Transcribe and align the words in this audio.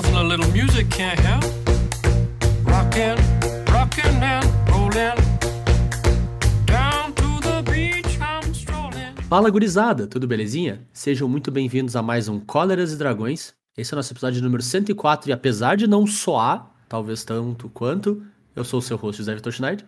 Nothing 0.00 0.16
a 0.16 0.22
little 0.22 0.50
music 0.52 0.88
can't 0.88 1.20
help. 1.20 1.44
Rockin', 2.64 3.16
rockin' 3.70 4.22
and 4.22 4.46
rollin'. 4.70 5.14
Down 6.64 7.12
to 7.12 7.40
the 7.42 7.62
beach 7.70 8.18
I'm 8.18 8.50
strolling. 8.54 9.14
Fala 9.28 9.50
gurizada, 9.50 10.06
tudo 10.06 10.26
belezinha? 10.26 10.80
Sejam 10.90 11.28
muito 11.28 11.50
bem-vindos 11.50 11.96
a 11.96 12.02
mais 12.02 12.28
um 12.28 12.40
Cóleras 12.40 12.94
e 12.94 12.96
Dragões. 12.96 13.52
Esse 13.76 13.92
é 13.92 13.94
o 13.94 13.98
nosso 13.98 14.10
episódio 14.14 14.42
número 14.42 14.62
104 14.62 15.28
e 15.28 15.32
apesar 15.34 15.76
de 15.76 15.86
não 15.86 16.06
soar, 16.06 16.70
talvez 16.88 17.22
tanto 17.22 17.68
quanto, 17.68 18.22
eu 18.56 18.64
sou 18.64 18.78
o 18.78 18.82
seu 18.82 18.96
host 18.96 19.18
José 19.18 19.34
Vitor 19.34 19.52
Schneider 19.52 19.84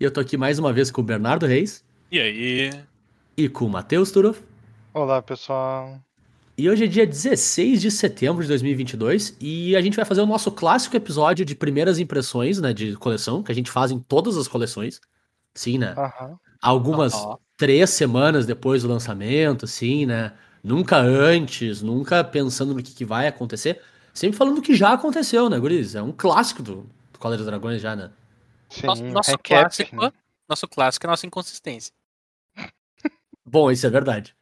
e 0.00 0.04
eu 0.04 0.10
tô 0.10 0.20
aqui 0.20 0.38
mais 0.38 0.58
uma 0.58 0.72
vez 0.72 0.90
com 0.90 1.02
o 1.02 1.04
Bernardo 1.04 1.44
Reis 1.44 1.84
E 2.10 2.18
aí? 2.18 2.70
e 3.36 3.46
com 3.46 3.66
o 3.66 3.68
Matheus 3.68 4.10
Turoff. 4.10 4.40
Olá, 4.94 5.20
pessoal. 5.20 6.00
E 6.60 6.68
hoje 6.68 6.84
é 6.84 6.86
dia 6.86 7.06
16 7.06 7.80
de 7.80 7.90
setembro 7.90 8.42
de 8.42 8.48
2022 8.48 9.34
e 9.40 9.74
a 9.74 9.80
gente 9.80 9.96
vai 9.96 10.04
fazer 10.04 10.20
o 10.20 10.26
nosso 10.26 10.52
clássico 10.52 10.94
episódio 10.94 11.42
de 11.42 11.54
primeiras 11.54 11.98
impressões, 11.98 12.60
né, 12.60 12.74
de 12.74 12.96
coleção, 12.96 13.42
que 13.42 13.50
a 13.50 13.54
gente 13.54 13.70
faz 13.70 13.90
em 13.90 13.98
todas 13.98 14.36
as 14.36 14.46
coleções. 14.46 15.00
Sim, 15.54 15.78
né? 15.78 15.94
Aham. 15.96 16.38
Algumas 16.60 17.14
três 17.56 17.88
semanas 17.88 18.44
depois 18.44 18.82
do 18.82 18.90
lançamento, 18.90 19.64
assim, 19.64 20.04
né? 20.04 20.34
Nunca 20.62 20.98
antes, 20.98 21.80
nunca 21.80 22.22
pensando 22.22 22.74
no 22.74 22.82
que, 22.82 22.92
que 22.92 23.06
vai 23.06 23.26
acontecer. 23.26 23.80
Sempre 24.12 24.36
falando 24.36 24.56
do 24.56 24.62
que 24.62 24.74
já 24.74 24.92
aconteceu, 24.92 25.48
né, 25.48 25.58
Guris? 25.58 25.94
É 25.94 26.02
um 26.02 26.12
clássico 26.12 26.62
do, 26.62 26.86
do 27.10 27.18
Cólera 27.18 27.38
dos 27.38 27.46
Dragões 27.46 27.80
já, 27.80 27.96
né? 27.96 28.10
Sim, 28.68 28.86
Nosso, 28.86 29.04
nosso 29.04 29.30
recap, 29.30 29.62
clássico, 29.62 29.96
né? 29.96 30.12
nosso 30.46 30.68
clássico 30.68 31.06
é 31.06 31.08
a 31.08 31.10
nossa 31.12 31.26
inconsistência. 31.26 31.90
Bom, 33.46 33.70
isso 33.70 33.86
é 33.86 33.90
verdade. 33.90 34.34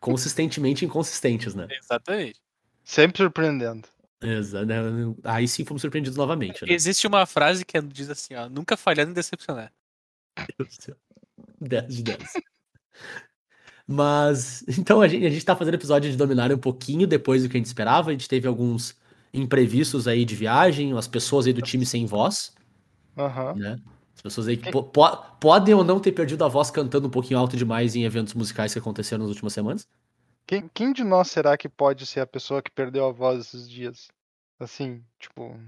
Consistentemente 0.00 0.84
inconsistentes, 0.84 1.54
né? 1.54 1.66
Exatamente. 1.70 2.40
Sempre 2.84 3.22
surpreendendo. 3.22 3.88
Exa 4.20 4.64
né? 4.64 4.76
Aí 5.24 5.46
sim 5.46 5.64
fomos 5.64 5.82
surpreendidos 5.82 6.16
novamente, 6.16 6.64
né? 6.64 6.72
Existe 6.72 7.06
uma 7.06 7.26
frase 7.26 7.64
que 7.64 7.80
diz 7.82 8.08
assim, 8.08 8.34
ó, 8.34 8.48
nunca 8.48 8.76
falhando 8.76 9.10
em 9.10 9.14
decepcionar. 9.14 9.72
Meu 10.38 10.46
Deus 10.58 10.76
do 10.76 10.82
céu. 10.82 10.96
10 11.60 11.96
de 11.96 12.02
10. 12.02 12.32
Mas, 13.86 14.64
então 14.66 15.00
a 15.00 15.08
gente, 15.08 15.24
a 15.26 15.30
gente 15.30 15.44
tá 15.44 15.54
fazendo 15.54 15.74
episódio 15.74 16.10
de 16.10 16.16
Dominária 16.16 16.56
um 16.56 16.60
pouquinho 16.60 17.06
depois 17.06 17.42
do 17.42 17.48
que 17.48 17.56
a 17.56 17.58
gente 17.58 17.66
esperava. 17.66 18.10
A 18.10 18.12
gente 18.12 18.28
teve 18.28 18.48
alguns 18.48 18.96
imprevistos 19.32 20.08
aí 20.08 20.24
de 20.24 20.34
viagem, 20.34 20.96
as 20.96 21.06
pessoas 21.06 21.46
aí 21.46 21.52
do 21.52 21.62
time 21.62 21.84
sem 21.84 22.06
voz, 22.06 22.54
Aham. 23.16 23.54
né? 23.54 23.78
As 24.26 24.32
pessoas 24.32 24.48
aí 24.48 24.56
que 24.56 24.70
po- 24.70 24.82
po- 24.84 25.16
podem 25.40 25.74
ou 25.74 25.84
não 25.84 26.00
ter 26.00 26.12
perdido 26.12 26.44
a 26.44 26.48
voz 26.48 26.70
cantando 26.70 27.06
um 27.08 27.10
pouquinho 27.10 27.38
alto 27.38 27.56
demais 27.56 27.94
em 27.94 28.04
eventos 28.04 28.34
musicais 28.34 28.72
que 28.72 28.78
aconteceram 28.78 29.22
nas 29.24 29.30
últimas 29.30 29.52
semanas. 29.52 29.88
Quem, 30.46 30.68
quem 30.72 30.92
de 30.92 31.02
nós 31.02 31.28
será 31.28 31.56
que 31.56 31.68
pode 31.68 32.06
ser 32.06 32.20
a 32.20 32.26
pessoa 32.26 32.62
que 32.62 32.70
perdeu 32.70 33.06
a 33.06 33.12
voz 33.12 33.40
esses 33.40 33.68
dias? 33.68 34.08
Assim, 34.60 35.02
tipo. 35.18 35.58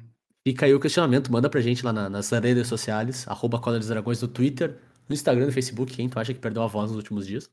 Fica 0.46 0.64
aí 0.66 0.74
o 0.74 0.80
questionamento, 0.80 1.30
manda 1.32 1.50
pra 1.50 1.60
gente 1.60 1.84
lá 1.84 1.92
na- 1.92 2.08
nas 2.08 2.30
redes 2.30 2.68
sociais, 2.68 3.26
arroba 3.28 3.60
Cola 3.60 3.78
dos 3.78 3.88
Dragões 3.88 4.22
no 4.22 4.28
Twitter, 4.28 4.78
no 5.08 5.14
Instagram, 5.14 5.46
no 5.46 5.52
Facebook, 5.52 5.94
quem 5.94 6.08
tu 6.08 6.18
acha 6.18 6.32
que 6.32 6.40
perdeu 6.40 6.62
a 6.62 6.66
voz 6.66 6.90
nos 6.90 6.96
últimos 6.96 7.26
dias. 7.26 7.50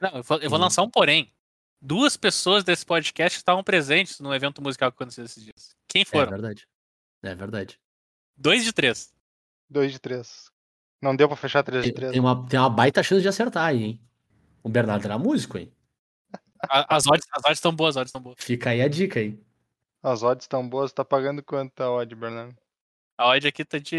Não, 0.00 0.10
eu 0.16 0.22
vou, 0.22 0.38
eu 0.38 0.50
vou 0.50 0.58
Sim. 0.58 0.62
lançar 0.64 0.82
um 0.82 0.90
porém. 0.90 1.32
Duas 1.80 2.14
pessoas 2.16 2.62
desse 2.62 2.84
podcast 2.84 3.38
estavam 3.38 3.64
presentes 3.64 4.20
no 4.20 4.34
evento 4.34 4.60
musical 4.60 4.90
que 4.92 4.96
aconteceu 4.96 5.24
esses 5.24 5.42
dias. 5.42 5.74
Quem 5.88 6.02
É 6.02 6.04
foram? 6.04 6.30
verdade. 6.30 6.66
É 7.22 7.34
verdade. 7.34 7.78
Dois 8.36 8.64
de 8.64 8.72
três. 8.72 9.14
2 9.70 9.92
de 9.92 9.98
3. 9.98 10.50
Não 11.00 11.16
deu 11.16 11.28
pra 11.28 11.36
fechar 11.36 11.62
3 11.62 11.84
de 11.84 11.90
Tem, 11.90 11.94
3. 11.94 12.12
tem 12.12 12.20
uma, 12.20 12.46
tem 12.46 12.58
uma 12.60 12.68
baita 12.68 13.02
chance 13.02 13.22
de 13.22 13.28
acertar 13.28 13.64
aí, 13.64 13.82
hein? 13.82 14.00
O 14.62 14.68
Bernardo 14.68 15.04
era 15.04 15.18
músico, 15.18 15.56
hein? 15.56 15.72
As 16.68 17.06
odds 17.06 17.26
as 17.32 17.44
odds 17.44 17.58
estão 17.58 17.74
boas, 17.74 17.96
as 17.96 18.02
odds 18.02 18.08
estão 18.10 18.20
boas. 18.20 18.36
Fica 18.38 18.70
aí 18.70 18.82
a 18.82 18.88
dica, 18.88 19.20
hein? 19.20 19.40
As 20.02 20.22
odds 20.22 20.44
estão 20.44 20.68
boas, 20.68 20.92
tá 20.92 21.04
pagando 21.04 21.42
quanto 21.42 21.80
a 21.80 21.90
odd, 21.90 22.14
Bernardo? 22.14 22.54
A 23.16 23.28
odd 23.28 23.48
aqui 23.48 23.64
tá 23.64 23.78
de 23.78 23.96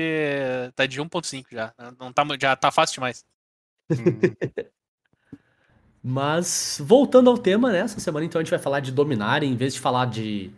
tá 0.75 0.85
de 0.85 1.01
1.5 1.01 1.45
já. 1.51 1.73
Não 1.99 2.13
tá, 2.13 2.23
já 2.39 2.55
tá 2.55 2.71
fácil 2.71 2.95
demais. 2.95 3.25
Hum, 3.89 3.95
Mas, 6.03 6.81
voltando 6.83 7.29
ao 7.29 7.37
tema, 7.37 7.71
né? 7.71 7.79
Essa 7.79 7.99
semana, 7.99 8.25
então, 8.25 8.39
a 8.39 8.43
gente 8.43 8.49
vai 8.49 8.59
falar 8.59 8.79
de 8.79 8.91
Dominária, 8.91 9.45
em 9.45 9.55
vez 9.55 9.75
de 9.75 9.79
falar 9.79 10.05
de, 10.05 10.51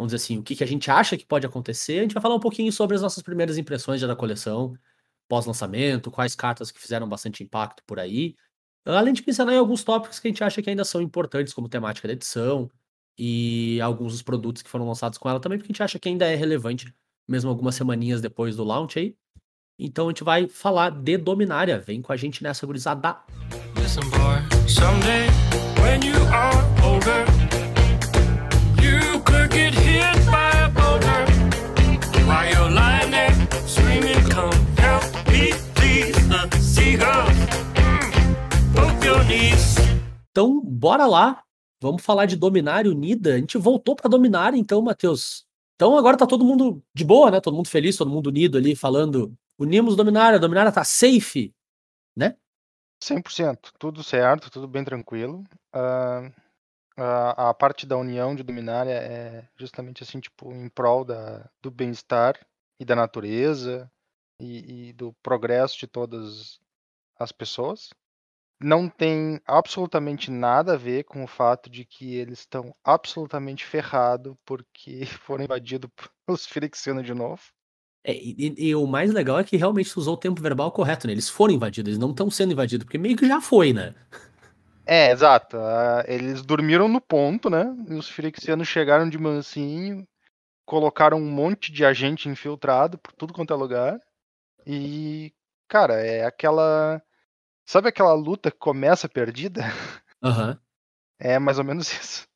vamos 0.00 0.12
dizer 0.12 0.24
assim, 0.24 0.38
o 0.38 0.42
que, 0.42 0.56
que 0.56 0.64
a 0.64 0.66
gente 0.66 0.90
acha 0.90 1.16
que 1.16 1.26
pode 1.26 1.46
acontecer, 1.46 1.98
a 1.98 2.02
gente 2.02 2.14
vai 2.14 2.22
falar 2.22 2.34
um 2.34 2.40
pouquinho 2.40 2.72
sobre 2.72 2.96
as 2.96 3.02
nossas 3.02 3.22
primeiras 3.22 3.58
impressões 3.58 4.00
já 4.00 4.06
da 4.06 4.16
coleção, 4.16 4.74
pós-lançamento, 5.28 6.10
quais 6.10 6.34
cartas 6.34 6.70
que 6.70 6.80
fizeram 6.80 7.06
bastante 7.06 7.42
impacto 7.44 7.82
por 7.86 8.00
aí, 8.00 8.34
além 8.84 9.12
de 9.12 9.22
pincelar 9.22 9.54
em 9.54 9.58
alguns 9.58 9.84
tópicos 9.84 10.18
que 10.18 10.26
a 10.26 10.30
gente 10.30 10.42
acha 10.42 10.62
que 10.62 10.70
ainda 10.70 10.84
são 10.84 11.02
importantes, 11.02 11.52
como 11.52 11.68
temática 11.68 12.08
da 12.08 12.14
edição, 12.14 12.70
e 13.18 13.78
alguns 13.82 14.12
dos 14.12 14.22
produtos 14.22 14.62
que 14.62 14.70
foram 14.70 14.88
lançados 14.88 15.18
com 15.18 15.28
ela 15.28 15.38
também, 15.38 15.58
porque 15.58 15.70
a 15.70 15.72
gente 15.74 15.82
acha 15.82 15.98
que 15.98 16.08
ainda 16.08 16.24
é 16.24 16.34
relevante, 16.34 16.92
mesmo 17.28 17.50
algumas 17.50 17.74
semaninhas 17.74 18.22
depois 18.22 18.56
do 18.56 18.64
launch 18.64 18.98
aí. 18.98 19.14
Então 19.78 20.06
a 20.06 20.10
gente 20.10 20.24
vai 20.24 20.48
falar 20.48 20.90
de 20.90 21.18
Dominária. 21.18 21.78
Vem 21.78 22.00
com 22.00 22.12
a 22.12 22.16
gente 22.16 22.42
nessa 22.42 22.66
gurizada. 22.66 23.18
Listen, 23.76 24.08
boy, 24.10 24.68
someday 24.68 25.26
when 25.82 26.02
you 26.02 26.16
are 26.32 26.56
older, 26.82 27.49
Então, 40.30 40.60
bora 40.60 41.06
lá. 41.06 41.42
Vamos 41.82 42.02
falar 42.02 42.26
de 42.26 42.36
Dominária 42.36 42.90
Unida. 42.90 43.34
A 43.34 43.38
gente 43.38 43.58
voltou 43.58 43.96
pra 43.96 44.08
Dominária, 44.08 44.56
então, 44.56 44.80
Matheus. 44.80 45.46
Então 45.76 45.96
agora 45.96 46.16
tá 46.16 46.26
todo 46.26 46.44
mundo 46.44 46.82
de 46.94 47.04
boa, 47.04 47.30
né? 47.30 47.40
Todo 47.40 47.56
mundo 47.56 47.68
feliz, 47.68 47.96
todo 47.96 48.10
mundo 48.10 48.28
unido 48.28 48.58
ali, 48.58 48.76
falando. 48.76 49.34
Unimos 49.58 49.96
Dominária, 49.96 50.36
a 50.36 50.40
Dominária 50.40 50.70
tá 50.70 50.84
safe. 50.84 51.54
100%. 53.02 53.70
Tudo 53.78 54.02
certo, 54.02 54.50
tudo 54.50 54.68
bem 54.68 54.84
tranquilo. 54.84 55.42
Ah, 55.72 56.30
a, 56.96 57.50
a 57.50 57.54
parte 57.54 57.86
da 57.86 57.96
união 57.96 58.34
de 58.34 58.42
Dominária 58.42 58.92
é 58.92 59.48
justamente 59.58 60.02
assim, 60.02 60.20
tipo, 60.20 60.52
em 60.52 60.68
prol 60.68 61.04
da, 61.04 61.48
do 61.62 61.70
bem-estar 61.70 62.38
e 62.78 62.84
da 62.84 62.96
natureza 62.96 63.90
e, 64.40 64.88
e 64.88 64.92
do 64.92 65.12
progresso 65.22 65.78
de 65.78 65.86
todas 65.86 66.58
as 67.18 67.32
pessoas. 67.32 67.90
Não 68.62 68.88
tem 68.88 69.40
absolutamente 69.46 70.30
nada 70.30 70.74
a 70.74 70.78
ver 70.78 71.04
com 71.04 71.24
o 71.24 71.28
fato 71.28 71.70
de 71.70 71.84
que 71.84 72.14
eles 72.14 72.40
estão 72.40 72.74
absolutamente 72.84 73.64
ferrados 73.64 74.36
porque 74.44 75.06
foram 75.20 75.44
invadidos 75.44 75.90
pelos 76.26 76.46
Firexianos 76.48 77.04
de 77.04 77.14
novo. 77.14 77.42
É, 78.02 78.14
e, 78.14 78.54
e- 78.56 78.74
o 78.74 78.86
mais 78.86 79.12
legal 79.12 79.38
é 79.38 79.44
que 79.44 79.56
realmente 79.58 79.98
usou 79.98 80.14
o 80.14 80.16
tempo 80.16 80.40
verbal 80.40 80.72
correto, 80.72 81.06
né? 81.06 81.12
Eles 81.12 81.28
foram 81.28 81.52
invadidos, 81.54 81.90
eles 81.90 81.98
não 81.98 82.10
estão 82.10 82.30
sendo 82.30 82.52
invadidos, 82.52 82.84
porque 82.84 82.96
meio 82.98 83.16
que 83.16 83.26
já 83.28 83.40
foi, 83.40 83.72
né? 83.74 83.94
É, 84.86 85.10
exato. 85.12 85.56
ah, 85.58 86.04
eles 86.06 86.42
dormiram 86.42 86.88
no 86.88 87.00
ponto, 87.00 87.48
né? 87.48 87.64
E 87.88 87.94
os 87.94 88.08
Firexianos 88.08 88.66
chegaram 88.68 89.08
de 89.08 89.18
mansinho, 89.18 90.06
colocaram 90.66 91.18
um 91.18 91.30
monte 91.30 91.72
de 91.72 91.84
agente 91.84 92.28
infiltrado 92.28 92.98
por 92.98 93.12
tudo 93.12 93.32
quanto 93.34 93.52
é 93.52 93.56
lugar. 93.56 94.00
E, 94.66 95.32
cara, 95.68 95.94
é 95.94 96.24
aquela. 96.26 97.02
Sabe 97.66 97.88
aquela 97.88 98.14
luta 98.14 98.50
que 98.50 98.58
começa 98.58 99.08
perdida? 99.08 99.62
Aham. 100.22 100.58
É 101.20 101.38
mais 101.38 101.58
ou 101.58 101.64
menos 101.64 101.92
isso. 101.92 102.26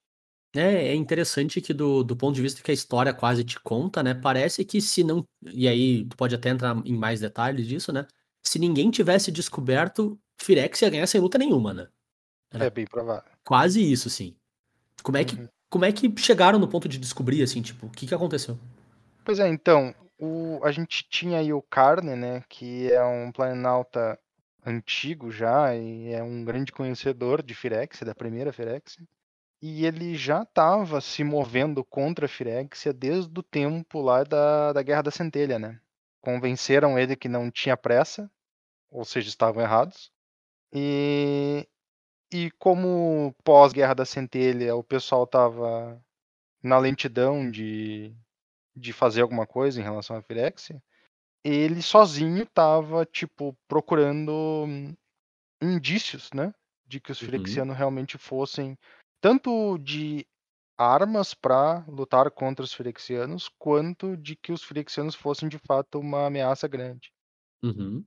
É, 0.57 0.89
é 0.89 0.95
interessante 0.95 1.61
que 1.61 1.75
do, 1.75 2.05
do 2.05 2.17
ponto 2.17 2.35
de 2.37 2.43
vista 2.43 2.63
que 2.63 2.71
a 2.71 2.75
história 2.75 3.13
quase 3.13 3.43
te 3.45 3.59
conta, 3.61 4.03
né? 4.03 4.15
Parece 4.15 4.65
que 4.65 4.81
se 4.81 5.03
não. 5.03 5.25
E 5.43 5.67
aí, 5.67 6.05
tu 6.07 6.17
pode 6.17 6.35
até 6.35 6.51
entrar 6.51 6.77
em 6.87 6.97
mais 6.97 7.21
detalhes 7.21 7.67
disso, 7.67 7.93
né? 7.93 8.07
Se 8.43 8.59
ninguém 8.59 8.91
tivesse 8.91 9.33
descoberto, 9.33 10.19
Firex 10.41 10.81
ia 10.83 10.91
ganhar 10.91 11.07
sem 11.07 11.21
luta 11.21 11.39
nenhuma, 11.39 11.75
né? 11.75 11.89
Era 12.55 12.67
É 12.67 12.71
bem 12.71 12.87
provável. 12.87 13.31
quase 13.45 13.81
isso, 13.83 14.09
sim. 14.09 14.35
Como 15.03 15.17
é 15.19 15.25
que, 15.25 15.37
Uhum. 15.37 15.49
como 15.69 15.85
é 15.85 15.93
que 15.93 16.13
chegaram 16.19 16.59
no 16.59 16.69
ponto 16.69 16.89
de 16.89 16.99
descobrir, 16.99 17.43
assim, 17.43 17.61
tipo, 17.63 17.87
o 17.87 17.91
que 17.91 18.07
que 18.07 18.15
aconteceu? 18.15 18.59
Pois 19.25 19.39
é, 19.39 19.49
então, 19.49 19.95
o, 20.19 20.61
a 20.63 20.71
gente 20.73 21.07
tinha 21.09 21.39
aí 21.39 21.53
o 21.53 21.63
Carne, 21.63 22.15
né? 22.17 22.43
Que 22.49 22.91
é 22.93 23.03
um 23.05 23.33
planalta 23.33 24.19
antigo 24.65 25.31
já 25.31 25.75
e 25.77 26.13
é 26.13 26.23
um 26.23 26.45
grande 26.45 26.73
conhecedor 26.73 27.43
de 27.43 27.55
Firexia, 27.55 28.07
da 28.07 28.15
primeira 28.15 28.53
Firexia. 28.53 29.07
E 29.61 29.87
ele 29.87 30.15
já 30.15 30.43
estava 30.43 31.01
se 31.01 31.25
movendo 31.25 31.83
contra 31.85 32.27
a 32.27 32.29
Firexia 32.29 32.93
desde 32.93 33.39
o 33.39 33.43
tempo 33.43 34.01
lá 34.03 34.23
da, 34.25 34.73
da 34.75 34.83
Guerra 34.83 35.03
da 35.03 35.11
Centelha, 35.11 35.59
né? 35.59 35.81
Convenceram 36.21 36.99
ele 36.99 37.17
que 37.17 37.29
não 37.29 37.51
tinha 37.51 37.77
pressa, 37.77 38.31
ou 38.91 39.05
seja, 39.05 39.29
estavam 39.29 39.63
errados. 39.63 40.11
E, 40.73 41.67
e 42.35 42.51
como 42.59 43.33
pós-Guerra 43.45 43.95
da 43.95 44.05
Centelha 44.05 44.75
o 44.75 44.83
pessoal 44.83 45.23
estava 45.23 46.05
na 46.61 46.77
lentidão 46.79 47.49
de, 47.49 48.13
de 48.75 48.93
fazer 48.93 49.23
alguma 49.23 49.47
coisa 49.47 49.81
em 49.81 49.85
relação 49.85 50.17
à 50.17 50.23
Firexia, 50.23 50.83
ele 51.45 51.81
sozinho 51.81 52.43
estava, 52.43 53.07
tipo, 53.07 53.57
procurando 53.69 54.67
indícios, 55.63 56.31
né? 56.35 56.53
De 56.85 56.99
que 56.99 57.13
os 57.13 57.21
Uhum. 57.21 57.27
Firexianos 57.27 57.77
realmente 57.77 58.19
fossem 58.19 58.77
tanto 59.21 59.79
de 59.79 60.27
armas 60.77 61.35
para 61.35 61.85
lutar 61.87 62.29
contra 62.33 62.65
os 62.65 62.75
Phyrexianos, 62.75 63.49
quanto 63.61 64.17
de 64.17 64.35
que 64.35 64.51
os 64.51 64.65
Phyrexianos 64.65 65.15
fossem 65.15 65.49
de 65.49 65.59
fato 65.69 66.01
uma 66.01 66.27
ameaça 66.27 66.67
grande. 66.67 67.13
Uhum. 67.63 68.05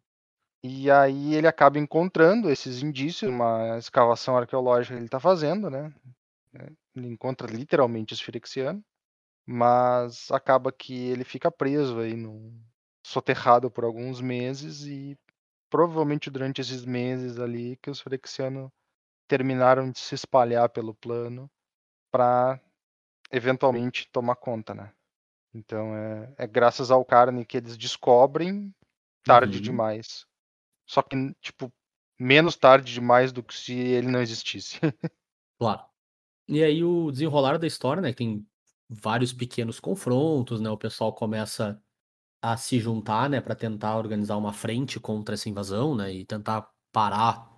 E 0.68 0.92
aí 0.92 1.36
ele 1.36 1.48
acaba 1.48 1.80
encontrando 1.80 2.50
esses 2.50 2.82
indícios, 2.84 3.32
uma 3.32 3.78
escavação 3.78 4.38
arqueológica 4.38 4.94
que 4.96 5.00
ele 5.00 5.06
está 5.08 5.20
fazendo, 5.20 5.70
né? 5.70 5.94
É, 6.54 6.70
Ele 6.96 7.08
encontra 7.08 7.48
literalmente 7.52 8.14
os 8.14 8.22
Phyrexianos, 8.22 8.84
mas 9.46 10.32
acaba 10.32 10.72
que 10.72 10.94
ele 11.10 11.24
fica 11.24 11.52
preso 11.52 12.00
aí, 12.00 12.16
no, 12.16 12.54
soterrado 13.06 13.72
por 13.72 13.84
alguns 13.86 14.22
meses 14.22 14.86
e 14.86 15.18
provavelmente 15.70 16.30
durante 16.30 16.62
esses 16.62 16.86
meses 16.86 17.40
ali 17.40 17.78
que 17.78 17.90
os 17.90 18.02
Phyrexianos 18.02 18.70
terminaram 19.28 19.92
de 19.92 20.00
se 20.00 20.16
espalhar 20.16 20.70
pelo 20.70 20.94
plano 20.96 21.50
para 22.12 22.60
eventualmente 23.32 24.10
tomar 24.12 24.36
conta, 24.36 24.74
né? 24.74 24.92
Então 25.54 25.96
é, 25.96 26.34
é 26.38 26.48
graças 26.48 26.92
ao 26.92 27.06
Carne 27.06 27.46
que 27.46 27.58
eles 27.58 27.78
descobrem 27.78 28.74
tarde 29.24 29.58
Uhum. 29.58 29.64
demais. 29.64 30.26
Só 30.88 31.02
que, 31.02 31.16
tipo, 31.42 31.72
menos 32.20 32.56
tarde 32.56 32.94
demais 32.94 33.32
do 33.32 33.44
que 33.44 33.54
se 33.54 33.74
ele 33.74 34.08
não 34.08 34.22
existisse. 34.22 34.80
Claro. 35.60 35.82
E 36.48 36.64
aí 36.64 36.84
o 36.84 37.12
desenrolar 37.12 37.58
da 37.58 37.66
história, 37.66 38.00
né, 38.00 38.14
tem 38.14 38.46
vários 38.88 39.34
pequenos 39.34 39.80
confrontos, 39.80 40.62
né, 40.62 40.70
o 40.70 40.78
pessoal 40.78 41.12
começa 41.14 41.82
a 42.42 42.56
se 42.58 42.80
juntar, 42.80 43.30
né, 43.30 43.42
para 43.42 43.56
tentar 43.56 43.98
organizar 43.98 44.38
uma 44.38 44.54
frente 44.54 45.00
contra 45.00 45.36
essa 45.36 45.50
invasão, 45.50 45.96
né, 45.96 46.14
e 46.14 46.26
tentar 46.26 46.70
parar 46.92 47.50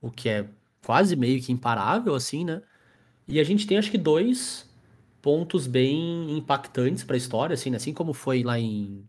o 0.00 0.10
que 0.10 0.28
é 0.30 0.50
quase 0.84 1.14
meio 1.14 1.42
que 1.42 1.52
imparável, 1.52 2.14
assim, 2.14 2.44
né. 2.44 2.62
E 3.28 3.38
a 3.40 3.44
gente 3.44 3.66
tem, 3.66 3.78
acho 3.78 3.90
que, 3.90 3.98
dois 3.98 4.68
pontos 5.20 5.66
bem 5.66 6.36
impactantes 6.36 7.04
para 7.04 7.16
a 7.16 7.18
história, 7.18 7.54
assim, 7.54 7.70
né, 7.70 7.76
assim 7.76 7.94
como 7.94 8.14
foi 8.14 8.42
lá 8.42 8.58
em, 8.58 9.08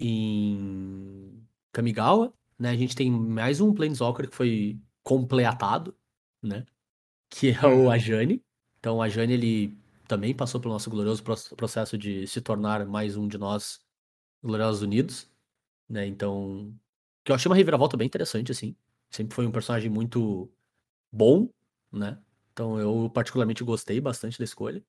em 0.00 1.42
Kamigawa, 1.72 2.32
né, 2.58 2.70
a 2.70 2.76
gente 2.76 2.94
tem 2.96 3.10
mais 3.10 3.60
um 3.60 3.72
Planeswalker 3.74 4.28
que 4.30 4.36
foi 4.36 4.80
completado, 5.02 5.96
né, 6.42 6.66
que 7.30 7.50
é 7.50 7.66
o 7.66 7.86
Uhum. 7.86 7.90
Ajani. 7.90 8.42
Então, 8.78 8.96
o 8.98 9.02
Ajani, 9.02 9.32
ele 9.34 9.78
também 10.08 10.34
passou 10.34 10.60
pelo 10.60 10.74
nosso 10.74 10.90
glorioso 10.90 11.22
proce- 11.22 11.54
processo 11.56 11.98
de 11.98 12.26
se 12.26 12.40
tornar 12.40 12.86
mais 12.86 13.16
um 13.16 13.28
de 13.28 13.38
nós, 13.38 13.80
Gloriosos 14.42 14.82
Unidos, 14.82 15.30
né? 15.88 16.06
Então, 16.06 16.74
que 17.24 17.32
eu 17.32 17.36
achei 17.36 17.48
uma 17.50 17.56
reviravolta 17.56 17.96
bem 17.96 18.06
interessante, 18.06 18.52
assim. 18.52 18.76
Sempre 19.10 19.34
foi 19.36 19.46
um 19.46 19.52
personagem 19.52 19.90
muito 19.90 20.52
bom, 21.12 21.50
né? 21.92 22.18
Então, 22.52 22.78
eu 22.80 23.10
particularmente 23.10 23.64
gostei 23.64 24.00
bastante 24.00 24.38
da 24.38 24.44
escolha. 24.44 24.84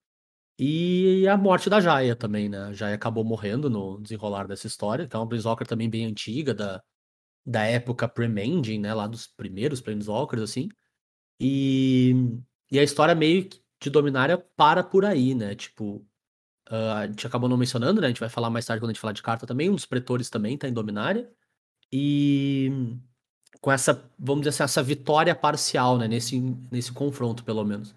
E 0.60 1.28
a 1.28 1.38
morte 1.38 1.70
da 1.70 1.80
Jaya 1.80 2.16
também, 2.16 2.50
né? 2.50 2.58
A 2.60 2.74
Jaya 2.74 2.96
acabou 2.96 3.24
morrendo 3.24 3.70
no 3.70 4.00
desenrolar 4.02 4.48
dessa 4.48 4.68
história, 4.68 5.08
que 5.08 5.16
é 5.16 5.20
uma 5.20 5.28
Planeswalker 5.28 5.68
também 5.68 5.90
bem 5.90 6.06
antiga, 6.06 6.54
da, 6.54 6.84
da 7.48 7.64
época 7.64 8.10
pre-Mending, 8.10 8.80
né? 8.80 8.94
Lá 8.94 9.08
dos 9.08 9.26
primeiros 9.26 9.80
Planeswalkers, 9.80 10.44
assim. 10.44 10.68
E, 11.40 12.14
e 12.70 12.78
a 12.78 12.84
história 12.84 13.16
meio 13.16 13.46
que 13.46 13.62
de 13.80 13.90
Dominária 13.90 14.38
para 14.58 14.84
por 14.84 15.06
aí, 15.06 15.34
né? 15.34 15.56
Tipo, 15.56 16.06
ah, 16.70 17.00
a 17.00 17.08
gente 17.08 17.26
acabou 17.26 17.48
não 17.48 17.56
mencionando, 17.56 18.02
né? 18.02 18.08
A 18.08 18.10
gente 18.10 18.20
vai 18.20 18.28
falar 18.28 18.50
mais 18.50 18.66
tarde 18.66 18.82
quando 18.82 18.90
a 18.90 18.94
gente 18.94 19.00
falar 19.00 19.14
de 19.14 19.24
carta 19.24 19.48
também. 19.48 19.70
Um 19.70 19.76
dos 19.76 19.86
pretores 19.86 20.30
também 20.30 20.58
tá 20.58 20.68
em 20.68 20.74
Dominária. 20.74 21.32
E 21.92 22.70
com 23.62 23.72
essa, 23.72 24.12
vamos 24.20 24.42
dizer 24.42 24.50
assim, 24.50 24.64
essa 24.64 24.84
vitória 24.84 25.34
parcial, 25.34 25.98
né? 25.98 26.08
Nesse, 26.08 26.40
nesse 26.70 26.92
confronto, 26.92 27.46
pelo 27.46 27.64
menos. 27.64 27.96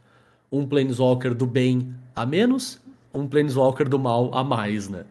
Um 0.53 0.67
Planeswalker 0.67 1.35
do 1.35 1.47
bem 1.47 1.93
a 2.15 2.25
menos, 2.25 2.81
um 3.13 3.27
Planeswalker 3.27 3.89
do 3.89 3.99
mal 3.99 4.33
a 4.33 4.45
mais, 4.45 4.89
né? 4.89 5.07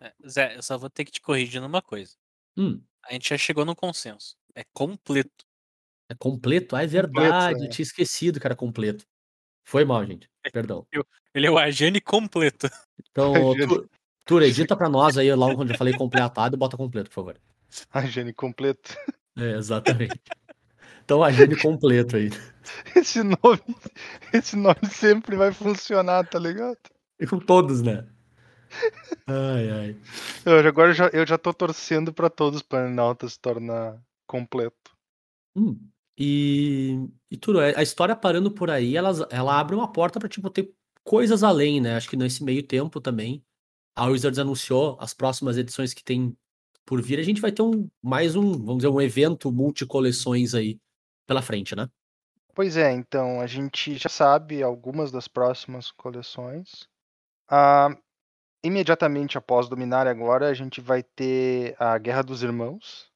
É, 0.00 0.12
Zé, 0.26 0.56
eu 0.56 0.62
só 0.62 0.78
vou 0.78 0.88
ter 0.88 1.04
que 1.04 1.12
te 1.12 1.20
corrigir 1.20 1.60
numa 1.60 1.82
coisa. 1.82 2.14
Hum, 2.56 2.80
A 3.08 3.12
gente 3.12 3.28
já 3.28 3.38
chegou 3.38 3.64
no 3.64 3.74
consenso. 3.76 4.36
É 4.54 4.64
completo. 4.72 5.44
é 6.08 6.14
completo? 6.14 6.76
Ah, 6.76 6.82
é 6.82 6.86
Completo, 6.86 7.10
verdade. 7.12 7.62
é. 7.62 7.66
Eu 7.66 7.70
tinha 7.70 7.82
esquecido 7.84 8.40
que 8.40 8.46
era 8.46 8.56
completo. 8.56 9.04
Foi 9.66 9.84
mal, 9.84 10.04
gente. 10.04 10.28
Perdão. 10.52 10.86
Ele 11.34 11.46
é 11.46 11.50
o 11.50 11.58
Ajani 11.58 12.00
completo. 12.00 12.68
Então. 13.10 13.32
Tu- 13.84 13.90
Tur, 14.26 14.42
edita 14.42 14.74
pra 14.74 14.88
nós 14.88 15.18
aí, 15.18 15.34
lá 15.34 15.46
onde 15.46 15.74
eu 15.74 15.76
falei 15.78 15.92
completado, 15.98 16.56
bota 16.56 16.76
completo, 16.78 17.10
por 17.10 17.14
favor. 17.14 17.40
A 17.90 18.06
Gene 18.06 18.32
completo. 18.32 18.96
É, 19.36 19.50
exatamente. 19.56 20.18
Então, 21.04 21.22
a 21.22 21.30
Gene 21.30 21.60
completo 21.60 22.16
aí. 22.16 22.30
Esse 22.96 23.22
nome, 23.22 23.60
esse 24.32 24.56
nome 24.56 24.86
sempre 24.90 25.36
vai 25.36 25.52
funcionar, 25.52 26.26
tá 26.26 26.38
ligado? 26.38 26.78
E 27.20 27.26
com 27.26 27.38
todos, 27.38 27.82
né? 27.82 28.06
Ai, 29.26 29.70
ai. 29.70 29.96
Eu, 30.44 30.58
agora 30.66 30.90
eu 30.90 30.94
já, 30.94 31.08
eu 31.12 31.26
já 31.26 31.38
tô 31.38 31.52
torcendo 31.52 32.12
pra 32.12 32.28
todos 32.28 32.60
os 32.60 32.62
Planaltas 32.62 33.32
se 33.34 33.40
tornar 33.40 34.02
completo. 34.26 34.96
Hum, 35.56 35.78
e, 36.18 37.08
e 37.30 37.36
Turo, 37.36 37.60
a 37.60 37.82
história 37.82 38.14
parando 38.14 38.50
por 38.50 38.70
aí, 38.70 38.96
ela, 38.96 39.10
ela 39.30 39.58
abre 39.58 39.74
uma 39.74 39.90
porta 39.90 40.18
pra, 40.18 40.28
tipo, 40.28 40.50
ter 40.50 40.72
coisas 41.02 41.42
além, 41.42 41.80
né? 41.80 41.96
Acho 41.96 42.08
que 42.08 42.16
nesse 42.16 42.44
meio 42.44 42.62
tempo 42.62 43.00
também, 43.00 43.44
a 43.96 44.06
Wizards 44.06 44.38
anunciou 44.38 44.96
as 45.00 45.14
próximas 45.14 45.56
edições 45.56 45.94
que 45.94 46.04
tem 46.04 46.36
por 46.84 47.00
vir. 47.00 47.18
A 47.18 47.22
gente 47.22 47.40
vai 47.40 47.52
ter 47.52 47.62
um, 47.62 47.88
mais 48.02 48.36
um, 48.36 48.52
vamos 48.52 48.78
dizer, 48.78 48.88
um 48.88 49.00
evento 49.00 49.50
multi-coleções 49.50 50.54
aí 50.54 50.78
pela 51.26 51.42
frente, 51.42 51.74
né? 51.74 51.88
Pois 52.54 52.76
é, 52.76 52.92
então 52.92 53.40
a 53.40 53.46
gente 53.46 53.96
já 53.96 54.08
sabe 54.08 54.62
algumas 54.62 55.10
das 55.10 55.26
próximas 55.26 55.90
coleções. 55.90 56.88
Ah, 57.48 57.88
imediatamente 58.64 59.36
após 59.36 59.68
Dominar 59.68 60.06
agora, 60.06 60.48
a 60.48 60.54
gente 60.54 60.80
vai 60.80 61.02
ter 61.02 61.76
a 61.78 61.98
Guerra 61.98 62.22
dos 62.22 62.42
Irmãos, 62.42 63.12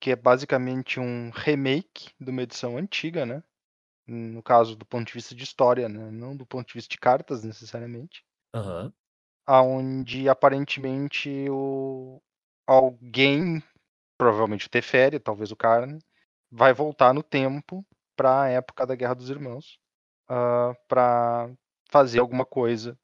que 0.00 0.10
é 0.10 0.16
basicamente 0.16 0.98
um 0.98 1.30
remake 1.30 2.10
de 2.18 2.30
uma 2.30 2.42
edição 2.42 2.78
antiga, 2.78 3.26
né? 3.26 3.42
No 4.06 4.42
caso, 4.42 4.74
do 4.74 4.86
ponto 4.86 5.06
de 5.06 5.12
vista 5.12 5.34
de 5.34 5.44
história, 5.44 5.88
né? 5.88 6.10
Não 6.10 6.36
do 6.36 6.46
ponto 6.46 6.66
de 6.68 6.74
vista 6.74 6.90
de 6.90 6.98
cartas, 6.98 7.44
necessariamente. 7.44 8.24
Aham. 8.54 8.92
Aonde 9.44 10.28
aparentemente 10.28 11.46
o 11.50 12.20
alguém, 12.66 13.62
provavelmente 14.18 14.66
o 14.66 14.70
Teferi, 14.70 15.20
talvez 15.20 15.52
o 15.52 15.56
Carne, 15.56 16.00
vai 16.50 16.72
voltar 16.72 17.12
no 17.12 17.22
tempo 17.22 17.86
para 18.16 18.42
a 18.42 18.48
época 18.48 18.86
da 18.86 18.94
Guerra 18.94 19.14
dos 19.14 19.28
Irmãos, 19.28 19.78
para 20.88 21.50
fazer 21.90 22.18
alguma 22.18 22.44
coisa, 22.44 22.98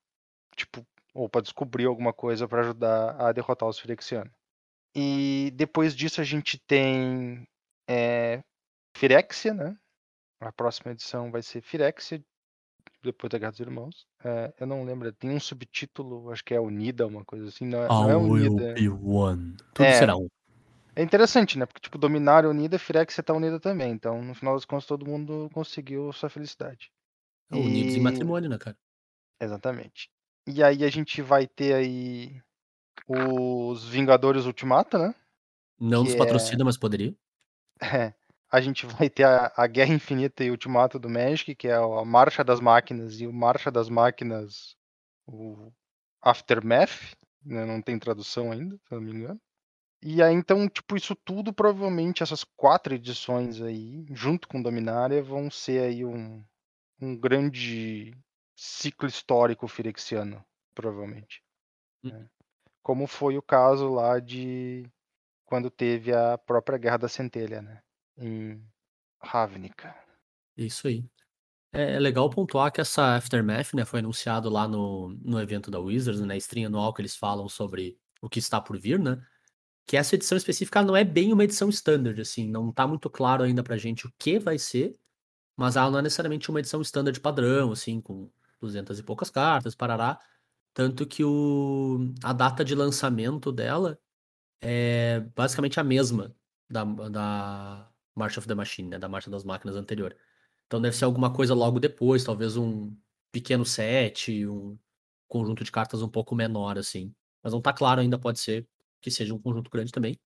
tipo, 0.57 0.85
ou 1.15 1.29
para 1.29 1.43
descobrir 1.43 1.87
alguma 1.87 2.13
coisa 2.13 2.49
para 2.49 2.61
ajudar 2.61 3.21
a 3.21 3.33
derrotar 3.33 3.69
os 3.69 3.79
Phyrexianos. 3.79 4.33
E 4.95 5.51
depois 5.55 5.95
disso 5.95 6.21
a 6.21 6.25
gente 6.25 6.59
tem 6.67 7.47
é, 7.89 8.43
Phyrexia, 8.97 9.55
né? 9.55 9.77
A 10.41 10.53
próxima 10.53 10.93
edição 10.93 11.31
vai 11.31 11.43
ser 11.43 11.61
Phyrexia, 11.63 12.23
depois 13.03 13.31
da 13.31 13.39
Guerra 13.39 13.53
dos 13.53 13.61
Irmãos. 13.61 14.07
É, 14.25 14.53
eu 14.61 14.67
não 14.67 14.85
lembro, 14.85 15.13
tem 15.13 15.31
um 15.31 15.41
subtítulo, 15.41 16.31
acho 16.31 16.45
que 16.45 16.55
é 16.55 16.61
Unida, 16.61 17.07
uma 17.07 17.25
coisa 17.25 17.49
assim. 17.49 17.67
Não, 17.67 17.83
é- 17.85 17.89
não 17.89 18.11
é 18.11 18.17
will 18.17 18.53
Unida. 18.55 18.75
be 18.75 18.89
one. 18.89 19.57
Tudo 19.73 19.87
É. 19.87 19.93
será 19.99 20.17
um. 20.17 20.29
É 20.95 21.03
interessante, 21.03 21.59
né? 21.59 21.65
Porque, 21.65 21.81
tipo, 21.81 21.97
Dominária 21.97 22.51
unida, 22.51 22.79
Phyrexia 22.79 23.23
tá 23.23 23.33
unida 23.33 23.59
também. 23.59 23.93
Então, 23.93 24.21
no 24.23 24.35
final 24.35 24.55
das 24.55 24.67
contas, 24.67 24.85
todo 24.87 25.07
mundo 25.07 25.49
conseguiu 25.55 26.13
sua 26.13 26.29
felicidade. 26.29 26.93
É 27.51 27.57
Unidos 27.57 27.95
em 27.95 27.99
E- 27.99 28.03
matrimônio, 28.03 28.51
né, 28.51 28.59
cara? 28.59 28.77
Exatamente. 29.41 30.11
E 30.47 30.63
aí 30.63 30.85
a 30.85 30.91
gente 30.91 31.23
vai 31.23 31.47
ter 31.47 31.75
aí 31.75 32.43
os 33.09 33.89
Vingadores 33.89 34.45
Ultimata, 34.45 34.99
né? 34.99 35.15
Não 35.79 36.03
Que 36.03 36.09
nos 36.11 36.15
é- 36.15 36.19
patrocina, 36.19 36.65
mas 36.65 36.77
poderia. 36.77 37.15
É, 37.83 38.15
a 38.49 38.61
gente 38.61 38.87
vai 38.87 39.11
ter 39.11 39.25
a, 39.25 39.53
a 39.57 39.67
Guerra 39.67 39.93
Infinita 39.93 40.45
e 40.45 40.53
Ultimato 40.53 41.01
do 41.01 41.11
Magic, 41.11 41.53
que 41.57 41.67
é 41.67 41.75
a 41.75 42.05
Marcha 42.05 42.45
das 42.45 42.61
Máquinas 42.61 43.21
e 43.21 43.27
o 43.27 43.33
Marcha 43.33 43.73
das 43.73 43.89
Máquinas, 43.89 44.77
o 45.27 45.73
Aftermath, 46.23 47.17
né? 47.45 47.65
não 47.65 47.83
tem 47.83 47.99
tradução 47.99 48.53
ainda, 48.53 48.77
se 48.77 48.95
eu 48.95 49.01
não 49.01 49.09
me 49.09 49.19
engano. 49.19 49.41
E 50.01 50.23
aí, 50.23 50.33
então, 50.33 50.69
tipo, 50.69 50.97
isso 50.97 51.17
tudo, 51.25 51.53
provavelmente, 51.53 52.23
essas 52.23 52.45
quatro 52.45 52.95
edições 52.95 53.61
aí, 53.61 54.05
junto 54.11 54.47
com 54.47 54.63
Dominária, 54.63 55.23
vão 55.23 55.51
ser 55.51 55.83
aí 55.83 56.05
um, 56.05 56.45
um 57.01 57.17
grande 57.17 58.13
ciclo 58.55 59.09
histórico 59.09 59.67
firexiano, 59.69 60.45
provavelmente. 60.75 61.43
né? 62.03 62.29
Como 62.83 63.07
foi 63.07 63.37
o 63.39 63.43
caso 63.43 63.89
lá 63.89 64.19
de 64.19 64.85
quando 65.45 65.71
teve 65.71 66.13
a 66.13 66.37
própria 66.39 66.79
Guerra 66.79 66.97
da 66.97 67.09
Centelha, 67.09 67.63
né? 67.63 67.83
Em 68.17 68.63
Ravnica. 69.23 69.95
Isso 70.57 70.89
aí. 70.89 71.05
É 71.73 71.95
é 71.95 71.99
legal 71.99 72.29
pontuar 72.29 72.71
que 72.71 72.81
essa 72.81 73.17
Aftermath, 73.17 73.73
né, 73.75 73.85
foi 73.85 74.01
anunciado 74.01 74.51
lá 74.51 74.69
no, 74.69 75.09
no 75.23 75.41
evento 75.41 75.71
da 75.71 75.79
Wizards, 75.81 76.21
né, 76.21 76.27
na 76.27 76.37
stream 76.37 76.67
anual 76.67 76.93
que 76.93 77.01
eles 77.01 77.17
falam 77.17 77.49
sobre 77.49 77.99
o 78.21 78.29
que 78.29 78.39
está 78.39 78.61
por 78.61 78.79
vir, 78.79 78.99
né? 78.99 79.23
Que 79.87 79.97
essa 79.97 80.15
edição 80.15 80.37
específica 80.37 80.83
não 80.83 80.95
é 80.97 81.05
bem 81.05 81.33
uma 81.33 81.45
edição 81.45 81.69
standard, 81.71 82.21
assim, 82.21 82.49
não 82.49 82.73
tá 82.73 82.87
muito 82.87 83.11
claro 83.11 83.43
ainda 83.43 83.63
pra 83.63 83.77
gente 83.77 84.07
o 84.07 84.13
que 84.19 84.39
vai 84.39 84.59
ser, 84.59 84.99
mas 85.57 85.77
ela 85.77 85.91
não 85.91 85.99
é 85.99 86.03
necessariamente 86.03 86.51
uma 86.51 86.61
edição 86.61 86.81
standard 86.83 87.19
padrão, 87.21 87.73
assim, 87.73 88.01
com 88.01 88.31
200 88.63 88.99
e 88.99 89.03
poucas 89.03 89.31
cartas, 89.31 89.75
parará. 89.75 90.19
Tanto 90.75 91.07
que 91.07 91.25
o, 91.25 92.15
a 92.23 92.33
data 92.33 92.65
de 92.65 92.75
lançamento 92.75 93.53
dela 93.53 93.99
é 94.61 95.21
basicamente 95.37 95.79
a 95.81 95.85
mesma 95.85 96.35
da, 96.71 96.85
da 96.85 97.93
March 98.15 98.39
of 98.39 98.49
the 98.49 98.55
Machine, 98.55 98.89
né? 98.91 98.99
Da 98.99 99.09
Marcha 99.09 99.31
das 99.31 99.45
Máquinas 99.45 99.77
anterior. 99.77 100.17
Então 100.67 100.81
deve 100.81 100.97
ser 100.97 101.05
alguma 101.05 101.33
coisa 101.33 101.55
logo 101.55 101.79
depois, 101.81 102.25
talvez 102.25 102.57
um 102.57 102.97
pequeno 103.31 103.65
set, 103.65 104.47
um 104.47 104.79
conjunto 105.29 105.65
de 105.65 105.73
cartas 105.73 106.03
um 106.03 106.09
pouco 106.09 106.35
menor, 106.35 106.79
assim. 106.79 107.15
Mas 107.43 107.53
não 107.53 107.61
tá 107.61 107.73
claro 107.73 108.01
ainda, 108.01 108.19
pode 108.19 108.41
ser 108.41 108.67
que 109.01 109.11
seja 109.11 109.35
um 109.35 109.39
conjunto 109.39 109.71
grande 109.71 109.93
também. 109.93 110.19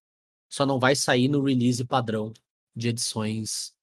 Só 0.49 0.67
não 0.67 0.79
vai 0.79 0.95
sair 0.95 1.29
no 1.29 1.43
release 1.43 1.85
padrão 1.85 2.33
de 2.75 2.89
edições 2.89 3.75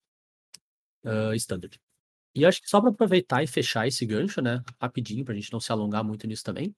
uh, 1.04 1.34
standard. 1.36 1.83
E 2.36 2.46
acho 2.46 2.62
que 2.62 2.70
só 2.70 2.82
para 2.82 2.90
aproveitar 2.90 3.44
e 3.44 3.48
fechar 3.48 3.88
esse 3.88 4.06
gancho, 4.06 4.42
né, 4.42 4.64
rapidinho, 4.82 5.24
pra 5.24 5.36
gente 5.36 5.52
não 5.54 5.60
se 5.60 5.72
alongar 5.72 6.04
muito 6.04 6.26
nisso 6.26 6.44
também. 6.44 6.76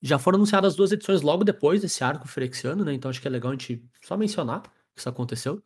Já 0.00 0.18
foram 0.18 0.36
anunciadas 0.36 0.74
duas 0.74 0.92
edições 0.92 1.22
logo 1.22 1.44
depois 1.44 1.82
desse 1.82 2.04
arco 2.04 2.28
frexiano, 2.28 2.84
né? 2.84 2.92
Então 2.92 3.10
acho 3.10 3.20
que 3.20 3.28
é 3.28 3.30
legal 3.30 3.50
a 3.50 3.54
gente 3.54 3.82
só 4.02 4.16
mencionar 4.16 4.62
que 4.62 5.00
isso 5.00 5.08
aconteceu. 5.08 5.62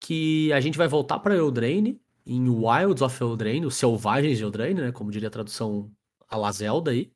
Que 0.00 0.52
a 0.52 0.60
gente 0.60 0.76
vai 0.78 0.88
voltar 0.88 1.18
para 1.20 1.36
Eldraine 1.36 2.00
em 2.26 2.48
Wilds 2.48 3.02
of 3.02 3.22
Eldraine, 3.22 3.66
os 3.66 3.76
Selvagens 3.76 4.36
de 4.38 4.44
Eldraine, 4.44 4.80
né? 4.80 4.92
Como 4.92 5.10
diria 5.10 5.28
a 5.28 5.30
tradução 5.30 5.90
a 6.28 6.36
la 6.36 6.52
Zelda 6.52 6.90
aí. 6.90 7.12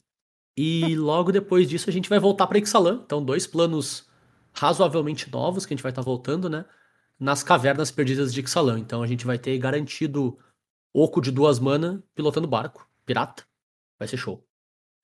E 0.57 0.95
logo 0.97 1.33
depois 1.33 1.69
disso 1.69 1.91
a 1.91 1.93
gente 1.93 2.09
vai 2.09 2.19
voltar 2.19 2.47
para 2.47 2.59
Ixalan. 2.59 3.03
Então, 3.05 3.25
dois 3.25 3.47
planos 3.47 4.09
razoavelmente 4.55 5.31
novos 5.31 5.67
que 5.67 5.75
a 5.75 5.77
gente 5.77 5.83
vai 5.83 5.91
estar 5.91 6.03
tá 6.03 6.07
voltando, 6.07 6.49
né? 6.49 6.65
Nas 7.19 7.43
cavernas 7.43 7.91
perdidas 7.91 8.33
de 8.33 8.41
Ixalan. 8.41 8.79
Então 8.79 9.03
a 9.03 9.07
gente 9.07 9.27
vai 9.27 9.39
ter 9.39 9.59
garantido 9.59 10.39
Oco 10.93 11.21
de 11.21 11.31
duas 11.31 11.59
mana 11.59 12.03
pilotando 12.15 12.47
barco. 12.47 12.89
Pirata. 13.05 13.45
Vai 13.99 14.09
ser 14.09 14.17
show. 14.17 14.47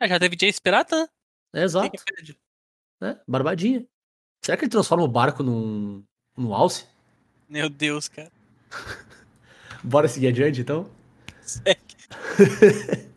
Ah, 0.00 0.06
já 0.06 0.18
teve 0.18 0.36
Jace 0.36 0.60
Pirata? 0.60 1.10
né? 1.52 1.62
É, 1.62 1.64
exato. 1.64 1.90
Né? 3.00 3.20
Barbadinha. 3.26 3.86
Será 4.44 4.56
que 4.56 4.64
ele 4.64 4.70
transforma 4.70 5.04
o 5.04 5.08
barco 5.08 5.42
num, 5.42 6.04
num 6.36 6.54
alce? 6.54 6.86
Meu 7.48 7.68
Deus, 7.68 8.08
cara. 8.08 8.30
Bora 9.82 10.08
seguir 10.08 10.28
adiante, 10.28 10.60
então? 10.60 10.90
Segue. 11.40 11.96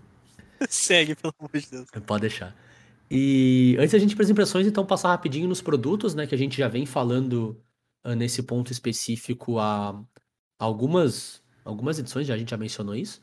Segue, 0.70 1.16
pelo 1.16 1.34
amor 1.40 1.52
de 1.54 1.70
Deus. 1.70 1.88
Pode 2.06 2.22
deixar. 2.22 2.56
E 3.10 3.76
antes 3.78 3.92
da 3.92 4.00
gente 4.00 4.14
ir 4.14 4.16
para 4.16 4.24
as 4.24 4.30
impressões, 4.30 4.68
então 4.68 4.86
passar 4.86 5.10
rapidinho 5.10 5.48
nos 5.48 5.62
produtos, 5.62 6.16
né? 6.16 6.26
Que 6.26 6.36
a 6.36 6.38
gente 6.38 6.58
já 6.58 6.68
vem 6.68 6.86
falando 6.86 7.62
ah, 8.04 8.16
nesse 8.16 8.42
ponto 8.44 8.72
específico 8.72 9.60
há 9.60 10.02
algumas, 10.58 11.41
algumas 11.64 12.00
edições, 12.00 12.28
já 12.28 12.34
a 12.36 12.38
gente 12.38 12.52
já 12.52 12.58
mencionou 12.58 12.96
isso. 12.96 13.22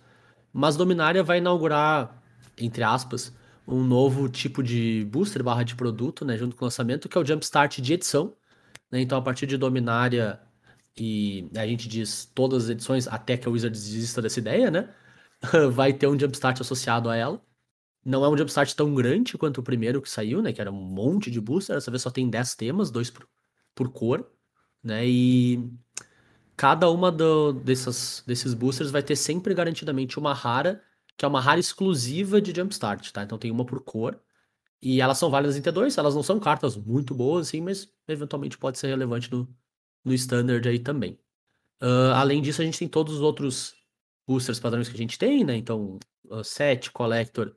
Mas 0.52 0.76
Dominária 0.76 1.22
vai 1.22 1.38
inaugurar, 1.38 2.22
entre 2.56 2.82
aspas, 2.82 3.32
um 3.66 3.84
novo 3.84 4.28
tipo 4.28 4.62
de 4.62 5.06
booster 5.10 5.42
barra 5.44 5.62
de 5.62 5.76
produto, 5.76 6.24
né? 6.24 6.36
Junto 6.38 6.56
com 6.56 6.64
o 6.64 6.66
lançamento, 6.66 7.08
que 7.08 7.18
é 7.18 7.20
o 7.20 7.24
Jumpstart 7.24 7.80
de 7.80 7.94
edição. 7.94 8.36
né, 8.90 9.00
Então, 9.00 9.18
a 9.18 9.22
partir 9.22 9.46
de 9.46 9.56
Dominária, 9.58 10.40
e 10.96 11.48
a 11.56 11.66
gente 11.66 11.88
diz 11.88 12.26
todas 12.34 12.64
as 12.64 12.70
edições, 12.70 13.06
até 13.08 13.36
que 13.36 13.48
a 13.48 13.50
Wizards 13.50 13.82
desista 13.84 14.22
dessa 14.22 14.40
ideia, 14.40 14.70
né? 14.70 14.94
Vai 15.72 15.92
ter 15.92 16.06
um 16.08 16.18
Jumpstart 16.18 16.60
associado 16.60 17.08
a 17.08 17.16
ela. 17.16 17.42
Não 18.04 18.24
é 18.24 18.28
um 18.28 18.36
Jumpstart 18.36 18.74
tão 18.74 18.94
grande 18.94 19.36
quanto 19.38 19.58
o 19.58 19.62
primeiro 19.62 20.00
que 20.02 20.10
saiu, 20.10 20.42
né? 20.42 20.52
Que 20.52 20.60
era 20.60 20.72
um 20.72 20.74
monte 20.74 21.30
de 21.30 21.40
booster. 21.40 21.76
Dessa 21.76 21.90
vez 21.90 22.02
só 22.02 22.10
tem 22.10 22.28
10 22.30 22.54
temas, 22.56 22.90
dois 22.90 23.10
por, 23.10 23.28
por 23.74 23.92
cor, 23.92 24.30
né? 24.82 25.06
E 25.06 25.70
cada 26.58 26.90
uma 26.90 27.12
do, 27.12 27.52
dessas, 27.52 28.24
desses 28.26 28.52
boosters 28.52 28.90
vai 28.90 29.02
ter 29.02 29.14
sempre 29.16 29.54
garantidamente 29.54 30.18
uma 30.18 30.34
rara, 30.34 30.82
que 31.16 31.24
é 31.24 31.28
uma 31.28 31.40
rara 31.40 31.60
exclusiva 31.60 32.40
de 32.40 32.52
Jumpstart, 32.54 33.12
tá? 33.12 33.22
Então 33.22 33.38
tem 33.38 33.50
uma 33.52 33.64
por 33.64 33.80
cor. 33.80 34.20
E 34.82 35.00
elas 35.00 35.18
são 35.18 35.30
válidas 35.30 35.56
em 35.56 35.62
T2, 35.62 35.96
elas 35.98 36.14
não 36.14 36.22
são 36.22 36.40
cartas 36.40 36.76
muito 36.76 37.14
boas, 37.14 37.48
assim, 37.48 37.60
mas 37.60 37.88
eventualmente 38.08 38.58
pode 38.58 38.78
ser 38.78 38.88
relevante 38.88 39.30
no, 39.30 39.48
no 40.04 40.12
Standard 40.14 40.68
aí 40.68 40.80
também. 40.80 41.18
Ah, 41.80 42.20
além 42.20 42.42
disso, 42.42 42.62
a 42.62 42.64
gente 42.64 42.78
tem 42.78 42.88
todos 42.88 43.14
os 43.14 43.20
outros 43.20 43.74
boosters 44.26 44.60
padrões 44.60 44.88
que 44.88 44.94
a 44.94 44.98
gente 44.98 45.18
tem, 45.18 45.44
né? 45.44 45.56
Então, 45.56 45.98
uh, 46.26 46.44
Set, 46.44 46.90
Collector 46.90 47.54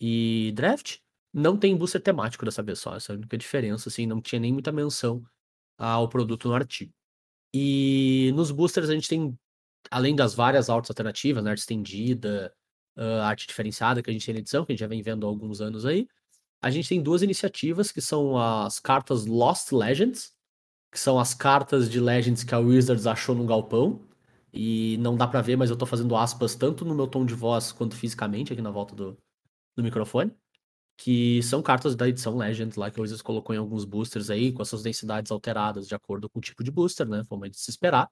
e 0.00 0.52
Draft. 0.54 0.98
Não 1.32 1.56
tem 1.56 1.76
booster 1.76 2.00
temático 2.00 2.44
dessa 2.44 2.62
vez 2.62 2.78
só, 2.78 2.94
essa 2.94 3.12
é 3.12 3.16
a 3.16 3.18
única 3.18 3.36
diferença, 3.36 3.88
assim, 3.88 4.06
não 4.06 4.20
tinha 4.20 4.40
nem 4.40 4.52
muita 4.52 4.70
menção 4.70 5.24
ao 5.76 6.08
produto 6.08 6.48
no 6.48 6.54
artigo. 6.54 6.92
E 7.56 8.32
nos 8.34 8.50
boosters 8.50 8.90
a 8.90 8.94
gente 8.94 9.08
tem, 9.08 9.38
além 9.88 10.16
das 10.16 10.34
várias 10.34 10.68
artes 10.68 10.90
alternativas, 10.90 11.44
né, 11.44 11.50
arte 11.50 11.60
estendida, 11.60 12.52
ah, 12.96 13.28
arte 13.28 13.46
diferenciada 13.46 14.02
que 14.02 14.10
a 14.10 14.12
gente 14.12 14.26
tem 14.26 14.34
na 14.34 14.40
edição, 14.40 14.64
que 14.64 14.72
a 14.72 14.74
gente 14.74 14.80
já 14.80 14.88
vem 14.88 15.02
vendo 15.02 15.24
há 15.24 15.28
alguns 15.28 15.60
anos 15.60 15.86
aí, 15.86 16.08
a 16.60 16.68
gente 16.70 16.88
tem 16.88 17.00
duas 17.00 17.22
iniciativas 17.22 17.92
que 17.92 18.00
são 18.00 18.36
as 18.36 18.80
cartas 18.80 19.26
Lost 19.26 19.70
Legends, 19.70 20.32
que 20.90 20.98
são 20.98 21.18
as 21.18 21.32
cartas 21.34 21.88
de 21.90 22.00
Legends 22.00 22.42
que 22.42 22.54
a 22.54 22.58
Wizards 22.58 23.06
achou 23.06 23.34
no 23.36 23.46
galpão. 23.46 24.00
E 24.52 24.96
não 24.98 25.16
dá 25.16 25.26
pra 25.26 25.42
ver, 25.42 25.56
mas 25.56 25.70
eu 25.70 25.76
tô 25.76 25.84
fazendo 25.86 26.16
aspas 26.16 26.54
tanto 26.54 26.84
no 26.84 26.94
meu 26.94 27.06
tom 27.08 27.26
de 27.26 27.34
voz 27.34 27.72
quanto 27.72 27.96
fisicamente 27.96 28.52
aqui 28.52 28.62
na 28.62 28.70
volta 28.70 28.94
do, 28.94 29.18
do 29.76 29.82
microfone. 29.82 30.32
Que 30.96 31.42
são 31.42 31.60
cartas 31.62 31.96
da 31.96 32.08
edição 32.08 32.36
Legends 32.36 32.76
lá 32.76 32.90
que 32.90 32.98
a 32.98 33.02
Wizards 33.02 33.22
colocou 33.22 33.54
em 33.54 33.58
alguns 33.58 33.84
boosters 33.84 34.30
aí, 34.30 34.52
com 34.52 34.62
as 34.62 34.68
suas 34.68 34.82
densidades 34.82 35.32
alteradas 35.32 35.88
de 35.88 35.94
acordo 35.94 36.28
com 36.30 36.38
o 36.38 36.42
tipo 36.42 36.62
de 36.62 36.70
booster, 36.70 37.08
né? 37.08 37.24
Como 37.28 37.44
é 37.44 37.48
de 37.48 37.58
se 37.58 37.70
esperar. 37.70 38.08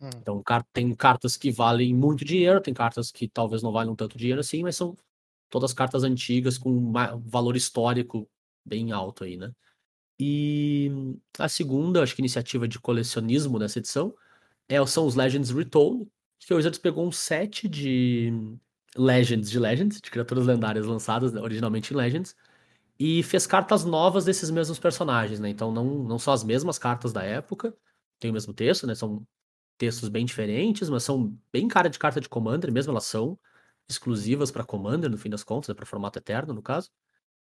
Hum. 0.00 0.10
Então, 0.16 0.42
tem 0.72 0.94
cartas 0.94 1.36
que 1.36 1.50
valem 1.50 1.94
muito 1.94 2.24
dinheiro, 2.24 2.60
tem 2.60 2.74
cartas 2.74 3.10
que 3.10 3.28
talvez 3.28 3.62
não 3.62 3.72
valham 3.72 3.94
tanto 3.96 4.16
dinheiro 4.18 4.40
assim, 4.40 4.62
mas 4.62 4.76
são 4.76 4.96
todas 5.50 5.72
cartas 5.72 6.02
antigas 6.02 6.58
com 6.58 6.70
ma- 6.70 7.16
valor 7.16 7.56
histórico 7.56 8.28
bem 8.64 8.92
alto 8.92 9.24
aí, 9.24 9.36
né? 9.36 9.52
E 10.18 10.90
a 11.38 11.48
segunda, 11.48 12.02
acho 12.02 12.14
que 12.14 12.22
iniciativa 12.22 12.68
de 12.68 12.78
colecionismo 12.78 13.58
dessa 13.58 13.78
edição 13.78 14.14
é, 14.68 14.84
são 14.86 15.06
os 15.06 15.14
Legends 15.14 15.50
Retold, 15.50 16.08
que 16.38 16.52
a 16.52 16.56
Wizards 16.56 16.78
pegou 16.78 17.06
um 17.06 17.12
set 17.12 17.68
de 17.68 18.32
Legends 18.96 19.50
de 19.50 19.58
Legends, 19.58 20.00
de 20.00 20.10
criaturas 20.10 20.46
lendárias 20.46 20.86
lançadas 20.86 21.32
né, 21.32 21.40
originalmente 21.40 21.92
em 21.92 21.96
Legends, 21.96 22.36
e 22.98 23.22
fez 23.22 23.46
cartas 23.46 23.84
novas 23.84 24.24
desses 24.24 24.50
mesmos 24.50 24.78
personagens, 24.78 25.40
né? 25.40 25.48
Então 25.48 25.72
não, 25.72 25.84
não 26.04 26.18
são 26.18 26.32
as 26.32 26.44
mesmas 26.44 26.78
cartas 26.78 27.12
da 27.12 27.22
época, 27.22 27.74
tem 28.20 28.30
o 28.30 28.34
mesmo 28.34 28.52
texto, 28.54 28.86
né? 28.86 28.94
São 28.94 29.26
textos 29.78 30.08
bem 30.08 30.24
diferentes, 30.24 30.88
mas 30.88 31.04
são 31.04 31.36
bem 31.52 31.68
cara 31.68 31.88
de 31.90 31.98
carta 31.98 32.20
de 32.20 32.28
Commander, 32.28 32.72
mesmo 32.72 32.92
elas 32.92 33.04
são 33.04 33.38
exclusivas 33.88 34.50
para 34.50 34.64
Commander, 34.64 35.10
no 35.10 35.18
fim 35.18 35.30
das 35.30 35.44
contas, 35.44 35.70
é 35.70 35.74
para 35.74 35.86
formato 35.86 36.18
eterno, 36.18 36.54
no 36.54 36.62
caso. 36.62 36.90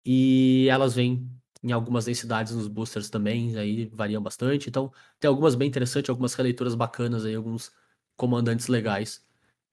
E 0.04 0.68
elas 0.70 0.94
vêm 0.94 1.30
em 1.62 1.72
algumas 1.72 2.04
densidades 2.06 2.54
nos 2.54 2.68
boosters 2.68 3.10
também, 3.10 3.56
aí 3.56 3.86
variam 3.86 4.22
bastante. 4.22 4.68
Então, 4.68 4.92
tem 5.20 5.28
algumas 5.28 5.54
bem 5.54 5.68
interessantes, 5.68 6.10
algumas 6.10 6.34
releituras 6.34 6.74
bacanas 6.74 7.24
aí, 7.24 7.34
alguns 7.34 7.72
comandantes 8.16 8.68
legais 8.68 9.24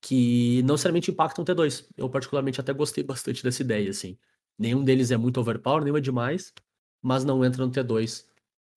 que 0.01 0.61
não 0.63 0.73
necessariamente 0.73 1.11
impactam 1.11 1.45
T2. 1.45 1.85
Eu 1.95 2.09
particularmente 2.09 2.59
até 2.59 2.73
gostei 2.73 3.03
bastante 3.03 3.43
dessa 3.43 3.61
ideia, 3.61 3.89
assim. 3.89 4.17
Nenhum 4.57 4.83
deles 4.83 5.11
é 5.11 5.17
muito 5.17 5.39
overpower, 5.39 5.83
nenhum 5.83 5.97
é 5.97 6.01
demais, 6.01 6.53
mas 7.01 7.23
não 7.23 7.45
entra 7.45 7.65
no 7.65 7.71
T2 7.71 8.25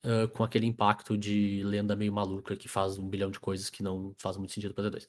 ah, 0.04 0.28
com 0.28 0.44
aquele 0.44 0.66
impacto 0.66 1.16
de 1.16 1.62
lenda 1.64 1.96
meio 1.96 2.12
maluca 2.12 2.54
que 2.54 2.68
faz 2.68 2.98
um 2.98 3.08
bilhão 3.08 3.30
de 3.30 3.40
coisas 3.40 3.70
que 3.70 3.82
não 3.82 4.14
faz 4.18 4.36
muito 4.36 4.52
sentido 4.52 4.74
para 4.74 4.90
T2. 4.90 5.08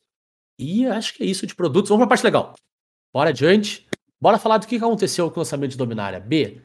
E 0.57 0.85
acho 0.87 1.13
que 1.13 1.23
é 1.23 1.25
isso 1.25 1.45
de 1.45 1.53
produtos. 1.53 1.89
Vamos 1.89 2.03
pra 2.03 2.09
parte 2.09 2.23
legal. 2.23 2.55
Bora 3.13 3.29
adiante. 3.29 3.87
Bora 4.21 4.39
falar 4.39 4.57
do 4.57 4.67
que 4.67 4.77
aconteceu 4.77 5.29
com 5.29 5.39
o 5.39 5.41
lançamento 5.41 5.71
de 5.71 5.77
Dominária. 5.77 6.19
B, 6.19 6.61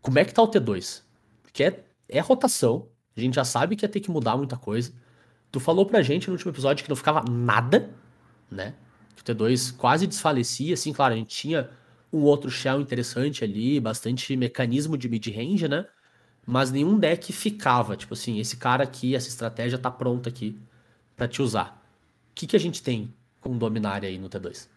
como 0.00 0.18
é 0.18 0.24
que 0.24 0.32
tá 0.32 0.42
o 0.42 0.48
T2? 0.48 1.02
Porque 1.42 1.64
é, 1.64 1.84
é 2.08 2.20
rotação. 2.20 2.88
A 3.16 3.20
gente 3.20 3.34
já 3.34 3.44
sabe 3.44 3.74
que 3.74 3.84
ia 3.84 3.88
ter 3.88 4.00
que 4.00 4.10
mudar 4.10 4.36
muita 4.36 4.56
coisa. 4.56 4.92
Tu 5.50 5.58
falou 5.58 5.84
pra 5.84 6.02
gente 6.02 6.28
no 6.28 6.34
último 6.34 6.52
episódio 6.52 6.84
que 6.84 6.88
não 6.88 6.96
ficava 6.96 7.24
nada, 7.28 7.90
né? 8.50 8.74
O 9.24 9.34
T2 9.34 9.74
quase 9.76 10.06
desfalecia, 10.06 10.74
assim, 10.74 10.92
claro, 10.92 11.14
a 11.14 11.16
gente 11.16 11.34
tinha 11.34 11.70
um 12.12 12.22
outro 12.22 12.50
shell 12.50 12.80
interessante 12.80 13.42
ali, 13.42 13.80
bastante 13.80 14.36
mecanismo 14.36 14.98
de 14.98 15.08
mid-range, 15.08 15.66
né? 15.66 15.86
Mas 16.46 16.70
nenhum 16.70 16.98
deck 16.98 17.32
ficava, 17.32 17.96
tipo 17.96 18.12
assim, 18.12 18.38
esse 18.38 18.56
cara 18.58 18.84
aqui, 18.84 19.16
essa 19.16 19.28
estratégia 19.28 19.78
tá 19.78 19.90
pronta 19.90 20.28
aqui 20.28 20.60
pra 21.16 21.26
te 21.26 21.40
usar. 21.40 21.82
O 22.30 22.34
que, 22.34 22.46
que 22.46 22.54
a 22.54 22.60
gente 22.60 22.82
tem 22.82 23.12
com 23.40 23.56
Dominária 23.56 24.08
aí 24.08 24.18
no 24.18 24.28
T2? 24.28 24.68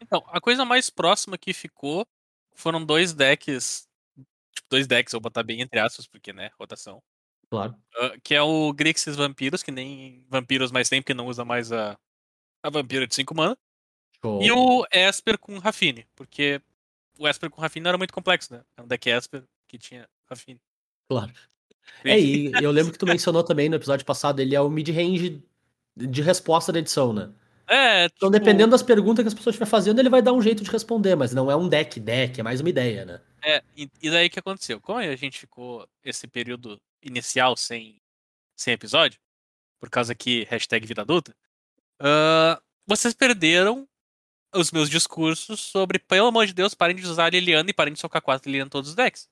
Então, 0.00 0.24
a 0.28 0.40
coisa 0.40 0.64
mais 0.64 0.88
próxima 0.88 1.36
que 1.36 1.52
ficou 1.52 2.06
foram 2.54 2.84
dois 2.84 3.12
decks. 3.12 3.88
Tipo, 4.54 4.68
dois 4.70 4.86
decks, 4.86 5.12
eu 5.12 5.18
vou 5.18 5.24
botar 5.24 5.42
bem 5.42 5.60
entre 5.60 5.80
aspas, 5.80 6.06
porque, 6.06 6.32
né, 6.32 6.50
rotação. 6.58 7.02
Claro. 7.50 7.74
Ah, 7.96 8.12
que 8.22 8.34
é 8.34 8.42
o 8.42 8.72
Grixis 8.72 9.16
Vampiros, 9.16 9.62
que 9.62 9.70
nem 9.70 10.24
Vampiros 10.28 10.70
mais 10.70 10.88
tem, 10.88 11.02
porque 11.02 11.14
não 11.14 11.26
usa 11.26 11.44
mais 11.44 11.72
a, 11.72 11.98
a 12.62 12.70
Vampira 12.70 13.06
de 13.06 13.14
5 13.14 13.34
mana. 13.34 13.56
Show. 14.24 14.42
E 14.42 14.50
o 14.50 14.86
Esper 14.92 15.38
com 15.38 15.58
Rafine, 15.58 16.06
porque 16.14 16.60
o 17.18 17.28
Esper 17.28 17.50
com 17.50 17.60
Rafine 17.60 17.84
não 17.84 17.90
era 17.90 17.98
muito 17.98 18.12
complexo, 18.12 18.52
né? 18.52 18.62
É 18.76 18.82
um 18.82 18.86
deck 18.86 19.08
Esper 19.08 19.42
que 19.66 19.78
tinha 19.78 20.08
Rafine. 20.28 20.60
Claro. 21.08 21.32
É, 22.04 22.18
e 22.18 22.52
eu 22.62 22.70
lembro 22.70 22.92
que 22.92 22.98
tu 22.98 23.06
mencionou 23.06 23.42
também 23.42 23.68
no 23.68 23.76
episódio 23.76 24.04
passado, 24.04 24.40
ele 24.40 24.54
é 24.54 24.60
o 24.60 24.68
mid-range 24.68 25.42
de 25.96 26.22
resposta 26.22 26.72
da 26.72 26.78
edição, 26.78 27.12
né? 27.12 27.30
É, 27.66 28.06
Então, 28.06 28.30
tipo, 28.30 28.30
dependendo 28.30 28.70
das 28.70 28.82
perguntas 28.82 29.22
que 29.22 29.28
as 29.28 29.34
pessoas 29.34 29.54
estiver 29.54 29.68
fazendo, 29.68 29.98
ele 29.98 30.08
vai 30.08 30.22
dar 30.22 30.32
um 30.32 30.40
jeito 30.40 30.64
de 30.64 30.70
responder, 30.70 31.14
mas 31.14 31.34
não 31.34 31.50
é 31.50 31.56
um 31.56 31.68
deck, 31.68 32.00
deck, 32.00 32.40
é 32.40 32.42
mais 32.42 32.60
uma 32.60 32.70
ideia, 32.70 33.04
né? 33.04 33.20
É, 33.42 33.62
e, 33.76 34.10
daí 34.10 34.26
o 34.26 34.30
que 34.30 34.38
aconteceu? 34.38 34.80
Como 34.80 34.98
a 34.98 35.16
gente 35.16 35.38
ficou 35.38 35.86
esse 36.02 36.26
período 36.26 36.80
inicial 37.02 37.56
sem, 37.56 38.00
sem 38.56 38.74
episódio, 38.74 39.20
por 39.78 39.90
causa 39.90 40.14
que 40.14 40.44
hashtag 40.50 40.86
vida 40.86 41.02
adulta, 41.02 41.34
ah, 42.00 42.60
vocês 42.86 43.14
perderam 43.14 43.86
os 44.54 44.70
meus 44.72 44.88
discursos 44.88 45.60
sobre, 45.60 45.98
pelo 45.98 46.28
amor 46.28 46.46
de 46.46 46.52
Deus, 46.54 46.74
parem 46.74 46.96
de 46.96 47.06
usar 47.06 47.26
a 47.26 47.30
Liliana 47.30 47.68
e 47.70 47.74
parem 47.74 47.92
de 47.94 48.00
socar 48.00 48.22
quatro 48.22 48.48
Liliana 48.50 48.66
em 48.66 48.70
todos 48.70 48.90
os 48.90 48.96
decks. 48.96 49.28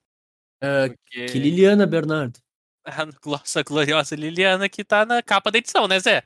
É, 0.61 0.89
Porque 0.89 1.25
Que 1.27 1.39
Liliana, 1.39 1.85
Bernardo. 1.85 2.39
a 2.85 3.05
nossa 3.25 3.63
gloriosa 3.63 4.15
Liliana 4.15 4.67
que 4.69 4.83
tá 4.83 5.05
na 5.05 5.21
capa 5.21 5.51
da 5.51 5.57
edição, 5.57 5.87
né, 5.87 5.99
Zé? 5.99 6.23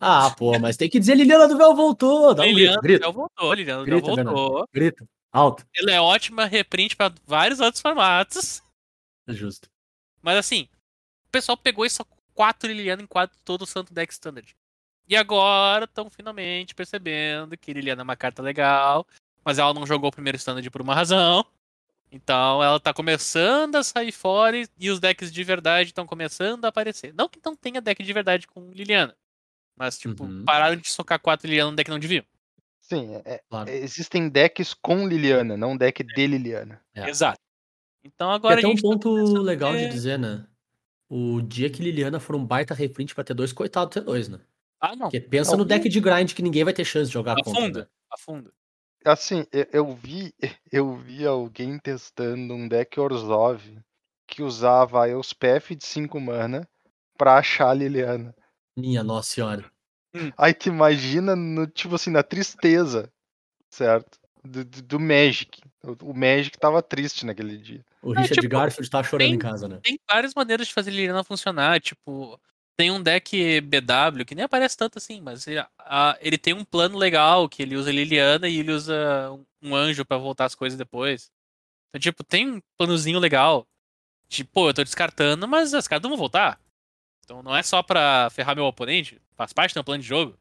Ah, 0.00 0.30
pô, 0.30 0.58
mas 0.58 0.76
tem 0.76 0.88
que 0.88 0.98
dizer 1.00 1.16
Liliana 1.16 1.48
do 1.48 1.58
Véu 1.58 1.74
voltou. 1.74 2.32
Dá 2.34 2.42
um 2.42 2.46
Liliana 2.46 2.80
grito, 2.80 2.80
do 2.80 2.82
grita, 2.82 3.04
Véu 3.06 3.12
voltou, 3.12 3.52
Liliana 3.54 3.80
do 3.80 3.86
Véu 3.86 3.96
Grita, 4.00 4.14
Bernardo. 4.16 4.38
voltou. 4.40 4.68
grita, 4.72 5.08
alto. 5.32 5.66
Ela 5.76 5.92
é 5.92 6.00
ótima 6.00 6.44
reprint 6.44 6.94
pra 6.96 7.12
vários 7.26 7.58
outros 7.60 7.82
formatos. 7.82 8.62
É 9.26 9.32
justo. 9.32 9.68
Mas 10.22 10.36
assim, 10.36 10.68
o 11.26 11.30
pessoal 11.30 11.56
pegou 11.56 11.84
e 11.84 11.90
só 11.90 12.04
quatro 12.32 12.70
Liliana 12.70 13.02
em 13.02 13.06
quatro 13.06 13.36
todo 13.44 13.62
o 13.62 13.66
santo 13.66 13.92
deck 13.92 14.12
standard. 14.12 14.54
E 15.08 15.16
agora 15.16 15.84
estão 15.84 16.10
finalmente 16.10 16.74
percebendo 16.74 17.56
que 17.56 17.72
Liliana 17.72 18.02
é 18.02 18.04
uma 18.04 18.16
carta 18.16 18.42
legal, 18.42 19.06
mas 19.44 19.58
ela 19.58 19.72
não 19.72 19.86
jogou 19.86 20.08
o 20.08 20.12
primeiro 20.12 20.36
standard 20.36 20.68
por 20.70 20.82
uma 20.82 20.94
razão. 20.94 21.44
Então 22.10 22.62
ela 22.62 22.78
tá 22.80 22.92
começando 22.92 23.76
a 23.76 23.82
sair 23.82 24.12
fora 24.12 24.56
e- 24.78 24.90
os 24.90 24.98
decks 25.00 25.30
de 25.32 25.44
verdade 25.44 25.90
estão 25.90 26.06
começando 26.06 26.64
a 26.64 26.68
aparecer. 26.68 27.12
Não 27.14 27.28
que 27.28 27.38
não 27.44 27.54
tenha 27.56 27.80
deck 27.80 28.02
de 28.02 28.12
verdade 28.12 28.46
com 28.46 28.70
Liliana, 28.70 29.14
mas 29.76 29.98
tipo, 29.98 30.24
Uhum. 30.24 30.44
pararam 30.44 30.76
de 30.76 30.88
socar 30.90 31.18
quatro 31.20 31.46
Liliana 31.48 31.70
no 31.70 31.76
deck 31.76 31.86
que 31.86 31.90
não 31.90 31.98
deviam. 31.98 32.24
Sim, 32.80 33.14
é- 33.16 33.34
é- 33.34 33.42
Claro. 33.50 33.68
existem 33.70 34.28
decks 34.30 34.72
com 34.74 35.06
Liliana, 35.06 35.56
não 35.56 35.76
deck 35.76 36.02
de 36.02 36.26
Liliana. 36.26 36.80
É. 36.94 37.08
Exato. 37.08 37.38
Então 38.04 38.30
agora 38.30 38.56
até 38.58 38.66
a 38.66 38.68
um 38.68 38.72
gente 38.72 38.82
tá 38.82 38.88
ponto 38.88 39.36
a 39.36 39.40
legal 39.40 39.76
de 39.76 39.88
dizer, 39.88 40.18
né? 40.18 40.46
O 41.10 41.40
dia 41.42 41.68
que 41.68 41.82
Liliana 41.82 42.20
for 42.20 42.36
um 42.36 42.44
baita 42.44 42.72
reprint 42.74 43.14
pra 43.14 43.24
T2, 43.24 43.52
coitado 43.52 43.90
do 43.90 43.92
T2, 44.00 44.28
né? 44.28 44.40
Ah, 44.80 44.94
não. 44.94 45.08
Porque 45.08 45.20
pensa 45.20 45.52
Não, 45.52 45.58
no 45.58 45.64
deck 45.64 45.88
de 45.88 46.00
grind 46.00 46.32
que 46.34 46.42
ninguém 46.42 46.64
vai 46.64 46.72
ter 46.72 46.84
chance 46.84 47.06
de 47.08 47.12
jogar 47.14 47.34
contra. 47.36 47.50
Afunda. 47.52 47.80
Né? 47.80 47.86
Afunda. 48.12 48.52
Assim, 49.04 49.44
eu, 49.72 49.94
vi 49.94 50.32
eu 50.72 50.96
vi 50.96 51.26
alguém 51.26 51.78
testando 51.78 52.54
um 52.54 52.68
deck 52.68 52.98
Orzhov 52.98 53.60
que 54.26 54.42
usava 54.42 55.04
a 55.04 55.08
Elspeth 55.08 55.74
de 55.76 55.84
5 55.86 56.20
mana 56.20 56.68
pra 57.16 57.38
achar 57.38 57.70
a 57.70 57.74
Liliana. 57.74 58.34
Minha 58.76 59.02
nossa 59.02 59.30
senhora. 59.30 59.64
Aí 60.36 60.54
tu 60.54 60.68
imagina 60.68 61.34
no, 61.36 61.66
tipo 61.66 61.94
assim, 61.94 62.10
na 62.10 62.22
tristeza, 62.22 63.10
certo? 63.70 64.18
Do, 64.44 64.64
do, 64.64 64.82
do 64.82 65.00
Magic. 65.00 65.60
O, 65.82 66.10
o 66.10 66.14
Magic 66.16 66.56
tava 66.58 66.82
triste 66.82 67.26
naquele 67.26 67.56
dia. 67.58 67.84
O 68.02 68.12
É, 68.14 68.20
Richard 68.20 68.40
tipo, 68.40 68.48
Garfield 68.48 68.90
tá 68.90 69.02
chorando 69.02 69.26
tem- 69.26 69.34
em 69.34 69.38
casa, 69.38 69.68
né? 69.68 69.80
tem 69.82 69.98
várias 70.08 70.34
maneiras 70.34 70.66
de 70.68 70.72
fazer 70.74 70.90
Liliana 70.90 71.24
funcionar. 71.24 71.80
Tipo, 71.80 72.40
tem 72.78 72.90
um 72.92 73.02
deck 73.02 73.60
BW 73.62 74.24
que 74.24 74.34
nem 74.36 74.44
aparece 74.44 74.76
tanto 74.76 74.98
assim, 74.98 75.20
mas 75.20 75.46
ele, 75.48 75.58
a- 75.80 76.16
ele 76.20 76.38
tem 76.38 76.54
um 76.54 76.64
plano 76.64 76.96
legal 76.96 77.48
que 77.48 77.60
ele 77.60 77.74
usa 77.76 77.90
Liliana 77.90 78.48
e 78.48 78.58
ele 78.60 78.70
usa 78.70 79.32
um- 79.62 79.74
anjo 79.74 80.04
pra 80.04 80.16
voltar 80.16 80.44
as 80.44 80.54
coisas 80.54 80.78
depois. 80.78 81.30
Então, 81.88 82.00
tipo, 82.00 82.22
tem 82.22 82.48
um 82.48 82.60
planozinho 82.78 83.18
legal. 83.18 83.66
Tipo, 84.28 84.50
pô, 84.52 84.68
eu 84.70 84.74
tô 84.74 84.84
descartando, 84.84 85.48
mas 85.48 85.74
as 85.74 85.88
cartas 85.88 86.04
não 86.04 86.10
vão 86.16 86.18
voltar. 86.18 86.60
Então 87.24 87.42
não 87.42 87.56
é 87.56 87.62
só 87.62 87.82
pra 87.82 88.30
ferrar 88.30 88.54
meu 88.54 88.64
oponente, 88.66 89.20
faz 89.34 89.52
parte 89.52 89.72
do 89.74 89.78
meu 89.78 89.84
plano 89.84 90.02
de 90.02 90.08
jogo. 90.08 90.38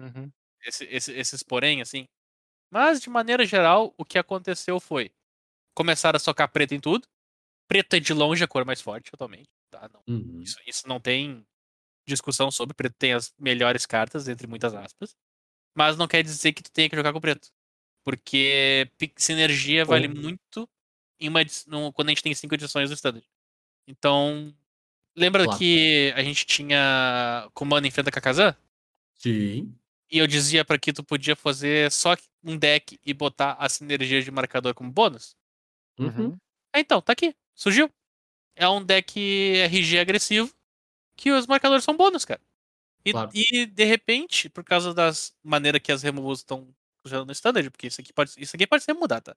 Uhum. 0.00 0.30
esse- 0.64 0.84
esse- 0.86 1.12
esses 1.12 1.42
porém, 1.42 1.80
assim. 1.80 2.06
Mas, 2.70 3.00
de 3.00 3.08
maneira 3.08 3.46
geral, 3.46 3.94
o 3.96 4.04
que 4.04 4.18
aconteceu 4.18 4.78
foi 4.80 5.10
começaram 5.74 6.16
a 6.16 6.20
socar 6.20 6.50
preto 6.50 6.74
em 6.74 6.80
tudo. 6.80 7.06
Preto 7.68 7.94
é 7.94 8.00
de 8.00 8.12
longe 8.12 8.42
a 8.42 8.48
cor 8.48 8.64
mais 8.64 8.80
forte, 8.80 9.10
totalmente. 9.12 9.48
Tá? 9.70 9.88
Não, 9.92 10.02
Uhum. 10.08 10.40
isso, 10.42 10.58
isso 10.66 10.88
não 10.88 10.98
tem 11.00 11.46
discussão 12.08 12.50
sobre. 12.50 12.74
Preto 12.74 12.94
tem 12.98 13.12
as 13.12 13.32
melhores 13.38 13.86
cartas, 13.86 14.28
entre 14.28 14.46
muitas 14.46 14.74
aspas. 14.74 15.16
Mas 15.76 15.96
não 15.96 16.08
quer 16.08 16.22
dizer 16.22 16.52
que 16.52 16.62
tu 16.62 16.70
tenha 16.72 16.88
que 16.90 16.96
jogar 16.96 17.12
com 17.12 17.20
preto. 17.20 17.48
Porque 18.04 18.90
sinergia 19.16 19.84
vale 19.84 20.08
muito 20.08 20.68
em 21.20 21.28
uma, 21.28 21.40
num- 21.66 21.92
quando 21.92 22.08
a 22.08 22.10
gente 22.12 22.22
tem 22.22 22.34
cinco 22.34 22.54
edições 22.54 22.88
do 22.90 22.94
Standard. 22.94 23.26
Então, 23.86 24.54
lembra 25.16 25.44
Claro. 25.44 25.58
que 25.58 26.12
a 26.16 26.22
gente 26.22 26.44
tinha 26.46 27.48
Comando 27.54 27.86
enfrenta 27.86 28.10
Kakazan? 28.10 28.56
Sim. 29.14 29.74
E 30.10 30.18
eu 30.18 30.26
dizia 30.26 30.64
pra 30.64 30.78
que 30.78 30.92
tu 30.92 31.04
podia 31.04 31.36
fazer 31.36 31.90
só 31.92 32.16
um 32.42 32.56
deck 32.56 32.98
e 33.04 33.12
botar 33.12 33.52
a 33.54 33.68
sinergia 33.68 34.22
de 34.22 34.30
marcador 34.30 34.74
como 34.74 34.90
bônus? 34.90 35.36
Uhum. 35.98 36.36
Então, 36.74 37.02
tá 37.02 37.12
aqui. 37.12 37.34
Surgiu. 37.54 37.90
É 38.56 38.68
um 38.68 38.82
deck 38.82 39.18
RG 39.20 39.98
agressivo 39.98 40.52
que 41.18 41.32
os 41.32 41.46
marcadores 41.46 41.84
são 41.84 41.96
bônus, 41.96 42.24
cara. 42.24 42.40
E, 43.04 43.12
Claro. 43.12 43.30
e, 43.34 43.66
de 43.66 43.84
repente, 43.84 44.48
por 44.48 44.64
causa 44.64 44.94
das 44.94 45.34
maneiras 45.42 45.82
que 45.82 45.92
as 45.92 46.02
removals 46.02 46.40
estão 46.40 46.74
funcionando 47.02 47.26
no 47.26 47.32
standard, 47.32 47.70
porque 47.70 47.88
isso 47.88 48.00
aqui 48.00 48.12
pode, 48.12 48.32
isso 48.38 48.56
aqui 48.56 48.66
pode 48.66 48.84
ser 48.84 48.92
mudar, 48.94 49.20
tá? 49.20 49.36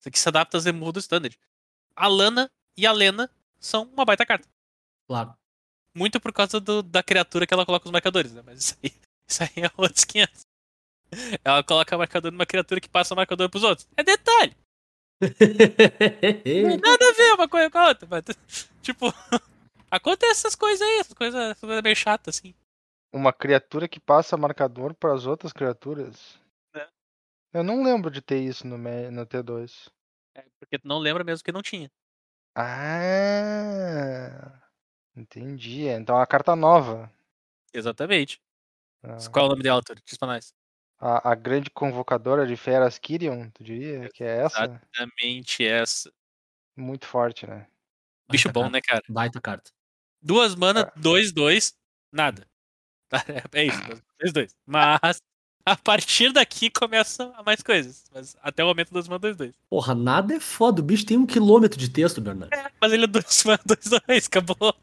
Isso 0.00 0.08
aqui 0.08 0.18
se 0.18 0.28
adapta 0.28 0.58
às 0.58 0.64
removals 0.64 0.94
do 0.94 1.00
standard. 1.00 1.38
A 1.96 2.08
Lana 2.08 2.50
e 2.76 2.86
a 2.86 2.92
Lena 2.92 3.30
são 3.60 3.84
uma 3.84 4.04
baita 4.04 4.26
carta. 4.26 4.48
Claro. 5.08 5.34
Muito 5.94 6.18
por 6.20 6.32
causa 6.32 6.58
do- 6.60 6.82
da 6.82 7.02
criatura 7.02 7.46
que 7.46 7.54
ela 7.54 7.66
coloca 7.66 7.86
os 7.86 7.92
marcadores, 7.92 8.32
né? 8.32 8.42
Mas 8.44 8.58
isso 8.64 8.76
aí, 8.82 8.92
isso 9.28 9.42
aí 9.44 9.64
é 9.64 9.70
outros 9.76 10.04
500. 10.04 10.46
Ela 11.44 11.62
coloca 11.62 11.98
marcador 11.98 12.32
numa 12.32 12.46
criatura 12.46 12.80
que 12.80 12.88
passa 12.88 13.12
o 13.14 13.16
marcador 13.16 13.48
pros 13.50 13.62
outros. 13.62 13.86
É 13.96 14.02
detalhe. 14.02 14.56
Não 15.20 15.28
tem 16.42 16.76
nada 16.78 17.08
a 17.10 17.12
ver 17.12 17.34
uma 17.34 17.48
coisa 17.48 17.70
com 17.70 17.78
a 17.78 17.88
outra. 17.88 18.08
Mas, 18.10 18.24
tipo, 18.82 19.12
acontece 19.92 20.46
essas 20.46 20.54
coisas 20.54 20.80
aí, 20.80 20.98
essas 20.98 21.14
coisas, 21.14 21.40
essas 21.40 21.60
coisas 21.60 21.82
meio 21.82 21.96
chatas, 21.96 22.36
assim. 22.36 22.54
Uma 23.12 23.32
criatura 23.32 23.86
que 23.86 24.00
passa 24.00 24.36
marcador 24.36 24.94
para 24.94 25.12
as 25.12 25.26
outras 25.26 25.52
criaturas. 25.52 26.40
É. 26.74 26.88
Eu 27.52 27.62
não 27.62 27.82
lembro 27.82 28.10
de 28.10 28.22
ter 28.22 28.40
isso 28.40 28.66
no, 28.66 28.78
no 28.78 29.26
T2. 29.26 29.90
É, 30.34 30.44
porque 30.58 30.78
tu 30.78 30.88
não 30.88 30.98
lembra 30.98 31.22
mesmo 31.22 31.44
que 31.44 31.52
não 31.52 31.60
tinha. 31.60 31.90
Ah, 32.54 34.60
entendi. 35.14 35.86
Então 35.88 36.16
é 36.16 36.20
uma 36.20 36.26
carta 36.26 36.56
nova. 36.56 37.12
Exatamente. 37.72 38.40
Ah, 39.02 39.16
Qual 39.30 39.44
é 39.44 39.48
o 39.48 39.50
nome 39.50 39.62
dela, 39.62 39.78
Arthur? 39.78 40.00
Diz 40.04 40.16
pra 40.16 40.28
nós. 40.28 40.54
A, 40.98 41.32
a 41.32 41.34
grande 41.34 41.68
convocadora 41.70 42.46
de 42.46 42.56
feras 42.56 42.98
Kyrion, 42.98 43.50
tu 43.50 43.64
diria 43.64 44.08
que 44.10 44.22
é 44.22 44.44
essa? 44.44 44.64
Exatamente 44.64 45.66
essa. 45.66 46.12
Muito 46.76 47.06
forte, 47.06 47.46
né? 47.46 47.66
Bicho 48.30 48.48
Baita 48.48 48.52
bom, 48.52 48.62
carta. 48.62 48.72
né, 48.72 48.80
cara? 48.80 49.02
Baita 49.08 49.40
carta. 49.40 49.70
Duas 50.22 50.54
mana, 50.54 50.82
Ah. 50.88 50.92
dois, 51.00 51.32
dois, 51.32 51.74
nada. 52.12 52.46
É 53.54 53.64
isso, 53.64 53.80
dois, 54.20 54.32
dois. 54.32 54.56
Mas 54.66 55.20
a 55.66 55.76
partir 55.76 56.32
daqui 56.32 56.70
começam 56.70 57.32
a 57.36 57.42
mais 57.42 57.62
coisas. 57.62 58.04
Mas 58.12 58.36
até 58.42 58.64
o 58.64 58.66
momento, 58.68 58.90
duas 58.92 59.06
mana, 59.08 59.18
dois, 59.18 59.36
dois. 59.36 59.54
Porra, 59.68 59.94
nada 59.94 60.34
é 60.34 60.40
foda. 60.40 60.80
O 60.80 60.84
bicho 60.84 61.04
tem 61.06 61.16
um 61.18 61.26
quilômetro 61.26 61.78
de 61.78 61.88
texto, 61.90 62.20
Bernardo. 62.20 62.50
Mas 62.80 62.92
ele 62.92 63.04
é 63.04 63.06
dois 63.06 63.42
mana, 63.44 63.60
dois, 63.66 63.84
dois, 64.06 64.26
acabou. 64.26 64.74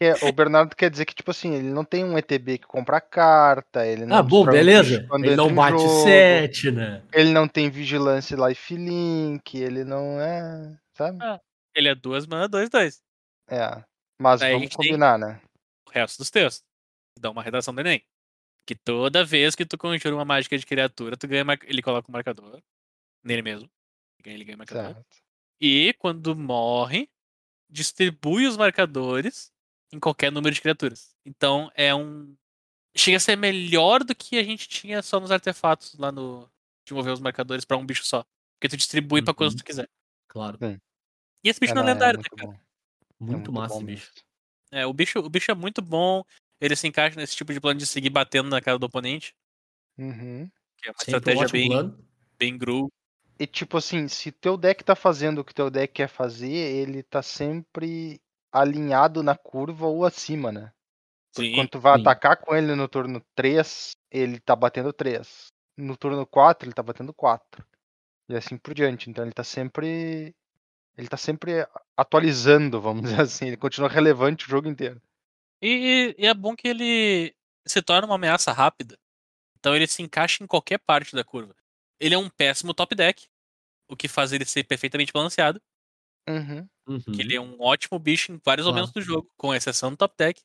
É 0.00 0.14
que 0.14 0.24
o 0.26 0.32
Bernardo 0.32 0.74
quer 0.74 0.90
dizer 0.90 1.04
que, 1.04 1.14
tipo 1.14 1.30
assim, 1.30 1.54
ele 1.54 1.70
não 1.70 1.84
tem 1.84 2.02
um 2.04 2.18
ETB 2.18 2.58
que 2.58 2.66
compra 2.66 3.00
carta, 3.00 3.86
ele 3.86 4.04
não 4.04 4.16
Ah, 4.16 4.22
bom, 4.22 4.44
beleza. 4.44 5.06
Ele 5.14 5.36
não 5.36 5.54
bate 5.54 5.78
jogo, 5.78 6.02
7, 6.02 6.72
né? 6.72 7.02
Ele 7.12 7.30
não 7.30 7.46
tem 7.46 7.70
vigilância 7.70 8.34
lifelink, 8.36 9.56
ele 9.56 9.84
não 9.84 10.20
é. 10.20 10.76
Sabe? 10.92 11.18
Ah. 11.22 11.40
Ele 11.72 11.88
é 11.88 11.94
duas 11.94 12.26
mana, 12.26 12.48
dois, 12.48 12.68
dois. 12.68 13.00
É. 13.48 13.80
Mas 14.20 14.42
Aí 14.42 14.52
vamos 14.54 14.74
combinar, 14.74 15.18
né? 15.18 15.40
O 15.86 15.90
resto 15.90 16.18
dos 16.18 16.30
textos. 16.30 16.64
Dá 17.18 17.30
uma 17.30 17.42
redação 17.42 17.74
do 17.74 17.80
Enem. 17.80 18.02
Que 18.66 18.74
toda 18.74 19.24
vez 19.24 19.54
que 19.54 19.64
tu 19.64 19.78
conjura 19.78 20.14
uma 20.14 20.24
mágica 20.24 20.58
de 20.58 20.66
criatura, 20.66 21.16
tu 21.16 21.28
ganha 21.28 21.44
mar- 21.44 21.58
ele 21.64 21.82
coloca 21.82 22.10
um 22.10 22.12
marcador 22.12 22.60
nele 23.24 23.42
mesmo. 23.42 23.70
Ele 24.24 24.44
ganha 24.44 24.56
marcador. 24.56 24.94
Certo. 24.94 25.16
E 25.60 25.94
quando 25.98 26.34
morre, 26.34 27.08
distribui 27.70 28.46
os 28.46 28.56
marcadores 28.56 29.52
em 29.92 30.00
qualquer 30.00 30.32
número 30.32 30.54
de 30.54 30.60
criaturas. 30.60 31.14
Então 31.24 31.70
é 31.74 31.94
um. 31.94 32.36
Chega 32.96 33.18
a 33.18 33.20
ser 33.20 33.36
melhor 33.36 34.02
do 34.02 34.14
que 34.14 34.38
a 34.38 34.42
gente 34.42 34.66
tinha 34.68 35.02
só 35.02 35.20
nos 35.20 35.30
artefatos 35.30 35.94
lá 35.98 36.10
no. 36.10 36.50
De 36.86 36.94
mover 36.94 37.12
os 37.12 37.20
marcadores 37.20 37.64
pra 37.64 37.76
um 37.76 37.86
bicho 37.86 38.04
só. 38.04 38.24
Porque 38.58 38.68
tu 38.68 38.76
distribui 38.76 39.22
pra 39.22 39.34
quantos 39.34 39.54
Uhum. 39.54 39.58
tu 39.58 39.64
quiser. 39.64 39.88
Claro. 40.28 40.58
E 41.44 41.48
esse 41.48 41.60
bicho 41.60 41.72
É, 41.72 41.74
não 41.74 41.82
é 41.82 41.86
não, 41.86 41.92
lendário, 41.94 42.18
né, 42.18 42.24
muito 42.30 42.36
cara? 42.36 42.52
bom. 42.58 42.65
É 43.20 43.24
Muito, 43.24 43.52
massa 43.52 43.76
bicho. 43.76 43.86
mesmo. 43.86 44.26
É, 44.70 44.86
o 44.86 44.92
bicho, 44.92 45.18
o 45.18 45.30
bicho 45.30 45.50
é 45.50 45.54
muito 45.54 45.80
bom. 45.80 46.22
Ele 46.60 46.76
se 46.76 46.86
encaixa 46.86 47.18
nesse 47.18 47.36
tipo 47.36 47.52
de 47.52 47.60
plano 47.60 47.78
de 47.78 47.86
seguir 47.86 48.10
batendo 48.10 48.48
na 48.48 48.60
cara 48.60 48.78
do 48.78 48.86
oponente. 48.86 49.34
Uhum. 49.98 50.50
Que 50.76 50.88
é 50.88 50.90
uma 50.90 50.98
Sempre 50.98 51.14
um 51.14 51.16
estratégia 51.16 51.44
ótimo 51.44 51.52
bem, 51.52 51.68
plano. 51.68 52.08
bem 52.38 52.58
gru. 52.58 52.92
E 53.38 53.46
tipo 53.46 53.76
assim, 53.76 54.08
se 54.08 54.32
teu 54.32 54.56
deck 54.56 54.82
tá 54.82 54.96
fazendo 54.96 55.40
o 55.40 55.44
que 55.44 55.54
teu 55.54 55.70
deck 55.70 55.92
quer 55.92 56.08
fazer, 56.08 56.48
ele 56.48 57.02
tá 57.02 57.22
sempre 57.22 58.20
alinhado 58.50 59.22
na 59.22 59.36
curva 59.36 59.86
ou 59.86 60.04
acima, 60.04 60.50
né? 60.50 60.72
Sim. 61.32 61.54
Quando 61.54 61.68
tu 61.68 61.78
vai 61.80 61.96
sim. 61.96 62.00
atacar 62.00 62.38
com 62.38 62.54
ele 62.54 62.74
no 62.74 62.88
turno 62.88 63.22
3, 63.34 63.92
ele 64.10 64.40
tá 64.40 64.56
batendo 64.56 64.92
3. 64.92 65.48
No 65.76 65.96
turno 65.96 66.26
4, 66.26 66.66
ele 66.66 66.74
tá 66.74 66.82
batendo 66.82 67.12
4. 67.12 67.62
E 68.30 68.34
assim 68.34 68.56
por 68.56 68.72
diante. 68.72 69.10
Então 69.10 69.22
ele 69.22 69.34
tá 69.34 69.44
sempre. 69.44 70.34
Ele 70.96 71.08
tá 71.08 71.16
sempre 71.16 71.66
atualizando, 71.96 72.80
vamos 72.80 73.02
dizer 73.02 73.20
assim. 73.22 73.46
Ele 73.48 73.56
continua 73.56 73.88
relevante 73.88 74.46
o 74.46 74.48
jogo 74.48 74.68
inteiro. 74.68 75.00
E, 75.62 76.14
e 76.18 76.26
é 76.26 76.34
bom 76.34 76.54
que 76.56 76.68
ele 76.68 77.34
se 77.66 77.82
torna 77.82 78.06
uma 78.06 78.14
ameaça 78.16 78.52
rápida. 78.52 78.98
Então 79.58 79.74
ele 79.74 79.86
se 79.86 80.02
encaixa 80.02 80.42
em 80.42 80.46
qualquer 80.46 80.78
parte 80.78 81.14
da 81.14 81.24
curva. 81.24 81.54
Ele 82.00 82.14
é 82.14 82.18
um 82.18 82.28
péssimo 82.28 82.72
top 82.74 82.94
deck, 82.94 83.26
o 83.88 83.96
que 83.96 84.06
faz 84.08 84.32
ele 84.32 84.44
ser 84.44 84.64
perfeitamente 84.64 85.12
balanceado. 85.12 85.60
Uhum. 86.28 86.68
Que 87.14 87.20
ele 87.22 87.38
Uhum. 87.38 87.44
é 87.44 87.48
um 87.56 87.60
ótimo 87.62 87.98
bicho 87.98 88.32
em 88.32 88.40
vários 88.44 88.64
Claro. 88.64 88.74
momentos 88.76 88.92
do 88.92 89.00
jogo, 89.00 89.30
com 89.36 89.54
exceção 89.54 89.90
do 89.90 89.96
top 89.96 90.14
deck. 90.16 90.40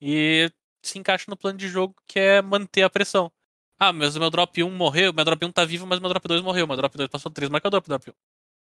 E 0.00 0.50
se 0.82 0.98
encaixa 0.98 1.26
no 1.28 1.36
plano 1.36 1.58
de 1.58 1.68
jogo 1.68 1.94
que 2.06 2.18
é 2.18 2.42
manter 2.42 2.82
a 2.82 2.90
pressão. 2.90 3.30
Ah, 3.78 3.92
mas 3.92 4.14
o 4.16 4.20
meu 4.20 4.30
drop 4.30 4.62
1 4.62 4.70
morreu, 4.70 5.12
meu 5.12 5.24
drop 5.24 5.42
1 5.44 5.52
tá 5.52 5.64
vivo, 5.64 5.86
mas 5.86 5.98
meu 6.00 6.08
drop 6.10 6.26
2 6.28 6.42
morreu. 6.42 6.66
Meu 6.66 6.76
drop 6.76 6.94
2 6.96 7.08
passou 7.08 7.30
3 7.30 7.48
marcador 7.50 7.80
pro 7.80 7.88
drop 7.88 8.10
1. 8.10 8.14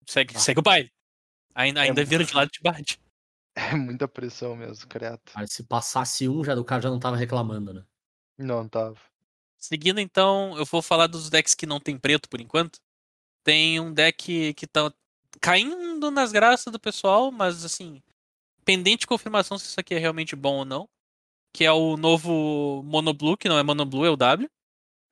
Segue, 0.05 0.35
Ah. 0.35 0.39
segue 0.39 0.59
o 0.59 0.63
baile. 0.63 0.91
Ainda, 1.57 1.81
ainda 1.81 2.05
vira 2.05 2.23
de 2.23 2.35
lado 2.35 2.51
de 2.51 2.59
bate. 2.61 2.99
É 3.59 3.73
muita 3.73 4.07
pressão 4.07 4.55
mesmo, 4.55 4.85
creato. 4.87 5.33
Cara, 5.33 5.47
se 5.47 5.63
passasse 5.63 6.29
um, 6.29 6.43
já, 6.43 6.53
o 6.53 6.63
cara 6.63 6.79
já 6.79 6.91
não 6.91 6.99
tava 6.99 7.17
reclamando, 7.17 7.73
né? 7.73 7.83
Não 8.37 8.69
tava. 8.69 8.99
Seguindo 9.57 9.99
então, 9.99 10.55
eu 10.59 10.63
vou 10.63 10.79
falar 10.79 11.07
dos 11.07 11.27
decks 11.27 11.55
que 11.55 11.65
não 11.65 11.79
tem 11.79 11.97
preto 11.97 12.29
por 12.29 12.39
enquanto. 12.39 12.79
Tem 13.43 13.79
um 13.79 13.91
deck 13.91 14.53
que 14.53 14.67
tá 14.67 14.93
caindo 15.41 16.11
nas 16.11 16.31
graças 16.31 16.71
do 16.71 16.79
pessoal, 16.79 17.31
mas 17.31 17.65
assim, 17.65 17.99
pendente 18.63 18.99
de 18.99 19.07
confirmação 19.07 19.57
se 19.57 19.65
isso 19.65 19.79
aqui 19.79 19.95
é 19.95 19.97
realmente 19.97 20.35
bom 20.35 20.57
ou 20.57 20.65
não. 20.65 20.87
Que 21.51 21.65
é 21.65 21.71
o 21.71 21.97
novo 21.97 22.83
Mono 22.85 23.11
Blue, 23.11 23.35
que 23.35 23.49
não 23.49 23.57
é 23.57 23.63
Mono 23.63 23.87
Blue, 23.87 24.05
é 24.05 24.09
o 24.11 24.15
W. 24.15 24.47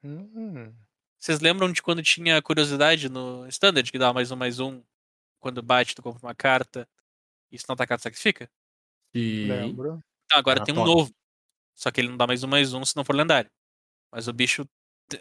Hum, 0.03 0.71
Vocês 1.17 1.39
lembram 1.39 1.71
de 1.71 1.81
quando 1.81 2.03
tinha 2.03 2.39
curiosidade 2.43 3.09
no 3.09 3.47
Standard, 3.47 3.91
que 3.91 3.97
dava 3.97 4.13
mais 4.13 4.29
um, 4.31 4.35
mais 4.35 4.59
um? 4.59 4.83
Quando 5.45 5.61
bate, 5.61 5.93
tu 5.93 6.01
compra 6.01 6.25
uma 6.25 6.33
carta. 6.33 6.89
E 7.51 7.59
se 7.59 7.65
não 7.69 7.75
tá 7.75 7.85
carta, 7.85 8.01
sacrifica? 8.01 8.49
Sim. 9.15 9.45
lembro. 9.45 9.99
Então, 10.25 10.39
agora 10.39 10.57
Era 10.57 10.65
tem 10.65 10.73
um 10.73 10.77
top. 10.77 10.89
novo. 10.89 11.15
Só 11.75 11.91
que 11.91 12.01
ele 12.01 12.09
não 12.09 12.17
dá 12.17 12.25
mais 12.25 12.43
um, 12.43 12.47
mais 12.47 12.73
um 12.73 12.83
se 12.83 12.95
não 12.95 13.05
for 13.05 13.15
lendário. 13.15 13.51
Mas 14.11 14.27
o 14.27 14.33
bicho, 14.33 14.67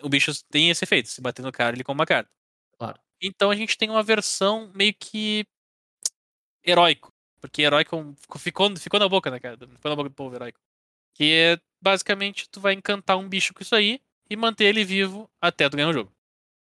o 0.00 0.08
bicho 0.08 0.32
tem 0.48 0.70
esse 0.70 0.82
efeito. 0.82 1.10
Se 1.10 1.20
bater 1.20 1.42
no 1.42 1.52
cara, 1.52 1.76
ele 1.76 1.84
compra 1.84 2.00
uma 2.00 2.06
carta. 2.06 2.30
Claro. 2.78 2.98
Então 3.20 3.50
a 3.50 3.54
gente 3.54 3.76
tem 3.76 3.90
uma 3.90 4.02
versão 4.02 4.72
meio 4.74 4.94
que 4.94 5.44
heróico. 6.64 7.12
Porque 7.38 7.60
heróico 7.60 7.94
é 8.34 8.38
ficou, 8.38 8.74
ficou 8.78 8.98
na 8.98 9.10
boca, 9.10 9.30
né, 9.30 9.38
cara? 9.38 9.58
Ficou 9.58 9.90
na 9.90 9.96
boca 9.96 10.08
do 10.08 10.14
povo 10.14 10.34
heróico. 10.34 10.58
Que 11.12 11.34
é 11.34 11.60
basicamente 11.82 12.48
tu 12.48 12.62
vai 12.62 12.72
encantar 12.72 13.18
um 13.18 13.28
bicho 13.28 13.52
com 13.52 13.62
isso 13.62 13.74
aí 13.74 14.00
e 14.30 14.36
manter 14.36 14.64
ele 14.64 14.86
vivo 14.86 15.30
até 15.38 15.68
tu 15.68 15.76
ganhar 15.76 15.90
o 15.90 15.92
jogo. 15.92 16.10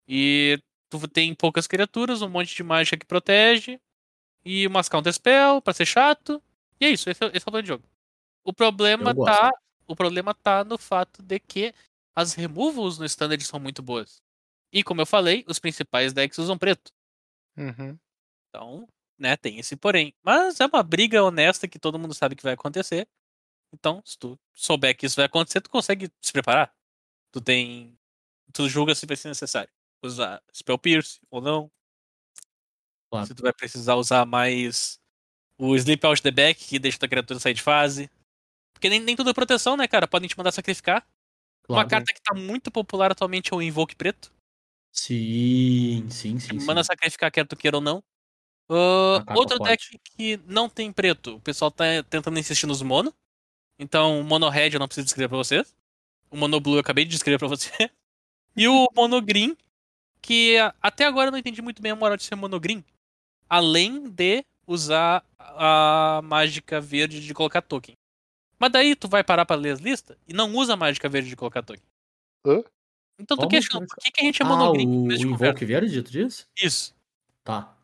E 0.08 0.58
tu 0.90 1.08
tem 1.08 1.34
poucas 1.36 1.68
criaturas, 1.68 2.22
um 2.22 2.30
monte 2.30 2.56
de 2.56 2.64
mágica 2.64 2.98
que 2.98 3.06
protege, 3.06 3.80
e 4.44 4.66
umas 4.68 4.90
counter 4.90 5.14
spell 5.14 5.62
pra 5.62 5.74
ser 5.74 5.86
chato. 5.86 6.42
E 6.80 6.86
é 6.86 6.90
isso, 6.90 7.10
esse 7.10 7.24
é, 7.24 7.28
esse 7.28 7.38
é 7.38 7.50
o 7.50 7.52
plano 7.52 7.64
de 7.64 7.68
jogo. 7.68 7.84
O 8.44 8.54
problema 8.54 9.14
tá. 9.14 9.52
O 9.88 9.96
problema 9.96 10.34
tá 10.36 10.64
no 10.64 10.78
fato 10.78 11.24
de 11.24 11.40
que 11.40 11.74
as 12.16 12.34
removals 12.34 13.00
no 13.00 13.06
standard 13.06 13.44
são 13.44 13.60
muito 13.60 13.82
boas. 13.82 14.22
E 14.72 14.84
como 14.84 15.02
eu 15.02 15.06
falei, 15.06 15.44
os 15.48 15.58
principais 15.58 16.14
decks 16.14 16.38
usam 16.38 16.58
preto. 16.58 16.92
Uhum. 17.58 17.98
Então, 18.50 18.88
né, 19.18 19.36
tem 19.36 19.58
esse 19.58 19.76
porém. 19.76 20.14
Mas 20.24 20.60
é 20.60 20.66
uma 20.66 20.84
briga 20.84 21.24
honesta 21.24 21.68
que 21.68 21.80
todo 21.80 21.98
mundo 21.98 22.14
sabe 22.14 22.36
que 22.36 22.44
vai 22.44 22.54
acontecer. 22.54 23.08
Então, 23.74 24.02
se 24.06 24.18
tu 24.18 24.40
souber 24.54 24.96
que 24.96 25.06
isso 25.06 25.16
vai 25.16 25.26
acontecer, 25.26 25.62
tu 25.62 25.70
consegue 25.70 26.12
se 26.22 26.32
preparar. 26.32 26.74
Tu 27.32 27.42
tem. 27.42 27.98
Tu 28.54 28.68
julga 28.70 28.96
se 28.96 29.06
vai 29.06 29.18
ser 29.18 29.28
necessário. 29.28 29.72
Usar 30.04 30.42
Spell 30.54 30.78
Pierce 30.78 31.20
ou 31.30 31.42
não. 31.42 31.72
Claro. 33.12 33.26
Se 33.28 33.34
tu 33.36 33.42
vai 33.44 33.54
precisar 33.54 33.96
usar 33.96 34.26
mais 34.26 35.00
o 35.58 35.76
Sleep 35.76 36.06
Out 36.06 36.22
the 36.22 36.32
Back, 36.32 36.64
que 36.66 36.80
deixa 36.80 36.98
tua 37.00 37.10
criatura 37.10 37.40
sair 37.40 37.54
de 37.54 37.62
fase. 37.62 38.10
Porque 38.74 38.90
nem, 38.90 39.00
nem 39.02 39.16
tudo 39.16 39.30
é 39.30 39.34
proteção, 39.34 39.76
né, 39.76 39.88
cara? 39.88 40.08
Podem 40.08 40.30
te 40.30 40.38
mandar 40.38 40.52
sacrificar. 40.52 41.06
Uma 41.68 41.76
Claro. 41.86 41.90
carta 41.90 42.14
que 42.14 42.22
tá 42.22 42.34
muito 42.34 42.72
popular 42.72 43.12
atualmente 43.12 43.54
é 43.54 43.56
o 43.56 43.62
Invoke 43.62 43.96
Preto. 43.96 44.32
Sim, 44.92 46.08
sim, 46.10 46.40
sim. 46.40 46.48
que 46.56 46.60
sim. 46.60 46.66
manda 46.66 46.84
sacrificar 46.84 47.32
quer 47.32 47.46
tu 47.46 47.56
queira 47.56 47.78
ou 47.78 47.82
não. 47.82 48.04
Ah, 48.70 48.74
Uma 49.18 49.26
carta 49.26 49.40
outro 49.40 49.58
forte. 49.58 49.92
deck 49.92 50.00
que 50.16 50.38
não 50.46 50.70
tem 50.70 50.92
preto, 50.92 51.36
o 51.36 51.42
pessoal 51.42 51.70
tá 51.72 51.84
tentando 52.10 52.40
insistir 52.40 52.66
nos 52.68 52.82
mono. 52.82 53.14
Então, 53.78 54.20
o 54.20 54.24
Mono 54.24 54.50
Red 54.50 54.72
eu 54.74 54.80
não 54.80 54.88
preciso 54.88 55.06
descrever 55.06 55.30
pra 55.30 55.38
vocês. 55.38 55.74
O 56.30 56.38
Mono 56.38 56.60
Blue 56.60 56.76
eu 56.76 56.80
acabei 56.82 57.06
de 57.06 57.12
descrever 57.12 57.38
pra 57.40 57.48
você. 57.48 57.70
E 58.58 58.68
o 58.68 58.88
Mono 58.96 59.22
Green, 59.22 59.56
que 60.22 60.58
até 60.82 61.06
agora 61.06 61.28
eu 61.28 61.32
não 61.32 61.40
entendi 61.40 61.62
muito 61.62 61.82
bem 61.82 61.92
a 61.92 61.96
moral 61.96 62.18
de 62.18 62.24
ser 62.24 62.36
Mono 62.36 62.60
Green. 62.60 62.84
Além 63.50 64.10
de 64.10 64.46
usar 64.68 65.24
a 65.38 66.22
mágica 66.24 66.80
verde 66.80 67.26
de 67.26 67.34
colocar 67.34 67.62
token. 67.62 67.96
Mas 68.60 68.72
daí 68.72 68.96
tu 68.96 69.08
vai 69.08 69.24
parar 69.24 69.46
pra 69.46 69.56
ler 69.56 69.72
as 69.72 69.80
listas 69.80 70.18
e 70.28 70.34
não 70.34 70.54
usa 70.54 70.74
a 70.74 70.78
mágica 70.78 71.10
verde 71.10 71.30
de 71.30 71.36
colocar 71.36 71.64
token. 71.64 71.84
Hã? 72.46 72.64
Então 73.20 73.36
tu 73.36 73.48
questiona, 73.48 73.86
por 73.86 73.98
que, 73.98 74.12
que 74.12 74.22
a 74.22 74.24
gente 74.24 74.42
é 74.42 74.46
Ah, 74.46 74.50
Mono 74.50 74.66
o, 74.66 74.72
o 74.72 74.74
começo 74.74 75.20
de 75.20 75.28
conversa? 75.28 75.46
Invoke 75.46 75.66
Verde, 75.66 76.04
tu 76.04 76.12
disse? 76.12 76.46
Isso. 76.62 76.96
Tá. 77.44 77.76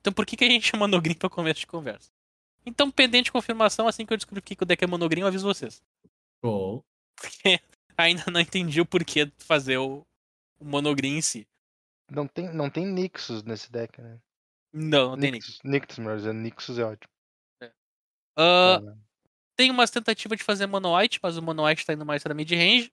Então 0.00 0.12
por 0.12 0.24
que, 0.24 0.36
que 0.36 0.44
a 0.44 0.48
gente 0.48 0.74
é 0.74 0.78
monogreen 0.78 1.14
pra 1.14 1.28
começo 1.28 1.60
de 1.60 1.66
conversa? 1.66 2.10
Então, 2.64 2.90
pendente 2.90 3.24
de 3.24 3.32
confirmação, 3.32 3.88
assim 3.88 4.04
que 4.04 4.12
eu 4.12 4.16
descobrir 4.16 4.42
que 4.42 4.56
o 4.60 4.66
deck 4.66 4.84
é 4.84 4.86
monogreen, 4.86 5.22
eu 5.22 5.28
aviso 5.28 5.46
vocês. 5.46 5.82
Show. 6.44 6.84
Porque 7.16 7.60
ainda 7.96 8.24
não 8.30 8.40
entendi 8.40 8.80
o 8.80 8.86
porquê 8.86 9.26
de 9.26 9.32
fazer 9.38 9.78
o, 9.78 10.06
o 10.58 10.64
monogreen 10.64 11.18
em 11.18 11.22
si. 11.22 11.46
Não 12.10 12.26
tem, 12.26 12.52
não 12.52 12.68
tem 12.68 12.86
Nixus 12.86 13.42
nesse 13.42 13.70
deck, 13.70 14.00
né? 14.00 14.18
Não, 14.72 15.10
não 15.10 15.18
tem 15.18 15.30
nem. 15.30 15.40
Nixus, 15.40 15.60
Nixus, 15.64 15.98
melhor 15.98 16.16
dizendo. 16.16 16.38
Nixus 16.40 16.78
é 16.78 16.84
ótimo. 16.84 17.12
Ah, 18.36 18.78
Tá, 18.78 18.80
né? 18.80 18.96
tem 19.56 19.70
umas 19.70 19.90
tentativas 19.90 20.38
de 20.38 20.44
fazer 20.44 20.66
mono 20.66 20.96
white, 20.96 21.20
mas 21.22 21.36
o 21.36 21.42
mono 21.42 21.64
white 21.64 21.84
tá 21.84 21.92
indo 21.92 22.06
mais 22.06 22.22
pra 22.22 22.34
mid-range. 22.34 22.92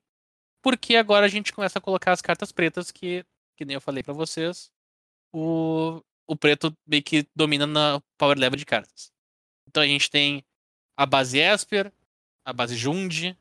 Porque 0.62 0.96
agora 0.96 1.26
a 1.26 1.28
gente 1.28 1.52
começa 1.52 1.78
a 1.78 1.82
colocar 1.82 2.12
as 2.12 2.20
cartas 2.20 2.52
pretas, 2.52 2.90
que, 2.90 3.24
que 3.56 3.64
nem 3.64 3.74
eu 3.74 3.80
falei 3.80 4.02
pra 4.02 4.12
vocês, 4.12 4.70
o, 5.32 6.02
o 6.26 6.36
preto 6.36 6.76
meio 6.86 7.02
que 7.02 7.26
domina 7.34 7.66
na 7.66 8.02
power 8.18 8.36
level 8.36 8.58
de 8.58 8.66
cartas. 8.66 9.12
Então 9.68 9.82
a 9.82 9.86
gente 9.86 10.10
tem 10.10 10.44
a 10.96 11.06
base 11.06 11.38
Esper, 11.38 11.92
a 12.44 12.52
base 12.52 12.76
Jund, 12.76 13.36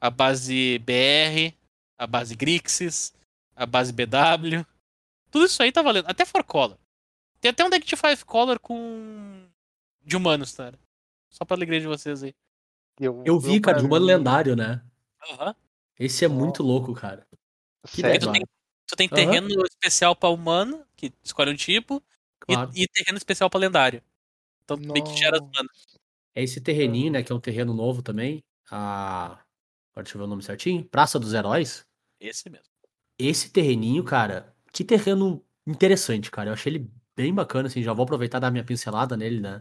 a 0.00 0.10
base 0.10 0.78
BR, 0.80 1.54
a 1.96 2.06
base 2.06 2.34
Grixis, 2.34 3.14
a 3.54 3.64
base 3.64 3.92
BW. 3.92 4.66
Tudo 5.30 5.44
isso 5.46 5.62
aí 5.62 5.70
tá 5.72 5.82
valendo. 5.82 6.06
Até 6.08 6.24
For 6.24 6.42
Color. 6.44 6.76
Tem 7.40 7.50
até 7.50 7.64
um 7.64 7.70
deck 7.70 7.86
de 7.86 7.96
Five 7.96 8.24
Color 8.24 8.58
com. 8.58 9.46
de 10.04 10.16
humanos, 10.16 10.52
cara. 10.54 10.78
Só 11.30 11.44
pra 11.44 11.56
alegria 11.56 11.80
de 11.80 11.86
vocês 11.86 12.22
aí. 12.22 12.34
Eu 13.24 13.38
vi, 13.38 13.60
cara, 13.60 13.78
de 13.78 13.86
humano 13.86 14.04
lendário, 14.06 14.56
né? 14.56 14.82
Aham. 15.30 15.54
Esse 15.98 16.24
é 16.24 16.28
muito 16.28 16.62
louco, 16.62 16.92
cara. 16.94 17.26
Que 17.86 18.00
Sério? 18.00 18.20
tu 18.20 18.26
legal. 18.26 18.32
tem, 18.34 18.46
tu 18.86 18.96
tem 18.96 19.08
terreno 19.08 19.48
especial 19.66 20.16
pra 20.16 20.28
humano, 20.30 20.84
que 20.96 21.12
escolhe 21.22 21.50
um 21.52 21.56
tipo, 21.56 22.02
e- 22.48 22.54
Claro. 22.54 22.70
e, 22.74 22.88
terreno 22.88 23.18
especial 23.18 23.48
pra 23.48 23.60
lendário. 23.60 24.02
Então 24.64 24.76
tu 24.76 24.92
meio 24.92 25.04
que 25.04 25.14
gera 25.16 25.36
as 25.36 25.42
Nossa. 25.42 25.52
manas. 25.54 25.86
É 26.34 26.42
esse 26.42 26.60
terreninho, 26.60 27.12
né? 27.12 27.22
Que 27.22 27.30
é 27.30 27.34
um 27.34 27.40
terreno 27.40 27.72
novo 27.72 28.02
também. 28.02 28.42
A. 28.70 29.32
Agora 29.92 30.04
deixa 30.04 30.16
eu 30.16 30.20
ver 30.20 30.24
o 30.24 30.28
nome 30.28 30.42
certinho. 30.42 30.84
Praça 30.84 31.18
dos 31.18 31.32
Heróis. 31.34 31.84
Esse 32.20 32.48
mesmo. 32.50 32.66
Esse 33.18 33.50
terreninho, 33.50 34.02
cara, 34.04 34.54
que 34.78 34.84
terreno 34.84 35.42
interessante, 35.66 36.30
cara. 36.30 36.50
Eu 36.50 36.54
achei 36.54 36.72
ele 36.72 36.88
bem 37.16 37.34
bacana, 37.34 37.66
assim. 37.66 37.82
Já 37.82 37.92
vou 37.92 38.04
aproveitar 38.04 38.38
dar 38.38 38.48
minha 38.48 38.62
pincelada 38.62 39.16
nele, 39.16 39.40
né? 39.40 39.60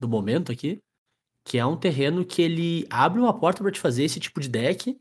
Do 0.00 0.08
momento 0.08 0.50
aqui. 0.50 0.80
Que 1.44 1.58
é 1.58 1.66
um 1.66 1.76
terreno 1.76 2.24
que 2.24 2.40
ele 2.40 2.86
abre 2.88 3.20
uma 3.20 3.38
porta 3.38 3.62
pra 3.62 3.70
te 3.70 3.78
fazer 3.78 4.04
esse 4.04 4.18
tipo 4.18 4.40
de 4.40 4.48
deck. 4.48 4.98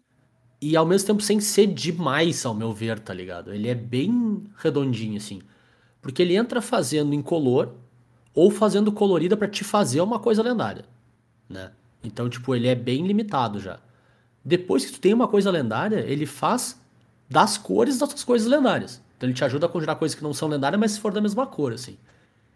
E 0.61 0.75
ao 0.75 0.85
mesmo 0.85 1.07
tempo 1.07 1.21
sem 1.21 1.39
ser 1.39 1.67
demais, 1.67 2.45
ao 2.45 2.53
meu 2.53 2.73
ver, 2.73 2.99
tá 2.99 3.13
ligado? 3.13 3.53
Ele 3.53 3.69
é 3.69 3.73
bem 3.73 4.43
redondinho, 4.57 5.15
assim. 5.15 5.41
Porque 6.01 6.21
ele 6.21 6.35
entra 6.35 6.61
fazendo 6.61 7.13
incolor 7.13 7.75
ou 8.33 8.51
fazendo 8.51 8.91
colorida 8.91 9.37
pra 9.37 9.47
te 9.47 9.63
fazer 9.63 10.01
uma 10.01 10.19
coisa 10.19 10.43
lendária, 10.43 10.83
né? 11.47 11.71
Então, 12.03 12.29
tipo, 12.29 12.53
ele 12.53 12.67
é 12.67 12.75
bem 12.75 13.07
limitado 13.07 13.61
já. 13.61 13.79
Depois 14.43 14.85
que 14.85 14.91
tu 14.91 14.99
tem 14.99 15.13
uma 15.13 15.29
coisa 15.29 15.49
lendária, 15.49 15.99
ele 16.01 16.25
faz 16.25 16.77
das 17.29 17.57
cores 17.57 17.97
das 17.97 18.09
tuas 18.09 18.23
coisas 18.25 18.47
lendárias. 18.49 19.04
Então 19.17 19.27
ele 19.29 19.33
te 19.35 19.43
ajuda 19.43 19.65
a 19.65 19.69
conjurar 19.69 19.95
coisas 19.97 20.15
que 20.15 20.23
não 20.23 20.33
são 20.33 20.47
lendárias, 20.49 20.79
mas 20.79 20.91
se 20.93 20.99
for 20.99 21.13
da 21.13 21.21
mesma 21.21 21.47
cor, 21.47 21.73
assim. 21.73 21.97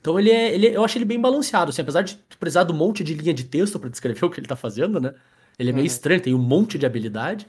Então 0.02 0.20
ele 0.20 0.32
é, 0.32 0.54
ele, 0.54 0.68
eu 0.76 0.84
acho 0.84 0.98
ele 0.98 1.06
bem 1.06 1.20
balanceado, 1.20 1.70
assim, 1.72 1.82
apesar 1.82 2.02
de 2.04 2.18
precisar 2.40 2.64
de 2.64 2.72
um 2.72 2.76
monte 2.76 3.04
de 3.04 3.14
linha 3.14 3.34
de 3.34 3.44
texto 3.46 3.80
pra 3.80 3.90
descrever 3.90 4.24
o 4.26 4.30
que 4.30 4.40
ele 4.40 4.48
tá 4.48 4.56
fazendo, 4.56 5.00
né? 5.00 5.14
Ele 5.60 5.70
é 5.72 5.74
meio 5.74 5.86
Uhum. 5.86 5.88
estranho, 5.88 6.22
tem 6.22 6.34
um 6.34 6.40
monte 6.40 6.78
de 6.78 6.86
habilidade. 6.86 7.48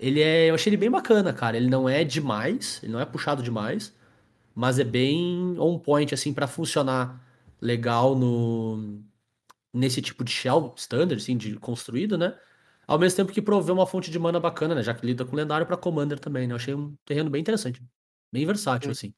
Ele 0.00 0.20
é, 0.22 0.50
eu 0.50 0.54
achei 0.54 0.70
ele 0.70 0.76
bem 0.78 0.90
bacana, 0.90 1.32
cara. 1.32 1.56
Ele 1.56 1.68
não 1.68 1.88
é 1.88 2.04
demais, 2.04 2.80
ele 2.82 2.92
não 2.92 3.00
é 3.00 3.06
puxado 3.06 3.42
demais, 3.42 3.94
mas 4.54 4.78
é 4.78 4.84
bem 4.84 5.58
on 5.60 5.78
point 5.78 6.14
assim 6.14 6.32
pra 6.34 6.46
funcionar 6.48 7.20
legal 7.60 8.14
no 8.16 9.02
nesse 9.72 10.00
tipo 10.02 10.24
de 10.24 10.30
shell 10.32 10.74
standard, 10.76 11.20
assim, 11.22 11.36
de 11.36 11.56
construído, 11.58 12.16
né? 12.18 12.38
Ao 12.86 12.98
mesmo 12.98 13.16
tempo 13.16 13.32
que 13.32 13.42
provê 13.42 13.72
uma 13.72 13.86
fonte 13.86 14.10
de 14.10 14.18
mana 14.18 14.38
bacana, 14.40 14.74
né? 14.74 14.82
Já 14.82 14.94
que 14.94 15.04
lida 15.06 15.24
com 15.24 15.34
lendário 15.36 15.66
pra 15.66 15.76
Commander 15.76 16.18
também, 16.20 16.46
né? 16.46 16.52
Eu 16.52 16.56
achei 16.56 16.74
um 16.74 16.96
terreno 17.04 17.30
bem 17.30 17.40
interessante. 17.40 17.82
Bem 18.34 18.44
versátil, 18.44 18.92
Sim. 18.92 19.08
assim. 19.08 19.14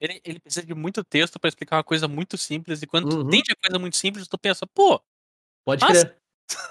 Ele, 0.00 0.20
ele 0.24 0.40
precisa 0.40 0.64
de 0.64 0.74
muito 0.74 1.04
texto 1.04 1.38
pra 1.38 1.48
explicar 1.48 1.76
uma 1.76 1.84
coisa 1.84 2.08
muito 2.08 2.38
simples. 2.38 2.80
E 2.80 2.86
quando 2.86 3.10
tu 3.10 3.16
Uhum. 3.16 3.28
entende 3.28 3.52
a 3.52 3.56
coisa 3.68 3.78
muito 3.78 3.96
simples, 3.98 4.26
tu 4.26 4.38
pensa, 4.38 4.66
pô, 4.66 4.98
Pode 5.64 5.84
Mas- 5.84 6.04
crer. 6.04 6.16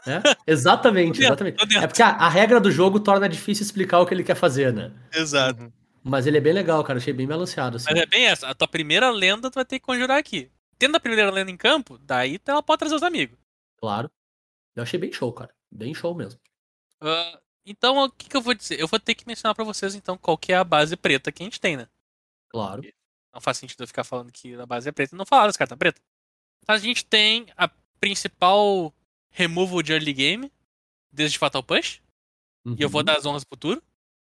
É, 0.07 0.21
exatamente, 0.51 1.19
exatamente. 1.43 1.77
É 1.77 1.85
porque 1.85 2.01
a, 2.01 2.09
a 2.11 2.29
regra 2.29 2.59
do 2.61 2.71
jogo 2.71 2.97
torna 2.99 3.27
difícil 3.29 3.63
explicar 3.65 3.99
o 3.99 4.05
que 4.07 4.13
ele 4.13 4.23
quer 4.23 4.35
fazer, 4.35 4.73
né? 4.73 4.91
exato. 5.13 5.61
Uhum. 5.63 5.71
Mas 6.03 6.25
ele 6.25 6.37
é 6.37 6.41
bem 6.41 6.53
legal, 6.53 6.81
cara. 6.83 6.97
Achei 6.97 7.11
bem 7.13 7.27
balanceado, 7.27 7.75
assim. 7.77 7.87
Mas 7.91 7.99
é 8.01 8.05
bem 8.05 8.25
essa. 8.25 8.47
A 8.47 8.55
tua 8.55 8.67
primeira 8.67 9.09
lenda 9.11 9.51
tu 9.51 9.55
vai 9.55 9.65
ter 9.65 9.79
que 9.79 9.85
conjurar 9.85 10.17
aqui. 10.17 10.49
Tendo 10.79 10.95
a 10.95 10.99
primeira 10.99 11.29
lenda 11.29 11.51
em 11.51 11.57
campo, 11.57 11.97
daí 11.97 12.39
ela 12.47 12.63
pode 12.63 12.79
trazer 12.79 12.95
os 12.95 13.03
amigos. 13.03 13.37
Claro. 13.77 14.09
Eu 14.75 14.83
achei 14.83 14.99
bem 14.99 15.11
show, 15.11 15.31
cara. 15.33 15.53
Bem 15.71 15.93
show 15.93 16.15
mesmo. 16.15 16.39
Ah, 17.01 17.39
então, 17.65 17.97
o 18.03 18.11
que, 18.11 18.29
que 18.29 18.35
eu 18.37 18.41
vou 18.41 18.53
dizer? 18.53 18.79
Eu 18.79 18.87
vou 18.87 18.99
ter 18.99 19.15
que 19.15 19.25
mencionar 19.27 19.55
pra 19.55 19.63
vocês, 19.63 19.95
então, 19.95 20.17
qual 20.17 20.37
que 20.37 20.51
é 20.53 20.55
a 20.57 20.63
base 20.63 20.95
preta 20.95 21.31
que 21.31 21.41
a 21.43 21.45
gente 21.45 21.59
tem, 21.59 21.75
né? 21.77 21.87
Claro. 22.49 22.83
Não 23.33 23.41
faz 23.41 23.57
sentido 23.57 23.83
eu 23.83 23.87
ficar 23.87 24.03
falando 24.03 24.31
que 24.31 24.53
a 24.55 24.65
base 24.65 24.87
é 24.87 24.91
preta 24.91 25.15
e 25.15 25.17
não 25.17 25.25
falar 25.25 25.47
das 25.47 25.57
cartas 25.57 25.77
pretas. 25.77 26.01
A 26.67 26.77
gente 26.77 27.05
tem 27.05 27.47
a 27.57 27.67
principal 27.99 28.93
removal 29.29 29.81
de 29.81 29.91
early 29.93 30.13
game, 30.13 30.51
desde 31.11 31.37
Fatal 31.37 31.61
Punch. 31.63 32.01
E 32.65 32.81
eu 32.81 32.89
vou 32.89 33.01
Uhum. 33.01 33.05
dar 33.05 33.17
as 33.17 33.25
honras 33.25 33.43
pro 33.43 33.57
Turo. 33.57 33.83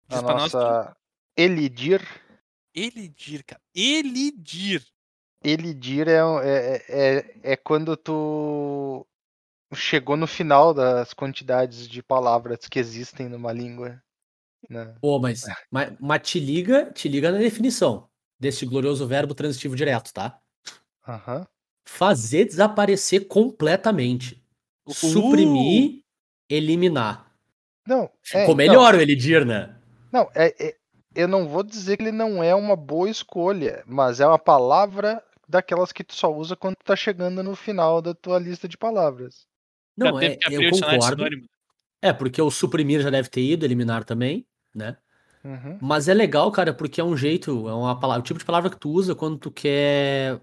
Diz 0.09 0.17
A 0.19 0.23
pra 0.23 0.33
nós, 0.35 0.51
nossa 0.51 0.97
Elidir. 1.37 2.01
Elidir, 2.73 3.43
cara. 3.45 3.61
Elidir. 3.73 4.85
Elidir 5.43 6.07
é, 6.07 6.25
um- 6.25 6.39
é, 6.39 6.83
é, 6.89 7.35
é 7.53 7.55
quando 7.55 7.95
tu 7.95 9.05
chegou 9.73 10.15
no 10.15 10.27
final 10.27 10.73
das 10.73 11.13
quantidades 11.13 11.88
de 11.88 12.01
palavras 12.01 12.60
que 12.69 12.80
existem 12.80 13.27
numa 13.27 13.51
língua. 13.51 14.01
Né? 14.69 14.95
Pô, 15.01 15.19
mas, 15.19 15.43
mas, 15.69 15.93
mas 15.99 16.21
te 16.27 16.39
liga, 16.39 16.91
te 16.91 17.08
liga 17.08 17.32
na 17.32 17.38
definição 17.38 18.10
desse 18.39 18.65
glorioso 18.65 19.08
verbo 19.08 19.34
transitivo 19.34 19.75
direto, 19.75 20.13
tá? 20.13 20.39
Aham. 21.08 21.45
Fazer 21.88 22.45
desaparecer 22.45 23.27
completamente. 23.27 24.43
Uh! 24.86 24.93
Suprimir, 24.93 26.01
eliminar. 26.49 27.34
Não, 27.88 28.03
é, 28.34 28.41
Ficou 28.41 28.56
melhor 28.56 28.95
o 28.95 28.99
Elidir, 28.99 29.45
né? 29.45 29.75
Não, 30.12 30.30
é, 30.36 30.53
é- 30.60 30.77
eu 31.15 31.27
não 31.27 31.47
vou 31.47 31.63
dizer 31.63 31.97
que 31.97 32.03
ele 32.03 32.12
não 32.12 32.43
é 32.43 32.53
uma 32.53 32.75
boa 32.75 33.10
escolha, 33.10 33.84
mas 33.88 34.19
é 34.19 34.27
uma 34.27 34.38
palavra 34.38 35.23
daquelas 35.47 35.91
que 35.91 36.03
tu 36.03 36.13
só 36.13 36.32
usa 36.32 36.56
quando 36.56 36.75
tu 36.75 36.86
tá 36.86 36.95
chegando 36.95 37.41
no 37.41 37.56
final 37.56 38.01
da 38.01 38.13
tua 38.13 38.38
lista 38.38 38.67
de 38.67 38.77
palavras. 38.77 39.47
Não, 39.97 40.13
Já 40.13 40.19
teve 40.19 40.33
é, 40.33 40.38
que 40.38 40.45
abrir 40.45 40.65
eu 40.65 40.71
concordo. 40.71 41.25
É, 42.01 42.13
porque 42.13 42.41
o 42.41 42.51
suprimir 42.51 43.01
já 43.01 43.10
deve 43.10 43.29
ter 43.29 43.41
ido, 43.41 43.65
eliminar 43.65 44.03
também, 44.03 44.45
né? 44.73 44.97
Uhum. 45.43 45.77
Mas 45.81 46.07
é 46.07 46.13
legal, 46.13 46.51
cara, 46.51 46.73
porque 46.73 47.01
é 47.01 47.03
um 47.03 47.17
jeito, 47.17 47.67
é 47.67 47.73
uma 47.73 47.99
palavra, 47.99 48.21
o 48.21 48.25
tipo 48.25 48.39
de 48.39 48.45
palavra 48.45 48.69
que 48.69 48.77
tu 48.77 48.89
usa 48.89 49.15
quando 49.15 49.38
tu 49.38 49.49
quer 49.49 50.39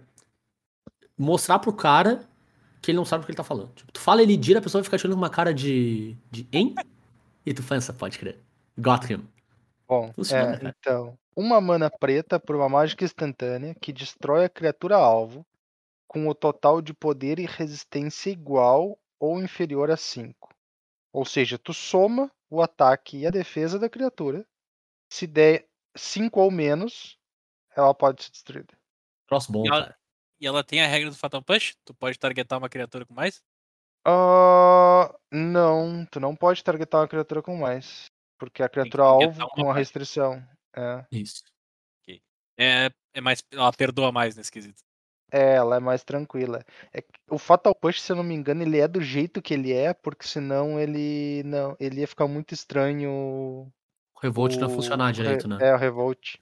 mostrar 1.17 1.59
pro 1.59 1.73
cara 1.73 2.27
que 2.81 2.91
ele 2.91 2.97
não 2.97 3.05
sabe 3.05 3.23
o 3.23 3.27
que 3.27 3.31
ele 3.31 3.37
tá 3.37 3.45
falando. 3.45 3.73
Tipo, 3.75 3.93
tu 3.93 4.01
fala 4.01 4.23
ele 4.23 4.37
dira, 4.37 4.59
a 4.59 4.63
pessoa 4.63 4.81
vai 4.81 4.85
ficar 4.85 4.99
te 4.99 5.07
olhando 5.07 5.17
com 5.17 5.23
uma 5.23 5.31
cara 5.31 5.55
de. 5.55 6.17
de 6.31 6.47
hein? 6.53 6.75
E 7.47 7.55
tu 7.55 7.63
pensa, 7.63 7.93
pode 7.93 8.19
crer. 8.19 8.39
Got 8.77 9.11
him. 9.11 9.27
Bom, 9.87 10.13
Funciona, 10.15 10.61
é, 10.63 10.75
então, 10.79 11.17
uma 11.37 11.61
mana 11.61 11.91
preta 11.91 12.41
por 12.41 12.57
uma 12.57 12.69
mágica 12.69 13.05
instantânea 13.05 13.75
que 13.75 13.93
destrói 13.93 14.47
a 14.47 14.49
criatura 14.49 14.97
alvo 14.97 15.47
com 16.07 16.29
o 16.29 16.35
total 16.35 16.81
de 16.81 16.95
poder 16.95 17.39
e 17.39 17.47
resistência 17.47 18.31
igual 18.31 18.99
ou 19.19 19.43
inferior 19.43 19.91
a 19.91 19.97
5. 19.97 20.55
Ou 21.13 21.25
seja, 21.25 21.59
tu 21.59 21.73
soma 21.73 22.31
o 22.51 22.63
ataque 22.63 23.19
e 23.19 23.27
a 23.27 23.31
defesa 23.31 23.79
da 23.79 23.89
criatura. 23.89 24.47
Se 25.11 25.27
der 25.27 25.69
5 25.97 26.41
ou 26.41 26.51
menos, 26.51 27.19
ela 27.77 27.95
pode 27.95 28.25
ser 28.25 28.31
destruída. 28.31 28.75
Troço 29.27 29.53
bom, 29.53 29.65
E 29.65 29.69
ela-. 29.69 29.97
E 30.41 30.47
ela 30.47 30.65
tem 30.65 30.83
a 30.83 30.87
regra 30.87 31.11
do 31.11 31.17
Fatal 31.17 31.43
Punch? 31.43 31.77
Tu 31.85 31.95
pode 31.95 32.19
targetar 32.19 32.59
uma 32.59 32.69
criatura 32.69 33.07
com 33.07 33.15
mais? 33.15 33.43
Ah, 34.07 35.15
não, 35.33 36.05
tu 36.07 36.21
não 36.21 36.37
pode 36.37 36.63
targetar 36.63 37.01
uma 37.01 37.09
criatura 37.09 37.41
com 37.41 37.57
mais. 37.57 38.07
Porque 38.39 38.63
a 38.63 38.69
criatura 38.69 39.05
alvo 39.05 39.39
uma 39.39 39.49
com 39.49 39.63
a 39.63 39.65
mais. 39.67 39.79
restrição. 39.79 40.47
É. 40.77 41.07
Isso. 41.11 41.43
É, 42.59 42.91
é 43.15 43.21
mais. 43.21 43.43
Ela 43.51 43.73
perdoa 43.73 44.13
mais 44.13 44.37
nesse 44.37 44.51
quesito. 44.51 44.83
É, 45.37 45.55
ela 45.57 45.77
é 45.77 45.81
mais 45.81 46.05
tranquila. 46.05 46.65
É 46.93 47.03
o 47.29 47.39
Fatal 47.39 47.75
Push, 47.75 48.01
se 48.01 48.13
eu 48.13 48.17
não 48.17 48.23
me 48.23 48.35
engano, 48.35 48.63
ele 48.63 48.79
é 48.79 48.87
do 48.87 49.01
jeito 49.01 49.43
que 49.43 49.53
ele 49.55 49.73
é, 49.73 49.93
porque 49.93 50.27
senão 50.27 50.79
ele 50.79 51.43
não, 51.45 51.77
ele 51.81 52.01
ia 52.03 52.07
ficar 52.07 52.29
muito 52.29 52.53
estranho. 52.55 53.11
O 53.11 54.21
Revolt 54.23 54.55
não 54.55 54.69
ia 54.69 54.73
o- 54.73 54.77
funcionar 54.77 55.09
o 55.11 55.13
direito, 55.13 55.49
re- 55.49 55.57
né? 55.57 55.69
É, 55.71 55.75
o 55.75 55.79
Revolt. 55.79 56.37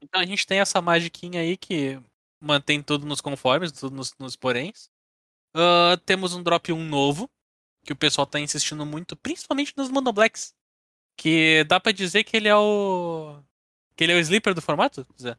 Então 0.00 0.20
a 0.20 0.24
gente 0.26 0.46
tem 0.46 0.58
essa 0.60 0.80
magiquinha 0.80 1.40
aí 1.40 1.56
que 1.56 2.00
mantém 2.40 2.82
tudo 2.82 3.06
nos 3.06 3.20
conformes, 3.20 3.70
tudo 3.72 3.94
nos, 3.94 4.14
nos 4.18 4.34
poréns. 4.36 4.88
Ah, 5.54 5.98
temos 6.06 6.34
um 6.34 6.42
drop 6.42 6.72
1 6.72 6.82
novo, 6.84 7.28
que 7.84 7.92
o 7.92 7.96
pessoal 7.96 8.26
tá 8.26 8.40
insistindo 8.40 8.86
muito, 8.86 9.14
principalmente 9.16 9.74
nos 9.76 9.88
Monoblacks. 9.90 10.54
Que 11.16 11.62
dá 11.64 11.78
pra 11.78 11.92
dizer 11.92 12.24
que 12.24 12.36
ele 12.36 12.48
é 12.48 12.56
o. 12.56 13.38
Que 13.94 14.04
ele 14.04 14.12
é 14.14 14.16
o 14.16 14.20
sleeper 14.20 14.54
do 14.54 14.62
formato, 14.62 15.06
Zé? 15.20 15.36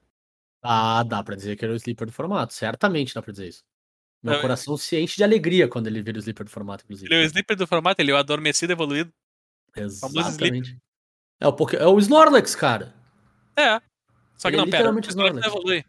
Ah, 0.63 1.04
dá 1.04 1.21
pra 1.21 1.36
dizer 1.36 1.56
que 1.58 1.65
ele 1.65 1.73
é 1.73 1.76
o 1.76 1.78
sleeper 1.78 2.08
do 2.08 2.13
formato. 2.13 2.54
Certamente 2.54 3.13
dá 3.13 3.21
pra 3.21 3.32
dizer 3.32 3.49
isso. 3.49 3.63
Meu 4.23 4.36
Eu- 4.36 4.41
coração 4.41 4.78
se 4.78 4.97
enche 4.97 5.17
de 5.17 5.23
alegria 5.23 5.67
quando 5.67 5.88
ele 5.88 6.02
vira 6.02 6.17
o 6.17 6.19
sleeper 6.19 6.45
do 6.45 6.49
formato, 6.49 6.86
inclusive. 6.86 7.08
Ele 7.13 7.21
é 7.21 7.26
o 7.26 7.28
sleeper 7.28 7.58
do 7.58 7.67
formato, 7.67 8.02
ele 8.02 8.12
é 8.12 8.13
o 8.13 8.17
adormecido 8.17 8.71
evoluído. 8.71 9.12
Exatamente. 9.76 10.78
É 11.39 11.47
o, 11.47 11.54
Poké... 11.54 11.78
é 11.78 11.86
o 11.86 11.99
Snorlax, 11.99 12.56
cara. 12.56 12.93
É. 13.56 13.82
Só 14.38 14.49
que 14.49 14.56
Ele 14.56 14.56
é 14.56 14.58
não, 14.60 14.65
pera. 14.65 14.78
literalmente 14.78 15.10
o 15.10 15.12
Snorlax 15.12 15.36
não 15.36 15.41
Snorlax. 15.41 15.65
evolui. 15.67 15.86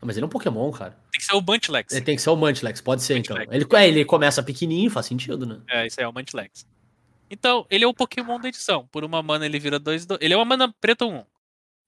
Mas 0.00 0.16
ele 0.16 0.24
é 0.24 0.26
um 0.26 0.30
Pokémon, 0.30 0.70
cara. 0.70 0.90
Tem 1.10 1.18
que 1.18 1.24
ser 1.24 1.34
o 1.34 1.40
Buntlex. 1.40 1.92
Ele 1.94 2.04
tem 2.04 2.14
que 2.16 2.22
ser 2.22 2.30
o 2.30 2.36
Muntlex, 2.36 2.80
pode 2.80 3.02
ser 3.02 3.16
então. 3.16 3.36
Ele, 3.50 3.66
é, 3.74 3.88
ele 3.88 4.04
começa 4.04 4.42
pequenininho, 4.42 4.90
faz 4.90 5.06
sentido, 5.06 5.46
né? 5.46 5.60
É, 5.68 5.86
isso 5.86 5.98
aí 5.98 6.04
é 6.04 6.08
o 6.08 6.12
Muntlex. 6.12 6.66
Então, 7.30 7.66
ele 7.70 7.84
é 7.84 7.86
o 7.88 7.94
Pokémon 7.94 8.38
da 8.38 8.48
edição. 8.48 8.86
Por 8.88 9.02
uma 9.02 9.22
mana 9.22 9.46
ele 9.46 9.58
vira 9.58 9.78
2, 9.78 10.04
2. 10.04 10.20
Ele 10.20 10.34
é 10.34 10.36
uma 10.36 10.44
mana 10.44 10.72
preta 10.78 11.06
1. 11.06 11.24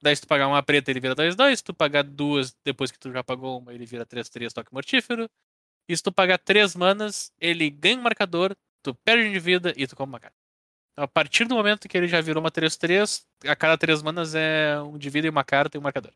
Daí 0.02 0.14
se 0.14 0.22
tu 0.22 0.28
pagar 0.28 0.48
uma 0.48 0.62
preta 0.62 0.90
ele 0.90 1.00
vira 1.00 1.14
2, 1.14 1.34
2. 1.34 1.58
Se 1.58 1.64
tu 1.64 1.74
pagar 1.74 2.04
duas 2.04 2.54
depois 2.64 2.90
que 2.90 2.98
tu 2.98 3.10
já 3.10 3.24
pagou 3.24 3.58
uma, 3.58 3.72
ele 3.72 3.86
vira 3.86 4.04
3, 4.04 4.28
3 4.28 4.52
toque 4.52 4.72
mortífero. 4.72 5.28
E 5.88 5.96
se 5.96 6.02
tu 6.02 6.12
pagar 6.12 6.38
3 6.38 6.74
manas, 6.74 7.32
ele 7.40 7.70
ganha 7.70 7.98
um 7.98 8.02
marcador, 8.02 8.54
tu 8.82 8.94
perde 8.94 9.28
um 9.28 9.32
de 9.32 9.38
vida 9.38 9.72
e 9.76 9.86
tu 9.86 9.96
come 9.96 10.12
uma 10.12 10.20
carta. 10.20 10.36
Então, 10.92 11.04
a 11.04 11.08
partir 11.08 11.46
do 11.46 11.54
momento 11.54 11.88
que 11.88 11.96
ele 11.96 12.08
já 12.08 12.20
virou 12.20 12.42
uma 12.42 12.50
3, 12.50 12.76
3, 12.76 13.26
a 13.46 13.54
cada 13.54 13.76
3 13.78 14.02
manas 14.02 14.34
é 14.34 14.80
um 14.80 14.98
de 14.98 15.10
vida 15.10 15.26
e 15.26 15.30
uma 15.30 15.44
carta 15.44 15.76
e 15.76 15.78
um 15.78 15.82
marcador. 15.82 16.12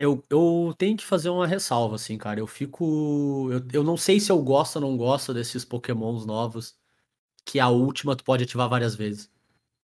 Eu, 0.00 0.22
eu 0.30 0.74
tenho 0.78 0.96
que 0.96 1.04
fazer 1.04 1.28
uma 1.28 1.46
ressalva, 1.46 1.96
assim, 1.96 2.16
cara. 2.16 2.38
Eu 2.38 2.46
fico. 2.46 3.48
Eu, 3.50 3.66
eu 3.72 3.84
não 3.84 3.96
sei 3.96 4.20
se 4.20 4.30
eu 4.30 4.40
gosto 4.40 4.76
ou 4.76 4.82
não 4.82 4.96
gosto 4.96 5.34
desses 5.34 5.64
Pokémons 5.64 6.24
novos. 6.24 6.76
Que 7.44 7.58
a 7.58 7.68
última 7.68 8.14
tu 8.14 8.22
pode 8.22 8.44
ativar 8.44 8.68
várias 8.68 8.94
vezes. 8.94 9.30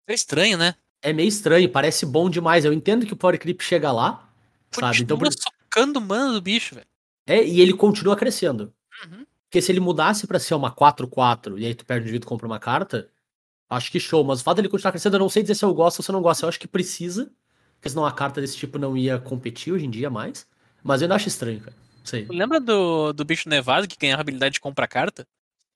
É 0.07 0.14
estranho, 0.14 0.59
né? 0.59 0.75
É 1.04 1.12
meio 1.12 1.28
estranho, 1.28 1.68
parece 1.68 2.06
bom 2.06 2.30
demais. 2.30 2.64
Eu 2.64 2.72
entendo 2.72 3.04
que 3.04 3.12
o 3.12 3.16
Power 3.16 3.38
Creep 3.38 3.60
chega 3.60 3.92
lá, 3.92 4.26
sabe? 4.72 5.02
Então, 5.02 5.18
Continua 5.18 5.36
por- 5.36 5.52
socando 5.68 6.00
mana 6.00 6.32
do 6.32 6.40
bicho, 6.40 6.74
velho. 6.74 6.86
é, 7.26 7.44
e 7.44 7.60
ele 7.60 7.74
continua 7.74 8.16
crescendo. 8.16 8.72
Uhum. 9.04 9.24
Porque 9.50 9.60
se 9.60 9.70
ele 9.70 9.80
mudasse 9.80 10.26
pra 10.26 10.38
ser 10.38 10.54
uma 10.54 10.70
4-4 10.70 11.58
e 11.58 11.66
aí 11.66 11.74
tu 11.74 11.84
perde 11.84 12.04
o 12.04 12.06
indivíduo 12.06 12.26
e 12.26 12.28
compra 12.28 12.46
uma 12.46 12.58
carta, 12.58 13.08
acho 13.68 13.90
que 13.92 14.00
show. 14.00 14.24
Mas 14.24 14.40
o 14.40 14.44
fato 14.44 14.56
dele 14.56 14.68
continuar 14.68 14.92
crescendo, 14.92 15.16
eu 15.16 15.20
não 15.20 15.28
sei 15.28 15.42
dizer 15.42 15.54
se 15.54 15.64
eu 15.64 15.74
gosto 15.74 15.98
ou 15.98 16.02
se 16.04 16.10
eu 16.10 16.14
não 16.14 16.22
gosto. 16.22 16.42
Eu 16.42 16.48
acho 16.48 16.58
que 16.58 16.66
precisa, 16.66 17.30
porque 17.76 17.90
senão 17.90 18.06
a 18.06 18.10
carta 18.12 18.40
desse 18.40 18.56
tipo 18.56 18.78
não 18.78 18.96
ia 18.96 19.18
competir 19.18 19.72
hoje 19.74 19.84
em 19.84 19.90
dia 19.90 20.08
mais. 20.10 20.46
Mas 20.82 21.02
eu 21.02 21.04
ainda 21.06 21.14
acho 21.16 21.28
estranho, 21.28 21.60
cara. 21.60 21.76
Não 21.98 22.06
sei. 22.06 22.26
Lembra 22.30 22.58
do, 22.60 23.12
do 23.12 23.24
bicho 23.24 23.48
nevado 23.48 23.86
que 23.86 23.96
ganhava 23.98 24.20
a 24.20 24.22
habilidade 24.22 24.54
de 24.54 24.60
comprar 24.60 24.86
carta? 24.88 25.26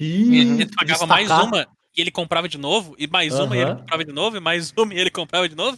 E 0.01 0.39
Ele 0.41 0.67
pagava 0.75 1.07
mais 1.07 1.31
uma 1.31 1.67
e 1.99 2.01
ele 2.01 2.11
comprava 2.13 2.49
de 2.49 2.57
novo, 2.57 2.95
e 2.97 3.09
mais 3.09 3.35
uma 3.39 3.57
e 3.57 3.61
ele 3.61 3.75
comprava 3.75 4.05
de 4.05 4.13
novo, 4.13 4.37
e 4.37 4.41
mais 4.41 4.73
uma 4.77 4.95
e 4.95 4.99
ele 4.99 5.11
comprava 5.11 5.49
de 5.49 5.57
novo. 5.57 5.77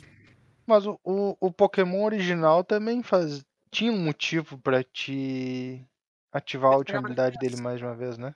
Mas 0.67 0.87
o, 0.87 1.01
o, 1.03 1.37
o 1.41 1.51
Pokémon 1.51 2.05
original 2.05 2.63
também 2.63 3.03
faz, 3.03 3.43
tinha 3.71 3.91
um 3.91 3.99
motivo 4.05 4.59
pra 4.59 4.85
te 4.85 5.83
ativar 6.31 6.71
a 6.71 6.75
Ele 6.75 6.79
última 6.79 6.99
pegava 6.99 7.07
habilidade 7.07 7.39
dele 7.39 7.61
mais 7.63 7.79
de 7.79 7.85
uma 7.85 7.97
vez, 7.97 8.19
né? 8.19 8.35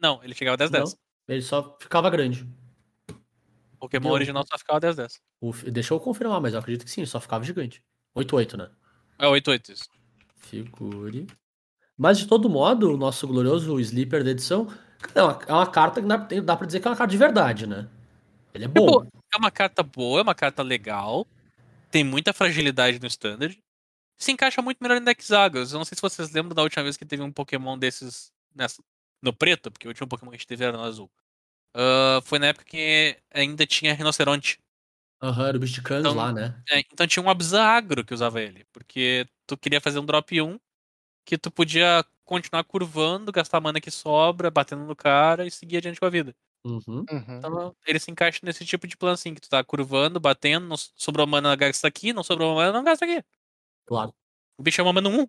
Não, 0.00 0.22
ele 0.22 0.34
chegava 0.34 0.56
10 0.56 0.70
10. 0.70 0.92
Não, 0.92 0.98
ele 1.34 1.42
só 1.42 1.76
ficava 1.80 2.08
grande. 2.08 2.46
O 3.10 3.78
Pokémon 3.80 4.04
Deu. 4.04 4.12
original 4.12 4.44
só 4.46 4.56
ficava 4.56 4.78
10 4.78 4.94
10. 4.96 5.20
O- 5.40 5.52
deixa 5.70 5.92
eu 5.92 6.00
confirmar, 6.00 6.40
mas 6.40 6.54
eu 6.54 6.60
acredito 6.60 6.84
que 6.84 6.90
sim, 6.90 7.00
ele 7.00 7.10
só 7.10 7.20
ficava 7.20 7.44
gigante. 7.44 7.82
8-8, 8.14 8.56
né? 8.56 8.70
É 9.18 9.26
8 9.26 9.50
8 9.50 9.72
isso. 9.72 9.84
Figure. 10.36 11.26
Mas 11.98 12.18
de 12.18 12.26
todo 12.26 12.48
modo, 12.48 12.92
o 12.92 12.96
nosso 12.96 13.26
glorioso 13.26 13.78
Sleeper 13.80 14.22
da 14.22 14.30
edição 14.30 14.68
é 15.14 15.22
uma, 15.22 15.38
é 15.46 15.52
uma 15.52 15.66
carta 15.66 16.00
que 16.00 16.40
dá, 16.40 16.56
pra 16.56 16.66
dizer 16.66 16.80
que 16.80 16.86
é 16.86 16.90
uma 16.90 16.96
carta 16.96 17.10
de 17.10 17.18
verdade, 17.18 17.66
né? 17.66 17.88
Ele 18.54 18.64
é 18.64 18.68
bom. 18.68 19.04
Tipo, 19.04 19.18
é 19.34 19.36
uma 19.36 19.50
carta 19.50 19.82
boa, 19.82 20.20
é 20.20 20.22
uma 20.22 20.34
carta 20.34 20.62
legal. 20.62 21.26
Tem 21.90 22.02
muita 22.02 22.32
fragilidade 22.32 22.98
no 23.00 23.06
standard. 23.06 23.58
Se 24.18 24.32
encaixa 24.32 24.62
muito 24.62 24.78
melhor 24.80 24.96
em 24.96 25.04
decks 25.04 25.30
águas. 25.30 25.72
Eu 25.72 25.78
não 25.78 25.84
sei 25.84 25.94
se 25.96 26.02
vocês 26.02 26.30
lembram 26.32 26.54
da 26.54 26.62
última 26.62 26.82
vez 26.82 26.96
que 26.96 27.04
teve 27.04 27.22
um 27.22 27.30
Pokémon 27.32 27.78
desses 27.78 28.32
nessa, 28.54 28.82
no 29.22 29.32
preto, 29.32 29.70
porque 29.70 29.86
o 29.86 29.90
último 29.90 30.08
Pokémon 30.08 30.30
que 30.30 30.36
a 30.36 30.38
gente 30.38 30.46
teve 30.46 30.64
era 30.64 30.76
no 30.76 30.82
azul. 30.84 31.10
ah, 31.74 32.20
foi 32.24 32.38
na 32.38 32.46
época 32.46 32.64
que 32.64 33.16
ainda 33.32 33.66
tinha 33.66 33.92
rinoceronte. 33.94 34.58
Aham, 35.22 35.48
era 35.48 35.56
o 35.58 35.60
Canos 35.82 36.00
Então- 36.00 36.14
lá, 36.14 36.32
né? 36.32 36.62
É, 36.70 36.80
então 36.80 37.06
tinha 37.06 37.22
um 37.22 37.30
Abzagro 37.30 38.04
que 38.04 38.14
usava 38.14 38.40
ele. 38.40 38.64
Porque 38.72 39.26
tu 39.46 39.56
queria 39.56 39.80
fazer 39.80 39.98
um 39.98 40.04
drop 40.04 40.40
1 40.40 40.58
que 41.24 41.36
tu 41.38 41.50
podia 41.50 42.04
continuar 42.26 42.64
curvando, 42.64 43.32
gastar 43.32 43.60
mana 43.60 43.80
que 43.80 43.90
sobra, 43.90 44.50
batendo 44.50 44.84
no 44.84 44.94
cara 44.94 45.46
e 45.46 45.50
seguir 45.50 45.78
adiante 45.78 45.98
com 45.98 46.06
a 46.06 46.10
vida. 46.10 46.34
Uhum. 46.64 47.04
Uhum. 47.10 47.38
Então 47.38 47.76
ele 47.86 47.98
se 47.98 48.10
encaixa 48.10 48.40
nesse 48.42 48.64
tipo 48.66 48.86
de 48.86 48.96
plano 48.96 49.14
assim, 49.14 49.32
que 49.32 49.40
tu 49.40 49.48
tá 49.48 49.62
curvando, 49.64 50.20
batendo, 50.20 50.66
não 50.66 50.76
sobrou 50.76 51.26
mana, 51.26 51.54
gasta 51.56 51.86
aqui, 51.86 52.12
não 52.12 52.22
sobrou 52.22 52.56
mana, 52.56 52.72
não 52.72 52.84
gasta 52.84 53.04
aqui. 53.04 53.24
Claro. 53.86 54.12
O 54.58 54.62
bicho 54.62 54.80
é 54.80 54.84
uma 54.84 54.92
mana 54.92 55.08
1. 55.08 55.26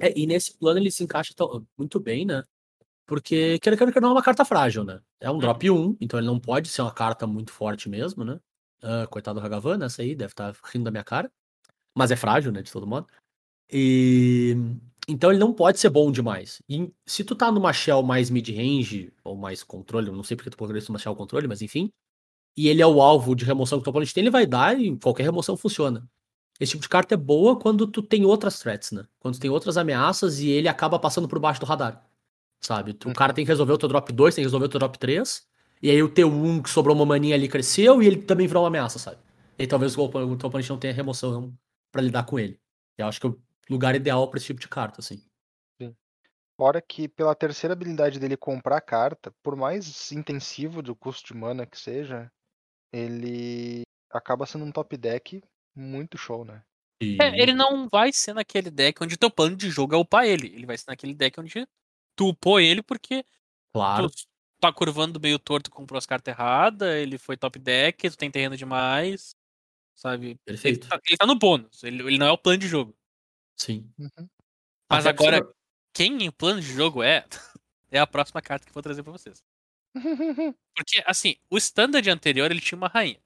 É, 0.00 0.18
e 0.18 0.26
nesse 0.26 0.56
plano 0.56 0.78
ele 0.78 0.90
se 0.90 1.02
encaixa 1.02 1.34
tão- 1.34 1.66
muito 1.76 1.98
bem, 1.98 2.24
né? 2.24 2.44
Porque, 3.06 3.58
quer 3.60 3.76
que 3.76 4.00
não 4.00 4.10
é 4.10 4.12
uma 4.12 4.22
carta 4.22 4.44
frágil, 4.44 4.84
né? 4.84 5.00
É 5.20 5.30
um 5.30 5.38
drop 5.38 5.70
1, 5.70 5.96
então 6.00 6.18
ele 6.18 6.26
não 6.26 6.38
pode 6.40 6.68
ser 6.68 6.82
uma 6.82 6.92
carta 6.92 7.26
muito 7.26 7.52
forte 7.52 7.88
mesmo, 7.88 8.24
né? 8.24 8.38
Ah, 8.82 9.06
coitado 9.06 9.40
do 9.40 9.46
Hagavan, 9.46 9.84
essa 9.84 10.02
aí, 10.02 10.14
deve 10.14 10.32
estar 10.32 10.54
rindo 10.64 10.84
da 10.84 10.90
minha 10.90 11.04
cara. 11.04 11.30
Mas 11.96 12.10
é 12.10 12.16
frágil, 12.16 12.52
né? 12.52 12.62
De 12.62 12.70
todo 12.70 12.86
modo. 12.86 13.06
E. 13.72 14.54
Então 15.08 15.30
ele 15.30 15.38
não 15.38 15.52
pode 15.52 15.78
ser 15.78 15.88
bom 15.88 16.10
demais. 16.10 16.60
E 16.68 16.92
se 17.06 17.22
tu 17.22 17.34
tá 17.36 17.50
numa 17.52 17.72
shell 17.72 18.02
mais 18.02 18.28
mid-range, 18.28 19.12
ou 19.22 19.36
mais 19.36 19.62
controle, 19.62 20.08
eu 20.08 20.14
não 20.14 20.24
sei 20.24 20.36
porque 20.36 20.50
tu 20.50 20.56
poderia 20.56 20.82
ser 20.82 20.90
uma 20.90 20.98
shell 20.98 21.14
controle, 21.14 21.46
mas 21.46 21.62
enfim. 21.62 21.92
E 22.56 22.68
ele 22.68 22.82
é 22.82 22.86
o 22.86 23.00
alvo 23.00 23.34
de 23.34 23.44
remoção 23.44 23.78
que 23.78 23.82
o 23.82 23.84
teu 23.84 23.90
oponente 23.90 24.14
tem, 24.14 24.22
ele 24.22 24.30
vai 24.30 24.46
dar 24.46 24.78
e 24.78 24.96
qualquer 24.98 25.24
remoção 25.24 25.56
funciona. 25.56 26.08
Esse 26.58 26.72
tipo 26.72 26.82
de 26.82 26.88
carta 26.88 27.14
é 27.14 27.16
boa 27.16 27.58
quando 27.58 27.86
tu 27.86 28.02
tem 28.02 28.24
outras 28.24 28.58
threats, 28.58 28.92
né? 28.92 29.06
Quando 29.20 29.34
tu 29.34 29.40
tem 29.40 29.50
outras 29.50 29.76
ameaças 29.76 30.40
e 30.40 30.48
ele 30.48 30.68
acaba 30.68 30.98
passando 30.98 31.28
por 31.28 31.38
baixo 31.38 31.60
do 31.60 31.66
radar. 31.66 32.04
Sabe? 32.60 32.96
O 33.04 33.12
cara 33.12 33.34
tem 33.34 33.44
que 33.44 33.50
resolver 33.50 33.74
o 33.74 33.78
teu 33.78 33.88
drop 33.88 34.10
2, 34.12 34.34
tem 34.34 34.42
que 34.42 34.46
resolver 34.46 34.66
o 34.66 34.68
teu 34.68 34.80
drop 34.80 34.98
3. 34.98 35.46
E 35.82 35.90
aí 35.90 36.02
o 36.02 36.08
teu 36.08 36.28
1 36.28 36.62
que 36.62 36.70
sobrou 36.70 36.96
uma 36.96 37.04
maninha 37.04 37.34
ali 37.34 37.48
cresceu 37.48 38.02
e 38.02 38.06
ele 38.06 38.22
também 38.22 38.46
virou 38.46 38.62
uma 38.62 38.68
ameaça, 38.68 38.98
sabe? 38.98 39.18
E 39.58 39.62
aí 39.62 39.66
talvez 39.66 39.96
o, 39.96 40.08
teu 40.08 40.48
oponente 40.48 40.70
não 40.70 40.78
tenha 40.78 40.94
remoção 40.94 41.52
pra 41.92 42.02
lidar 42.02 42.24
com 42.24 42.38
ele. 42.38 42.58
Eu 42.96 43.06
acho 43.06 43.20
que 43.20 43.26
lugar 43.68 43.94
ideal 43.94 44.28
pra 44.28 44.38
esse 44.38 44.46
tipo 44.46 44.60
de 44.60 44.68
carta, 44.68 45.00
assim. 45.00 45.24
Fora 46.58 46.80
que 46.80 47.06
pela 47.06 47.34
terceira 47.34 47.74
habilidade 47.74 48.18
dele 48.18 48.36
comprar 48.36 48.80
carta, 48.80 49.30
por 49.42 49.54
mais 49.54 50.10
intensivo 50.10 50.80
do 50.80 50.96
custo 50.96 51.34
de 51.34 51.38
mana 51.38 51.66
que 51.66 51.78
seja, 51.78 52.32
ele 52.90 53.82
acaba 54.10 54.46
sendo 54.46 54.64
um 54.64 54.72
top 54.72 54.96
deck 54.96 55.42
muito 55.74 56.16
show, 56.16 56.46
né? 56.46 56.62
E... 57.02 57.18
É, 57.20 57.42
ele 57.42 57.52
não 57.52 57.86
vai 57.88 58.10
ser 58.10 58.32
naquele 58.32 58.70
deck 58.70 59.02
onde 59.04 59.18
teu 59.18 59.30
plano 59.30 59.54
de 59.54 59.68
jogo 59.68 59.94
é 59.94 59.98
upar 59.98 60.24
ele. 60.24 60.46
Ele 60.46 60.64
vai 60.64 60.78
ser 60.78 60.86
naquele 60.88 61.12
deck 61.12 61.38
onde 61.38 61.68
tu 62.16 62.28
upou 62.30 62.58
ele 62.58 62.82
porque 62.82 63.22
Claro. 63.70 64.08
tu 64.08 64.24
tá 64.58 64.72
curvando 64.72 65.20
meio 65.20 65.38
torto, 65.38 65.70
comprou 65.70 65.98
as 65.98 66.06
cartas 66.06 66.32
erradas, 66.32 66.94
ele 66.96 67.18
foi 67.18 67.36
top 67.36 67.58
deck, 67.58 68.08
tu 68.08 68.16
tem 68.16 68.30
terreno 68.30 68.56
demais, 68.56 69.36
sabe? 69.94 70.28
Ele 70.28 70.38
Perfeito. 70.42 70.88
tá, 70.88 70.98
ele 71.06 71.18
tá 71.18 71.26
no 71.26 71.38
bônus, 71.38 71.84
ele, 71.84 72.02
ele 72.02 72.16
não 72.16 72.26
é 72.26 72.32
o 72.32 72.38
plano 72.38 72.56
de 72.56 72.66
jogo. 72.66 72.95
Sim. 73.56 73.90
Uhum. 73.98 74.28
Mas 74.90 75.06
Até 75.06 75.10
agora, 75.10 75.54
quem 75.92 76.28
o 76.28 76.32
plano 76.32 76.60
de 76.60 76.66
jogo 76.72 77.02
é, 77.02 77.24
é 77.90 77.98
a 77.98 78.06
próxima 78.06 78.42
carta 78.42 78.64
que 78.64 78.70
eu 78.70 78.74
vou 78.74 78.82
trazer 78.82 79.02
pra 79.02 79.12
vocês. 79.12 79.42
Porque, 80.76 81.02
assim, 81.06 81.36
o 81.50 81.56
standard 81.56 82.08
anterior 82.10 82.50
ele 82.50 82.60
tinha 82.60 82.76
uma 82.76 82.88
rainha. 82.88 83.20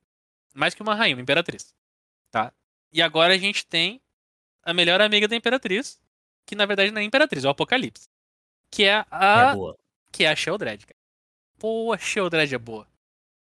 Mais 0.55 0.75
que 0.75 0.83
uma 0.83 0.95
rainha, 0.95 1.17
uma 1.17 1.23
imperatriz. 1.23 1.75
Tá? 2.31 2.53
E 2.93 3.03
agora 3.03 3.35
a 3.35 3.39
gente 3.39 3.67
tem 3.67 4.01
a 4.63 4.73
melhor 4.73 5.01
amiga 5.01 5.27
da 5.29 5.37
imperatriz, 5.37 6.01
que 6.47 6.55
na 6.55 6.67
verdade 6.67 6.91
não 6.91 6.99
é 7.01 7.03
a 7.03 7.07
imperatriz, 7.07 7.45
é 7.45 7.49
o 7.49 7.51
Apocalipse. 7.51 8.09
Que 8.71 8.85
é 8.85 9.05
a. 9.11 9.53
É 9.53 9.55
boa. 9.55 9.79
que 10.13 10.25
é 10.25 10.31
a 10.31 10.37
Sheldred, 10.37 10.87
cara. 10.87 10.99
Pô, 11.59 11.93
a 11.93 11.99
Sheldred 11.99 12.55
é 12.55 12.59
boa. 12.59 12.87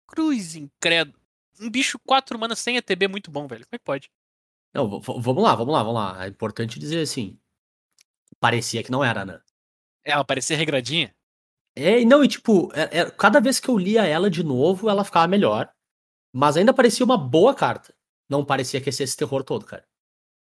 Cruz 0.07 0.55
incrédulo. 0.55 1.19
Um 1.59 1.69
bicho 1.69 1.99
4 1.99 2.37
mana 2.39 2.55
sem 2.55 2.77
ETB 2.77 3.07
muito 3.07 3.31
bom, 3.31 3.47
velho. 3.47 3.65
Como 3.65 3.75
é 3.75 3.79
que 3.79 3.85
pode? 3.85 4.11
Não, 4.77 4.99
vamos 5.01 5.43
lá, 5.43 5.55
vamos 5.55 5.73
lá, 5.73 5.81
vamos 5.83 5.95
lá. 5.95 6.25
É 6.25 6.27
importante 6.27 6.77
dizer 6.79 7.01
assim. 7.01 7.37
Parecia 8.39 8.83
que 8.83 8.91
não 8.91 9.03
era, 9.03 9.25
né? 9.25 9.41
É, 10.05 10.11
ela 10.11 10.23
parecia 10.23 10.55
regradinha. 10.55 11.15
É, 11.75 12.01
e 12.01 12.05
não, 12.05 12.23
e 12.23 12.27
tipo, 12.27 12.71
é- 12.73 12.99
é- 12.99 13.11
cada 13.11 13.39
vez 13.39 13.59
que 13.59 13.69
eu 13.69 13.77
lia 13.77 14.05
ela 14.05 14.29
de 14.29 14.43
novo, 14.43 14.89
ela 14.89 15.03
ficava 15.03 15.27
melhor. 15.27 15.71
Mas 16.33 16.57
ainda 16.57 16.73
parecia 16.73 17.03
uma 17.05 17.17
boa 17.17 17.55
carta. 17.55 17.93
Não 18.29 18.45
parecia 18.45 18.79
que 18.79 18.89
ia 18.89 18.93
ser 18.93 19.03
esse 19.03 19.17
terror 19.17 19.43
todo, 19.43 19.65
cara. 19.65 19.83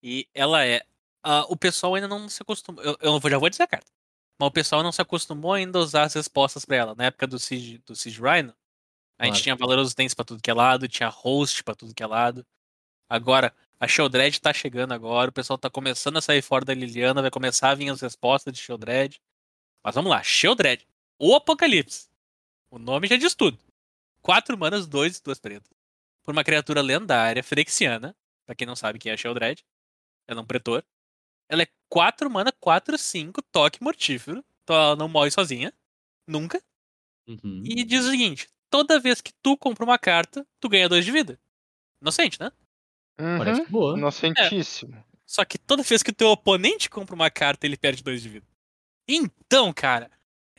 E 0.04 0.28
ela 0.34 0.66
é. 0.66 0.82
ah, 1.24 1.46
o 1.50 1.56
pessoal 1.56 1.96
ainda 1.96 2.08
não 2.08 2.28
se 2.28 2.42
acostumou. 2.42 2.84
Eu, 2.84 2.98
eu 3.02 3.30
já 3.30 3.38
vou 3.38 3.50
dizer 3.50 3.64
a 3.64 3.68
carta. 3.68 3.92
Mas 4.40 4.48
o 4.48 4.52
pessoal 4.52 4.84
não 4.84 4.92
se 4.92 5.02
acostumou 5.02 5.54
ainda 5.54 5.80
a 5.80 5.82
usar 5.82 6.04
as 6.04 6.14
respostas 6.16 6.66
pra 6.66 6.76
ela. 6.76 6.96
Na 6.96 7.06
época 7.06 7.28
do 7.28 7.40
Siege, 7.40 7.78
do 7.86 7.96
Siege 7.96 8.20
Rhino, 8.22 8.54
a 9.20 9.26
gente 9.26 9.34
Claro. 9.36 9.44
tinha 9.44 9.56
Valoroso 9.56 9.96
Dance 9.96 10.16
pra 10.16 10.26
tudo 10.26 10.42
que 10.42 10.52
é 10.52 10.54
lado, 10.54 10.88
tinha 10.88 11.10
Host 11.10 11.64
pra 11.64 11.76
tudo 11.76 11.94
que 11.94 12.04
é 12.04 12.08
lado. 12.08 12.46
Agora, 13.10 13.54
a 13.84 13.88
Sheldred 13.88 14.40
tá 14.40 14.54
chegando 14.54 14.94
agora, 14.94 15.30
o 15.30 15.34
pessoal 15.34 15.58
tá 15.58 15.70
começando 15.70 16.16
a 16.16 16.22
sair 16.22 16.42
fora 16.42 16.64
da 16.64 16.74
Liliana, 16.74 17.22
vai 17.22 17.30
começar 17.30 17.70
a 17.70 17.76
vir 17.76 17.90
as 17.90 18.00
respostas 18.00 18.54
de 18.54 18.60
Sheldred. 18.62 19.22
Mas 19.84 19.94
vamos 19.94 20.10
lá, 20.10 20.24
Sheldred, 20.24 20.88
o 21.20 21.36
Apocalipse. 21.36 22.08
O 22.72 22.80
nome 22.80 23.08
já 23.08 23.18
diz 23.18 23.36
tudo. 23.36 23.60
Quatro 24.22 24.58
manas, 24.58 24.88
dois 24.88 25.18
e 25.18 25.22
duas 25.22 25.38
pretas. 25.38 25.70
Por 26.24 26.32
uma 26.32 26.46
criatura 26.46 26.82
lendária, 26.82 27.44
Phyrexiana. 27.44 28.16
Pra 28.46 28.56
quem 28.56 28.66
não 28.66 28.74
sabe 28.74 29.00
quem 29.00 29.10
é 29.10 29.16
a 29.16 29.18
Sheldred. 29.18 29.66
Ela 30.30 30.40
é 30.40 30.44
um 30.44 30.48
pretor. 30.48 30.82
Ela 31.50 31.64
é 31.64 31.68
4 31.90 32.30
mana, 32.30 32.54
4, 32.54 32.98
5, 32.98 33.42
toque 33.52 33.84
mortífero. 33.84 34.46
Então 34.64 34.78
ela 34.78 34.96
não 34.96 35.10
morre 35.10 35.30
sozinha. 35.30 35.74
Nunca. 36.26 36.64
Uhum. 37.28 37.64
E 37.66 37.84
diz 37.84 38.06
o 38.06 38.12
seguinte: 38.12 38.48
toda 38.70 38.98
vez 38.98 39.20
que 39.20 39.34
tu 39.44 39.58
compra 39.58 39.84
uma 39.84 40.00
carta, 40.00 40.48
tu 40.62 40.70
ganha 40.70 40.88
2 40.88 41.04
de 41.04 41.12
vida. 41.12 41.38
Inocente, 42.02 42.40
né? 42.40 42.50
Parece 43.18 43.62
Uhum. 43.62 43.68
boa. 43.70 43.98
Inocentíssimo. 43.98 45.04
Só 45.26 45.44
que 45.46 45.58
toda 45.58 45.84
vez 45.84 46.04
que 46.04 46.12
o 46.12 46.16
teu 46.16 46.30
oponente 46.30 46.90
compra 46.90 47.16
uma 47.16 47.30
carta, 47.30 47.66
ele 47.66 47.78
perde 47.78 48.04
2 48.04 48.22
de 48.22 48.30
vida. 48.30 48.46
Então, 49.08 49.74
cara, 49.74 50.10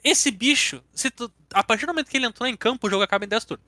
esse 0.03 0.31
bicho, 0.31 0.83
se 0.93 1.11
tu, 1.11 1.33
a 1.53 1.63
partir 1.63 1.87
do 1.87 1.93
momento 1.93 2.09
que 2.11 2.17
ele 2.17 2.27
entrou 2.27 2.49
em 2.49 2.57
campo, 2.57 2.87
o 2.87 2.91
jogo 2.91 3.03
acaba 3.03 3.25
em 3.25 3.29
10 3.29 3.45
turnos. 3.45 3.67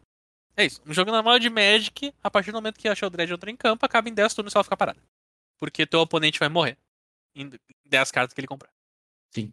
É 0.57 0.65
isso. 0.65 0.81
Um 0.87 0.93
jogo 0.93 1.11
normal 1.11 1.39
de 1.39 1.51
Magic, 1.51 2.13
a 2.23 2.31
partir 2.31 2.51
do 2.51 2.55
momento 2.57 2.79
que 2.79 2.89
a 2.89 2.95
Sheldred 2.95 3.33
entrou 3.33 3.53
em 3.53 3.57
campo, 3.57 3.85
acaba 3.85 4.09
em 4.09 4.15
10 4.15 4.33
turnos 4.35 4.55
e 4.55 4.57
ela 4.57 4.65
fica 4.65 4.77
parada. 4.77 4.99
Porque 5.59 5.87
teu 5.87 6.01
oponente 6.01 6.39
vai 6.39 6.49
morrer. 6.49 6.79
Em 7.35 7.51
10 7.85 8.11
cartas 8.11 8.33
que 8.33 8.41
ele 8.41 8.47
comprar. 8.49 8.71
Sim. 9.35 9.53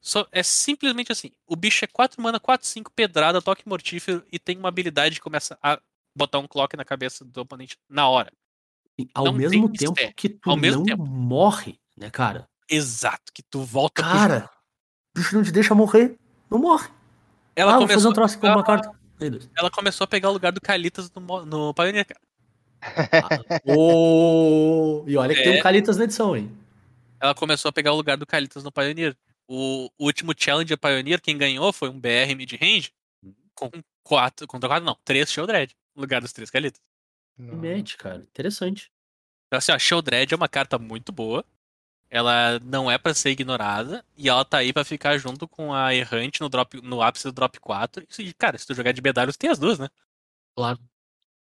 Só, 0.00 0.26
é 0.32 0.42
simplesmente 0.42 1.12
assim. 1.12 1.32
O 1.46 1.54
bicho 1.56 1.84
é 1.84 1.88
4 1.88 2.22
mana, 2.22 2.40
4, 2.40 2.66
5, 2.66 2.90
pedrada, 2.92 3.42
toque 3.42 3.68
mortífero 3.68 4.24
e 4.32 4.38
tem 4.38 4.56
uma 4.56 4.68
habilidade 4.68 5.16
que 5.16 5.20
começa 5.20 5.58
a 5.62 5.80
botar 6.16 6.38
um 6.38 6.46
clock 6.48 6.76
na 6.76 6.84
cabeça 6.84 7.24
do 7.24 7.40
oponente 7.42 7.76
na 7.88 8.08
hora. 8.08 8.32
Ao 9.14 9.26
não 9.26 9.32
mesmo 9.32 9.68
tem 9.68 9.78
tempo 9.78 9.92
mistério. 9.92 10.14
que 10.16 10.28
tu 10.28 10.56
não 10.56 10.82
tempo. 10.84 11.04
morre, 11.06 11.78
né, 11.96 12.10
cara? 12.10 12.48
Exato. 12.68 13.32
Que 13.32 13.42
tu 13.42 13.62
volta 13.62 14.02
pro. 14.02 14.10
Cara, 14.12 14.50
o 15.16 15.18
bicho 15.20 15.34
não 15.36 15.42
te 15.42 15.52
deixa 15.52 15.74
morrer. 15.74 16.16
Não 16.50 16.58
morre. 16.58 16.88
Ela 17.56 17.74
ah, 17.74 17.78
começou 17.78 18.10
um 18.10 18.14
troço 18.14 18.36
a 18.36 18.40
com 18.40 18.46
uma 18.46 18.62
pegar- 18.62 18.82
carta. 18.82 18.98
Ela 19.56 19.70
começou 19.70 20.04
a 20.04 20.08
pegar 20.08 20.28
o 20.30 20.32
lugar 20.32 20.52
do 20.52 20.60
Calitas 20.60 21.10
no, 21.12 21.44
no 21.44 21.74
Pioneer, 21.74 22.06
cara. 22.06 22.20
Ô, 23.66 25.04
E 25.06 25.16
olha 25.16 25.34
que 25.34 25.42
tem 25.42 25.56
É. 25.56 25.58
um 25.58 25.62
Calitas 25.62 25.96
na 25.96 26.04
edição, 26.04 26.36
hein? 26.36 26.50
Ela 27.20 27.34
começou 27.34 27.68
a 27.68 27.72
pegar 27.72 27.92
o 27.92 27.96
lugar 27.96 28.16
do 28.16 28.26
Calitas 28.26 28.62
no 28.62 28.70
Pioneer. 28.70 29.16
O, 29.48 29.90
o 29.98 30.04
último 30.04 30.32
Challenger 30.36 30.78
Pioneer, 30.78 31.20
quem 31.20 31.36
ganhou 31.36 31.72
foi 31.72 31.88
um 31.88 31.98
BR 31.98 32.34
mid-range 32.36 32.92
com 33.54 33.70
quatro, 34.04 34.46
contra 34.46 34.68
quatro, 34.68 34.84
não, 34.84 34.96
três 35.04 35.30
Sheldred, 35.32 35.74
no 35.96 36.02
lugar 36.02 36.20
dos 36.20 36.32
três 36.32 36.50
Calitas. 36.50 36.80
Mete, 37.38 37.96
cara. 37.96 38.18
Interessante. 38.22 38.90
Então, 39.46 39.58
assim, 39.58 39.72
ó, 39.72 39.78
Sheldred 39.78 40.32
é 40.32 40.36
uma 40.36 40.48
carta 40.48 40.78
muito 40.78 41.12
boa. 41.12 41.44
Ela 42.10 42.58
não 42.60 42.90
é 42.90 42.96
pra 42.98 43.14
ser 43.14 43.30
ignorada. 43.30 44.04
E 44.16 44.28
ela 44.28 44.44
tá 44.44 44.58
aí 44.58 44.72
pra 44.72 44.84
ficar 44.84 45.18
junto 45.18 45.46
com 45.46 45.72
a 45.72 45.94
Errante 45.94 46.40
no, 46.40 46.48
drop, 46.48 46.80
no 46.82 47.02
ápice 47.02 47.24
do 47.24 47.32
drop 47.32 47.58
4. 47.60 48.06
E, 48.18 48.32
cara, 48.34 48.58
se 48.58 48.66
tu 48.66 48.74
jogar 48.74 48.92
de 48.92 49.00
tu 49.02 49.38
tem 49.38 49.50
as 49.50 49.58
duas, 49.58 49.78
né? 49.78 49.88
Claro. 50.56 50.78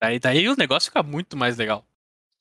Daí, 0.02 0.18
daí 0.18 0.48
o 0.48 0.57
negócio 0.57 0.90
fica 0.90 1.02
muito 1.02 1.37
mais 1.37 1.57
legal. 1.57 1.87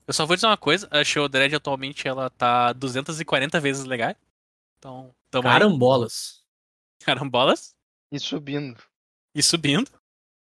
Eu 0.07 0.13
só 0.13 0.25
vou 0.25 0.35
dizer 0.35 0.47
uma 0.47 0.57
coisa, 0.57 0.87
a 0.91 1.03
Sheldred 1.03 1.55
atualmente 1.55 2.07
ela 2.07 2.29
tá 2.29 2.73
240 2.73 3.59
vezes 3.59 3.85
legal. 3.85 4.15
Então, 4.77 5.15
tamo 5.31 5.47
aí, 5.47 5.53
Carambolas. 5.53 6.43
carambolas, 6.99 7.73
E 8.11 8.19
subindo. 8.19 8.81
e 9.33 9.41
subindo. 9.41 9.89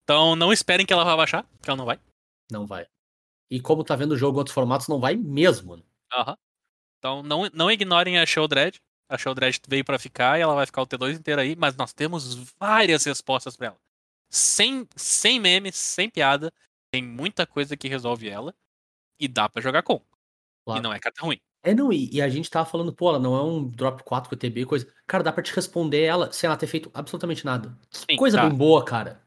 Então 0.03 0.35
não 0.35 0.53
esperem 0.53 0.85
que 0.85 0.93
ela 0.93 1.05
vá 1.05 1.17
baixar, 1.17 1.47
que 1.63 1.71
ela 1.71 1.77
não 1.77 1.85
vai. 1.85 2.01
Não 2.51 2.67
vai. 2.67 2.87
E 3.51 3.61
como 3.61 3.85
tá 3.85 3.95
vendo 3.97 4.13
o 4.13 4.17
jogo 4.17 4.37
em 4.37 4.41
outros 4.41 4.55
formatos, 4.55 4.89
não 4.89 4.99
vai 5.01 5.17
mesmo. 5.17 5.77
né? 5.77 5.83
Então 6.99 7.23
não, 7.23 7.49
não 7.53 7.71
ignorem 7.71 8.19
a 8.19 8.27
Sheldred. 8.27 8.81
A 9.09 9.19
Sheldred 9.19 9.61
veio 9.69 9.85
pra 9.85 9.99
ficar 9.99 10.39
e 10.39 10.43
ela 10.43 10.55
vai 10.55 10.65
ficar 10.67 10.83
o 10.83 10.87
T2 10.87 11.19
inteiro 11.19 11.41
aí, 11.41 11.55
mas 11.55 11.77
nós 11.77 11.93
temos 11.93 12.35
várias 12.59 13.05
respostas 13.05 13.57
pra 13.57 13.69
ela. 13.69 13.79
Sem, 14.31 14.89
sem 14.97 15.39
meme, 15.39 15.71
sem 15.73 16.09
piada. 16.09 16.53
Tem 16.91 17.03
muita 17.03 17.47
coisa 17.47 17.77
que 17.77 17.89
resolve 17.89 18.29
ela. 18.29 18.55
E 19.21 19.29
dá 19.29 19.49
pra 19.49 19.63
jogar 19.63 19.83
com. 19.83 20.01
Claro. 20.65 20.81
E 20.81 20.83
não 20.83 20.93
é 20.93 20.99
carta 20.99 21.23
ruim. 21.23 21.39
É, 21.63 21.75
não, 21.75 21.93
e, 21.93 22.11
e 22.13 22.21
a 22.21 22.29
gente 22.29 22.51
tava 22.51 22.69
falando, 22.69 22.93
pô, 22.93 23.09
ela 23.11 23.19
não 23.19 23.35
é 23.37 23.43
um 23.43 23.67
drop 23.69 24.03
4 24.03 24.29
com 24.29 24.35
ETB, 24.35 24.67
coisa. 24.67 24.91
Cara, 25.07 25.23
dá 25.23 25.33
pra 25.33 25.43
te 25.43 25.55
responder 25.55 26.03
ela 26.03 26.33
sem 26.33 26.47
ela 26.49 26.57
ter 26.57 26.67
feito 26.67 26.91
absolutamente 26.93 27.45
nada. 27.45 27.77
Sim, 27.91 28.17
coisa 28.17 28.37
tá. 28.39 28.49
bem 28.49 28.57
boa, 28.57 28.85
cara. 28.85 29.23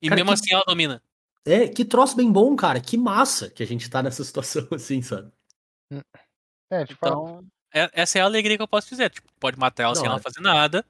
E 0.00 0.08
Cara, 0.08 0.16
mesmo 0.22 0.28
que- 0.28 0.34
assim 0.34 0.52
ela 0.54 0.64
domina. 0.66 1.02
É, 1.46 1.68
que 1.68 1.84
troço 1.84 2.16
bem 2.16 2.30
bom, 2.32 2.54
cara. 2.56 2.80
Que 2.80 2.96
massa 2.96 3.50
que 3.50 3.62
a 3.62 3.66
gente 3.66 3.88
tá 3.90 4.02
nessa 4.02 4.24
situação 4.24 4.66
assim, 4.72 5.02
sabe? 5.02 5.30
É, 6.70 6.84
tipo, 6.86 7.06
Então, 7.06 7.46
é- 7.72 7.90
essa 7.92 8.18
é 8.18 8.22
a 8.22 8.24
alegria 8.24 8.56
que 8.56 8.62
eu 8.62 8.68
posso 8.68 8.88
dizer. 8.88 9.10
Tipo, 9.10 9.28
pode 9.38 9.58
matar 9.58 9.84
ela 9.84 9.92
Da 9.94 10.00
sem 10.00 10.06
ela 10.06 10.14
hora. 10.14 10.22
fazer 10.22 10.40
nada. 10.40 10.84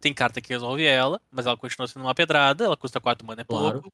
Tem 0.00 0.14
carta 0.14 0.40
que 0.40 0.48
resolve 0.48 0.84
ela, 0.84 1.20
mas 1.30 1.46
ela 1.46 1.56
continua 1.56 1.86
sendo 1.88 2.02
uma 2.04 2.14
pedrada. 2.14 2.64
Ela 2.64 2.76
custa 2.76 3.00
4 3.00 3.26
mana, 3.26 3.42
é 3.42 3.44
Claro. 3.44 3.82
pouco. 3.82 3.92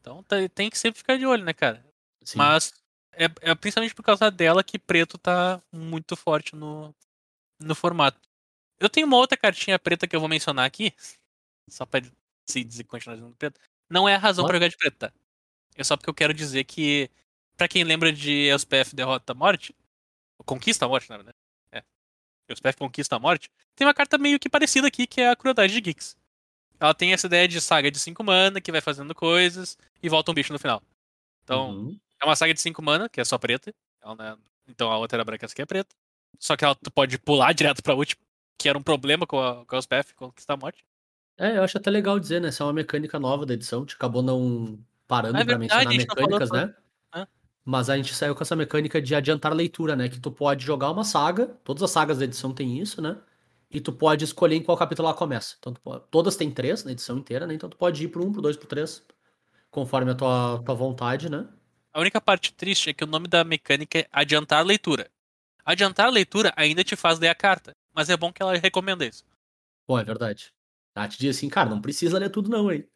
Então 0.00 0.22
tem- 0.24 0.48
tem 0.48 0.70
que 0.70 0.78
sempre 0.78 0.98
ficar 0.98 1.16
de 1.16 1.26
olho, 1.26 1.44
né, 1.44 1.52
cara? 1.52 1.84
Sim. 2.24 2.38
Mas 2.38 2.72
é, 3.12 3.24
é 3.40 3.54
principalmente 3.54 3.94
por 3.94 4.02
causa 4.02 4.30
dela 4.30 4.62
que 4.62 4.78
preto 4.78 5.16
tá 5.18 5.62
muito 5.72 6.14
forte 6.16 6.54
no, 6.54 6.94
no 7.60 7.74
formato. 7.74 8.20
Eu 8.78 8.90
tenho 8.90 9.06
uma 9.06 9.16
outra 9.16 9.38
cartinha 9.38 9.78
preta 9.78 10.06
que 10.06 10.14
eu 10.14 10.20
vou 10.20 10.28
mencionar 10.28 10.66
aqui. 10.66 10.92
Só 11.70 11.86
pra 11.86 12.00
se 12.48 12.62
dizer 12.62 12.84
continuar 12.84 13.16
dizendo 13.16 13.34
preto. 13.36 13.58
Não 13.90 14.08
é 14.08 14.14
a 14.16 14.18
razão 14.18 14.44
pra 14.46 14.56
jogar 14.56 14.68
de 14.68 14.76
preto, 14.76 14.96
tá? 14.98 15.12
É 15.76 15.84
só 15.84 15.96
porque 15.96 16.08
eu 16.10 16.14
quero 16.14 16.32
dizer 16.34 16.64
que, 16.64 17.10
pra 17.56 17.68
quem 17.68 17.84
lembra 17.84 18.12
de 18.12 18.32
Elspeth 18.48 18.94
Derrota 18.94 19.32
a 19.32 19.34
Morte, 19.34 19.74
Conquista 20.44 20.84
a 20.84 20.88
Morte, 20.88 21.08
na 21.10 21.16
verdade. 21.16 21.36
É. 21.72 21.82
Elspeth 22.48 22.74
Conquista 22.78 23.16
a 23.16 23.18
Morte. 23.18 23.50
Tem 23.74 23.86
uma 23.86 23.94
carta 23.94 24.16
meio 24.18 24.38
que 24.38 24.48
parecida 24.48 24.86
aqui, 24.88 25.06
que 25.06 25.20
é 25.20 25.30
a 25.30 25.36
Crueldade 25.36 25.72
de 25.72 25.80
Geeks. 25.80 26.16
Ela 26.78 26.94
tem 26.94 27.12
essa 27.12 27.26
ideia 27.26 27.46
de 27.48 27.60
saga 27.60 27.90
de 27.90 27.98
5 27.98 28.22
mana, 28.22 28.60
que 28.60 28.70
vai 28.72 28.80
fazendo 28.80 29.14
coisas 29.14 29.78
e 30.02 30.08
volta 30.08 30.30
um 30.30 30.34
bicho 30.34 30.52
no 30.52 30.58
final. 30.58 30.82
Então, 31.44 31.70
Uhum. 31.70 31.98
é 32.20 32.24
uma 32.24 32.36
saga 32.36 32.52
de 32.54 32.60
5 32.60 32.82
mana, 32.82 33.08
que 33.08 33.20
é 33.20 33.24
só 33.24 33.38
preta. 33.38 33.70
É- 33.70 34.36
Então 34.68 34.90
a 34.90 34.98
outra 34.98 35.16
era 35.16 35.24
branca, 35.24 35.44
essa 35.46 35.54
aqui 35.54 35.62
é 35.62 35.66
preta. 35.66 35.94
Só 36.38 36.56
que 36.56 36.64
ela 36.64 36.74
tu 36.74 36.90
pode 36.90 37.18
pular 37.18 37.52
direto 37.54 37.82
pra 37.82 37.94
última, 37.94 38.20
que 38.58 38.68
era 38.68 38.76
um 38.76 38.82
problema 38.82 39.26
com 39.26 39.40
a, 39.40 39.64
com 39.64 39.74
a 39.74 39.78
Elspeth, 39.78 40.12
Conquista 40.16 40.52
a 40.54 40.56
Morte. 40.56 40.84
É, 41.38 41.56
eu 41.58 41.62
acho 41.62 41.78
até 41.78 41.88
legal 41.90 42.18
dizer, 42.18 42.40
né? 42.40 42.48
Essa 42.48 42.62
é 42.64 42.66
uma 42.66 42.72
mecânica 42.72 43.18
nova 43.18 43.46
da 43.46 43.54
edição. 43.54 43.80
Gente 43.80 43.94
acabou 43.94 44.22
não 44.22 44.78
parando 45.06 45.38
É 45.38 45.44
pra 45.44 45.56
verdade, 45.58 45.60
mencionar 45.60 46.06
falou 46.06 46.28
mecânicas, 46.30 46.50
né? 46.50 46.74
É. 47.14 47.26
Mas 47.64 47.90
a 47.90 47.96
gente 47.96 48.14
saiu 48.14 48.34
com 48.34 48.42
essa 48.42 48.56
mecânica 48.56 49.00
de 49.00 49.14
adiantar 49.14 49.52
a 49.52 49.54
leitura, 49.54 49.96
né? 49.96 50.08
Que 50.08 50.20
tu 50.20 50.30
pode 50.30 50.64
jogar 50.64 50.90
uma 50.90 51.04
saga, 51.04 51.46
todas 51.64 51.82
as 51.82 51.90
sagas 51.90 52.18
da 52.18 52.24
edição 52.24 52.52
tem 52.52 52.78
isso, 52.78 53.00
né? 53.02 53.18
E 53.70 53.80
tu 53.80 53.92
pode 53.92 54.24
escolher 54.24 54.54
em 54.56 54.62
qual 54.62 54.76
capítulo 54.76 55.08
ela 55.08 55.16
começa. 55.16 55.56
Então, 55.58 55.74
pode- 55.74 56.04
todas 56.10 56.36
têm 56.36 56.50
três 56.50 56.84
na 56.84 56.92
edição 56.92 57.18
inteira, 57.18 57.46
né? 57.46 57.54
Então 57.54 57.68
tu 57.68 57.76
pode 57.76 58.04
ir 58.04 58.08
pro 58.08 58.24
um, 58.24 58.32
pro 58.32 58.40
dois, 58.40 58.56
pro 58.56 58.68
três, 58.68 59.04
conforme 59.70 60.12
a 60.12 60.14
tua, 60.14 60.62
tua 60.64 60.74
vontade, 60.74 61.28
né? 61.28 61.46
A 61.92 62.00
única 62.00 62.20
parte 62.20 62.52
triste 62.52 62.90
é 62.90 62.92
que 62.94 63.04
o 63.04 63.06
nome 63.06 63.26
da 63.26 63.42
mecânica 63.42 63.98
é 64.00 64.06
adiantar 64.12 64.60
a 64.60 64.62
leitura. 64.62 65.10
Adiantar 65.64 66.06
a 66.06 66.10
leitura 66.10 66.52
ainda 66.56 66.84
te 66.84 66.94
faz 66.94 67.18
ler 67.18 67.28
a 67.28 67.34
carta, 67.34 67.72
mas 67.92 68.08
é 68.08 68.16
bom 68.16 68.32
que 68.32 68.40
ela 68.40 68.56
recomenda 68.56 69.04
isso. 69.04 69.24
Bom, 69.88 69.98
é 69.98 70.04
verdade. 70.04 70.52
Ela 70.94 71.08
te 71.08 71.18
diz 71.18 71.36
assim, 71.36 71.48
cara, 71.48 71.68
não 71.68 71.80
precisa 71.80 72.18
ler 72.18 72.30
tudo 72.30 72.48
não, 72.48 72.70
hein? 72.70 72.86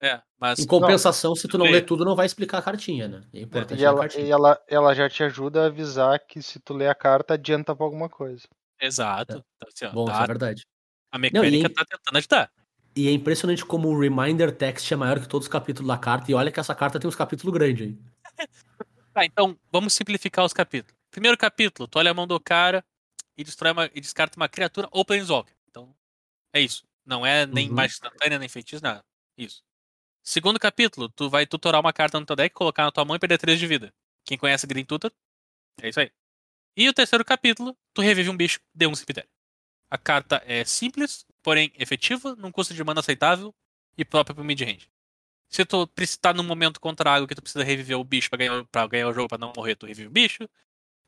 É, 0.00 0.20
mas 0.38 0.58
Em 0.58 0.66
compensação, 0.66 1.34
se 1.34 1.48
tu 1.48 1.56
não 1.56 1.64
ler 1.66 1.82
tudo, 1.82 2.04
não 2.04 2.14
vai 2.14 2.26
explicar 2.26 2.58
a 2.58 2.62
cartinha, 2.62 3.08
né? 3.08 3.22
É 3.32 3.40
importante 3.40 3.80
E 3.80 3.84
ela, 3.84 4.00
cartinha. 4.00 4.24
e 4.26 4.30
ela, 4.30 4.60
ela 4.68 4.94
já 4.94 5.08
te 5.08 5.22
ajuda 5.22 5.62
a 5.62 5.66
avisar 5.66 6.18
que 6.20 6.42
se 6.42 6.60
tu 6.60 6.74
ler 6.74 6.88
a 6.88 6.94
carta, 6.94 7.34
adianta 7.34 7.74
pra 7.74 7.84
alguma 7.86 8.08
coisa. 8.08 8.46
exato. 8.80 9.42
Então, 9.56 9.68
assim, 9.74 9.84
ó, 9.86 9.90
Bom, 9.92 10.04
isso 10.04 10.12
tá- 10.18 10.24
é 10.24 10.26
verdade. 10.26 10.66
a 11.10 11.18
mecânica 11.18 11.66
e- 11.66 11.70
tá 11.72 11.84
tentando 11.84 12.16
ajudar. 12.18 12.50
E 12.94 13.08
é 13.08 13.10
impressionante 13.12 13.64
como 13.64 13.88
o 13.88 13.98
reminder 13.98 14.50
text 14.54 14.90
é 14.92 14.96
maior 14.96 15.18
que 15.20 15.28
todos 15.28 15.46
os 15.46 15.52
capítulos 15.52 15.88
da 15.88 15.98
carta. 15.98 16.30
E 16.30 16.34
olha 16.34 16.50
que 16.52 16.60
essa 16.60 16.74
carta 16.74 16.98
tem 17.00 17.08
uns 17.08 17.16
capítulos 17.16 17.52
grandes 17.54 17.88
aí. 17.88 17.98
Tá, 19.14 19.24
então 19.24 19.58
vamos 19.72 19.94
simplificar 19.94 20.44
os 20.44 20.52
capítulos. 20.52 20.94
Primeiro 21.10 21.38
capítulo, 21.38 21.88
tu 21.88 21.98
olha 21.98 22.10
a 22.10 22.14
mão 22.14 22.26
do 22.26 22.38
cara 22.38 22.84
e 23.34 23.42
destrói 23.42 23.72
uma, 23.72 23.86
e 23.94 23.98
descarta 23.98 24.36
uma 24.36 24.46
criatura 24.46 24.88
ou 24.92 25.06
planeswalker. 25.06 25.54
Então, 25.70 25.94
é 26.52 26.60
isso. 26.60 26.84
Não 27.02 27.24
é 27.24 27.46
nem 27.46 27.70
Uhum. 27.70 27.74
mais 27.74 27.92
instantânea, 27.92 28.38
nem 28.38 28.46
feitiço, 28.46 28.82
nada. 28.82 29.02
Isso. 29.38 29.62
Segundo 30.28 30.58
capítulo, 30.58 31.08
tu 31.08 31.30
vai 31.30 31.46
tutorar 31.46 31.80
uma 31.80 31.92
carta 31.92 32.18
no 32.18 32.26
teu 32.26 32.34
deck, 32.34 32.52
colocar 32.52 32.82
na 32.82 32.90
tua 32.90 33.04
mão 33.04 33.14
e 33.14 33.18
perder 33.18 33.38
3 33.38 33.60
de 33.60 33.66
vida. 33.68 33.94
Quem 34.24 34.36
conhece 34.36 34.66
Green 34.66 34.84
Tutor, 34.84 35.12
é 35.80 35.88
isso 35.88 36.00
aí. 36.00 36.10
E 36.76 36.88
o 36.88 36.92
terceiro 36.92 37.24
capítulo, 37.24 37.78
tu 37.94 38.02
revive 38.02 38.28
um 38.28 38.36
bicho, 38.36 38.58
deu 38.74 38.90
um 38.90 38.94
cemitério. 38.96 39.30
A 39.88 39.96
carta 39.96 40.42
é 40.44 40.64
simples, 40.64 41.24
porém 41.44 41.72
efetiva, 41.78 42.34
num 42.34 42.50
custo 42.50 42.74
de 42.74 42.82
mana 42.82 42.98
aceitável 42.98 43.54
e 43.96 44.04
própria 44.04 44.34
pro 44.34 44.42
mid-range. 44.42 44.90
Se 45.48 45.64
tu 45.64 45.88
tá 46.20 46.34
num 46.34 46.42
momento 46.42 46.80
contra 46.80 47.08
água 47.12 47.28
que 47.28 47.34
tu 47.36 47.40
precisa 47.40 47.62
reviver 47.62 47.96
o 47.96 48.02
bicho 48.02 48.28
pra 48.28 48.36
ganhar, 48.36 48.64
pra 48.64 48.84
ganhar 48.88 49.06
o 49.06 49.12
jogo, 49.12 49.28
pra 49.28 49.38
não 49.38 49.52
morrer, 49.56 49.76
tu 49.76 49.86
revive 49.86 50.08
o 50.08 50.10
bicho. 50.10 50.48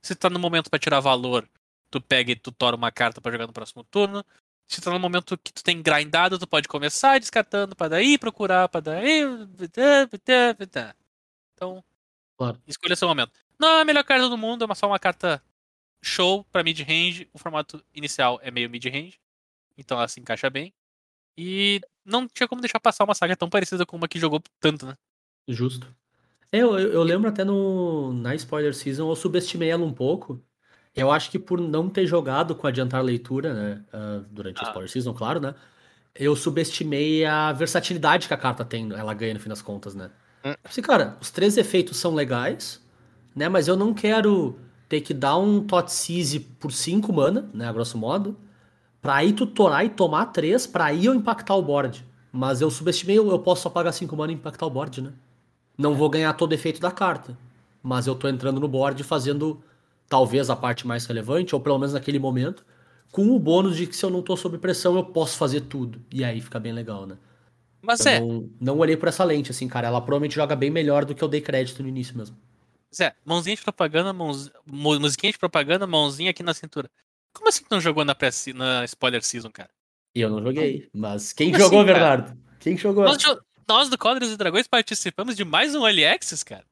Se 0.01 0.15
tá 0.15 0.31
no 0.31 0.39
momento 0.39 0.71
pra 0.71 0.79
tirar 0.79 1.01
valor, 1.01 1.51
tu 1.91 2.01
pega 2.01 2.31
e 2.31 2.37
tu 2.37 2.53
tora 2.53 2.77
uma 2.77 2.93
carta 2.93 3.21
pra 3.21 3.33
jogar 3.33 3.49
no 3.49 3.53
próximo 3.53 3.83
turno. 3.83 4.25
Se 4.69 4.81
tá 4.83 4.91
no 4.91 5.01
momento 5.01 5.37
que 5.39 5.51
tu 5.53 5.65
tem 5.65 5.81
grindado, 5.83 6.39
tu 6.39 6.47
pode 6.47 6.69
começar 6.69 7.19
descartando 7.19 7.75
pra 7.75 7.89
daí 7.89 8.19
procurar, 8.19 8.69
pra 8.69 8.81
daí. 8.81 9.23
Então, 11.55 11.83
Claro. 12.37 12.61
escolha 12.67 12.95
seu 12.95 13.09
momento. 13.09 13.33
Não 13.59 13.69
é 13.69 13.81
a 13.81 13.85
melhor 13.85 14.05
carta 14.05 14.29
do 14.29 14.37
mundo, 14.39 14.63
é 14.63 14.67
uma- 14.67 14.75
só 14.75 14.87
uma 14.87 14.99
carta 14.99 15.43
show 16.03 16.45
pra 16.53 16.63
mid-range. 16.63 17.29
O 17.33 17.39
formato 17.39 17.83
inicial 17.95 18.39
é 18.43 18.51
meio 18.51 18.71
mid-range, 18.71 19.19
então 19.77 19.97
ela 19.99 20.07
se 20.07 20.21
encaixa 20.21 20.49
bem. 20.51 20.73
E 21.37 21.81
não 22.05 22.29
tinha 22.29 22.47
como 22.49 22.61
deixar 22.61 22.79
passar 22.81 23.05
uma 23.05 23.15
saga 23.15 23.37
tão 23.37 23.49
parecida 23.49 23.85
com 23.87 23.97
uma 23.97 24.07
que 24.09 24.19
jogou 24.19 24.41
tanto, 24.61 24.87
né? 24.87 24.97
Justo. 25.49 25.93
É, 26.53 26.59
Eu, 26.59 26.79
eu, 26.79 26.93
eu 26.93 27.03
lembro 27.03 27.29
até 27.29 27.43
no, 27.45 28.13
na 28.13 28.35
Spoiler 28.35 28.75
Season, 28.75 29.09
eu 29.11 29.17
subestimei 29.17 29.71
ela 29.71 29.85
um 29.85 29.93
pouco. 29.93 30.43
Eu 30.99 31.11
acho 31.11 31.31
que 31.31 31.39
por 31.39 31.61
não 31.61 31.89
ter 31.89 32.07
jogado 32.07 32.55
com 32.55 32.67
adiantar 32.67 33.03
leitura, 33.03 33.55
né? 33.55 33.81
ah, 33.93 34.21
durante 34.31 34.59
a 34.59 34.65
Ah. 34.65 34.69
Spoiler 34.69 34.91
Season, 34.91 35.15
claro, 35.15 35.41
né? 35.41 35.55
Eu 36.15 36.35
subestimei 36.35 37.25
a 37.25 37.53
versatilidade 37.53 38.27
que 38.27 38.35
a 38.35 38.37
carta 38.37 38.65
tem, 38.65 38.93
ela 38.93 39.15
ganha 39.15 39.35
no 39.35 39.41
fim 39.41 39.49
das 39.49 39.63
contas, 39.63 39.95
né? 39.95 40.11
Hum. 40.45 40.55
Assim, 40.65 40.83
cara, 40.83 41.17
os 41.21 41.31
três 41.31 41.57
efeitos 41.57 41.97
são 41.97 42.15
legais, 42.15 42.81
né? 43.35 43.49
Mas 43.49 43.69
eu 43.69 43.77
não 43.77 43.95
quero 43.95 44.59
ter 44.89 45.01
que 45.01 45.15
dar 45.15 45.37
um 45.39 45.61
Tot 45.63 45.93
Seize 45.93 46.41
por 46.41 46.73
5 46.73 47.13
mana, 47.13 47.49
né? 47.55 47.69
A 47.69 47.73
grosso 47.73 47.97
modo, 47.97 48.37
pra 49.01 49.17
aí 49.17 49.33
tutorar 49.33 49.85
e 49.85 49.91
tomar 49.91 50.27
3, 50.27 50.67
pra 50.67 50.87
aí 50.87 51.07
eu 51.07 51.15
impactar 51.15 51.55
o 51.55 51.63
board. 51.63 52.05
Mas 52.33 52.61
eu 52.61 52.71
subestimei, 52.71 53.19
eu 53.19 53.39
posso 53.39 53.63
só 53.63 53.71
pagar 53.71 53.93
5 53.93 54.17
mana 54.17 54.33
e 54.33 54.35
impactar 54.35 54.67
o 54.67 54.71
board, 54.71 55.01
né? 55.01 55.13
Não 55.77 55.95
vou 55.95 56.11
ganhar 56.11 56.33
todo 56.33 56.51
o 56.51 56.55
efeito 56.55 56.81
da 56.81 56.91
carta. 56.91 57.39
Mas 57.83 58.07
eu 58.07 58.15
tô 58.15 58.27
entrando 58.29 58.59
no 58.61 58.67
board 58.67 59.03
fazendo 59.05 59.63
talvez 60.09 60.51
a 60.51 60.57
parte 60.57 60.87
mais 60.87 61.07
relevante, 61.07 61.55
ou 61.55 61.61
pelo 61.61 61.79
menos 61.79 61.93
naquele 61.93 62.19
momento, 62.19 62.65
com 63.13 63.31
o 63.31 63.39
bônus 63.39 63.77
de 63.77 63.87
que 63.87 63.97
se 63.97 64.05
eu 64.05 64.11
não 64.11 64.23
tô 64.23 64.37
sob 64.37 64.59
pressão, 64.59 64.97
eu 64.97 65.05
posso 65.05 65.37
fazer 65.37 65.63
tudo. 65.63 66.01
E 66.13 66.25
aí 66.25 66.41
fica 66.41 66.59
bem 66.59 66.73
legal, 66.73 67.07
né? 67.07 67.17
Mas 67.81 68.05
Eu 68.05 68.13
é, 68.13 68.21
não, 68.21 68.51
não 68.61 68.79
olhei 68.79 68.97
por 68.97 69.09
essa 69.09 69.25
lente, 69.25 69.51
assim, 69.51 69.69
cara. 69.69 69.87
Ela 69.87 70.01
provavelmente 70.01 70.35
joga 70.35 70.57
bem 70.57 70.71
melhor 70.71 71.05
do 71.05 71.15
que 71.15 71.23
eu 71.23 71.29
dei 71.29 71.41
crédito 71.41 71.83
no 71.83 71.89
início 71.89 72.17
mesmo. 72.17 72.37
Zé, 72.95 73.15
mãozinha 73.25 73.55
de 73.55 73.63
propaganda, 73.63 74.13
mãoz... 74.13 74.51
mu- 74.67 74.99
musiquinha 74.99 75.33
de 75.33 75.39
propaganda, 75.39 75.87
mãozinha 75.87 76.31
aqui 76.31 76.43
na 76.43 76.55
cintura. 76.55 76.91
Como 77.33 77.49
assim 77.49 77.63
que 77.63 77.71
não 77.71 77.81
jogou 77.81 78.05
na, 78.05 78.15
pré 78.15 78.31
na 78.55 78.85
spoiler 78.85 79.23
season, 79.23 79.51
cara? 79.51 79.71
Eu 80.15 80.31
não 80.31 80.43
joguei. 80.43 80.89
Mas 80.93 81.33
quem 81.33 81.53
Como 81.53 81.63
jogou, 81.63 81.81
assim? 81.81 81.87
Bernardo? 81.87 82.37
Quem 82.59 82.77
jogou? 82.77 83.05
Nós, 83.05 83.19
nós 83.69 83.89
do 83.89 83.99
Códigos 83.99 84.31
e 84.31 84.37
Dragões 84.37 84.67
participamos 84.67 85.37
de 85.37 85.45
mais 85.45 85.75
um 85.75 85.87
Early 85.87 86.05
Access, 86.05 86.45
cara. 86.45 86.65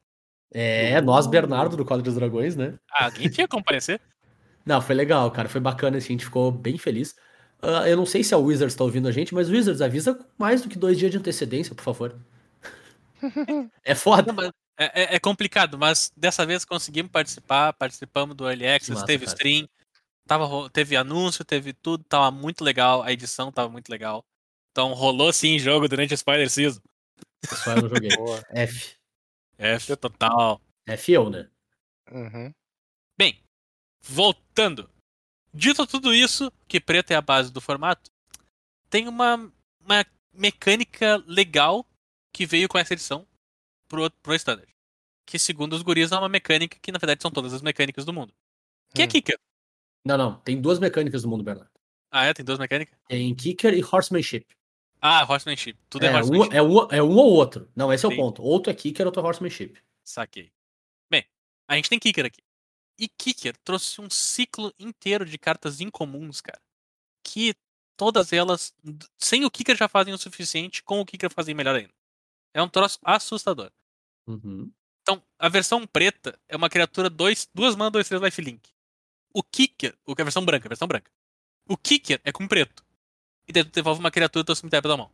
É, 0.53 0.99
nós, 1.01 1.27
Bernardo, 1.27 1.75
do 1.75 1.85
Código 1.85 2.05
dos 2.05 2.15
Dragões, 2.15 2.55
né? 2.55 2.73
Ah, 2.91 3.05
alguém 3.05 3.29
tinha 3.29 3.47
que 3.47 3.55
comparecer. 3.55 3.99
Não, 4.65 4.81
foi 4.81 4.95
legal, 4.95 5.31
cara. 5.31 5.47
Foi 5.47 5.61
bacana, 5.61 5.97
assim, 5.97 6.07
a 6.07 6.11
gente 6.11 6.25
ficou 6.25 6.51
bem 6.51 6.77
feliz. 6.77 7.15
Ah, 7.61 7.87
eu 7.87 7.95
não 7.95 8.05
sei 8.05 8.21
se 8.23 8.33
a 8.33 8.37
Wizards 8.37 8.75
tá 8.75 8.83
ouvindo 8.83 9.07
a 9.07 9.11
gente, 9.11 9.33
mas 9.33 9.49
Wizards, 9.49 9.81
avisa 9.81 10.13
com 10.13 10.25
mais 10.37 10.61
do 10.61 10.67
que 10.69 10.77
dois 10.77 10.97
dias 10.97 11.09
de 11.09 11.17
antecedência, 11.17 11.73
por 11.73 11.83
favor. 11.83 12.19
é 13.83 13.95
foda. 13.95 14.31
Não, 14.31 14.35
mas 14.35 14.51
é, 14.77 15.03
é- 15.03 15.15
é 15.15 15.19
complicado, 15.19 15.77
mas 15.77 16.11
dessa 16.15 16.45
vez 16.45 16.65
conseguimos 16.65 17.11
participar, 17.11 17.73
participamos 17.73 18.35
do 18.35 18.47
Early 18.47 18.67
Access, 18.67 18.91
massa, 18.91 19.05
teve 19.05 19.25
cara. 19.25 19.35
stream, 19.37 19.67
tava, 20.27 20.69
teve 20.69 20.95
anúncio, 20.95 21.45
teve 21.45 21.71
tudo, 21.73 22.03
tava 22.03 22.29
muito 22.29 22.63
legal, 22.63 23.01
a 23.03 23.11
edição 23.11 23.51
tava 23.51 23.69
muito 23.69 23.89
legal. 23.89 24.23
Então 24.71 24.93
rolou 24.93 25.31
sim 25.33 25.57
jogo 25.57 25.87
durante 25.87 26.13
a 26.13 26.15
spoiler 26.15 26.49
season. 26.49 26.81
Só 27.45 27.71
eu 27.71 27.81
não 27.83 27.89
joguei. 27.89 28.09
Boa. 28.15 28.43
F. 28.51 28.96
F 29.57 29.95
total. 29.95 30.61
F 30.85 31.11
eu, 31.11 31.29
né? 31.29 31.49
Uhum. 32.11 32.53
Bem, 33.17 33.41
voltando. 34.01 34.89
Dito 35.53 35.87
tudo 35.87 36.13
isso, 36.13 36.51
que 36.67 36.79
preto 36.79 37.11
é 37.11 37.15
a 37.15 37.21
base 37.21 37.51
do 37.51 37.59
formato, 37.59 38.11
tem 38.89 39.07
uma, 39.07 39.51
uma 39.79 40.05
mecânica 40.31 41.17
legal 41.25 41.85
que 42.31 42.45
veio 42.45 42.69
com 42.69 42.77
essa 42.77 42.93
edição 42.93 43.27
pro, 43.87 44.09
pro 44.11 44.35
Standard. 44.35 44.71
Que 45.25 45.39
segundo 45.39 45.73
os 45.73 45.81
guris 45.81 46.11
é 46.11 46.17
uma 46.17 46.29
mecânica 46.29 46.77
que 46.81 46.91
na 46.91 46.99
verdade 46.99 47.21
são 47.21 47.31
todas 47.31 47.53
as 47.53 47.61
mecânicas 47.61 48.05
do 48.05 48.13
mundo. 48.13 48.33
Que 48.93 49.01
é 49.01 49.05
Hum. 49.05 49.09
Kicker. 49.09 49.39
Não, 50.05 50.17
não. 50.17 50.39
Tem 50.41 50.61
duas 50.61 50.79
mecânicas 50.79 51.23
do 51.23 51.27
mundo, 51.27 51.43
Bernardo. 51.43 51.71
Ah, 52.09 52.25
é? 52.25 52.33
Tem 52.33 52.45
duas 52.45 52.59
mecânicas? 52.59 52.97
Tem 53.09 53.35
Kicker 53.35 53.73
e 53.73 53.83
Horsemanship. 53.83 54.45
Ah, 55.01 55.23
Horsemanship. 55.29 55.77
Tudo 55.89 56.05
é, 56.05 56.07
É, 56.07 56.11
um, 56.11 56.15
Horsemanship. 56.15 56.55
é, 56.55 56.61
um, 56.61 56.87
é 56.91 57.03
um 57.03 57.15
ou 57.15 57.33
outro. 57.33 57.69
Não, 57.75 57.91
esse 57.93 58.05
é 58.05 58.09
o 58.09 58.15
ponto. 58.15 58.41
Outro 58.41 58.71
é 58.71 58.75
Kicker, 58.75 59.05
outro 59.05 59.21
é 59.21 59.25
Horsemanship. 59.25 59.77
Saquei. 60.03 60.51
Bem, 61.09 61.25
a 61.67 61.75
gente 61.75 61.89
tem 61.89 61.99
Kicker 61.99 62.25
aqui. 62.25 62.41
E 62.99 63.07
Kicker 63.07 63.55
trouxe 63.63 64.01
um 64.01 64.09
ciclo 64.09 64.73
inteiro 64.79 65.25
de 65.25 65.37
cartas 65.37 65.79
incomuns, 65.81 66.41
cara. 66.41 66.59
Que 67.23 67.55
todas 67.95 68.33
elas, 68.33 68.73
sem 69.17 69.45
o 69.45 69.51
Kicker 69.51 69.75
já 69.75 69.87
fazem 69.87 70.13
o 70.13 70.17
suficiente, 70.17 70.81
com 70.83 70.99
o 70.99 71.05
Kicker 71.05 71.31
fazem 71.31 71.53
melhor 71.53 71.75
ainda. 71.75 71.93
É 72.53 72.61
um 72.61 72.69
troço 72.69 72.97
assustador. 73.03 73.71
Uhum. 74.27 74.71
Então, 75.01 75.23
a 75.37 75.47
versão 75.47 75.85
preta 75.85 76.37
é 76.49 76.55
uma 76.55 76.69
criatura 76.69 77.09
2, 77.09 77.49
duas 77.53 77.75
mana, 77.75 77.91
2, 77.91 78.07
3 78.07 78.21
lifelink. 78.21 78.69
O 79.33 79.43
Kicker, 79.43 79.95
o 80.05 80.15
que 80.15 80.21
é 80.21 80.23
a 80.23 80.25
versão 80.25 80.43
branca, 80.43 80.67
a 80.67 80.69
versão 80.69 80.87
branca. 80.87 81.11
O 81.69 81.77
Kicker 81.77 82.19
é 82.23 82.31
com 82.31 82.47
preto. 82.47 82.83
E 83.47 83.53
daí 83.53 83.63
tu 83.63 83.71
devolve 83.71 83.99
uma 83.99 84.11
criatura 84.11 84.43
do 84.43 84.47
teu 84.47 84.55
cemitério 84.55 84.81
pra 84.81 84.89
tua 84.89 84.97
mão. 84.97 85.11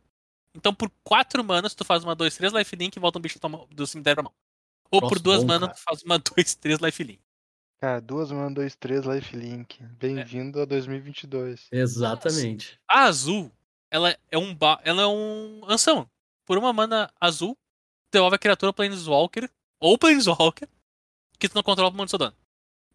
Então, 0.54 0.74
por 0.74 0.90
4 1.02 1.42
manas, 1.42 1.74
tu 1.74 1.84
faz 1.84 2.04
uma 2.04 2.14
2, 2.14 2.36
3 2.36 2.52
lifelink 2.52 2.96
e 2.96 3.00
volta 3.00 3.18
um 3.18 3.22
bicho 3.22 3.38
do 3.70 3.86
cemitério 3.86 4.16
pra 4.16 4.24
mão. 4.24 4.34
Ou 4.90 5.00
por 5.00 5.10
Troço 5.10 5.22
duas 5.22 5.40
bom, 5.40 5.48
manas, 5.48 5.68
cara. 5.68 5.74
tu 5.74 5.82
faz 5.82 6.02
uma 6.02 6.18
2, 6.18 6.54
3 6.54 6.78
lifelink. 6.78 7.24
Cara, 7.84 8.00
duas 8.00 8.32
mana, 8.32 8.50
dois, 8.50 8.74
três, 8.74 9.04
lifelink. 9.04 9.82
Bem-vindo 9.98 10.58
a 10.58 10.64
2022. 10.64 11.68
Exatamente. 11.70 12.80
A 12.88 13.02
azul, 13.02 13.52
ela 13.90 14.16
é 14.30 14.38
um 14.38 14.54
ba... 14.54 14.80
ela 14.84 15.02
é 15.02 15.06
um 15.06 15.60
anção. 15.68 16.08
Por 16.46 16.56
uma 16.56 16.72
mana 16.72 17.12
azul, 17.20 17.54
devolve 18.10 18.36
a 18.36 18.38
criatura 18.38 18.72
Planeswalker 18.72 19.50
ou 19.78 19.98
Planeswalker 19.98 20.66
que 21.38 21.46
tu 21.46 21.54
não 21.54 21.62
controla 21.62 21.92
por 21.92 22.08
seu 22.08 22.18
dano. 22.18 22.34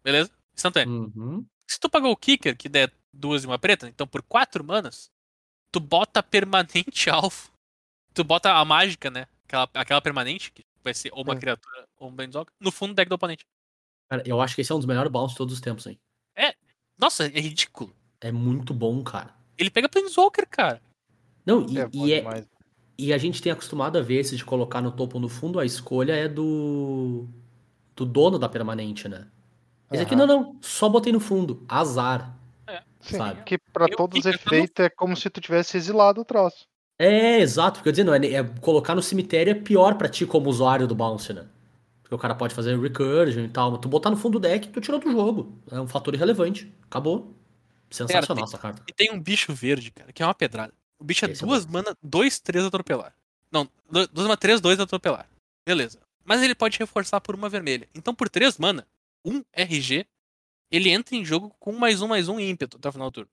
Beleza? 0.02 0.28
Instantâneo. 0.56 1.12
Uhum. 1.14 1.46
Se 1.70 1.78
tu 1.78 1.88
pagar 1.88 2.08
o 2.08 2.16
Kicker, 2.16 2.56
que 2.56 2.68
der 2.68 2.92
duas 3.12 3.44
e 3.44 3.46
uma 3.46 3.60
preta, 3.60 3.86
então 3.86 4.08
por 4.08 4.22
quatro 4.22 4.64
manas, 4.64 5.08
tu 5.72 5.80
bota 5.80 6.22
permanente 6.22 7.08
alvo. 7.10 7.50
Tu 8.14 8.24
bota 8.24 8.52
a 8.52 8.64
mágica, 8.64 9.10
né? 9.10 9.26
Aquela, 9.46 9.68
aquela 9.74 10.00
permanente, 10.00 10.50
que 10.52 10.64
vai 10.82 10.94
ser 10.94 11.10
ou 11.12 11.22
uma 11.22 11.34
É. 11.34 11.36
criatura 11.38 11.86
ou 11.98 12.08
um 12.08 12.14
Planeswalker, 12.16 12.52
no 12.60 12.70
fundo 12.70 12.92
do 12.92 12.96
deck 12.96 13.08
do 13.08 13.14
oponente. 13.14 13.44
Cara, 14.08 14.22
eu 14.26 14.40
acho 14.40 14.54
que 14.54 14.60
esse 14.60 14.72
é 14.72 14.74
um 14.74 14.78
dos 14.78 14.86
melhores 14.86 15.10
bounce 15.10 15.34
de 15.34 15.38
todos 15.38 15.54
os 15.54 15.60
tempos, 15.60 15.86
hein? 15.86 15.98
Nossa, 16.98 17.24
é 17.24 17.40
ridículo. 17.40 17.94
É 18.20 18.30
muito 18.30 18.74
bom, 18.74 19.02
cara. 19.02 19.34
Ele 19.56 19.70
pega 19.70 19.88
Planeswalker, 19.88 20.46
cara. 20.46 20.82
Não, 21.46 21.66
e, 21.66 21.78
É 21.78 21.88
e 21.94 22.12
é, 22.12 22.44
e 22.98 23.12
a 23.14 23.16
gente 23.16 23.40
tem 23.40 23.50
acostumado 23.50 23.96
a 23.96 24.02
ver 24.02 24.16
esses 24.16 24.36
de 24.36 24.44
colocar 24.44 24.82
no 24.82 24.92
topo 24.92 25.16
ou 25.16 25.20
no 25.22 25.28
fundo, 25.28 25.58
a 25.58 25.64
escolha 25.64 26.12
é 26.12 26.28
do. 26.28 27.26
do 27.96 28.04
dono 28.04 28.38
da 28.38 28.50
permanente, 28.50 29.08
né? 29.08 29.26
Esse 29.90 30.02
aqui 30.02 30.14
Aham. 30.14 30.26
não, 30.26 30.42
não. 30.42 30.58
Só 30.60 30.90
botei 30.90 31.10
no 31.10 31.20
fundo. 31.20 31.64
Azar. 31.66 32.38
Sim, 33.00 33.16
sabe? 33.16 33.42
que 33.44 33.58
pra 33.58 33.86
Eu 33.88 33.96
todos 33.96 34.18
os 34.18 34.24
no- 34.24 34.30
efeitos 34.30 34.84
é 34.84 34.88
como 34.90 35.16
se 35.16 35.28
tu 35.30 35.40
tivesse 35.40 35.76
exilado 35.76 36.20
o 36.20 36.24
troço. 36.24 36.66
É, 36.98 37.38
exato. 37.40 37.78
Porque 37.78 37.88
eu 37.88 37.92
dizendo, 37.92 38.14
é, 38.14 38.26
é- 38.34 38.44
colocar 38.60 38.94
no 38.94 39.02
cemitério 39.02 39.50
é 39.52 39.54
pior 39.54 39.94
pra 39.96 40.08
ti 40.08 40.26
como 40.26 40.50
usuário 40.50 40.86
do 40.86 40.94
bounce, 40.94 41.32
né? 41.32 41.46
Porque 42.02 42.14
o 42.14 42.18
cara 42.18 42.34
pode 42.34 42.54
fazer 42.54 42.78
recursion 42.78 43.44
e 43.44 43.48
tal. 43.48 43.70
Mas 43.70 43.80
tu 43.80 43.88
botar 43.88 44.10
no 44.10 44.16
fundo 44.16 44.38
do 44.38 44.40
deck, 44.40 44.68
tu 44.68 44.80
tirou 44.80 45.00
do 45.00 45.10
jogo. 45.10 45.58
É 45.70 45.80
um 45.80 45.88
fator 45.88 46.14
irrelevante. 46.14 46.70
Acabou. 46.82 47.34
Sensacional 47.90 48.44
essa 48.44 48.58
carta. 48.58 48.82
E 48.88 48.92
tem 48.92 49.10
um 49.12 49.18
bicho 49.20 49.52
verde, 49.52 49.90
cara, 49.90 50.12
que 50.12 50.22
é 50.22 50.26
uma 50.26 50.34
pedrada. 50.34 50.72
O 50.98 51.04
bicho 51.04 51.24
é 51.24 51.30
Esse 51.30 51.42
é 51.42 51.46
duas 51.46 51.64
mana, 51.66 51.96
dois, 52.02 52.38
três 52.38 52.64
atropelar. 52.64 53.14
Não, 53.50 53.68
duas 53.90 54.08
mana, 54.14 54.36
três, 54.36 54.60
dois 54.60 54.78
atropelar. 54.78 55.26
Beleza. 55.66 55.98
Mas 56.24 56.42
ele 56.42 56.54
pode 56.54 56.78
reforçar 56.78 57.20
por 57.20 57.34
uma 57.34 57.48
vermelha. 57.48 57.88
Então, 57.94 58.14
por 58.14 58.28
três 58.28 58.58
mana, 58.58 58.86
um 59.24 59.42
RG, 59.52 60.06
ele 60.70 60.90
entra 60.90 61.16
em 61.16 61.24
jogo 61.24 61.54
com 61.58 61.72
mais 61.72 62.00
um, 62.02 62.08
mais 62.08 62.28
um 62.28 62.38
ímpeto 62.38 62.76
até 62.76 62.88
o 62.88 62.92
final 62.92 63.10
do 63.10 63.14
turno. 63.14 63.30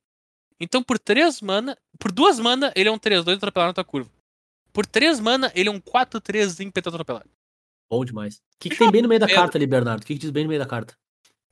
Então, 0.59 0.81
por 0.81 0.97
três 0.97 1.39
mana, 1.41 1.77
por 1.99 2.11
duas 2.11 2.39
mana, 2.39 2.73
ele 2.75 2.89
é 2.89 2.91
um 2.91 2.97
3-2 2.97 3.35
atropelar 3.37 3.69
na 3.69 3.73
tua 3.73 3.83
curva. 3.85 4.11
Por 4.73 4.85
três 4.85 5.19
mana, 5.19 5.51
ele 5.55 5.69
é 5.69 5.71
um 5.71 5.79
4-3 5.79 6.59
ímpeto 6.65 6.89
atropelar. 6.89 7.25
Bom 7.89 8.03
demais. 8.03 8.37
O 8.37 8.41
que, 8.59 8.69
que 8.69 8.77
tem 8.77 8.91
bem 8.91 9.01
no 9.01 9.07
meio 9.07 9.19
da 9.19 9.27
carta 9.27 9.57
ali, 9.57 9.67
Bernardo? 9.67 10.01
O 10.01 10.05
que, 10.05 10.13
que 10.13 10.19
diz 10.19 10.31
bem 10.31 10.43
no 10.43 10.49
meio 10.49 10.59
da 10.61 10.67
carta? 10.67 10.97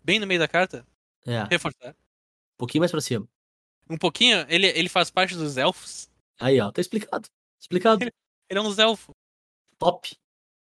Bem 0.04 0.20
no 0.20 0.28
meio 0.28 0.40
da 0.40 0.48
carta, 0.48 0.86
É, 1.26 1.44
um 1.44 1.48
reforçar. 1.48 1.96
pouquinho 2.58 2.82
mais 2.82 2.92
pra 2.92 3.00
cima. 3.02 3.28
Um 3.90 3.98
pouquinho, 3.98 4.46
ele, 4.50 4.68
ele 4.68 4.90
faz 4.90 5.12
parte 5.12 5.36
dos 5.36 5.58
elfos. 5.58 6.10
Aí, 6.40 6.60
ó. 6.60 6.72
Tá 6.72 6.82
explicado. 6.82 7.30
Explicado. 7.60 8.04
Ele 8.50 8.60
é 8.60 8.62
um 8.62 8.74
elfo. 8.80 9.12
Top. 9.80 10.16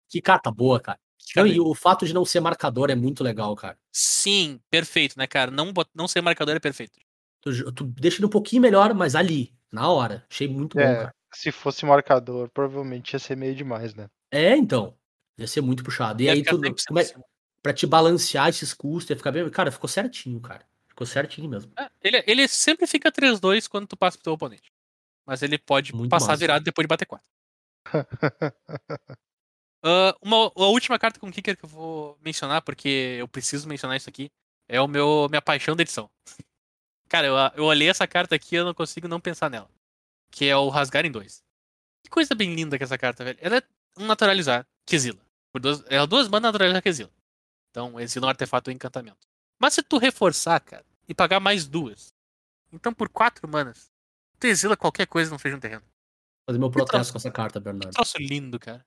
Que 0.08 0.20
carta 0.20 0.50
boa, 0.50 0.78
cara. 0.80 0.98
Não, 1.36 1.46
e 1.46 1.58
o 1.60 1.74
fato 1.74 2.06
de 2.06 2.12
não 2.14 2.24
ser 2.24 2.40
marcador 2.40 2.90
é 2.90 2.94
muito 2.94 3.24
legal, 3.24 3.54
cara. 3.56 3.78
Sim, 3.92 4.60
perfeito, 4.70 5.18
né, 5.18 5.26
cara? 5.26 5.50
Não, 5.50 5.72
não 5.94 6.06
ser 6.06 6.20
marcador 6.20 6.54
é 6.56 6.60
perfeito. 6.60 6.98
Tu, 7.40 7.72
tu 7.72 7.84
deixa 7.84 8.18
ele 8.18 8.26
um 8.26 8.30
pouquinho 8.30 8.62
melhor, 8.62 8.94
mas 8.94 9.14
ali, 9.14 9.52
na 9.72 9.88
hora. 9.88 10.24
Achei 10.30 10.46
muito 10.48 10.76
bom, 10.76 10.82
É, 10.84 10.94
cara. 10.96 11.14
se 11.32 11.50
fosse 11.52 11.84
marcador, 11.84 12.48
provavelmente 12.50 13.12
ia 13.14 13.18
ser 13.18 13.36
meio 13.36 13.54
demais, 13.54 13.94
né? 13.94 14.08
É, 14.30 14.56
então. 14.56 14.96
Ia 15.36 15.46
ser 15.46 15.60
muito 15.60 15.82
puxado. 15.82 16.22
E 16.22 16.26
Ia 16.26 16.32
aí, 16.32 16.42
tu, 16.42 16.56
100% 16.58 16.84
como 16.86 16.98
é, 16.98 17.02
acima. 17.02 17.24
pra 17.62 17.72
te 17.72 17.86
balancear 17.86 18.48
esses 18.48 18.72
custos, 18.72 19.10
ia 19.10 19.16
ficar 19.16 19.32
bem. 19.32 19.48
Cara, 19.50 19.70
ficou 19.72 19.88
certinho, 19.88 20.40
cara. 20.40 20.64
Ficou 20.88 21.06
certinho 21.06 21.48
mesmo. 21.48 21.72
É, 21.76 21.90
ele, 22.02 22.22
ele 22.26 22.46
sempre 22.48 22.86
fica 22.86 23.10
3-2 23.10 23.66
quando 23.68 23.86
tu 23.88 23.96
passa 23.96 24.16
pro 24.16 24.24
teu 24.24 24.32
oponente. 24.34 24.72
Mas 25.26 25.42
ele 25.42 25.58
pode 25.58 25.92
Muito 25.94 26.10
passar 26.10 26.28
massa. 26.28 26.38
virado 26.38 26.62
depois 26.64 26.84
de 26.84 26.88
bater 26.88 27.06
4. 27.06 27.26
Ah, 29.84 30.16
uma, 30.22 30.50
a 30.56 30.66
última 30.68 30.98
carta 30.98 31.20
com 31.20 31.30
kicker 31.30 31.58
que 31.58 31.64
eu 31.66 31.68
vou 31.68 32.18
mencionar, 32.22 32.62
porque 32.62 33.16
eu 33.18 33.28
preciso 33.28 33.68
mencionar 33.68 33.98
isso 33.98 34.08
aqui, 34.08 34.32
é 34.66 34.80
o 34.80 34.88
meu 34.88 35.28
minha 35.28 35.42
paixão 35.42 35.76
da 35.76 35.82
edição. 35.82 36.10
Cara, 37.06 37.26
eu, 37.26 37.34
eu 37.54 37.64
olhei 37.64 37.90
essa 37.90 38.06
carta 38.06 38.34
aqui 38.34 38.54
e 38.54 38.58
eu 38.58 38.64
não 38.64 38.72
consigo 38.72 39.06
não 39.06 39.20
pensar 39.20 39.50
nela. 39.50 39.70
Que 40.30 40.46
é 40.46 40.56
o 40.56 40.70
Rasgar 40.70 41.04
em 41.04 41.12
2. 41.12 41.44
Que 42.02 42.10
coisa 42.10 42.34
bem 42.34 42.54
linda 42.54 42.78
que 42.78 42.82
é 42.82 42.86
essa 42.86 42.96
carta, 42.96 43.22
velho. 43.22 43.38
Ela 43.42 43.58
é 43.58 43.62
um 43.98 44.06
naturalizar 44.06 44.66
que 44.86 44.96
exila. 44.96 45.20
Por 45.52 45.60
duas, 45.60 45.84
ela 45.86 46.04
é 46.04 46.06
duas 46.06 46.28
manas 46.28 46.48
naturalizar 46.48 46.82
que 46.82 46.88
exila. 46.88 47.10
Então, 47.70 48.00
exila 48.00 48.26
um 48.26 48.30
artefato 48.30 48.70
ou 48.70 48.74
encantamento. 48.74 49.28
Mas 49.60 49.74
se 49.74 49.82
tu 49.82 49.98
reforçar, 49.98 50.60
cara, 50.60 50.84
e 51.06 51.14
pagar 51.14 51.40
mais 51.40 51.68
duas, 51.68 52.14
então 52.72 52.92
por 52.92 53.08
quatro 53.08 53.46
manas, 53.46 53.92
tu 54.40 54.46
exila 54.46 54.76
qualquer 54.76 55.06
coisa 55.06 55.28
que 55.28 55.32
não 55.32 55.38
seja 55.38 55.56
um 55.56 55.60
terreno. 55.60 55.84
Fazer 56.46 56.58
meu 56.58 56.70
protesto 56.70 57.12
com 57.12 57.18
essa 57.18 57.30
carta, 57.30 57.60
Que 57.60 57.64
Bernardo. 57.64 57.94
troço 57.94 58.18
lindo, 58.18 58.58
cara. 58.58 58.84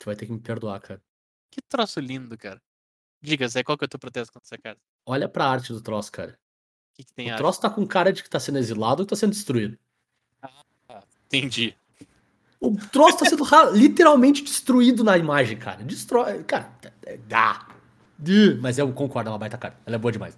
Tu 0.00 0.06
vai 0.06 0.16
ter 0.16 0.24
que 0.26 0.32
me 0.32 0.40
perdoar, 0.40 0.80
cara. 0.80 1.00
Que 1.50 1.60
troço 1.68 2.00
lindo, 2.00 2.36
cara. 2.38 2.60
Diga, 3.22 3.46
Zé, 3.46 3.62
qual 3.62 3.76
que 3.76 3.84
é 3.84 3.86
o 3.86 3.88
teu 3.88 4.00
protesto 4.00 4.32
contra 4.32 4.46
essa 4.46 4.56
carta? 4.58 4.80
Olha 5.06 5.28
pra 5.28 5.44
arte 5.46 5.72
do 5.74 5.80
troço, 5.80 6.10
cara. 6.10 6.32
O 6.32 6.96
que, 6.96 7.04
que 7.04 7.12
tem 7.12 7.30
O 7.30 7.34
a 7.34 7.36
troço 7.36 7.60
tá 7.60 7.68
com 7.68 7.86
cara 7.86 8.12
de 8.12 8.22
que 8.22 8.30
tá 8.30 8.40
sendo 8.40 8.58
exilado 8.58 9.02
ou 9.02 9.06
que 9.06 9.10
tá 9.10 9.16
sendo 9.16 9.32
destruído. 9.32 9.78
Entendi. 11.26 11.76
O 12.58 12.74
troço 12.76 13.18
tá 13.18 13.26
sendo 13.26 13.44
ra- 13.44 13.68
literalmente 13.70 14.42
destruído 14.42 15.04
na 15.04 15.16
imagem, 15.18 15.58
cara. 15.58 15.82
Destrói. 15.84 16.42
Cara, 16.44 16.72
é- 17.04 17.18
dá. 17.18 17.68
Mas 18.60 18.78
eu 18.78 18.90
concordo, 18.92 19.28
é 19.28 19.32
uma 19.32 19.38
baita 19.38 19.56
carta. 19.58 19.78
Ela 19.86 19.96
é 19.96 19.98
boa 19.98 20.12
demais. 20.12 20.36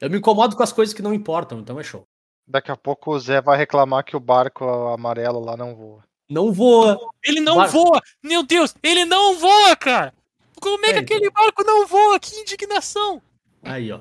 Eu 0.00 0.10
me 0.10 0.18
incomodo 0.18 0.56
com 0.56 0.62
as 0.62 0.72
coisas 0.72 0.94
que 0.94 1.02
não 1.02 1.12
importam, 1.14 1.58
então 1.60 1.78
é 1.78 1.82
show. 1.84 2.04
Daqui 2.48 2.70
a 2.72 2.76
pouco 2.76 3.12
o 3.14 3.18
Zé 3.20 3.40
vai 3.40 3.56
reclamar 3.56 4.04
que 4.04 4.16
o 4.16 4.20
barco 4.20 4.64
amarelo 4.88 5.38
lá 5.40 5.56
não 5.56 5.74
voa. 5.74 6.02
Não 6.32 6.50
voa. 6.52 6.98
Ele 7.24 7.40
não 7.40 7.56
Vai. 7.56 7.68
voa! 7.68 8.00
Meu 8.22 8.42
Deus, 8.42 8.74
ele 8.82 9.04
não 9.04 9.38
voa, 9.38 9.76
cara! 9.76 10.14
Como 10.60 10.84
é 10.86 10.92
que 10.92 10.98
É, 10.98 11.00
aquele 11.00 11.30
barco 11.30 11.62
não 11.64 11.86
voa? 11.86 12.18
Que 12.18 12.34
indignação! 12.36 13.20
Aí, 13.62 13.92
ó. 13.92 14.00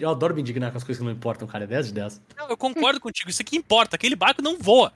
Eu 0.00 0.10
adoro 0.10 0.34
me 0.34 0.40
indignar 0.40 0.70
com 0.72 0.78
as 0.78 0.84
coisas 0.84 0.98
que 1.00 1.04
não 1.04 1.12
importam, 1.12 1.46
cara. 1.46 1.64
É 1.64 1.66
10 1.66 1.86
de 1.86 1.92
10. 1.94 2.20
Não, 2.36 2.48
eu 2.48 2.56
concordo 2.56 2.98
contigo, 3.00 3.30
isso 3.30 3.40
aqui 3.40 3.56
importa, 3.56 3.96
aquele 3.96 4.16
barco 4.16 4.42
não 4.42 4.58
voa. 4.58 4.92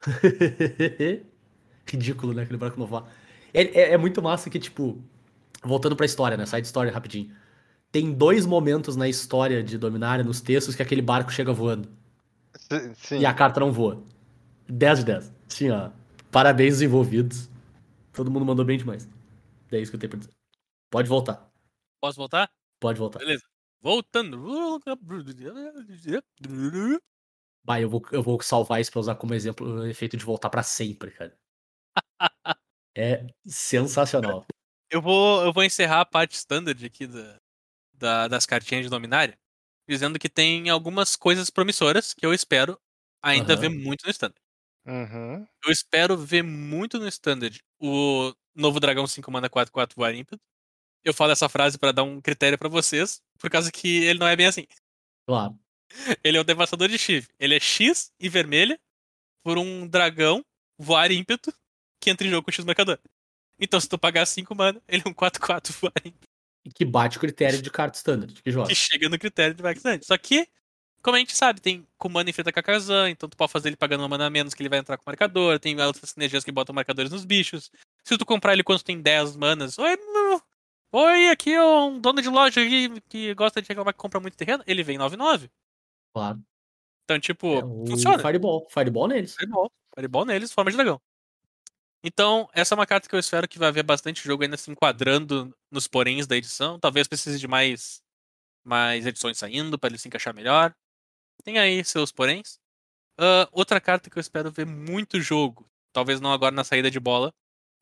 Ridículo, 1.86 2.32
né? 2.32 2.42
Aquele 2.42 2.58
barco 2.58 2.78
não 2.78 2.86
voa. 2.86 3.06
É, 3.52 3.62
é- 3.62 3.92
é 3.92 3.98
muito 3.98 4.22
massa 4.22 4.48
que, 4.48 4.58
tipo, 4.58 4.98
voltando 5.62 5.96
pra 5.96 6.06
história, 6.06 6.36
né? 6.36 6.46
Side 6.46 6.66
story 6.66 6.90
rapidinho. 6.90 7.30
Tem 7.92 8.12
dois 8.12 8.46
momentos 8.46 8.96
na 8.96 9.08
história 9.08 9.62
de 9.62 9.76
Dominária, 9.78 10.24
nos 10.24 10.40
textos, 10.40 10.74
que 10.74 10.82
aquele 10.82 11.02
barco 11.02 11.32
chega 11.32 11.52
voando. 11.52 11.88
Sim. 12.96 13.18
E 13.18 13.26
a 13.26 13.32
carta 13.34 13.60
não 13.60 13.72
voa. 13.72 14.02
10 14.68 15.00
de 15.00 15.04
10. 15.06 15.32
Sim, 15.48 15.70
ó. 15.70 15.90
Parabéns 16.30 16.74
aos 16.74 16.82
envolvidos. 16.82 17.48
Todo 18.12 18.30
mundo 18.30 18.44
mandou 18.46 18.64
bem 18.64 18.78
demais. 18.78 19.08
É 19.70 19.78
isso 19.80 19.90
que 19.90 19.96
eu 19.96 20.00
tenho 20.00 20.10
pra 20.10 20.18
dizer. 20.20 20.32
Pode 20.90 21.08
voltar. 21.08 21.50
Posso 22.00 22.16
voltar? 22.16 22.50
Pode 22.80 22.98
voltar. 22.98 23.18
Beleza. 23.18 23.42
Voltando. 23.80 24.38
Vai, 27.64 27.82
eu 27.82 27.88
vou, 27.88 28.02
eu 28.12 28.22
vou 28.22 28.40
salvar 28.42 28.80
isso 28.80 28.90
pra 28.90 29.00
usar 29.00 29.14
como 29.16 29.34
exemplo 29.34 29.66
o 29.66 29.86
efeito 29.86 30.16
de 30.16 30.24
voltar 30.24 30.50
pra 30.50 30.62
sempre, 30.62 31.10
cara. 31.10 31.36
É 32.96 33.26
sensacional. 33.44 34.46
Eu 34.88 35.02
vou, 35.02 35.44
eu 35.44 35.52
vou 35.52 35.64
encerrar 35.64 36.02
a 36.02 36.06
parte 36.06 36.36
standard 36.36 36.84
aqui 36.86 37.08
da, 37.08 37.40
da- 37.92 38.28
das 38.28 38.46
cartinhas 38.46 38.84
de 38.84 38.88
Dominária, 38.90 39.36
dizendo 39.88 40.16
que 40.16 40.28
tem 40.28 40.70
algumas 40.70 41.16
coisas 41.16 41.50
promissoras 41.50 42.14
que 42.14 42.24
eu 42.24 42.32
espero 42.32 42.80
ainda 43.20 43.54
Aham. 43.54 43.62
ver 43.62 43.68
muito 43.70 44.04
no 44.04 44.10
standard. 44.12 44.40
Uhum. 44.86 45.46
Eu 45.64 45.72
espero 45.72 46.16
ver 46.16 46.42
muito 46.42 46.98
no 46.98 47.08
standard 47.08 47.60
o 47.80 48.32
novo 48.54 48.78
dragão 48.80 49.06
5 49.06 49.30
mana 49.30 49.48
4 49.48 49.72
4 49.72 49.94
voar 49.96 50.14
ímpeto. 50.14 50.40
Eu 51.04 51.14
falo 51.14 51.32
essa 51.32 51.48
frase 51.48 51.78
pra 51.78 51.92
dar 51.92 52.02
um 52.04 52.20
critério 52.20 52.58
pra 52.58 52.68
vocês, 52.68 53.22
por 53.38 53.50
causa 53.50 53.72
que 53.72 54.04
ele 54.04 54.18
não 54.18 54.26
é 54.28 54.36
bem 54.36 54.46
assim. 54.46 54.66
Claro. 55.28 55.58
Ele 56.24 56.36
é 56.38 56.40
o 56.40 56.44
devastador 56.44 56.88
de 56.88 56.98
chifre. 56.98 57.32
Ele 57.38 57.54
é 57.56 57.60
X 57.60 58.12
e 58.20 58.28
vermelha 58.28 58.78
por 59.44 59.58
um 59.58 59.86
dragão 59.86 60.44
voar 60.78 61.10
ímpeto 61.12 61.52
que 62.00 62.10
entra 62.10 62.26
em 62.26 62.30
jogo 62.30 62.44
com 62.44 62.52
X 62.52 62.64
marcador. 62.64 62.98
Então, 63.60 63.80
se 63.80 63.88
tu 63.88 63.98
pagar 63.98 64.26
5 64.26 64.54
mana, 64.54 64.82
ele 64.88 65.02
é 65.06 65.08
um 65.08 65.14
4-4 65.14 65.72
voar 65.80 65.92
ímpeto 66.04 66.28
E 66.64 66.70
que 66.72 66.84
bate 66.84 67.18
o 67.18 67.20
critério 67.20 67.62
de 67.62 67.70
carta 67.70 67.96
standard 67.98 68.42
que 68.42 68.50
joga. 68.50 68.68
que 68.68 68.74
chega 68.74 69.08
no 69.08 69.18
critério 69.18 69.54
de 69.54 69.62
Vaxland. 69.62 70.04
Só 70.04 70.16
que 70.18 70.48
como 71.04 71.16
a 71.16 71.18
gente 71.20 71.36
sabe, 71.36 71.60
tem 71.60 71.86
mana 72.10 72.30
enfrenta 72.30 72.50
Kakazan, 72.50 73.10
então 73.10 73.28
tu 73.28 73.36
pode 73.36 73.52
fazer 73.52 73.68
ele 73.68 73.76
pagando 73.76 74.00
uma 74.00 74.08
mana 74.08 74.26
a 74.26 74.30
menos 74.30 74.54
que 74.54 74.62
ele 74.62 74.68
vai 74.70 74.78
entrar 74.78 74.96
com 74.96 75.04
marcador. 75.06 75.60
Tem 75.60 75.78
outras 75.80 76.10
sinergias 76.10 76.42
que 76.42 76.50
botam 76.50 76.74
marcadores 76.74 77.12
nos 77.12 77.24
bichos. 77.24 77.70
Se 78.02 78.16
tu 78.18 78.24
comprar 78.26 78.54
ele 78.54 78.64
quando 78.64 78.78
tu 78.78 78.84
tem 78.84 79.00
10 79.00 79.36
manas, 79.36 79.78
oi, 79.78 79.96
meu- 79.96 80.42
oi, 80.92 81.28
aqui 81.28 81.52
é 81.52 81.62
um 81.62 82.00
dono 82.00 82.22
de 82.22 82.28
loja 82.28 82.60
que 83.08 83.34
gosta 83.34 83.60
de 83.60 83.68
reclamar 83.68 83.92
que 83.92 83.98
compra 84.00 84.18
muito 84.18 84.36
terreno, 84.36 84.64
ele 84.66 84.82
vem 84.82 84.96
9-9. 84.98 85.50
Claro. 86.14 86.42
Então, 87.04 87.20
tipo, 87.20 87.46
É 87.46 87.64
o 87.64 87.86
funciona. 87.86 88.18
Fireball. 88.18 88.66
Fireball 88.70 89.06
neles. 89.08 89.34
Fireball. 89.36 89.70
Fireball 89.94 90.24
neles, 90.24 90.52
forma 90.52 90.70
de 90.70 90.76
dragão. 90.76 91.00
Então, 92.02 92.48
essa 92.52 92.74
é 92.74 92.76
uma 92.76 92.86
carta 92.86 93.08
que 93.08 93.14
eu 93.14 93.18
espero 93.18 93.48
que 93.48 93.58
vai 93.58 93.68
haver 93.68 93.82
bastante 93.82 94.22
jogo 94.22 94.42
ainda 94.42 94.56
se 94.56 94.70
enquadrando 94.70 95.54
nos 95.70 95.86
poréns 95.86 96.26
da 96.26 96.36
edição. 96.36 96.78
Talvez 96.78 97.06
precise 97.08 97.38
de 97.38 97.48
mais, 97.48 98.02
mais 98.62 99.06
edições 99.06 99.38
saindo 99.38 99.78
para 99.78 99.88
ele 99.90 99.98
se 99.98 100.08
encaixar 100.08 100.34
melhor. 100.34 100.74
Tem 101.44 101.58
aí 101.58 101.84
seus 101.84 102.10
poréns. 102.10 102.58
Ah, 103.18 103.48
outra 103.52 103.80
carta 103.80 104.10
que 104.10 104.18
eu 104.18 104.20
espero 104.20 104.50
ver 104.50 104.66
muito 104.66 105.20
jogo, 105.20 105.70
talvez 105.92 106.20
não 106.20 106.32
agora 106.32 106.54
na 106.54 106.64
saída 106.64 106.90
de 106.90 106.98
bola, 106.98 107.32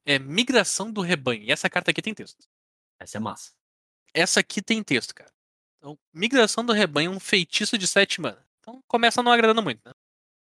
é 0.05 0.19
Migração 0.19 0.93
do 0.93 1.01
Rebanho. 1.01 1.43
E 1.43 1.53
essa 1.53 1.71
carta 1.71 1.91
aqui 1.91 2.03
tem 2.03 2.13
texto. 2.13 2.45
Essa 2.99 3.19
é 3.19 3.21
massa. 3.21 3.53
Essa 4.13 4.41
aqui 4.41 4.61
tem 4.61 4.83
texto, 4.83 5.15
cara. 5.15 5.33
Então, 5.79 5.99
Migração 6.13 6.65
do 6.65 6.73
Rebanho 6.73 7.13
é 7.13 7.17
um 7.17 7.21
feitiço 7.21 7.79
de 7.79 7.87
7 7.87 8.21
mana. 8.21 8.45
Então 8.61 8.83
começa 8.87 9.23
não 9.23 9.33
agradando 9.33 9.63
muito, 9.63 9.81
né? 9.85 9.93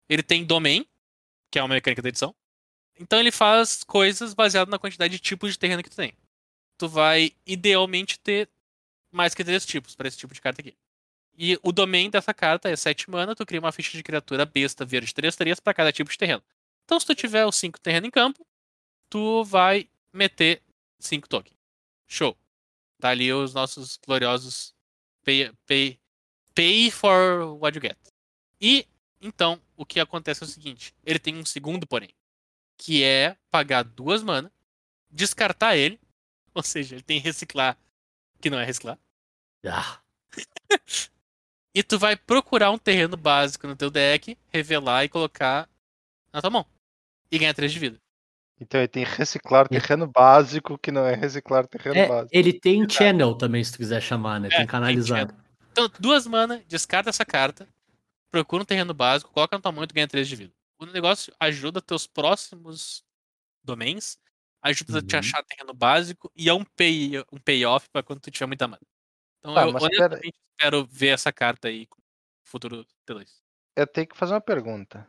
Ele 0.08 0.22
tem 0.22 0.44
Domain, 0.44 0.84
que 1.50 1.58
é 1.58 1.62
uma 1.62 1.74
mecânica 1.74 2.02
da 2.02 2.08
edição. 2.08 2.34
Então 2.98 3.18
ele 3.18 3.30
faz 3.30 3.84
coisas 3.84 4.34
baseado 4.34 4.68
na 4.68 4.78
quantidade 4.78 5.12
de 5.12 5.20
tipos 5.20 5.52
de 5.52 5.58
terreno 5.58 5.82
que 5.82 5.90
tu 5.90 5.96
tem. 5.96 6.12
Tu 6.76 6.88
vai 6.88 7.32
idealmente 7.46 8.18
ter 8.18 8.50
mais 9.12 9.34
que 9.34 9.44
três 9.44 9.64
tipos 9.64 9.94
para 9.94 10.08
esse 10.08 10.18
tipo 10.18 10.34
de 10.34 10.40
carta 10.40 10.60
aqui. 10.60 10.76
E 11.42 11.58
o 11.62 11.72
domain 11.72 12.10
dessa 12.10 12.34
carta 12.34 12.68
é 12.68 12.76
7 12.76 13.08
mana, 13.08 13.34
tu 13.34 13.46
cria 13.46 13.58
uma 13.58 13.72
ficha 13.72 13.96
de 13.96 14.02
criatura 14.02 14.44
besta 14.44 14.84
verde 14.84 15.14
3 15.14 15.34
3 15.34 15.58
para 15.58 15.72
cada 15.72 15.90
tipo 15.90 16.10
de 16.10 16.18
terreno. 16.18 16.42
Então 16.84 17.00
se 17.00 17.06
tu 17.06 17.14
tiver 17.14 17.46
os 17.46 17.56
5 17.56 17.80
terrenos 17.80 18.08
em 18.08 18.10
campo, 18.10 18.46
tu 19.08 19.42
vai 19.42 19.88
meter 20.12 20.62
5 20.98 21.26
tokens. 21.26 21.56
Show. 22.06 22.36
Tá 23.00 23.08
ali 23.08 23.32
os 23.32 23.54
nossos 23.54 23.96
gloriosos 23.96 24.74
pay, 25.24 25.50
pay, 25.64 25.98
pay 26.54 26.90
for 26.90 27.56
what 27.58 27.74
you 27.74 27.80
get. 27.80 27.96
E 28.60 28.86
então 29.18 29.58
o 29.78 29.86
que 29.86 29.98
acontece 29.98 30.42
é 30.42 30.46
o 30.46 30.50
seguinte: 30.50 30.94
ele 31.02 31.18
tem 31.18 31.34
um 31.38 31.46
segundo, 31.46 31.86
porém, 31.86 32.10
que 32.76 33.02
é 33.02 33.34
pagar 33.50 33.82
duas 33.82 34.22
mana, 34.22 34.52
descartar 35.10 35.74
ele, 35.74 35.98
ou 36.52 36.62
seja, 36.62 36.96
ele 36.96 37.02
tem 37.02 37.18
reciclar, 37.18 37.78
que 38.42 38.50
não 38.50 38.58
é 38.58 38.64
reciclar, 38.66 38.98
Ah, 39.64 40.02
e 41.74 41.82
tu 41.82 41.98
vai 41.98 42.16
procurar 42.16 42.70
um 42.70 42.78
terreno 42.78 43.16
básico 43.16 43.66
no 43.66 43.76
teu 43.76 43.90
deck, 43.90 44.36
revelar 44.52 45.04
e 45.04 45.08
colocar 45.08 45.68
na 46.32 46.40
tua 46.40 46.50
mão. 46.50 46.66
E 47.30 47.38
ganhar 47.38 47.54
3 47.54 47.72
de 47.72 47.78
vida. 47.78 47.98
Então 48.60 48.80
ele 48.80 48.88
tem 48.88 49.04
reciclar 49.04 49.66
E- 49.66 49.80
terreno 49.80 50.06
básico, 50.06 50.76
que 50.76 50.90
não 50.90 51.06
é 51.06 51.14
reciclar 51.14 51.66
terreno 51.66 51.96
é, 52.00 52.08
básico. 52.08 52.30
ele 52.36 52.52
tem 52.52 52.86
channel 52.88 53.34
também, 53.34 53.62
se 53.64 53.72
tu 53.72 53.78
quiser 53.78 54.02
chamar, 54.02 54.38
né? 54.40 54.48
É, 54.48 54.50
Tem 54.50 54.58
tem 54.58 54.66
canalizado. 54.66 55.34
Então, 55.72 55.88
duas 55.98 56.26
mana, 56.26 56.62
descarta 56.66 57.08
essa 57.08 57.24
carta, 57.24 57.66
procura 58.30 58.62
um 58.62 58.66
terreno 58.66 58.92
básico, 58.92 59.32
coloca 59.32 59.56
na 59.56 59.62
tua 59.62 59.72
mão 59.72 59.84
e 59.84 59.86
tu 59.86 59.94
ganha 59.94 60.08
3 60.08 60.28
de 60.28 60.36
vida. 60.36 60.52
O 60.78 60.84
negócio 60.86 61.32
ajuda 61.38 61.80
teus 61.80 62.06
próximos 62.06 63.02
domains, 63.62 64.18
ajuda 64.62 64.98
a 64.98 65.02
te 65.02 65.14
Uhum. 65.14 65.20
achar 65.20 65.42
terreno 65.44 65.72
básico 65.72 66.30
e 66.36 66.48
é 66.48 66.52
um, 66.54 66.64
pay, 66.64 67.18
um 67.32 67.38
payoff 67.38 67.88
pra 67.90 68.02
quando 68.02 68.20
tu 68.20 68.30
tiver 68.30 68.46
muita 68.46 68.66
mana. 68.68 68.80
Então 69.40 69.54
Tá, 69.54 69.62
eu 69.62 69.68
honestamente 69.70 70.34
espero 70.52 70.86
ver 70.86 71.08
essa 71.08 71.32
carta 71.32 71.68
aí 71.68 71.86
no 71.90 71.96
futuro 72.44 72.86
T2. 73.06 73.28
Eu 73.76 73.86
tenho 73.86 74.06
que 74.06 74.16
fazer 74.16 74.34
uma 74.34 74.40
pergunta. 74.40 75.06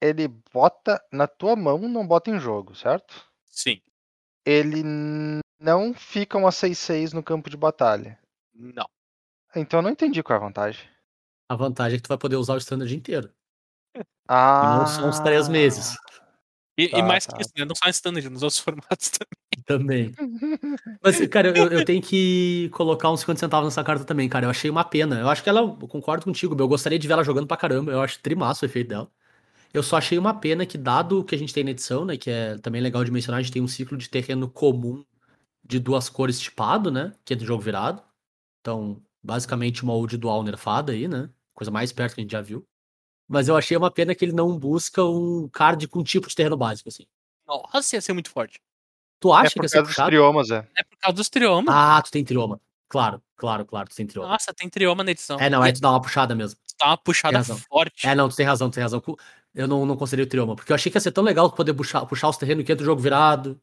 Ele 0.00 0.28
bota 0.28 1.02
na 1.12 1.26
tua 1.26 1.56
mão, 1.56 1.78
não 1.78 2.06
bota 2.06 2.30
em 2.30 2.38
jogo, 2.38 2.74
certo? 2.74 3.24
Sim. 3.46 3.80
Ele 4.44 4.82
não 5.60 5.94
fica 5.94 6.36
uma 6.36 6.50
6-6 6.50 7.12
no 7.12 7.22
campo 7.22 7.48
de 7.48 7.56
batalha. 7.56 8.18
Não. 8.52 8.88
Então 9.54 9.78
eu 9.78 9.82
não 9.82 9.90
entendi 9.90 10.22
qual 10.22 10.38
é 10.38 10.42
a 10.42 10.44
vantagem. 10.44 10.88
A 11.48 11.54
vantagem 11.54 11.96
é 11.96 11.98
que 11.98 12.02
tu 12.02 12.08
vai 12.08 12.18
poder 12.18 12.36
usar 12.36 12.54
o 12.54 12.58
standard 12.58 12.94
inteiro. 12.94 13.32
Ah, 14.28 14.62
E 14.64 14.78
não 14.78 14.86
são 14.86 15.08
os 15.08 15.20
três 15.20 15.48
meses. 15.48 15.94
E, 16.76 16.84
e 16.84 16.90
Tá, 16.90 17.02
mais 17.02 17.26
tá. 17.26 17.36
que 17.36 17.42
isso, 17.42 17.52
né? 17.56 17.64
Não 17.64 17.74
só 17.74 17.86
em 17.86 17.90
standard, 17.90 18.28
nos 18.30 18.42
outros 18.42 18.58
formatos 18.60 19.10
também. 19.10 19.64
Também. 19.64 20.12
Mas, 21.02 21.26
cara, 21.28 21.56
eu, 21.56 21.68
eu 21.68 21.84
tenho 21.84 22.02
que 22.02 22.70
colocar 22.72 23.10
uns 23.10 23.20
50 23.20 23.40
centavos 23.40 23.66
nessa 23.66 23.84
carta 23.84 24.04
também, 24.04 24.28
cara. 24.28 24.46
Eu 24.46 24.50
achei 24.50 24.70
uma 24.70 24.84
pena. 24.84 25.20
Eu 25.20 25.28
acho 25.28 25.42
que 25.42 25.48
ela, 25.48 25.60
eu 25.60 25.88
concordo 25.88 26.24
contigo, 26.24 26.56
eu 26.58 26.68
gostaria 26.68 26.98
de 26.98 27.06
ver 27.06 27.14
ela 27.14 27.24
jogando 27.24 27.46
pra 27.46 27.56
caramba. 27.56 27.92
Eu 27.92 28.00
acho 28.00 28.18
trimaço 28.20 28.64
o 28.64 28.66
efeito 28.66 28.88
dela. 28.88 29.10
Eu 29.72 29.82
só 29.82 29.96
achei 29.96 30.18
uma 30.18 30.34
pena 30.34 30.66
que, 30.66 30.76
dado 30.76 31.20
o 31.20 31.24
que 31.24 31.34
a 31.34 31.38
gente 31.38 31.54
tem 31.54 31.64
na 31.64 31.70
edição, 31.70 32.04
né, 32.04 32.16
que 32.16 32.30
é 32.30 32.58
também 32.58 32.80
legal 32.82 33.02
de 33.04 33.10
mencionar, 33.10 33.38
a 33.40 33.42
gente 33.42 33.52
tem 33.52 33.62
um 33.62 33.68
ciclo 33.68 33.96
de 33.96 34.08
terreno 34.08 34.48
comum 34.48 35.02
de 35.64 35.78
duas 35.78 36.08
cores 36.10 36.38
tipado, 36.38 36.90
né, 36.90 37.12
que 37.24 37.32
é 37.32 37.36
do 37.36 37.44
jogo 37.44 37.62
virado. 37.62 38.02
Então, 38.60 39.02
basicamente 39.22 39.82
uma 39.82 39.94
old 39.94 40.16
dual 40.18 40.42
nerfada 40.42 40.92
aí, 40.92 41.08
né, 41.08 41.30
coisa 41.54 41.70
mais 41.70 41.90
perto 41.90 42.14
que 42.14 42.20
a 42.20 42.24
gente 42.24 42.32
já 42.32 42.42
viu. 42.42 42.66
Mas 43.28 43.48
eu 43.48 43.56
achei 43.56 43.76
uma 43.76 43.90
pena 43.90 44.14
que 44.14 44.24
ele 44.24 44.32
não 44.32 44.58
busca 44.58 45.02
um 45.04 45.48
card 45.48 45.88
com 45.88 46.02
tipo 46.02 46.28
de 46.28 46.34
terreno 46.34 46.56
básico, 46.56 46.88
assim. 46.88 47.04
Nossa, 47.46 47.96
ia 47.96 48.00
ser 48.00 48.12
muito 48.12 48.30
forte. 48.30 48.60
Tu 49.20 49.32
É 49.32 49.38
acha 49.38 49.50
que 49.50 49.56
por 49.56 49.64
ia 49.64 49.68
ser 49.68 49.76
causa 49.76 49.88
dos 49.88 49.96
triomas, 49.96 50.50
é. 50.50 50.68
É 50.76 50.82
por 50.82 50.98
causa 50.98 51.16
dos 51.16 51.28
triomas. 51.28 51.74
Ah, 51.74 52.02
tu 52.02 52.10
tem 52.10 52.24
trioma. 52.24 52.60
Claro, 52.88 53.22
claro, 53.36 53.64
claro, 53.64 53.88
tu 53.88 53.96
tem 53.96 54.06
trioma. 54.06 54.28
Nossa, 54.28 54.52
tem 54.52 54.68
trioma 54.68 55.02
na 55.02 55.10
edição. 55.12 55.38
É, 55.40 55.48
não, 55.48 55.62
aí 55.62 55.72
tu 55.72 55.80
dá 55.80 55.90
uma 55.90 56.00
puxada 56.02 56.34
mesmo. 56.34 56.58
dá 56.78 56.88
uma 56.88 56.98
puxada 56.98 57.42
forte. 57.42 58.06
É, 58.06 58.14
não, 58.14 58.28
tu 58.28 58.36
tem 58.36 58.44
razão, 58.44 58.68
tu 58.70 58.74
tem 58.74 58.82
razão. 58.82 59.02
Eu 59.54 59.66
não, 59.68 59.86
não 59.86 59.96
considerei 59.96 60.24
o 60.26 60.28
trioma, 60.28 60.54
porque 60.56 60.72
eu 60.72 60.74
achei 60.74 60.90
que 60.90 60.96
ia 60.96 61.00
ser 61.00 61.12
tão 61.12 61.24
legal 61.24 61.48
tu 61.48 61.56
poder 61.56 61.72
puxar, 61.74 62.04
puxar 62.06 62.28
os 62.28 62.36
terrenos 62.36 62.64
que 62.64 62.72
entra 62.72 62.82
o 62.82 62.86
jogo 62.86 63.00
virado. 63.00 63.60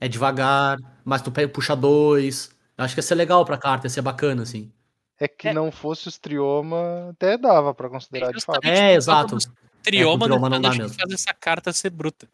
É 0.00 0.08
devagar, 0.08 0.78
mas 1.04 1.22
tu 1.22 1.30
pega, 1.32 1.48
puxa 1.52 1.76
dois. 1.76 2.50
Eu 2.76 2.84
acho 2.84 2.94
que 2.94 2.98
ia 3.00 3.02
ser 3.02 3.14
legal 3.14 3.44
pra 3.44 3.58
carta, 3.58 3.86
ia 3.86 3.90
ser 3.90 4.02
bacana, 4.02 4.42
assim. 4.42 4.72
É 5.20 5.28
que 5.28 5.48
É. 5.48 5.52
não 5.54 5.70
fosse 5.70 6.08
os 6.08 6.18
trioma, 6.18 7.10
até 7.10 7.36
dava 7.36 7.74
pra 7.74 7.88
considerar 7.90 8.32
de 8.32 8.42
fato. 8.44 8.64
É, 8.64 8.94
exato. 8.94 9.34
dos 9.36 9.46
Trioma 9.82 10.24
trioma 10.26 10.48
no 10.48 10.54
não 10.56 10.60
dá 10.62 10.70
mesmo. 10.70 10.88
faz 10.94 11.12
essa 11.12 11.32
carta 11.34 11.72
ser 11.72 11.90
bruta. 11.90 12.28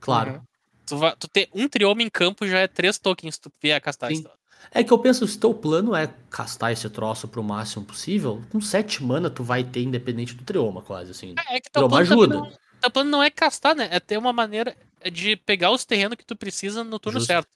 Claro. 0.00 0.32
Uhum. 0.34 0.40
Tu, 0.86 0.96
vai, 0.96 1.16
tu 1.16 1.28
ter 1.28 1.48
um 1.54 1.68
trioma 1.68 2.02
em 2.02 2.08
campo 2.08 2.46
já 2.46 2.58
é 2.60 2.66
três 2.68 2.98
tokens 2.98 3.34
se 3.34 3.40
tu 3.40 3.50
vier 3.62 3.80
castar 3.80 4.10
Sim. 4.10 4.20
isso. 4.20 4.30
É 4.70 4.82
que 4.84 4.92
eu 4.92 4.98
penso, 4.98 5.26
se 5.26 5.38
teu 5.38 5.54
plano 5.54 5.94
é 5.94 6.12
castar 6.30 6.72
esse 6.72 6.88
troço 6.90 7.26
pro 7.28 7.42
máximo 7.42 7.84
possível, 7.84 8.42
com 8.50 8.60
sete 8.60 9.02
mana 9.02 9.30
tu 9.30 9.42
vai 9.42 9.64
ter 9.64 9.82
independente 9.82 10.34
do 10.34 10.44
trioma, 10.44 10.82
quase, 10.82 11.10
assim. 11.12 11.34
É, 11.48 11.56
é 11.56 11.60
que 11.60 11.70
teu 11.70 11.88
Trioma 11.88 12.04
plano, 12.06 12.22
ajuda. 12.22 12.36
não, 12.36 12.52
teu 12.80 12.90
plano 12.90 13.10
não 13.10 13.22
é 13.22 13.30
castar, 13.30 13.74
né? 13.74 13.88
É 13.90 14.00
ter 14.00 14.18
uma 14.18 14.32
maneira 14.32 14.76
de 15.12 15.36
pegar 15.36 15.70
os 15.70 15.84
terrenos 15.84 16.16
que 16.16 16.24
tu 16.26 16.34
precisa 16.36 16.82
no 16.84 16.98
turno 16.98 17.18
Justo. 17.20 17.26
certo. 17.32 17.48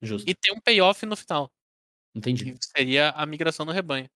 Justo. 0.00 0.28
E 0.30 0.34
ter 0.34 0.52
um 0.52 0.60
payoff 0.60 1.04
no 1.04 1.16
final. 1.16 1.50
Entendi. 2.18 2.52
Que 2.52 2.58
seria 2.66 3.10
a 3.10 3.24
migração 3.24 3.64
no 3.64 3.72
rebanho. 3.72 4.08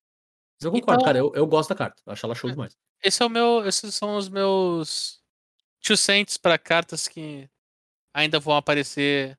Mas 0.59 0.65
eu 0.65 0.71
concordo, 0.71 1.01
Então- 1.01 1.05
cara, 1.05 1.17
eu, 1.17 1.31
eu 1.35 1.47
gosto 1.47 1.69
da 1.69 1.75
carta. 1.75 2.01
Eu 2.05 2.13
acho 2.13 2.25
ela 2.25 2.35
show 2.35 2.49
É. 2.49 2.53
demais. 2.53 2.75
Esse 3.03 3.21
é 3.21 3.25
o 3.25 3.29
meu, 3.29 3.65
esses 3.65 3.93
são 3.95 4.15
os 4.15 4.29
meus 4.29 5.19
two 5.81 5.97
cents 5.97 6.37
para 6.37 6.57
cartas 6.57 7.07
que 7.07 7.49
ainda 8.13 8.39
vão 8.39 8.55
aparecer 8.55 9.37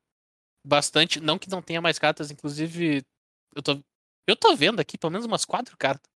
bastante. 0.65 1.19
Não 1.19 1.37
que 1.39 1.49
não 1.49 1.61
tenha 1.61 1.81
mais 1.81 1.97
cartas, 1.97 2.29
inclusive 2.31 3.03
eu 3.55 3.61
tô, 3.63 3.79
eu 4.27 4.35
tô 4.35 4.55
vendo 4.55 4.79
aqui 4.79 4.97
pelo 4.97 5.11
menos 5.11 5.25
umas 5.25 5.45
quatro 5.45 5.75
cartas. 5.77 6.09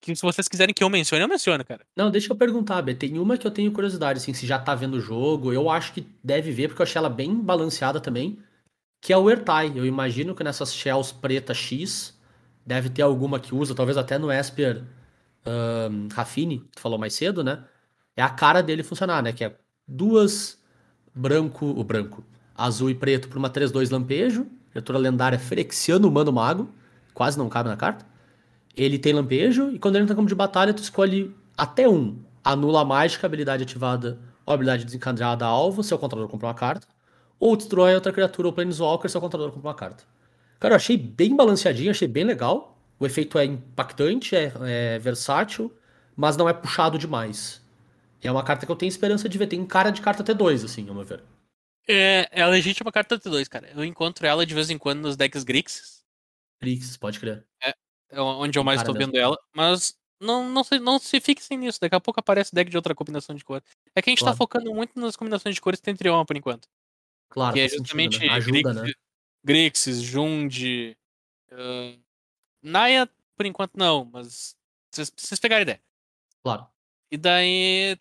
Que 0.00 0.14
se 0.16 0.22
vocês 0.22 0.48
quiserem 0.48 0.74
que 0.74 0.82
eu 0.82 0.90
mencione, 0.90 1.22
eu 1.22 1.28
menciono, 1.28 1.64
cara. 1.64 1.86
Não, 1.96 2.10
deixa 2.10 2.32
eu 2.32 2.36
perguntar, 2.36 2.82
Bê. 2.82 2.92
Tem 2.92 3.18
uma 3.18 3.38
que 3.38 3.46
eu 3.46 3.50
tenho 3.52 3.70
curiosidade, 3.72 4.18
assim, 4.18 4.34
se 4.34 4.44
já 4.46 4.58
tá 4.58 4.74
vendo 4.74 4.94
o 4.94 5.00
jogo. 5.00 5.52
Eu 5.52 5.70
acho 5.70 5.92
que 5.92 6.00
deve 6.24 6.50
ver, 6.50 6.66
porque 6.68 6.82
eu 6.82 6.84
achei 6.84 6.98
ela 6.98 7.08
bem 7.08 7.32
balanceada 7.36 8.00
também. 8.00 8.36
Que 9.02 9.12
é 9.12 9.18
o 9.18 9.28
Ertai. 9.28 9.72
Eu 9.74 9.84
imagino 9.84 10.32
que 10.32 10.44
nessas 10.44 10.72
shells 10.72 11.12
preta 11.12 11.52
X 11.52 12.16
deve 12.64 12.88
ter 12.88 13.02
alguma 13.02 13.40
que 13.40 13.52
usa, 13.52 13.74
talvez 13.74 13.98
até 13.98 14.16
no 14.16 14.30
Esper 14.30 14.84
ahn, 15.44 16.08
Rafine, 16.14 16.60
tu 16.74 16.80
falou 16.80 16.96
mais 16.96 17.12
cedo, 17.12 17.42
né? 17.42 17.64
É 18.16 18.22
a 18.22 18.30
cara 18.30 18.62
dele 18.62 18.84
funcionar, 18.84 19.20
né? 19.20 19.32
Que 19.32 19.44
é 19.44 19.56
duas 19.88 20.62
branco, 21.12 21.66
o 21.66 21.82
branco, 21.82 22.24
azul 22.54 22.88
e 22.90 22.94
preto 22.94 23.28
por 23.28 23.38
uma 23.38 23.50
3-2 23.50 23.90
lampejo. 23.90 24.46
Criatura 24.70 24.98
lendária 24.98 25.38
Frexiano 25.38 26.08
Humano 26.08 26.32
Mago. 26.32 26.70
Quase 27.12 27.36
não 27.36 27.48
cabe 27.48 27.68
na 27.68 27.76
carta. 27.76 28.06
Ele 28.76 28.98
tem 28.98 29.12
lampejo, 29.12 29.70
e 29.72 29.78
quando 29.78 29.96
ele 29.96 30.04
entra 30.04 30.14
campo 30.16 30.28
de 30.28 30.34
batalha, 30.34 30.72
tu 30.72 30.82
escolhe 30.82 31.34
até 31.58 31.88
um. 31.88 32.22
Anula 32.44 32.82
a 32.82 32.84
mágica, 32.84 33.26
habilidade 33.26 33.64
ativada 33.64 34.18
ou 34.46 34.54
habilidade 34.54 34.84
desencadeada 34.84 35.44
alvo, 35.44 35.82
seu 35.82 35.98
controlador 35.98 36.30
compra 36.30 36.46
uma 36.48 36.54
carta. 36.54 36.86
Ou 37.42 37.56
destrói 37.56 37.92
outra 37.92 38.12
criatura 38.12 38.46
ou 38.46 38.52
planeswalker, 38.52 39.10
seu 39.10 39.20
controlador 39.20 39.52
compra 39.52 39.70
uma 39.70 39.74
carta. 39.74 40.04
Cara, 40.60 40.74
eu 40.74 40.76
achei 40.76 40.96
bem 40.96 41.34
balanceadinho, 41.34 41.90
achei 41.90 42.06
bem 42.06 42.22
legal. 42.22 42.78
O 43.00 43.04
efeito 43.04 43.36
é 43.36 43.44
impactante, 43.44 44.36
é, 44.36 44.52
é 44.64 44.98
versátil, 45.00 45.76
mas 46.14 46.36
não 46.36 46.48
é 46.48 46.52
puxado 46.52 46.96
demais. 46.96 47.60
É 48.22 48.30
uma 48.30 48.44
carta 48.44 48.64
que 48.64 48.70
eu 48.70 48.76
tenho 48.76 48.88
esperança 48.90 49.28
de 49.28 49.36
ver. 49.36 49.48
Tem 49.48 49.66
cara 49.66 49.90
de 49.90 50.00
carta 50.00 50.22
T2, 50.22 50.64
assim, 50.64 50.88
ao 50.88 50.94
meu 50.94 51.02
ver. 51.04 51.24
É, 51.88 52.28
é 52.30 52.46
legítima 52.46 52.92
carta 52.92 53.18
T2, 53.18 53.48
cara. 53.48 53.68
Eu 53.74 53.84
encontro 53.84 54.24
ela 54.24 54.46
de 54.46 54.54
vez 54.54 54.70
em 54.70 54.78
quando 54.78 55.00
nos 55.00 55.16
decks 55.16 55.42
Grixis. 55.42 56.04
Grixis, 56.60 56.96
pode 56.96 57.18
crer. 57.18 57.44
é 57.60 58.20
onde 58.20 58.56
eu 58.56 58.62
mais 58.62 58.84
mesmo. 58.84 58.94
vendo 58.94 59.16
ela. 59.16 59.36
Mas 59.52 59.96
Não, 60.20 60.48
não, 60.48 60.62
se, 60.62 60.78
não 60.78 61.00
se 61.00 61.20
fixem 61.20 61.58
nisso, 61.58 61.80
daqui 61.80 61.96
a 61.96 62.00
pouco 62.00 62.20
aparece 62.20 62.54
deck 62.54 62.70
de 62.70 62.76
outra 62.76 62.94
combinação 62.94 63.34
de 63.34 63.42
cor. 63.44 63.60
É 63.96 64.00
que 64.00 64.10
a 64.10 64.12
gente 64.12 64.20
Claro. 64.20 64.34
tá 64.34 64.38
focando 64.38 64.72
muito 64.72 65.00
nas 65.00 65.16
combinações 65.16 65.56
de 65.56 65.60
cores 65.60 65.80
que 65.80 65.84
tem 65.86 65.96
Trioma 65.96 66.24
por 66.24 66.36
enquanto. 66.36 66.68
Claro, 67.32 67.54
que 67.54 67.60
é 67.60 67.62
faz 67.68 67.72
sentido, 67.72 67.86
justamente 67.86 68.26
né? 68.26 68.32
Ajuda, 68.32 68.74
né? 68.74 68.92
Grixis, 69.44 69.96
Grixis, 69.98 70.02
Jund. 70.02 70.96
ah, 71.52 71.98
Naya, 72.62 73.08
por 73.36 73.46
enquanto 73.46 73.74
não, 73.76 74.04
mas 74.04 74.54
vocês, 74.92 75.10
vocês 75.16 75.40
pegaram 75.40 75.60
a 75.60 75.62
ideia. 75.62 75.82
Claro. 76.44 76.66
E 77.10 77.16
daí 77.16 77.98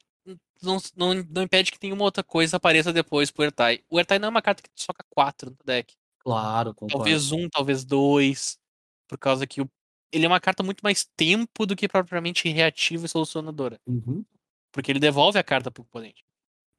não, 0.61 0.77
não, 0.95 1.13
não 1.29 1.41
impede 1.43 1.71
que 1.71 1.79
nenhuma 1.81 2.03
outra 2.03 2.23
coisa 2.23 2.57
apareça 2.57 2.93
depois 2.93 3.31
pro 3.31 3.43
Ertai. 3.43 3.83
O 3.89 3.99
Ertai 3.99 4.19
não 4.19 4.27
é 4.27 4.29
uma 4.29 4.41
carta 4.41 4.61
que 4.61 4.69
tu 4.69 4.81
soca 4.81 5.03
4 5.09 5.49
no 5.49 5.57
deck. 5.65 5.95
Claro, 6.19 6.73
concordo. 6.75 6.97
Talvez 6.97 7.31
um, 7.31 7.49
talvez 7.49 7.83
dois. 7.83 8.59
Por 9.07 9.17
causa 9.17 9.47
que 9.47 9.61
o- 9.61 9.69
ele 10.11 10.25
é 10.25 10.27
uma 10.27 10.39
carta 10.39 10.61
muito 10.61 10.81
mais 10.81 11.03
tempo 11.17 11.65
do 11.65 11.75
que 11.75 11.87
propriamente 11.87 12.47
reativa 12.49 13.05
e 13.05 13.09
solucionadora. 13.09 13.79
Uhum, 13.87 14.23
Porque 14.71 14.91
ele 14.91 14.99
devolve 14.99 15.39
a 15.39 15.43
carta 15.43 15.71
pro 15.71 15.81
oponente. 15.83 16.23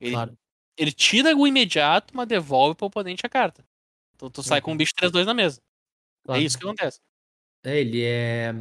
Ele, 0.00 0.12
claro. 0.12 0.38
Ele 0.76 0.92
tira 0.92 1.36
o 1.36 1.46
imediato, 1.46 2.14
mas 2.16 2.26
devolve 2.28 2.76
pro 2.76 2.86
oponente 2.86 3.26
a 3.26 3.28
carta. 3.28 3.64
Então 4.16 4.30
tu 4.30 4.42
sai 4.42 4.60
com 4.62 4.72
um 4.72 4.76
Uhum. 4.76 4.78
bicho 4.78 4.92
3-2 4.96 5.26
na 5.26 5.34
mesa. 5.34 5.60
claro. 6.24 6.40
É 6.40 6.40
isso 6.42 6.58
que 6.58 6.64
acontece. 6.66 7.00
É, 7.64 7.80
ele 7.80 8.02
é. 8.04 8.52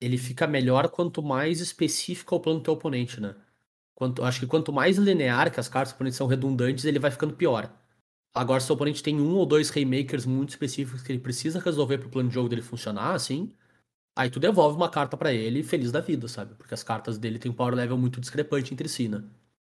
Ele 0.00 0.18
fica 0.18 0.46
melhor 0.46 0.88
quanto 0.90 1.22
mais 1.22 1.60
específico 1.60 2.34
é 2.34 2.38
o 2.38 2.40
plano 2.40 2.58
do 2.60 2.64
teu 2.64 2.74
oponente, 2.74 3.20
né? 3.20 3.34
Quanto, 3.94 4.24
acho 4.24 4.40
que 4.40 4.46
quanto 4.46 4.72
mais 4.72 4.98
linear 4.98 5.52
que 5.52 5.60
as 5.60 5.68
cartas 5.68 5.92
do 5.92 5.96
oponente 5.96 6.16
são 6.16 6.26
redundantes, 6.26 6.84
ele 6.84 6.98
vai 6.98 7.10
ficando 7.10 7.34
pior. 7.36 7.72
Agora, 8.34 8.60
se 8.60 8.70
o 8.72 8.74
oponente 8.74 9.02
tem 9.02 9.20
um 9.20 9.36
ou 9.36 9.46
dois 9.46 9.74
Haymakers 9.76 10.26
muito 10.26 10.50
específicos 10.50 11.02
que 11.02 11.12
ele 11.12 11.20
precisa 11.20 11.60
resolver 11.60 11.98
pro 11.98 12.10
plano 12.10 12.28
de 12.30 12.34
jogo 12.36 12.48
dele 12.50 12.62
funcionar, 12.62 13.14
assim, 13.14 13.52
aí 14.16 14.30
tu 14.30 14.40
devolve 14.40 14.76
uma 14.76 14.90
carta 14.90 15.16
pra 15.16 15.32
ele 15.34 15.62
feliz 15.64 15.92
da 15.92 16.00
vida, 16.00 16.28
sabe? 16.28 16.54
Porque 16.56 16.74
as 16.74 16.82
cartas 16.84 17.18
dele 17.18 17.38
têm 17.38 17.50
um 17.52 17.54
power 17.54 17.74
level 17.74 17.98
muito 17.98 18.20
discrepante 18.20 18.72
entre 18.74 18.88
si, 18.88 19.08
né? 19.08 19.24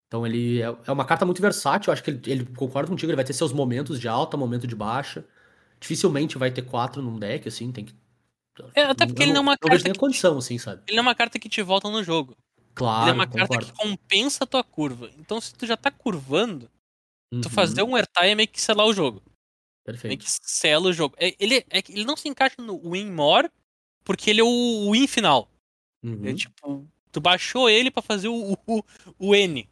Então 0.07 0.27
ele 0.27 0.63
é, 0.63 0.77
é 0.87 0.93
uma 0.93 1.05
carta 1.05 1.25
muito 1.25 1.43
versátil, 1.43 1.91
eu 1.91 1.93
acho 1.93 2.03
que 2.03 2.11
ele, 2.11 2.21
ele 2.27 2.47
concorda 2.55 2.89
contigo, 2.89 3.11
ele 3.11 3.17
vai 3.17 3.25
ter 3.25 3.33
seus 3.33 3.53
momentos 3.53 3.99
de 4.01 4.09
alta, 4.09 4.37
momento 4.37 4.67
de 4.67 4.75
baixa. 4.77 5.25
Dificilmente 5.81 6.39
vai 6.39 6.51
ter 6.51 6.63
quatro 6.63 7.03
num 7.03 7.19
deck, 7.19 7.49
assim, 7.49 7.71
tem 7.73 7.85
que. 7.85 7.95
É, 8.75 8.85
até 8.85 9.05
porque 9.07 9.23
ele 9.23 9.33
não 9.33 9.39
é 9.39 9.43
uma 9.43 9.59
carta 9.59 9.93
que- 9.93 9.99
condição, 9.99 10.39
assim, 10.39 10.57
sabe? 10.57 10.83
Ele 10.87 10.97
não 10.97 11.03
é 11.05 11.07
uma 11.09 11.15
carta 11.15 11.39
que 11.39 11.49
te 11.49 11.61
volta 11.61 11.91
no 11.91 12.03
jogo. 12.03 12.37
Claro, 12.75 13.05
ele 13.05 13.11
é 13.11 13.15
uma 13.15 13.27
carta 13.27 13.49
concordo. 13.49 13.67
que 13.67 13.73
compensa 13.73 14.45
a 14.45 14.47
tua 14.47 14.65
curva. 14.65 15.11
Então 15.19 15.41
se 15.41 15.55
tu 15.55 15.67
já 15.67 15.77
tá 15.77 15.91
curvando, 15.91 16.71
tu 17.31 17.35
Uhum, 17.35 17.51
fazer 17.51 17.83
um 17.83 17.97
Ertai 17.97 18.31
é 18.31 18.35
meio 18.35 18.49
que 18.49 18.61
selar 18.61 18.87
o 18.87 18.93
jogo. 18.93 19.23
Meio 19.27 19.99
Perfeito. 19.99 20.25
que 20.25 20.31
sela 20.43 20.89
o 20.89 20.93
jogo. 20.93 21.15
É, 21.19 21.35
ele, 21.39 21.65
é, 21.69 21.83
que 21.83 21.93
ele 21.93 22.05
não 22.05 22.17
se 22.17 22.29
encaixa 22.29 22.57
no 22.59 22.91
win 22.91 23.11
more, 23.11 23.51
porque 24.05 24.31
ele 24.31 24.41
é 24.41 24.45
o 24.45 24.91
win 24.93 25.07
final. 25.07 25.49
Uhum. 26.03 26.27
É 26.27 26.35
tipo, 26.35 26.87
tu 27.13 27.21
baixou 27.21 27.69
ele 27.69 27.91
pra 27.91 28.03
fazer 28.03 28.29
o, 28.29 28.57
o, 28.67 28.83
o 29.19 29.35
N 29.35 29.69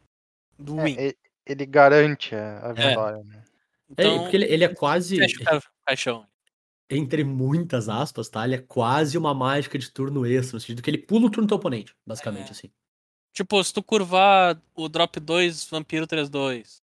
do 0.57 0.75
win. 0.81 0.95
É, 0.97 1.07
e- 1.09 1.17
ele 1.45 1.65
garante 1.65 2.33
a, 2.35 2.73
É. 2.75 2.89
vitória. 2.89 3.23
né? 3.23 3.43
É, 3.45 3.91
Então, 3.91 4.19
porque 4.21 4.35
ele, 4.37 4.45
ele 4.45 4.63
é 4.63 4.73
quase, 4.73 5.17
fecha 5.17 5.41
o 5.41 5.45
ca- 5.45 5.61
caixão. 5.85 6.27
entre 6.89 7.23
muitas 7.23 7.87
aspas, 7.89 8.29
tá? 8.29 8.43
Ele 8.45 8.55
é 8.55 8.61
quase 8.61 9.17
uma 9.17 9.33
mágica 9.33 9.77
de 9.77 9.89
turno 9.91 10.25
extra, 10.25 10.55
no 10.55 10.59
sentido 10.59 10.81
que 10.81 10.89
ele 10.89 10.97
pula 10.97 11.27
o 11.27 11.29
turno 11.29 11.45
do 11.45 11.49
teu 11.49 11.57
oponente, 11.57 11.95
basicamente, 12.05 12.47
É. 12.49 12.51
assim. 12.51 12.71
Tipo, 13.33 13.61
se 13.63 13.73
tu 13.73 13.83
curvar 13.83 14.59
o 14.73 14.87
drop 14.89 15.19
2, 15.19 15.65
Vampiro 15.65 16.07
3-2, 16.07 16.81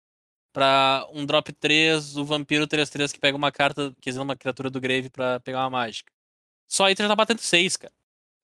pra 0.53 1.07
um 1.13 1.27
drop 1.27 1.53
3, 1.53 2.17
o 2.17 2.25
Vampiro 2.25 2.67
3-3 2.67 3.13
que 3.13 3.19
pega 3.21 3.37
uma 3.37 3.51
carta, 3.53 3.95
que 4.01 4.09
exila 4.09 4.25
uma 4.25 4.37
criatura 4.37 4.71
do 4.71 4.81
Grave 4.81 5.11
pra 5.11 5.41
pegar 5.41 5.61
uma 5.65 5.71
mágica. 5.71 6.11
Só 6.69 6.85
aí 6.87 6.95
tu 6.95 7.03
já 7.03 7.09
tá 7.09 7.17
batendo 7.17 7.41
6, 7.41 7.77
cara. 7.77 7.93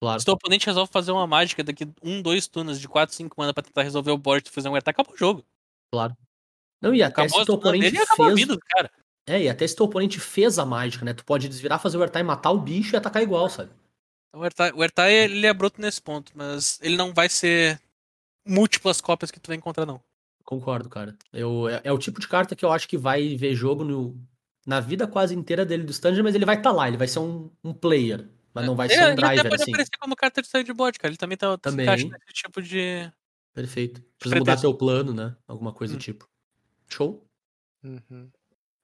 Claro. 0.03 0.18
Se 0.18 0.26
teu 0.26 0.34
oponente 0.34 0.66
resolve 0.66 0.90
fazer 0.90 1.12
uma 1.12 1.28
mágica 1.28 1.62
daqui 1.62 1.88
um, 2.03 2.20
dois 2.20 2.48
turnos 2.48 2.80
de 2.80 2.88
4, 2.88 3.14
5 3.14 3.36
mana 3.38 3.55
pra 3.55 3.62
tentar 3.62 3.82
resolver 3.82 4.11
o 4.11 4.18
board 4.18 4.48
e 4.48 4.53
fazer 4.53 4.68
um 4.68 4.74
attack, 4.74 5.00
acabou 5.00 5.14
o 5.14 5.16
jogo. 5.16 5.44
Claro. 5.92 6.16
Não, 6.80 6.92
e 6.92 7.05
até 7.05 7.22
Acabou 7.22 7.38
se 7.38 7.46
teu 7.46 7.55
oponente 7.55 7.92
dele 7.92 8.03
e 8.03 8.16
fez. 8.16 8.34
vida 8.34 8.59
cara. 8.68 8.90
É, 9.28 9.42
e 9.44 9.48
até 9.48 9.64
se 9.64 9.76
teu 9.76 9.86
oponente 9.86 10.18
fez 10.18 10.59
a 10.59 10.66
mágica, 10.66 11.05
né? 11.05 11.14
Tu 11.14 11.24
pode 11.24 11.48
desvirar, 11.48 11.80
fazer 11.80 11.98
o 11.98 12.03
airtime, 12.03 12.24
matar 12.24 12.50
o 12.50 12.59
bicho 12.59 12.96
e 12.96 12.98
atacar 12.98 13.22
igual, 13.22 13.48
sabe? 13.48 13.70
Então, 14.34 14.40
O 14.40 14.78
o 14.80 14.82
Ertai, 14.82 15.14
ele 15.14 15.46
é 15.46 15.55
bruto 15.55 15.80
nesse 15.80 16.03
ponto, 16.03 16.32
mas 16.34 16.80
ele 16.82 16.96
não 16.96 17.14
vai 17.14 17.28
ser 17.28 17.80
múltiplas 18.44 19.00
cópias 19.00 19.30
que 19.30 19.38
tu 19.38 19.46
vai 19.46 19.57
encontrar, 19.57 19.86
não. 19.86 20.03
Concordo, 20.44 20.88
cara. 20.88 21.16
Eu, 21.32 21.68
é, 21.68 21.80
é 21.84 21.92
o 21.92 21.98
tipo 21.98 22.18
de 22.18 22.26
carta 22.26 22.57
que 22.57 22.64
eu 22.64 22.72
acho 22.72 22.88
que 22.88 22.98
vai 22.98 23.36
ver 23.36 23.55
jogo 23.55 23.84
no, 23.84 24.20
na 24.66 24.80
vida 24.80 25.07
quase 25.07 25.32
inteira 25.32 25.64
dele 25.64 25.84
do 25.84 25.92
Standard, 25.92 26.24
mas 26.24 26.34
ele 26.34 26.44
vai 26.44 26.57
estar 26.57 26.72
lá, 26.72 26.88
ele 26.88 26.96
vai 26.96 27.07
ser 27.07 27.20
um, 27.20 27.48
um 27.62 27.72
player, 27.72 28.28
mas 28.55 28.66
não 28.66 28.74
vai 28.76 28.86
Ele- 28.86 28.94
ser 28.94 29.00
um 29.00 29.07
ele 29.09 29.16
driver, 29.16 29.48
pode 29.50 29.62
assim. 29.62 29.70
aparecer 29.72 29.96
como 30.00 30.16
carta 30.16 30.42
de 30.42 30.48
sideboard, 30.48 30.98
cara. 30.98 31.11
Ele 31.11 31.16
também 31.18 31.36
tá 31.38 31.57
Também. 31.59 31.86
se 31.86 31.92
encaixa 32.05 32.09
nesse 32.18 32.32
tipo 32.34 32.62
de. 32.62 33.12
Perfeito. 33.55 34.03
Precisa 34.18 34.38
mudar 34.38 34.61
teu 34.61 34.74
plano, 34.74 35.12
né? 35.12 35.36
Alguma 35.46 35.72
coisa 35.72 35.94
Hum. 35.94 35.96
do 35.98 36.00
tipo. 36.03 36.28
Show? 36.88 37.24
Uhum. 37.84 38.30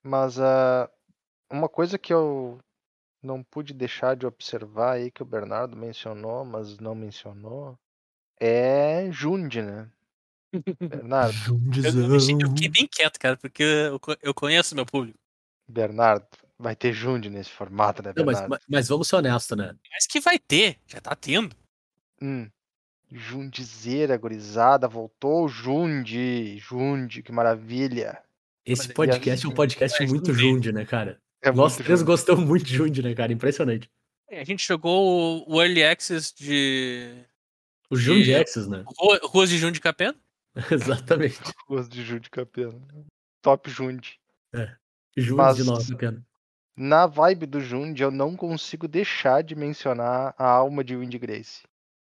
Mas 0.03 0.39
ah, 0.39 0.91
uma 1.51 1.69
coisa 1.69 1.99
que 1.99 2.13
eu 2.13 2.59
não 3.23 3.43
pude 3.43 3.73
deixar 3.75 4.15
de 4.17 4.27
observar 4.27 4.93
aí 4.93 5.11
que 5.11 5.23
o 5.23 5.27
Bernardo 5.27 5.77
mencionou, 5.77 6.45
mas 6.45 6.79
não 6.79 6.95
mencionou, 6.95 7.79
é 8.41 9.09
Jund, 9.11 9.57
né? 9.63 9.91
Bernardo, 10.81 11.35
Eu, 11.49 12.03
eu, 12.09 12.15
eu 12.15 12.21
fiquei 12.51 12.69
bem 12.69 12.87
quieto, 12.87 13.19
cara, 13.19 13.37
porque 13.37 13.63
eu, 13.63 14.01
eu 14.23 14.33
conheço 14.35 14.75
meu 14.75 14.87
público. 14.87 15.19
Bernardo, 15.69 16.27
vai 16.59 16.75
ter 16.75 16.93
Jund 16.93 17.29
nesse 17.31 17.51
formato, 17.51 18.03
né, 18.03 18.13
Não, 18.17 18.25
mas, 18.25 18.41
mas- 18.69 18.89
vamos 18.89 19.07
ser 19.09 19.17
honestos, 19.17 19.57
né? 19.57 19.75
Mas 19.93 20.07
que 20.07 20.21
vai 20.21 20.39
ter, 20.39 20.79
já 20.87 21.01
tá 21.01 21.15
tendo. 21.15 21.55
Hum. 22.21 22.49
Jundizeira, 23.11 24.17
gurizada, 24.17 24.87
voltou 24.87 25.45
o 25.45 25.49
Jund, 25.49 26.59
Jund, 26.59 27.23
que 27.23 27.33
maravilha. 27.33 28.23
Esse 28.67 28.89
Mas- 28.89 28.95
podcast 28.95 29.47
é 29.47 29.49
um 29.49 29.55
podcast 29.55 30.03
Mas 30.03 30.11
muito 30.13 30.31
não 30.31 30.37
tem. 30.39 30.45
Jund, 30.55 30.73
né, 30.73 30.85
cara? 30.85 31.21
É 31.41 31.51
Nós 31.53 31.77
três 31.77 32.03
gostamos 32.03 32.45
muito 32.45 32.65
de 32.67 32.75
Jund, 32.77 33.01
né, 33.03 33.15
cara? 33.15 33.33
Impressionante. 33.33 33.91
A 34.31 34.45
gente 34.45 34.67
jogou 34.67 35.49
o- 35.49 35.63
Early 35.63 35.83
Access 35.85 36.35
de 36.37 37.25
O 37.91 37.97
Jund 37.97 38.29
E- 38.29 38.35
Access, 38.35 38.69
né? 38.69 38.85
Ru- 38.99 39.27
Ruas 39.29 39.49
de 39.49 39.57
Junho 39.57 39.73
de 39.73 39.81
Capena. 39.81 40.15
Exatamente. 40.71 41.39
Gosto 41.67 41.91
de 41.91 42.05
Jund 42.05 42.29
Capena. 42.29 42.79
Top 43.41 43.71
Jund. 43.71 44.19
Jund 45.17 45.37
Mas- 45.37 45.57
de 45.57 45.65
novo, 45.65 45.97
pena. 45.97 46.23
Na 46.81 47.09
vibe 47.09 47.45
do 47.45 47.61
Jund, 47.61 48.01
eu 48.01 48.09
não 48.09 48.37
consigo 48.37 48.87
deixar 48.87 49.43
de 49.43 49.57
mencionar 49.57 50.33
a 50.39 50.49
alma 50.49 50.85
de 50.85 50.95
Wind 50.95 51.13
Grace. 51.17 51.67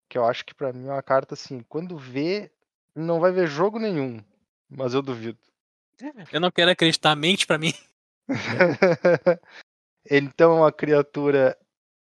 Que 0.07 0.17
eu 0.17 0.23
acho 0.23 0.45
que 0.45 0.55
pra 0.55 0.71
mim 0.71 0.87
é 0.87 0.93
uma 0.93 1.03
carta 1.03 1.33
assim, 1.33 1.59
quando 1.67 1.97
vê, 1.97 2.49
não 2.95 3.19
vai 3.19 3.33
ver 3.33 3.45
jogo 3.45 3.77
nenhum. 3.77 4.23
Mas 4.69 4.93
eu 4.93 5.01
duvido. 5.01 5.37
Eu 6.31 6.39
não 6.39 6.49
quero 6.49 6.71
acreditar, 6.71 7.13
mente 7.13 7.45
pra 7.45 7.57
mim. 7.57 7.73
então 10.09 10.53
é 10.53 10.59
uma 10.61 10.71
criatura 10.71 11.57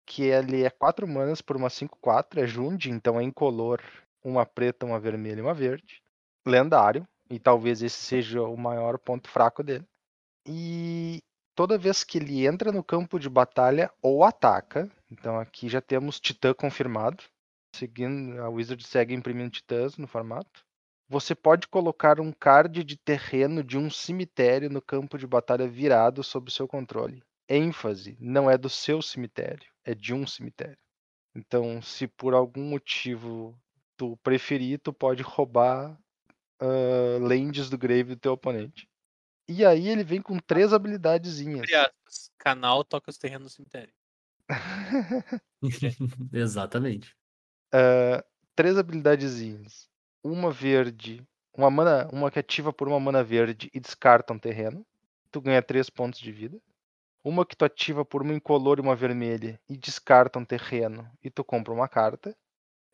que 0.07 0.23
ele 0.23 0.65
é 0.65 0.71
4 0.71 1.07
manas 1.07 1.43
por 1.43 1.55
uma 1.55 1.69
5-4, 1.69 2.39
é 2.39 2.47
Jund, 2.47 2.91
então 2.91 3.21
é 3.21 3.23
incolor, 3.23 3.83
uma 4.25 4.47
preta, 4.47 4.87
uma 4.87 4.99
vermelha 4.99 5.41
e 5.41 5.43
uma 5.43 5.53
verde. 5.53 6.03
Lendário, 6.47 7.07
e 7.29 7.39
talvez 7.39 7.83
esse 7.83 7.99
seja 7.99 8.43
o 8.43 8.57
maior 8.57 8.99
ponto 8.99 9.29
fraco 9.29 9.63
dele. 9.63 9.85
E 10.47 11.23
toda 11.59 11.77
vez 11.77 12.05
que 12.05 12.19
ele 12.19 12.47
entra 12.47 12.71
no 12.71 12.85
campo 12.85 13.19
de 13.19 13.29
batalha 13.29 13.91
ou 14.01 14.23
ataca, 14.23 14.89
então 15.11 15.41
aqui 15.41 15.69
já 15.69 15.81
temos 15.81 16.21
Titã 16.21 16.55
confirmado, 16.55 17.25
seguindo 17.75 18.41
a 18.41 18.49
Wizard 18.49 18.87
segue 18.87 19.13
imprimindo 19.13 19.51
Titãs 19.51 19.97
no 19.97 20.07
formato. 20.07 20.65
Você 21.09 21.35
pode 21.35 21.67
colocar 21.67 22.21
um 22.21 22.31
card 22.31 22.85
de 22.85 22.97
terreno 22.97 23.65
de 23.65 23.77
um 23.77 23.91
cemitério 23.91 24.71
no 24.71 24.81
campo 24.81 25.19
de 25.19 25.27
batalha 25.27 25.67
virado 25.67 26.23
sob 26.23 26.49
seu 26.49 26.69
controle. 26.69 27.25
ênfase 27.49 28.17
não 28.21 28.49
é 28.49 28.57
do 28.57 28.71
seu 28.71 29.03
cemitério, 29.03 29.69
é 29.85 29.97
de 29.97 30.15
um 30.15 30.25
cemitério. 30.29 30.79
Então, 31.35 31.83
se 31.83 32.07
por 32.07 32.35
algum 32.35 32.63
motivo 32.63 33.59
tu 33.97 34.17
preferir, 34.19 34.79
tu 34.79 34.93
pode 34.93 35.25
roubar 35.25 35.99
uh, 36.63 37.19
lands 37.21 37.69
do 37.69 37.77
grave 37.77 38.15
do 38.15 38.21
teu 38.21 38.35
oponente. 38.35 38.89
E 39.49 39.65
aí 39.65 39.89
ele 39.89 40.05
vem 40.05 40.21
com 40.21 40.39
três 40.39 40.73
habilidadezinhas. 40.73 41.67
Aspas, 41.73 42.31
canal 42.39 42.85
toca 42.85 43.11
os 43.11 43.17
terrenos 43.17 43.45
no 43.45 43.51
cemitério. 43.51 43.93
Exatamente. 46.33 47.17
Uh, 47.75 48.23
três 48.55 48.77
habilidadezinhas. 48.77 49.89
Uma 50.23 50.51
verde, 50.51 51.27
uma 51.57 51.71
mana, 51.71 52.09
uma 52.13 52.31
que 52.31 52.39
ativa 52.39 52.73
por 52.73 52.89
uma 52.89 53.01
mana 53.01 53.25
verde 53.25 53.71
e 53.73 53.81
descarta 53.81 54.33
um 54.33 54.39
terreno. 54.39 54.87
Tu 55.31 55.41
ganha 55.41 55.63
três 55.63 55.89
pontos 55.89 56.21
de 56.21 56.31
vida. 56.33 56.61
Uma 57.25 57.45
que 57.45 57.57
tu 57.57 57.65
ativa 57.65 58.05
por 58.05 58.23
uma 58.23 58.35
incolor 58.35 58.79
e 58.79 58.83
uma 58.83 58.97
vermelha 58.97 59.61
e 59.69 59.77
descarta 59.77 60.39
um 60.39 60.45
terreno 60.45 61.11
e 61.23 61.31
tu 61.31 61.45
compra 61.45 61.73
uma 61.73 61.89
carta. 61.89 62.37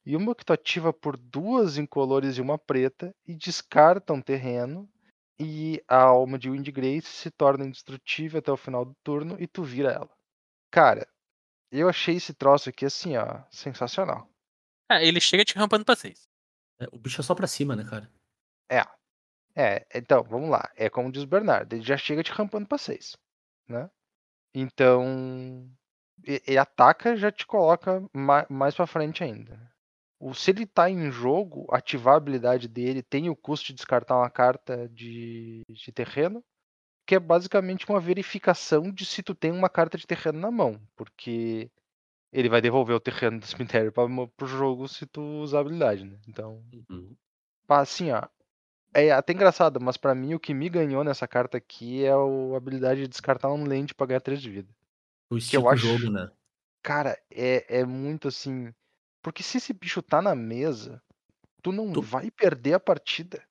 E 0.06 0.16
uma 0.16 0.34
que 0.34 0.44
tu 0.44 0.52
ativa 0.52 0.92
por 0.92 1.16
duas 1.16 1.78
incolores 1.78 2.36
e 2.36 2.40
uma 2.40 2.58
preta 2.58 3.14
e 3.26 3.34
descarta 3.34 4.12
um 4.12 4.20
terreno. 4.20 4.88
E 5.38 5.82
a 5.88 5.96
alma 5.96 6.38
de 6.38 6.48
Windgrace 6.48 7.08
se 7.08 7.30
torna 7.30 7.64
indestrutível 7.64 8.38
até 8.38 8.52
o 8.52 8.56
final 8.56 8.84
do 8.84 8.94
turno 9.02 9.36
e 9.40 9.46
tu 9.46 9.62
vira 9.62 9.90
ela. 9.90 10.10
Cara, 10.70 11.08
eu 11.70 11.88
achei 11.88 12.16
esse 12.16 12.32
troço 12.34 12.68
aqui 12.68 12.84
assim, 12.84 13.16
ó, 13.16 13.42
sensacional. 13.50 14.28
É, 14.90 15.04
ele 15.06 15.20
chega 15.20 15.44
te 15.44 15.56
rampando 15.56 15.84
pra 15.84 15.96
6. 15.96 16.28
É, 16.80 16.86
o 16.92 16.98
bicho 16.98 17.20
é 17.20 17.24
só 17.24 17.34
pra 17.34 17.46
cima, 17.46 17.74
né, 17.74 17.84
cara? 17.84 18.10
É, 19.56 19.86
então, 19.94 20.24
vamos 20.24 20.50
lá. 20.50 20.68
É 20.74 20.90
como 20.90 21.12
diz 21.12 21.22
o 21.22 21.26
Bernardo, 21.28 21.72
ele 21.74 21.82
já 21.82 21.96
chega 21.96 22.24
te 22.24 22.32
rampando 22.32 22.66
pra 22.66 22.76
6, 22.76 23.16
né? 23.68 23.88
Então, 24.54 25.70
e, 26.26 26.42
e 26.46 26.58
ataca 26.58 27.16
já 27.16 27.30
te 27.30 27.46
coloca 27.46 28.04
ma- 28.12 28.46
mais 28.50 28.74
pra 28.74 28.86
frente 28.86 29.22
ainda. 29.22 29.72
O, 30.18 30.32
se 30.34 30.50
ele 30.50 30.66
tá 30.66 30.88
em 30.88 31.10
jogo, 31.10 31.66
ativar 31.70 32.14
a 32.14 32.16
habilidade 32.16 32.68
dele 32.68 33.02
tem 33.02 33.28
o 33.28 33.36
custo 33.36 33.66
de 33.66 33.74
descartar 33.74 34.16
uma 34.16 34.30
carta 34.30 34.88
de, 34.88 35.62
de 35.68 35.92
terreno, 35.92 36.42
que 37.06 37.14
é 37.14 37.18
basicamente 37.20 37.88
uma 37.88 38.00
verificação 38.00 38.90
de 38.90 39.04
se 39.04 39.22
tu 39.22 39.34
tem 39.34 39.50
uma 39.52 39.68
carta 39.68 39.98
de 39.98 40.06
terreno 40.06 40.38
na 40.38 40.50
mão, 40.50 40.80
porque 40.96 41.70
ele 42.32 42.48
vai 42.48 42.60
devolver 42.60 42.96
o 42.96 43.00
terreno 43.00 43.38
do 43.38 43.46
cemitério 43.46 43.92
pra, 43.92 44.04
pro 44.36 44.46
jogo 44.46 44.88
se 44.88 45.04
tu 45.06 45.20
usar 45.20 45.58
a 45.58 45.60
habilidade, 45.60 46.04
né? 46.04 46.18
Então, 46.28 46.64
Uhum. 46.90 47.14
Assim, 47.68 48.10
ó. 48.10 48.22
É 48.94 49.10
até 49.10 49.32
engraçado, 49.32 49.80
mas 49.80 49.96
pra 49.96 50.14
mim 50.14 50.34
o 50.34 50.40
que 50.40 50.54
me 50.54 50.68
ganhou 50.68 51.02
nessa 51.02 51.26
carta 51.26 51.56
aqui 51.58 52.04
é 52.04 52.12
a 52.12 52.56
habilidade 52.56 53.00
de 53.02 53.08
descartar 53.08 53.52
um 53.52 53.66
land 53.66 53.92
pra 53.94 54.06
ganhar 54.06 54.20
3 54.20 54.40
de 54.40 54.50
vida. 54.50 54.72
O 55.28 55.36
estilo 55.36 55.68
acho- 55.68 55.86
jogo, 55.86 56.10
né? 56.10 56.30
Cara, 56.82 57.18
é, 57.30 57.80
é 57.80 57.84
muito 57.84 58.28
assim. 58.28 58.72
Porque 59.24 59.42
se 59.42 59.56
esse 59.56 59.72
bicho 59.72 60.02
tá 60.02 60.20
na 60.22 60.34
mesa, 60.34 61.02
tu 61.62 61.72
não 61.72 61.92
Tu- 61.94 62.02
vai 62.02 62.30
perder 62.30 62.74
a 62.74 62.80
partida. 62.80 63.42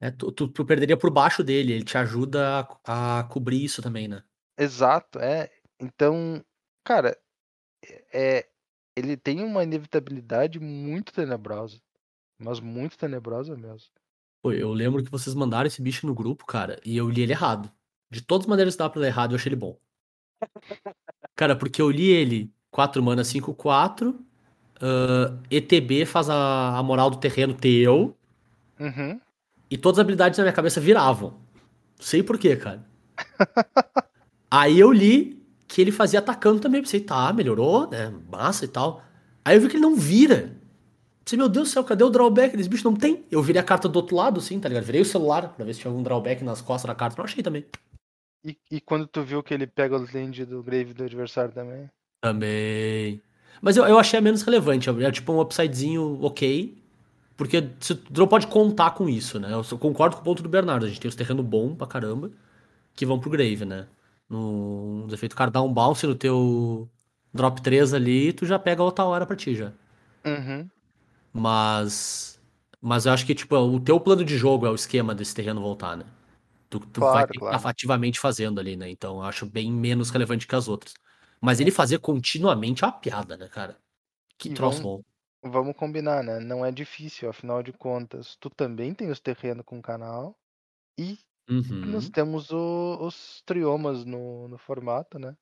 É, 0.00 0.10
tu, 0.10 0.32
tu, 0.32 0.48
tu 0.48 0.64
perderia 0.64 0.96
por 0.96 1.10
baixo 1.10 1.44
dele, 1.44 1.74
ele 1.74 1.84
te 1.84 1.98
ajuda 1.98 2.66
a, 2.86 3.20
a 3.20 3.24
cobrir 3.24 3.62
isso 3.62 3.82
também, 3.82 4.08
né? 4.08 4.24
Exato, 4.58 5.18
é. 5.18 5.50
Então, 5.78 6.42
cara, 6.82 7.16
é, 8.12 8.48
ele 8.96 9.16
tem 9.16 9.42
uma 9.42 9.62
inevitabilidade 9.62 10.58
muito 10.60 11.12
tenebrosa. 11.12 11.80
Mas 12.38 12.60
muito 12.60 12.98
tenebrosa 12.98 13.56
mesmo. 13.56 13.90
Pô, 14.42 14.52
eu 14.52 14.72
lembro 14.72 15.02
que 15.04 15.10
vocês 15.10 15.34
mandaram 15.34 15.66
esse 15.66 15.82
bicho 15.82 16.06
no 16.06 16.14
grupo, 16.14 16.46
cara, 16.46 16.80
e 16.84 16.96
eu 16.96 17.08
li 17.10 17.22
ele 17.22 17.32
errado. 17.32 17.70
De 18.10 18.22
todas 18.22 18.44
as 18.46 18.50
maneiras 18.50 18.74
que 18.74 18.78
dá 18.78 18.88
pra 18.90 19.00
ler 19.00 19.08
errado, 19.08 19.32
eu 19.32 19.36
achei 19.36 19.50
ele 19.50 19.56
bom. 19.56 19.78
Cara, 21.34 21.56
porque 21.56 21.80
eu 21.80 21.90
li 21.90 22.08
ele 22.10 22.52
4 22.70 23.02
mana 23.02 23.24
5, 23.24 23.54
4. 23.54 24.18
Ah, 24.80 25.36
ETB 25.50 26.06
faz 26.06 26.30
a, 26.30 26.78
a 26.78 26.82
moral 26.82 27.10
do 27.10 27.18
terreno 27.18 27.54
teu. 27.54 28.16
Uhum. 28.78 29.20
E 29.70 29.76
todas 29.76 29.98
as 29.98 30.02
habilidades 30.02 30.38
na 30.38 30.44
minha 30.44 30.54
cabeça 30.54 30.80
viravam. 30.80 31.34
Sei 31.98 32.22
por 32.22 32.38
quê, 32.38 32.56
cara. 32.56 32.84
Aí 34.50 34.80
eu 34.80 34.90
li 34.90 35.40
que 35.68 35.80
ele 35.80 35.92
fazia 35.92 36.18
atacando 36.18 36.60
também. 36.60 36.80
Pensei, 36.80 37.00
tá, 37.00 37.32
melhorou, 37.32 37.88
né? 37.88 38.12
Massa 38.30 38.64
e 38.64 38.68
tal. 38.68 39.02
Aí 39.44 39.56
eu 39.56 39.60
vi 39.60 39.68
que 39.68 39.76
ele 39.76 39.82
não 39.82 39.94
vira. 39.94 40.56
Pensei, 41.24 41.38
meu 41.38 41.48
Deus 41.48 41.68
do 41.68 41.72
céu, 41.72 41.84
cadê 41.84 42.02
o 42.02 42.10
drawback? 42.10 42.56
Esse 42.56 42.68
bicho 42.68 42.84
não 42.84 42.96
tem. 42.96 43.24
Eu 43.30 43.42
virei 43.42 43.60
a 43.60 43.64
carta 43.64 43.88
do 43.88 43.96
outro 43.96 44.16
lado, 44.16 44.40
assim, 44.40 44.58
tá 44.58 44.68
ligado? 44.68 44.84
Virei 44.84 45.00
o 45.00 45.04
celular 45.04 45.50
pra 45.50 45.64
ver 45.64 45.74
se 45.74 45.80
tinha 45.80 45.90
algum 45.90 46.02
drawback 46.02 46.42
nas 46.42 46.60
costas 46.60 46.88
da 46.88 46.94
carta. 46.94 47.16
Não 47.18 47.24
achei 47.24 47.42
também. 47.42 47.64
E, 48.44 48.58
e 48.70 48.80
quando 48.80 49.06
tu 49.06 49.22
viu 49.22 49.42
que 49.42 49.54
ele 49.54 49.66
pega 49.66 49.96
o 49.96 50.06
land 50.12 50.44
do 50.46 50.62
grave 50.62 50.92
do 50.92 51.04
adversário 51.04 51.52
também? 51.52 51.88
Também. 52.20 53.22
Mas 53.60 53.76
eu, 53.76 53.84
eu 53.86 53.98
achei 53.98 54.18
a 54.18 54.22
menos 54.22 54.42
relevante. 54.42 54.88
É 54.90 55.10
tipo 55.12 55.32
um 55.32 55.40
upsidezinho 55.40 56.18
ok. 56.22 56.76
Porque 57.36 57.70
você 57.80 57.98
não 58.16 58.28
pode 58.28 58.46
contar 58.48 58.92
com 58.92 59.08
isso, 59.08 59.40
né? 59.40 59.50
Eu 59.52 59.64
concordo 59.78 60.16
com 60.16 60.22
o 60.22 60.24
ponto 60.24 60.42
do 60.42 60.48
Bernardo. 60.48 60.86
A 60.86 60.88
gente 60.88 61.00
tem 61.00 61.08
os 61.08 61.16
terrenos 61.16 61.44
bons 61.46 61.76
pra 61.76 61.86
caramba 61.86 62.30
que 62.94 63.06
vão 63.06 63.20
pro 63.20 63.30
Grave, 63.30 63.64
né? 63.64 63.88
No 64.28 65.06
defeito 65.08 65.36
cara 65.36 65.50
dá 65.50 65.62
um 65.62 65.72
bounce 65.72 66.06
no 66.06 66.14
teu 66.16 66.90
drop 67.34 67.62
3 67.62 67.94
ali, 67.94 68.32
tu 68.32 68.46
já 68.46 68.58
pega 68.58 68.82
outra 68.82 69.04
hora 69.06 69.26
pra 69.26 69.36
ti 69.36 69.54
já. 69.56 69.72
Uhum. 70.24 70.70
Mas. 71.32 72.40
Mas 72.80 73.04
eu 73.06 73.12
acho 73.12 73.26
que, 73.26 73.34
tipo, 73.34 73.54
o 73.56 73.78
teu 73.80 74.00
plano 74.00 74.24
de 74.24 74.38
jogo 74.38 74.66
é 74.66 74.70
o 74.70 74.74
esquema 74.74 75.14
desse 75.14 75.34
terreno 75.34 75.60
voltar, 75.60 75.96
né? 75.96 76.04
Tu, 76.70 76.80
tu 76.80 77.02
vai 77.02 77.24
Claro, 77.24 77.26
ter 77.26 77.34
que 77.34 77.40
claro. 77.40 77.56
estar 77.56 77.68
ativamente 77.70 78.20
fazendo 78.20 78.60
ali, 78.60 78.76
né? 78.76 78.90
Então 78.90 79.16
eu 79.18 79.22
acho 79.24 79.46
bem 79.46 79.72
menos 79.72 80.10
relevante 80.10 80.46
que 80.46 80.54
as 80.56 80.68
outras. 80.68 80.94
Mas 81.40 81.60
ele 81.60 81.70
fazer 81.70 81.98
continuamente 81.98 82.84
é 82.84 82.86
uma 82.86 82.92
piada, 82.92 83.36
né, 83.36 83.48
cara? 83.48 83.78
Que 84.36 84.48
E 84.50 84.54
troço 84.54 84.82
vamos- 84.82 84.98
bom. 84.98 85.50
Vamos 85.50 85.74
combinar, 85.74 86.22
né? 86.22 86.38
Não 86.38 86.64
é 86.66 86.70
difícil, 86.70 87.30
afinal 87.30 87.62
de 87.62 87.72
contas. 87.72 88.36
Tu 88.36 88.50
também 88.50 88.92
tem 88.92 89.10
os 89.10 89.18
terrenos 89.20 89.64
com 89.64 89.80
canal. 89.80 90.38
E 90.98 91.18
Uhum. 91.48 91.86
nós 91.86 92.10
temos 92.10 92.50
o- 92.50 92.98
os 93.00 93.42
triomas 93.46 94.04
no, 94.04 94.48
no 94.48 94.58
formato, 94.58 95.18
né? 95.18 95.34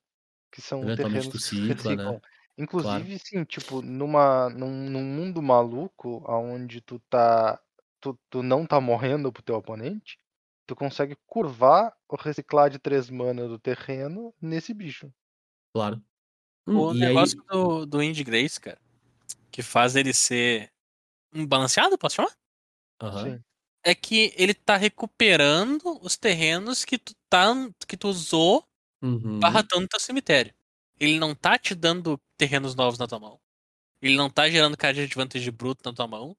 Que 0.52 0.62
são 0.62 0.80
terrenos 0.94 1.26
que 1.28 1.38
se 1.40 1.60
né? 1.60 1.74
reciclam. 1.74 2.20
Inclusive, 2.56 3.18
sim, 3.18 3.44
tipo, 3.44 3.82
numa, 3.82 4.48
num, 4.50 4.88
num 4.88 5.02
mundo 5.04 5.42
maluco, 5.42 6.24
onde 6.28 6.80
tu 6.80 7.00
tá. 7.10 7.60
Tu, 8.00 8.16
tu 8.30 8.42
não 8.42 8.64
tá 8.64 8.80
morrendo 8.80 9.32
pro 9.32 9.42
teu 9.42 9.56
oponente, 9.56 10.18
tu 10.66 10.76
consegue 10.76 11.16
curvar 11.26 11.92
o 12.08 12.14
reciclar 12.16 12.70
de 12.70 12.78
três 12.78 13.10
mana 13.10 13.48
do 13.48 13.58
terreno 13.58 14.32
nesse 14.40 14.72
bicho. 14.72 15.12
Claro. 15.74 16.02
Hum, 16.66 16.84
O 16.84 16.92
e 16.92 17.04
negócio 17.04 17.36
aí. 17.36 17.42
do, 17.48 17.86
do 17.86 18.02
Indie 18.02 18.24
Grace, 18.24 18.60
cara, 18.60 18.78
que 19.52 19.62
faz 19.62 19.96
ele 19.96 20.14
ser 20.14 20.72
um 21.34 21.46
balanceado, 21.46 21.98
posso 21.98 22.16
chamar? 22.16 22.32
Aham. 23.00 23.34
Sim. 23.34 23.44
É 23.84 23.94
que 23.94 24.34
ele 24.36 24.54
tá 24.54 24.76
recuperando 24.76 25.98
os 26.02 26.16
terrenos 26.16 26.84
que 26.84 26.98
tu, 26.98 27.14
tá, 27.30 27.52
que 27.86 27.96
tu 27.96 28.08
usou 28.08 28.64
Uhum. 29.02 29.62
barratando 29.64 29.88
teu 29.88 30.00
cemitério. 30.00 30.54
Ele 31.00 31.18
não 31.18 31.34
tá 31.34 31.58
te 31.58 31.74
dando 31.74 32.20
terrenos 32.38 32.74
novos 32.74 32.98
na 32.98 33.08
tua 33.08 33.20
mão. 33.20 33.40
Ele 34.02 34.16
não 34.16 34.30
tá 34.30 34.48
gerando 34.50 34.76
card 34.76 34.98
de 35.00 35.04
advantage 35.06 35.50
bruto 35.50 35.82
na 35.88 35.94
tua 35.94 36.06
mão. 36.08 36.36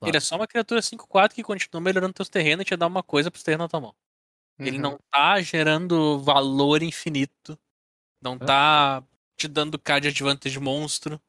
Claro. 0.00 0.12
Ele 0.12 0.18
é 0.18 0.20
só 0.20 0.36
uma 0.36 0.48
criatura 0.48 0.82
5-4 0.82 1.34
que 1.36 1.42
continua 1.44 1.80
melhorando 1.82 2.14
teus 2.14 2.28
terrenos 2.30 2.62
e 2.62 2.66
te 2.66 2.76
dá 2.76 2.86
uma 2.88 3.02
coisa 3.02 3.30
pros 3.30 3.44
terrenos 3.44 3.64
na 3.66 3.68
tua 3.70 3.80
mão. 3.82 3.96
Ele 4.64 4.78
Uhum. 4.78 4.80
não 4.80 4.98
tá 5.10 5.40
gerando 5.42 6.20
valor 6.20 6.82
infinito. 6.82 7.58
Não 8.20 8.34
É. 8.34 8.38
tá 8.38 9.04
te 9.36 9.46
dando 9.48 9.78
card 9.78 10.08
advantage 10.08 10.58
monstro. 10.58 11.20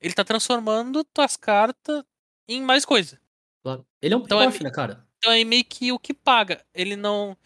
Ele 0.00 0.14
tá 0.14 0.24
transformando 0.24 1.04
tuas 1.04 1.36
cartas 1.36 2.04
em 2.48 2.60
mais 2.62 2.84
coisa. 2.84 3.20
Ele 4.02 4.14
é 4.14 4.16
um 4.16 4.20
Então 4.22 4.40
é 4.40 4.46
pick-off, 4.46 4.64
né, 4.64 4.70
cara? 4.70 5.06
Então 5.18 5.32
é 5.32 5.42
meio 5.44 5.64
que 5.64 5.90
o 5.92 5.98
que 5.98 6.12
paga. 6.12 6.64
Ele 6.74 6.96
não. 6.96 7.36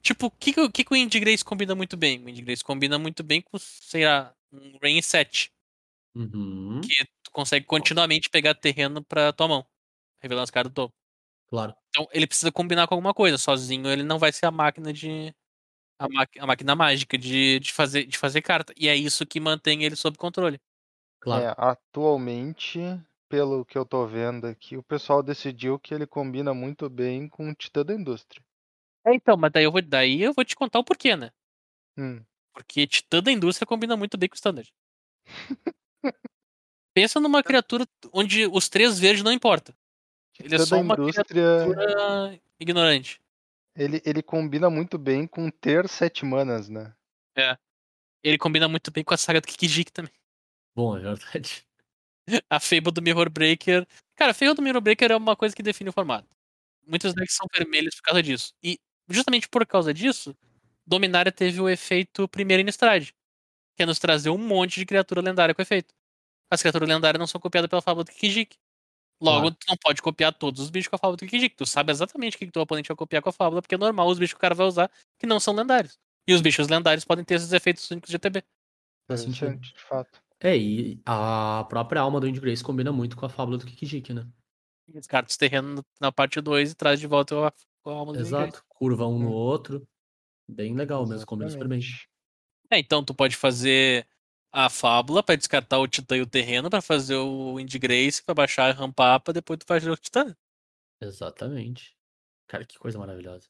Tipo, 0.00 0.26
o 0.26 0.30
que, 0.30 0.52
que, 0.52 0.60
o 0.60 0.70
que 0.70 0.86
o 0.90 0.96
Indie 0.96 1.20
Grace 1.20 1.44
combina 1.44 1.74
muito 1.74 1.96
bem? 1.96 2.24
O 2.24 2.28
Indie 2.28 2.42
Grace 2.42 2.64
combina 2.64 2.98
muito 2.98 3.22
bem 3.22 3.42
com, 3.42 3.58
sei 3.58 4.06
lá, 4.06 4.32
um 4.52 4.78
Rain 4.80 5.02
7. 5.02 5.52
Uhum. 6.14 6.80
Que 6.80 7.04
tu 7.22 7.30
consegue 7.32 7.66
continuamente 7.66 8.30
pegar 8.30 8.54
terreno 8.54 9.04
pra 9.04 9.32
tua 9.32 9.48
mão. 9.48 9.66
Revelando 10.22 10.44
as 10.44 10.50
caras 10.50 10.70
do 10.70 10.74
topo. 10.74 10.94
Claro. 11.48 11.74
Então 11.90 12.08
ele 12.12 12.26
precisa 12.26 12.50
combinar 12.50 12.86
com 12.86 12.94
alguma 12.94 13.12
coisa. 13.12 13.36
Sozinho 13.36 13.88
ele 13.88 14.02
não 14.02 14.18
vai 14.18 14.32
ser 14.32 14.46
a 14.46 14.50
máquina 14.50 14.92
de. 14.92 15.34
A, 15.98 16.08
ma- 16.08 16.26
a 16.38 16.46
máquina 16.46 16.74
mágica 16.74 17.16
de, 17.16 17.58
de, 17.58 17.72
fazer, 17.72 18.04
de 18.04 18.18
fazer 18.18 18.42
carta. 18.42 18.72
E 18.76 18.88
é 18.88 18.94
isso 18.94 19.26
que 19.26 19.40
mantém 19.40 19.82
ele 19.84 19.96
sob 19.96 20.18
controle. 20.18 20.60
Claro. 21.20 21.44
É, 21.44 21.54
atualmente, 21.56 22.80
pelo 23.28 23.64
que 23.64 23.76
eu 23.78 23.84
tô 23.84 24.06
vendo 24.06 24.46
aqui, 24.46 24.76
o 24.76 24.82
pessoal 24.82 25.22
decidiu 25.22 25.78
que 25.78 25.94
ele 25.94 26.06
combina 26.06 26.52
muito 26.52 26.88
bem 26.90 27.28
com 27.28 27.50
o 27.50 27.54
Titã 27.54 27.84
da 27.84 27.94
Indústria. 27.94 28.42
É, 29.06 29.14
então, 29.14 29.36
mas 29.36 29.52
daí 29.52 29.64
eu 29.64 29.72
vou, 29.72 29.80
daí 29.82 30.22
eu 30.22 30.32
vou 30.34 30.44
te 30.44 30.54
contar 30.54 30.78
o 30.78 30.84
porquê, 30.84 31.16
né? 31.16 31.30
Hum, 31.96 32.22
Porque 32.52 32.86
Titã 32.86 33.22
da 33.22 33.32
Indústria 33.32 33.66
combina 33.66 33.96
muito 33.96 34.18
bem 34.18 34.28
com 34.28 34.34
o 34.34 34.36
Standard. 34.36 34.70
Pensa 36.94 37.20
numa 37.20 37.42
criatura 37.42 37.86
onde 38.12 38.46
os 38.46 38.68
três 38.68 38.98
verdes 38.98 39.22
não 39.22 39.32
importam. 39.32 39.74
Ele 40.38 40.54
é 40.54 40.58
só 40.58 40.80
uma 40.80 40.94
Indústria, 40.94 41.24
criatura 41.24 42.40
ignorante. 42.60 43.20
Ele, 43.76 44.02
ele 44.04 44.22
combina 44.22 44.70
muito 44.70 44.98
bem 44.98 45.26
com 45.26 45.50
ter 45.50 45.88
sete 45.88 46.24
manas, 46.24 46.68
né? 46.68 46.94
Ele 48.22 48.38
combina 48.38 48.66
muito 48.66 48.90
bem 48.90 49.04
com 49.04 49.14
a 49.14 49.16
saga 49.16 49.40
do 49.40 49.46
Kikijik 49.46 49.92
também. 49.92 50.12
Bom, 50.74 50.96
é 50.96 51.02
verdade. 51.02 51.64
A 52.50 52.58
Fable 52.58 52.90
do 52.90 53.02
Mirror 53.02 53.30
Breaker. 53.30 53.86
Cara, 54.16 54.32
a 54.32 54.34
Fable 54.34 54.54
do 54.54 54.62
Mirror 54.62 54.80
Breaker 54.80 55.12
é 55.12 55.16
uma 55.16 55.36
coisa 55.36 55.54
que 55.54 55.62
define 55.62 55.90
o 55.90 55.92
formato. 55.92 56.26
Muitos 56.84 57.14
decks 57.14 57.36
são 57.36 57.46
vermelhos 57.54 57.94
por 57.96 58.02
causa 58.02 58.22
disso. 58.22 58.52
E 58.60 58.80
justamente 59.08 59.48
por 59.48 59.64
causa 59.64 59.94
disso, 59.94 60.36
Dominária 60.84 61.30
teve 61.30 61.60
o 61.60 61.68
efeito 61.68 62.26
primeiro 62.26 62.62
Innistrad. 62.62 63.10
Que 63.76 63.82
é 63.84 63.86
nos 63.86 64.00
trazer 64.00 64.30
um 64.30 64.38
monte 64.38 64.80
de 64.80 64.86
criatura 64.86 65.20
lendária 65.20 65.54
com 65.54 65.62
efeito. 65.62 65.94
As 66.50 66.60
criaturas 66.60 66.88
lendárias 66.88 67.18
não 67.20 67.26
são 67.26 67.40
copiadas 67.40 67.68
pela 67.68 67.82
Fábula 67.82 68.04
do 68.04 68.10
Kikijik. 68.10 68.56
Logo, 69.20 69.40
Claro. 69.42 69.56
tu 69.58 69.66
não 69.68 69.76
pode 69.78 70.02
copiar 70.02 70.32
todos 70.34 70.60
os 70.60 70.70
bichos 70.70 70.88
com 70.88 70.96
a 70.96 70.98
Fábula 70.98 71.16
do 71.16 71.20
Kikijik. 71.20 71.56
Tu 71.56 71.64
sabe 71.66 71.90
exatamente 71.92 72.36
o 72.36 72.38
que 72.38 72.46
que 72.46 72.52
teu 72.52 72.62
oponente 72.62 72.88
vai 72.88 72.96
copiar 72.96 73.22
com 73.22 73.30
a 73.30 73.32
Fábula, 73.32 73.62
porque 73.62 73.74
é 73.74 73.78
normal 73.78 74.08
os 74.08 74.18
bichos 74.18 74.34
que 74.34 74.38
o 74.38 74.40
cara 74.40 74.54
vai 74.54 74.66
usar 74.66 74.90
que 75.18 75.26
não 75.26 75.40
são 75.40 75.54
lendários. 75.54 75.98
E 76.28 76.34
os 76.34 76.40
bichos 76.42 76.68
lendários 76.68 77.04
podem 77.04 77.24
ter 77.24 77.34
esses 77.34 77.52
efeitos 77.52 77.90
únicos 77.90 78.10
de 78.10 78.18
TB. 78.18 78.42
Faz 79.08 79.20
sentido. 79.20 79.56
De 79.58 79.72
fato. 79.80 80.20
É, 80.40 80.56
e 80.56 81.00
a 81.06 81.64
própria 81.68 82.00
alma 82.02 82.20
do 82.20 82.28
Indie 82.28 82.40
Grace 82.40 82.62
combina 82.62 82.92
muito 82.92 83.16
com 83.16 83.24
a 83.24 83.28
fábula 83.28 83.56
do 83.56 83.64
Kikijiki, 83.64 84.12
né? 84.12 84.26
Descarta 84.88 85.30
os 85.30 85.36
terrenos 85.36 85.82
na 86.00 86.12
parte 86.12 86.40
2 86.40 86.72
e 86.72 86.74
traz 86.74 87.00
de 87.00 87.06
volta 87.06 87.34
a, 87.46 87.48
a 87.48 87.90
alma 87.90 88.12
do. 88.12 88.20
Exato. 88.20 88.62
Curva 88.68 89.06
um 89.06 89.18
no 89.18 89.28
Hum. 89.28 89.32
outro. 89.32 89.86
Bem 90.48 90.74
legal 90.74 91.06
mesmo, 91.06 91.26
combina 91.26 91.50
super 91.50 91.66
bem. 91.66 91.80
É, 92.70 92.78
então 92.78 93.02
tu 93.02 93.14
pode 93.14 93.34
fazer 93.36 94.06
a 94.56 94.70
fábula 94.70 95.22
pra 95.22 95.36
descartar 95.36 95.78
o 95.78 95.86
titã 95.86 96.16
e 96.16 96.22
o 96.22 96.26
terreno 96.26 96.70
pra 96.70 96.80
fazer 96.80 97.16
o 97.16 97.56
Wind 97.56 97.74
Grace 97.76 98.22
pra 98.22 98.34
baixar 98.34 98.70
e 98.70 98.72
rampar 98.72 99.20
pra 99.20 99.34
depois 99.34 99.58
tu 99.58 99.66
fazer 99.66 99.90
o 99.90 99.96
titã. 99.96 100.34
Exatamente. 101.00 101.94
Cara, 102.48 102.64
que 102.64 102.78
coisa 102.78 102.98
maravilhosa. 102.98 103.48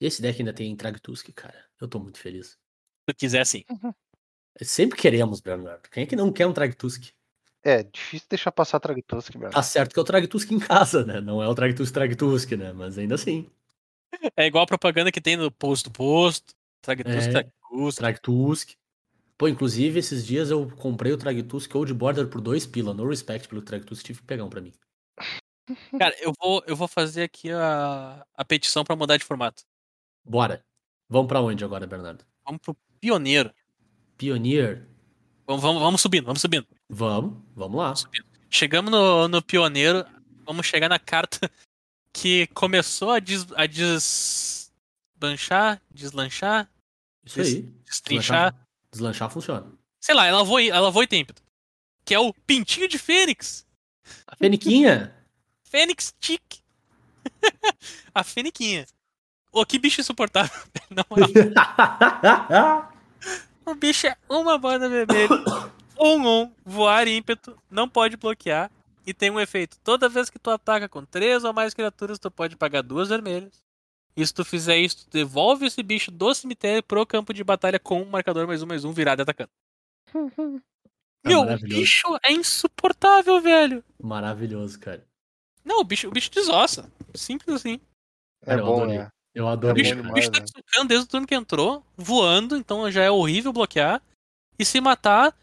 E 0.00 0.06
esse 0.06 0.22
deck 0.22 0.38
ainda 0.38 0.52
tem 0.52 0.76
Tragtusk, 0.76 1.30
cara. 1.34 1.64
Eu 1.80 1.88
tô 1.88 1.98
muito 1.98 2.18
feliz. 2.20 2.50
Se 2.50 2.58
tu 3.08 3.14
quiser 3.16 3.44
sim. 3.44 3.64
Sempre 4.62 4.96
queremos, 4.98 5.40
Bernardo. 5.40 5.88
Quem 5.90 6.04
é 6.04 6.06
que 6.06 6.14
não 6.14 6.32
quer 6.32 6.46
um 6.46 6.52
Tragtusk? 6.52 7.10
É, 7.64 7.82
difícil 7.82 8.28
deixar 8.30 8.52
passar 8.52 8.78
Tragtusk, 8.78 9.32
Bernardo. 9.32 9.54
Tá 9.54 9.62
certo 9.64 9.92
que 9.92 9.98
é 9.98 10.02
o 10.02 10.04
Tragtusk 10.04 10.50
em 10.52 10.60
casa, 10.60 11.04
né? 11.04 11.20
Não 11.20 11.42
é 11.42 11.48
o 11.48 11.54
Tragtusk 11.54 11.92
Tragtusk, 11.92 12.52
né? 12.52 12.72
Mas 12.72 12.96
ainda 12.96 13.16
assim. 13.16 13.50
É 14.36 14.46
igual 14.46 14.62
a 14.62 14.66
propaganda 14.66 15.10
que 15.10 15.20
tem 15.20 15.36
no 15.36 15.50
posto 15.50 15.90
posto. 15.90 16.54
Tragtusk, 16.82 17.28
É. 17.28 17.30
Tragtusk. 17.32 17.98
Tragtusk. 17.98 18.70
Pô, 19.38 19.48
inclusive, 19.48 19.98
esses 19.98 20.26
dias 20.26 20.50
eu 20.50 20.70
comprei 20.76 21.12
o 21.12 21.18
Tragtusk 21.18 21.74
Old 21.74 21.92
Border 21.92 22.28
por 22.28 22.40
dois 22.40 22.66
pila. 22.66 22.94
No 22.94 23.06
respect 23.08 23.48
pelo 23.48 23.60
Tragtusk, 23.60 24.04
tive 24.04 24.20
que 24.20 24.26
pegar 24.26 24.44
um 24.44 24.48
pra 24.48 24.62
mim. 24.62 24.72
Cara, 25.98 26.14
eu 26.20 26.32
vou, 26.40 26.62
eu 26.66 26.74
vou 26.74 26.88
fazer 26.88 27.24
aqui 27.24 27.50
a, 27.50 28.24
a 28.34 28.44
petição 28.44 28.84
pra 28.84 28.96
mudar 28.96 29.16
de 29.16 29.24
formato. 29.24 29.62
Bora. 30.24 30.64
Vamos 31.08 31.28
pra 31.28 31.40
onde 31.40 31.64
agora, 31.64 31.86
Bernardo? 31.86 32.24
Vamos 32.44 32.60
pro 32.60 32.76
pioneiro. 33.00 33.52
Pioneer. 34.16 34.88
Vamos, 35.46 35.62
vamos, 35.62 35.80
vamos 35.80 36.00
subindo, 36.00 36.24
vamos 36.24 36.40
subindo. 36.40 36.66
Vamos, 36.88 37.40
vamos 37.54 37.78
lá. 37.78 37.94
Chegamos 38.50 38.90
no, 38.90 39.28
no 39.28 39.40
pioneiro, 39.42 40.04
vamos 40.44 40.66
chegar 40.66 40.88
na 40.88 40.98
carta 40.98 41.48
que 42.12 42.48
começou 42.48 43.10
a, 43.10 43.20
des, 43.20 43.46
a 43.54 43.66
desbanchar, 43.66 45.80
deslanchar, 45.92 46.68
Isso 47.24 47.40
aí. 47.40 47.62
destrinchar. 47.84 48.65
Deslanchar, 48.96 49.30
funciona. 49.30 49.66
Sei 50.00 50.14
lá, 50.14 50.26
ela 50.26 50.42
voou, 50.42 50.60
ela 50.60 50.90
voou 50.90 51.04
em 51.10 51.20
ímpeto. 51.20 51.42
Que 52.04 52.14
é 52.14 52.18
o 52.18 52.32
pintinho 52.32 52.88
de 52.88 52.98
Fênix. 52.98 53.66
A 54.26 54.36
Feniquinha. 54.36 55.14
Fênix 55.64 56.14
Tick. 56.18 56.60
a 58.14 58.24
Fêniquinha. 58.24 58.86
Ô, 59.52 59.64
que 59.66 59.78
bicho 59.78 60.00
insuportável. 60.00 60.56
Na 60.90 61.04
moral, 61.10 62.92
o 63.64 63.74
bicho 63.74 64.06
é 64.06 64.16
uma 64.28 64.58
banda 64.58 64.88
vermelha. 64.88 65.28
Um, 65.98 66.28
um, 66.28 66.52
voar 66.62 67.08
ímpeto, 67.08 67.56
não 67.70 67.88
pode 67.88 68.18
bloquear. 68.18 68.70
E 69.06 69.14
tem 69.14 69.30
um 69.30 69.40
efeito. 69.40 69.78
Toda 69.82 70.10
vez 70.10 70.28
que 70.28 70.38
tu 70.38 70.50
ataca 70.50 70.90
com 70.90 71.02
três 71.06 71.42
ou 71.42 71.54
mais 71.54 71.72
criaturas, 71.72 72.18
tu 72.18 72.30
pode 72.30 72.54
pagar 72.54 72.82
duas 72.82 73.08
vermelhas. 73.08 73.64
E 74.16 74.26
se 74.26 74.32
tu 74.32 74.44
fizer 74.44 74.78
isso, 74.78 75.04
tu 75.04 75.10
devolve 75.10 75.66
esse 75.66 75.82
bicho 75.82 76.10
do 76.10 76.34
cemitério 76.34 76.82
pro 76.82 77.04
campo 77.06 77.34
de 77.34 77.44
batalha 77.44 77.78
com 77.78 78.00
um 78.02 78.06
marcador 78.08 78.46
mais 78.46 78.62
um, 78.62 78.66
mais 78.66 78.84
um, 78.84 78.92
virado 78.92 79.20
e 79.20 79.22
atacando. 79.22 79.50
É 81.24 81.28
Meu, 81.28 81.40
o 81.40 81.58
bicho 81.58 82.06
é 82.24 82.30
insuportável, 82.30 83.40
velho. 83.40 83.82
Maravilhoso, 84.00 84.78
cara. 84.78 85.04
Não, 85.64 85.80
o 85.80 85.84
bicho, 85.84 86.06
o 86.06 86.10
bicho 86.12 86.30
desossa. 86.30 86.88
Simples 87.16 87.56
assim. 87.56 87.80
É 88.42 88.46
Cara, 88.46 88.60
eu 88.60 88.64
bom, 88.66 88.76
adorei. 88.76 88.98
né? 88.98 89.08
Eu 89.34 89.44
O 89.46 89.48
adorei. 89.48 89.82
bicho, 89.82 89.96
bom 90.04 90.10
o 90.10 90.12
bicho 90.12 90.30
tá 90.30 90.38
demais, 90.38 90.50
socando 90.52 90.88
desde 90.88 91.04
o 91.04 91.08
turno 91.08 91.26
que 91.26 91.34
entrou, 91.34 91.84
voando, 91.96 92.56
então 92.56 92.88
já 92.92 93.02
é 93.02 93.10
horrível 93.10 93.52
bloquear. 93.52 94.00
E 94.56 94.64
se 94.64 94.80
matar, 94.80 95.36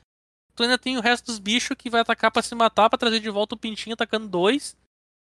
tu 0.55 0.63
ainda 0.63 0.77
tem 0.77 0.97
o 0.97 1.01
resto 1.01 1.25
dos 1.25 1.37
bichos 1.37 1.75
que 1.77 1.89
vai 1.89 1.99
atacar 1.99 2.31
pra 2.31 2.41
se 2.41 2.55
matar, 2.55 2.89
pra 2.89 2.97
trazer 2.97 3.19
de 3.19 3.29
volta 3.29 3.53
o 3.55 3.59
pintinho 3.59 3.93
atacando 3.95 4.29
dois. 4.29 4.77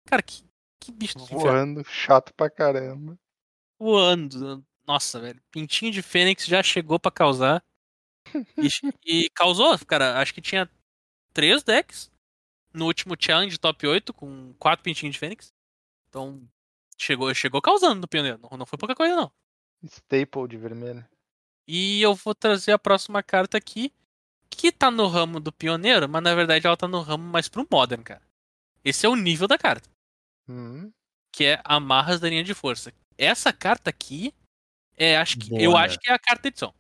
Cara, 0.08 0.22
que, 0.22 0.44
que 0.80 0.92
bicho 0.92 1.18
do 1.18 1.24
inferno. 1.24 1.42
Voando, 1.42 1.84
chato 1.84 2.32
pra 2.36 2.48
caramba. 2.48 3.18
Voando. 3.84 4.66
Nossa, 4.88 5.20
velho. 5.20 5.42
Pintinho 5.52 5.92
de 5.92 6.02
Fênix 6.02 6.46
já 6.46 6.64
chegou 6.64 6.98
pra 6.98 7.12
causar. 7.12 7.62
E, 8.58 8.68
e 9.06 9.30
causou, 9.32 9.78
cara. 9.86 10.20
Acho 10.22 10.34
que 10.34 10.42
tinha 10.42 10.70
três 11.34 11.64
decks 11.64 12.10
no 12.74 12.86
último 12.86 13.16
challenge 13.20 13.58
top 13.58 13.86
8 13.86 14.14
com 14.14 14.54
quatro 14.54 14.84
pintinhos 14.84 15.14
de 15.14 15.20
Fênix. 15.20 15.54
Então, 16.08 16.48
chegou, 16.98 17.34
chegou 17.34 17.62
causando 17.62 18.00
no 18.00 18.08
pioneiro. 18.08 18.40
Não, 18.40 18.58
não 18.58 18.66
foi 18.66 18.78
pouca 18.78 18.96
coisa, 18.96 19.18
não. 19.18 19.30
Staple 19.84 20.48
de 20.48 20.56
vermelho. 20.58 21.06
E 21.68 22.02
eu 22.02 22.16
vou 22.16 22.34
trazer 22.34 22.72
a 22.72 22.80
próxima 22.80 23.22
carta 23.22 23.58
aqui, 23.58 23.92
que 24.50 24.72
tá 24.72 24.90
no 24.90 25.08
ramo 25.08 25.42
do 25.42 25.52
pioneiro, 25.52 26.08
mas 26.08 26.24
na 26.24 26.34
verdade 26.34 26.66
ela 26.66 26.78
tá 26.78 26.88
no 26.88 27.02
ramo 27.02 27.24
mais 27.24 27.50
pro 27.50 27.68
Modern, 27.70 28.02
cara. 28.02 28.22
Esse 28.84 29.06
é 29.06 29.10
o 29.10 29.16
nível 29.16 29.48
da 29.48 29.58
carta, 29.58 29.90
Hum, 30.48 30.92
que 31.32 31.46
é 31.46 31.62
Amarras 31.66 32.20
da 32.20 32.30
linha 32.30 32.44
de 32.44 32.54
força. 32.54 32.94
Essa 33.18 33.52
carta 33.54 33.90
aqui, 33.90 34.34
é, 34.98 35.18
acho 35.18 35.38
que, 35.38 35.50
Boa, 35.50 35.62
eu 35.62 35.72
né? 35.74 35.78
acho 35.80 36.00
que 36.00 36.10
é 36.10 36.14
a 36.14 36.20
carta 36.20 36.48
edição. 36.48 36.74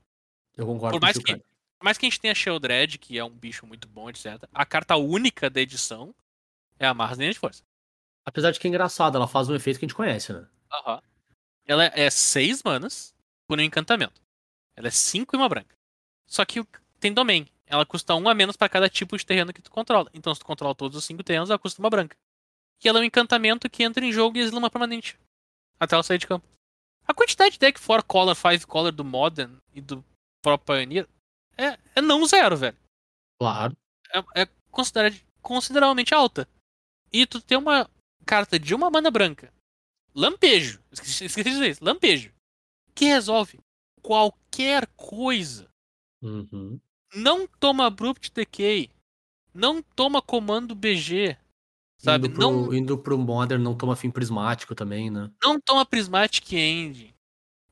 Eu 0.56 0.66
concordo 0.66 0.98
Por 0.98 1.02
mais 1.02 1.18
contigo, 1.18 1.38
que- 1.40 1.44
cara. 1.44 1.54
Por 1.80 1.86
mais 1.86 1.98
que 1.98 2.06
a 2.06 2.10
gente 2.10 2.20
tenha 2.22 2.34
Sheldred, 2.36 2.98
que 2.98 3.18
é 3.18 3.24
um 3.26 3.30
bicho 3.30 3.66
muito 3.68 3.88
bom, 3.90 4.10
etc. 4.10 4.48
A 4.54 4.66
carta 4.66 4.96
única 4.96 5.50
da 5.50 5.60
edição 5.60 6.16
é 6.80 6.94
da 6.94 7.14
linha 7.16 7.34
de 7.34 7.40
força. 7.40 7.62
Apesar 8.26 8.52
de 8.52 8.60
que 8.60 8.66
é 8.68 8.70
engraçado, 8.70 9.18
ela 9.18 9.28
faz 9.28 9.50
um 9.50 9.56
efeito 9.56 9.80
que 9.80 9.86
a 9.86 9.88
gente 9.88 9.96
conhece, 9.96 10.32
né? 10.32 10.48
Ela 11.66 11.86
é 11.94 12.10
6 12.10 12.64
manas 12.64 13.14
por 13.48 13.60
um 13.60 13.62
encantamento. 13.62 14.22
Ela 14.78 14.88
é 14.88 14.92
5 14.92 15.36
e 15.36 15.38
uma 15.38 15.50
branca. 15.50 15.76
Só 16.26 16.46
que 16.46 16.66
tem 17.00 17.14
domain. 17.14 17.48
Ela 17.66 17.86
custa 17.86 18.16
um 18.16 18.30
a 18.30 18.34
menos 18.34 18.56
pra 18.56 18.70
cada 18.70 18.90
tipo 18.90 19.18
de 19.18 19.26
terreno 19.26 19.52
que 19.52 19.62
tu 19.62 19.70
controla. 19.72 20.10
Então, 20.14 20.34
se 20.34 20.40
tu 20.40 20.46
controla 20.46 20.74
todos 20.74 20.98
os 20.98 21.04
5 21.04 21.22
terrenos, 21.24 21.50
ela 21.50 21.60
custa 21.60 21.82
uma 21.82 21.90
branca. 21.90 22.16
E 22.84 22.88
ela 22.88 23.00
é 23.00 23.02
um 23.02 23.06
encantamento 23.06 23.70
que 23.70 23.84
entra 23.84 24.06
em 24.06 24.12
jogo 24.12 24.38
e 24.38 24.42
exila 24.42 24.60
uma 24.60 24.70
permanente. 24.70 25.18
Até 25.84 25.96
ela 25.96 26.04
sair 26.04 26.18
de 26.18 26.28
campo. 26.28 26.46
A 27.06 27.14
quantidade 27.14 27.54
de 27.54 27.60
deck 27.60 27.80
4 27.82 28.06
color, 28.08 28.36
5 28.36 28.68
color 28.68 28.92
do 28.92 29.04
Modern 29.04 29.58
e 29.74 29.82
do 29.82 30.04
próprio 30.42 30.78
Pioneer 30.78 31.08
é, 31.58 31.78
é 31.96 32.02
não 32.02 32.26
zero, 32.26 32.56
velho. 32.58 32.78
Claro. 33.40 33.76
É, 34.14 34.42
é 34.44 34.46
considera- 34.72 35.14
consideravelmente 35.42 36.14
alta. 36.14 36.48
E 37.12 37.26
tu 37.28 37.42
tem 37.42 37.58
uma 37.58 37.90
carta 38.26 38.58
de 38.58 38.74
uma 38.74 38.90
mana 38.90 39.12
branca. 39.12 39.54
Lampejo. 40.16 40.82
Esqueci, 40.92 41.26
esqueci 41.26 41.50
de 41.50 41.56
dizer 41.56 41.70
isso. 41.72 41.84
Lampejo. 41.84 42.32
Que 42.96 43.06
resolve 43.06 43.60
qualquer 44.02 44.88
coisa. 44.96 45.70
Uhum. 46.22 46.80
Não 47.14 47.46
toma 47.48 47.86
Abrupt 47.88 48.32
Decay. 48.32 48.90
Não 49.54 49.82
toma 49.82 50.22
comando 50.22 50.74
BG. 50.76 51.38
Sabe? 52.04 52.28
Indo 52.28 52.34
pro, 52.36 52.42
Não, 52.52 52.74
indo 52.74 52.98
pro 52.98 53.18
Modern 53.18 53.62
não 53.64 53.74
toma 53.76 53.96
fim 53.96 54.12
prismático 54.12 54.76
também, 54.76 55.10
né? 55.10 55.30
não 55.42 55.60
toma 55.60 55.86
Prismatic 55.86 56.52
End. 56.54 57.14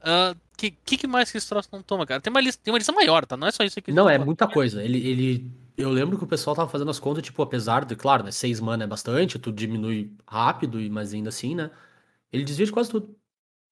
Ah, 0.02 0.34
que, 0.58 0.72
que 0.72 0.98
que 0.98 1.08
mais 1.08 1.32
que 1.32 1.38
esse 1.38 1.48
troço 1.50 1.68
não 1.72 1.82
toma, 1.84 2.06
cara? 2.06 2.22
Tem 2.22 2.32
uma 2.32 2.40
lista, 2.42 2.62
tem 2.64 2.72
uma 2.74 2.78
lista 2.78 2.94
maior, 2.94 3.26
tá? 3.26 3.36
Não 3.36 3.48
é 3.48 3.52
só 3.52 3.64
isso 3.64 3.78
aqui. 3.80 3.92
Não, 3.92 4.10
é 4.10 4.18
muita 4.18 4.48
coisa. 4.48 4.84
Ele, 4.84 4.98
ele. 5.06 5.52
Eu 5.78 5.90
lembro 5.90 6.18
que 6.18 6.24
o 6.24 6.28
pessoal 6.28 6.56
tava 6.56 6.70
fazendo 6.70 6.92
as 6.92 7.00
contas, 7.00 7.24
tipo, 7.24 7.42
apesar 7.42 7.84
de, 7.86 7.96
claro, 7.96 8.24
né? 8.24 8.32
Seis 8.32 8.60
mana 8.60 8.84
é 8.84 8.88
bastante, 8.88 9.38
tu 9.40 9.52
diminui 9.52 10.12
rápido, 10.28 10.80
e- 10.80 10.90
mas 10.90 11.14
ainda 11.14 11.30
assim, 11.30 11.56
né? 11.56 11.70
Ele 12.32 12.44
desvia 12.44 12.66
de 12.66 12.72
quase 12.72 12.90
tudo. 12.90 13.16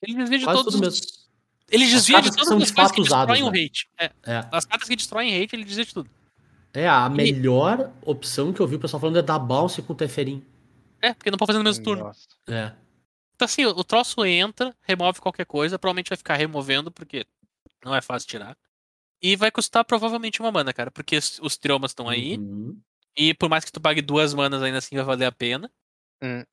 Ele 0.01 0.15
desvia 0.15 0.39
de 0.39 0.45
Quase 0.45 0.59
todos 0.59 0.73
tudo 0.75 0.87
os... 0.87 0.99
mesmo. 1.01 1.07
Ele 1.71 1.85
desvia 1.85 2.17
de 2.21 2.23
cartas 2.23 2.35
que 2.35 2.43
todas 2.49 2.63
as 2.63 2.71
fato 2.71 2.93
que 2.93 3.01
destroem 3.01 3.25
usadas, 3.33 3.41
o 3.41 3.51
né? 3.51 3.59
hate. 3.63 3.89
É, 3.99 4.05
É. 4.25 4.47
as 4.51 4.65
cartas 4.65 4.89
que 4.89 4.95
destroem 4.95 5.35
hate, 5.41 5.55
ele 5.55 5.63
desvia 5.63 5.85
de 5.85 5.93
tudo. 5.93 6.09
É, 6.73 6.87
a 6.87 7.07
E- 7.07 7.09
melhor 7.09 7.91
opção 8.05 8.53
que 8.53 8.59
eu 8.59 8.67
vi 8.67 8.75
o 8.75 8.79
pessoal 8.79 8.99
falando 9.01 9.19
é 9.19 9.21
dar 9.21 9.39
bounce 9.39 9.81
com 9.81 9.95
Teferin. 9.95 10.45
É, 11.01 11.13
porque 11.13 11.31
não 11.31 11.37
pode 11.37 11.47
fazer 11.47 11.59
no 11.59 11.63
mesmo 11.63 11.83
turno. 11.83 12.03
Nossa. 12.05 12.27
É. 12.47 12.73
Então 13.35 13.45
assim, 13.45 13.65
o 13.65 13.83
troço 13.83 14.23
entra, 14.25 14.75
remove 14.81 15.19
qualquer 15.21 15.45
coisa, 15.45 15.79
provavelmente 15.79 16.09
vai 16.09 16.17
ficar 16.17 16.35
removendo, 16.35 16.91
porque 16.91 17.25
não 17.83 17.95
é 17.95 18.01
fácil 18.01 18.27
tirar. 18.27 18.57
E 19.21 19.35
vai 19.35 19.49
custar 19.51 19.83
provavelmente 19.85 20.39
uma 20.41 20.51
mana, 20.51 20.73
cara, 20.73 20.91
porque 20.91 21.17
os 21.17 21.57
triomas 21.57 21.91
estão 21.91 22.07
aí, 22.09 22.37
Uhum. 22.37 22.79
e 23.17 23.33
por 23.33 23.49
mais 23.49 23.63
que 23.65 23.71
tu 23.71 23.79
pague 23.81 24.01
duas 24.01 24.33
manas, 24.33 24.61
ainda 24.61 24.77
assim 24.77 24.95
vai 24.95 25.05
valer 25.05 25.25
a 25.25 25.31
pena. 25.31 25.71
Hum, 26.21 26.43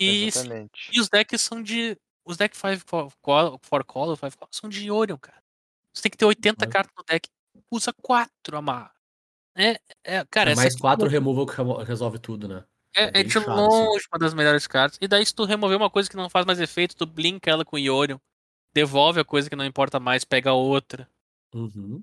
E, 0.00 0.26
exatamente. 0.26 0.90
e 0.92 1.00
os 1.00 1.08
decks 1.08 1.40
são 1.40 1.62
de. 1.62 1.96
Os 2.24 2.36
decks 2.36 2.58
5 2.60 2.82
for 2.86 3.12
color, 3.20 3.58
for 3.62 3.84
color, 3.84 4.16
five 4.16 4.36
color, 4.36 4.48
são 4.52 4.68
de 4.68 4.90
Orion, 4.90 5.16
cara. 5.18 5.40
Você 5.92 6.02
tem 6.02 6.10
que 6.10 6.16
ter 6.16 6.24
80 6.24 6.64
Uhum. 6.64 6.70
cartas 6.70 6.92
no 6.96 7.04
deck. 7.04 7.28
Usa 7.70 7.92
4 7.92 8.56
amarra. 8.56 8.92
É, 9.56 9.78
é, 10.04 10.24
cara, 10.30 10.52
É 10.52 10.54
mais 10.54 10.74
aqui 10.74 10.80
quatro 10.80 11.08
removal 11.08 11.46
que 11.46 11.84
resolve 11.84 12.18
tudo, 12.18 12.48
né? 12.48 12.64
É, 12.94 13.04
É 13.04 13.20
é 13.20 13.22
de 13.22 13.30
chato, 13.30 13.48
assim. 13.50 13.84
longe 13.84 14.04
uma 14.12 14.18
das 14.18 14.34
melhores 14.34 14.66
cartas. 14.66 14.98
E 15.00 15.08
daí, 15.08 15.24
se 15.24 15.34
tu 15.34 15.44
remover 15.44 15.76
uma 15.76 15.90
coisa 15.90 16.08
que 16.08 16.16
não 16.16 16.28
faz 16.30 16.44
mais 16.46 16.60
efeito, 16.60 16.96
tu 16.96 17.06
blinka 17.06 17.50
ela 17.50 17.64
com 17.64 17.78
Iorion. 17.78 18.18
Devolve 18.74 19.20
a 19.20 19.24
coisa 19.24 19.50
que 19.50 19.56
não 19.56 19.64
importa 19.64 20.00
mais, 20.00 20.24
pega 20.24 20.52
outra. 20.52 21.08
Uhum. 21.54 22.02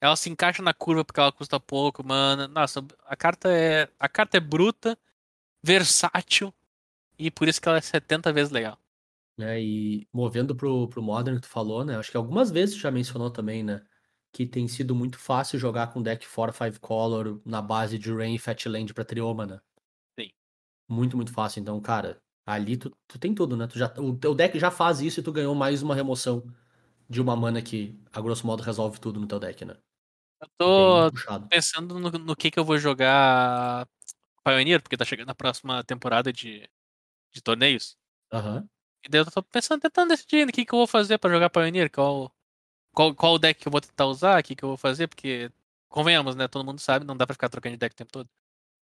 Ela 0.00 0.16
se 0.16 0.28
encaixa 0.28 0.62
na 0.62 0.74
curva 0.74 1.04
porque 1.04 1.20
ela 1.20 1.32
custa 1.32 1.58
pouco, 1.58 2.04
mano. 2.06 2.46
Nossa, 2.48 2.84
a 3.06 3.16
carta 3.16 3.50
é. 3.50 3.88
A 3.98 4.08
carta 4.08 4.36
é 4.36 4.40
bruta, 4.40 4.98
versátil. 5.62 6.52
E 7.18 7.30
por 7.30 7.48
isso 7.48 7.60
que 7.60 7.68
ela 7.68 7.78
é 7.78 7.80
70 7.80 8.32
vezes 8.32 8.52
legal. 8.52 8.78
né? 9.38 9.60
E 9.60 10.06
movendo 10.12 10.54
pro, 10.54 10.88
pro 10.88 11.02
Modern 11.02 11.36
que 11.36 11.42
tu 11.42 11.48
falou, 11.48 11.84
né? 11.84 11.96
Acho 11.96 12.10
que 12.10 12.16
algumas 12.16 12.50
vezes 12.50 12.76
tu 12.76 12.80
já 12.80 12.90
mencionou 12.90 13.30
também, 13.30 13.62
né? 13.62 13.82
Que 14.34 14.44
tem 14.44 14.66
sido 14.66 14.96
muito 14.96 15.16
fácil 15.16 15.60
jogar 15.60 15.92
com 15.92 16.02
deck 16.02 16.26
4 16.26 16.52
5 16.52 16.80
color 16.80 17.40
na 17.46 17.62
base 17.62 17.96
de 17.96 18.12
Rain 18.12 18.34
e 18.34 18.38
Fatland 18.38 18.92
pra 18.92 19.04
Trioma, 19.04 19.46
né? 19.46 19.60
Sim. 20.18 20.28
Muito, 20.88 21.16
muito 21.16 21.32
fácil. 21.32 21.60
Então, 21.60 21.80
cara, 21.80 22.20
ali 22.44 22.76
tu, 22.76 22.90
tu 23.06 23.16
tem 23.16 23.32
tudo, 23.32 23.56
né? 23.56 23.68
Tu 23.68 23.78
já, 23.78 23.94
o 23.96 24.16
teu 24.16 24.34
deck 24.34 24.58
já 24.58 24.72
faz 24.72 25.00
isso 25.00 25.20
e 25.20 25.22
tu 25.22 25.30
ganhou 25.30 25.54
mais 25.54 25.84
uma 25.84 25.94
remoção 25.94 26.44
de 27.08 27.20
uma 27.20 27.36
mana 27.36 27.62
que, 27.62 27.96
a 28.12 28.20
grosso 28.20 28.44
modo, 28.44 28.64
resolve 28.64 28.98
tudo 28.98 29.20
no 29.20 29.28
teu 29.28 29.38
deck, 29.38 29.64
né? 29.64 29.76
Eu 30.42 30.48
tô 30.58 31.12
pensando 31.48 32.00
no, 32.00 32.10
no 32.10 32.34
que 32.34 32.50
que 32.50 32.58
eu 32.58 32.64
vou 32.64 32.76
jogar 32.76 33.86
Pioneer, 34.44 34.82
porque 34.82 34.96
tá 34.96 35.04
chegando 35.04 35.30
a 35.30 35.34
próxima 35.34 35.84
temporada 35.84 36.32
de, 36.32 36.68
de 37.32 37.40
torneios. 37.40 37.96
Aham. 38.32 38.68
E 39.04 39.08
daí 39.08 39.20
eu 39.20 39.30
tô 39.30 39.44
pensando, 39.44 39.80
tentando 39.80 40.08
decidir 40.08 40.48
o 40.48 40.52
que, 40.52 40.64
que 40.64 40.74
eu 40.74 40.78
vou 40.78 40.88
fazer 40.88 41.18
pra 41.18 41.30
jogar 41.30 41.50
Pioneer, 41.50 41.88
qual, 41.88 42.33
qual, 42.94 43.14
qual 43.14 43.38
deck 43.38 43.60
que 43.60 43.68
eu 43.68 43.72
vou 43.72 43.80
tentar 43.80 44.06
usar, 44.06 44.40
o 44.40 44.42
que, 44.42 44.54
que 44.54 44.62
eu 44.64 44.68
vou 44.68 44.76
fazer, 44.78 45.08
porque, 45.08 45.50
convenhamos, 45.88 46.34
né? 46.36 46.48
Todo 46.48 46.64
mundo 46.64 46.78
sabe, 46.78 47.04
não 47.04 47.16
dá 47.16 47.26
pra 47.26 47.34
ficar 47.34 47.48
trocando 47.48 47.74
de 47.74 47.78
deck 47.78 47.92
o 47.92 47.96
tempo 47.96 48.12
todo. 48.12 48.28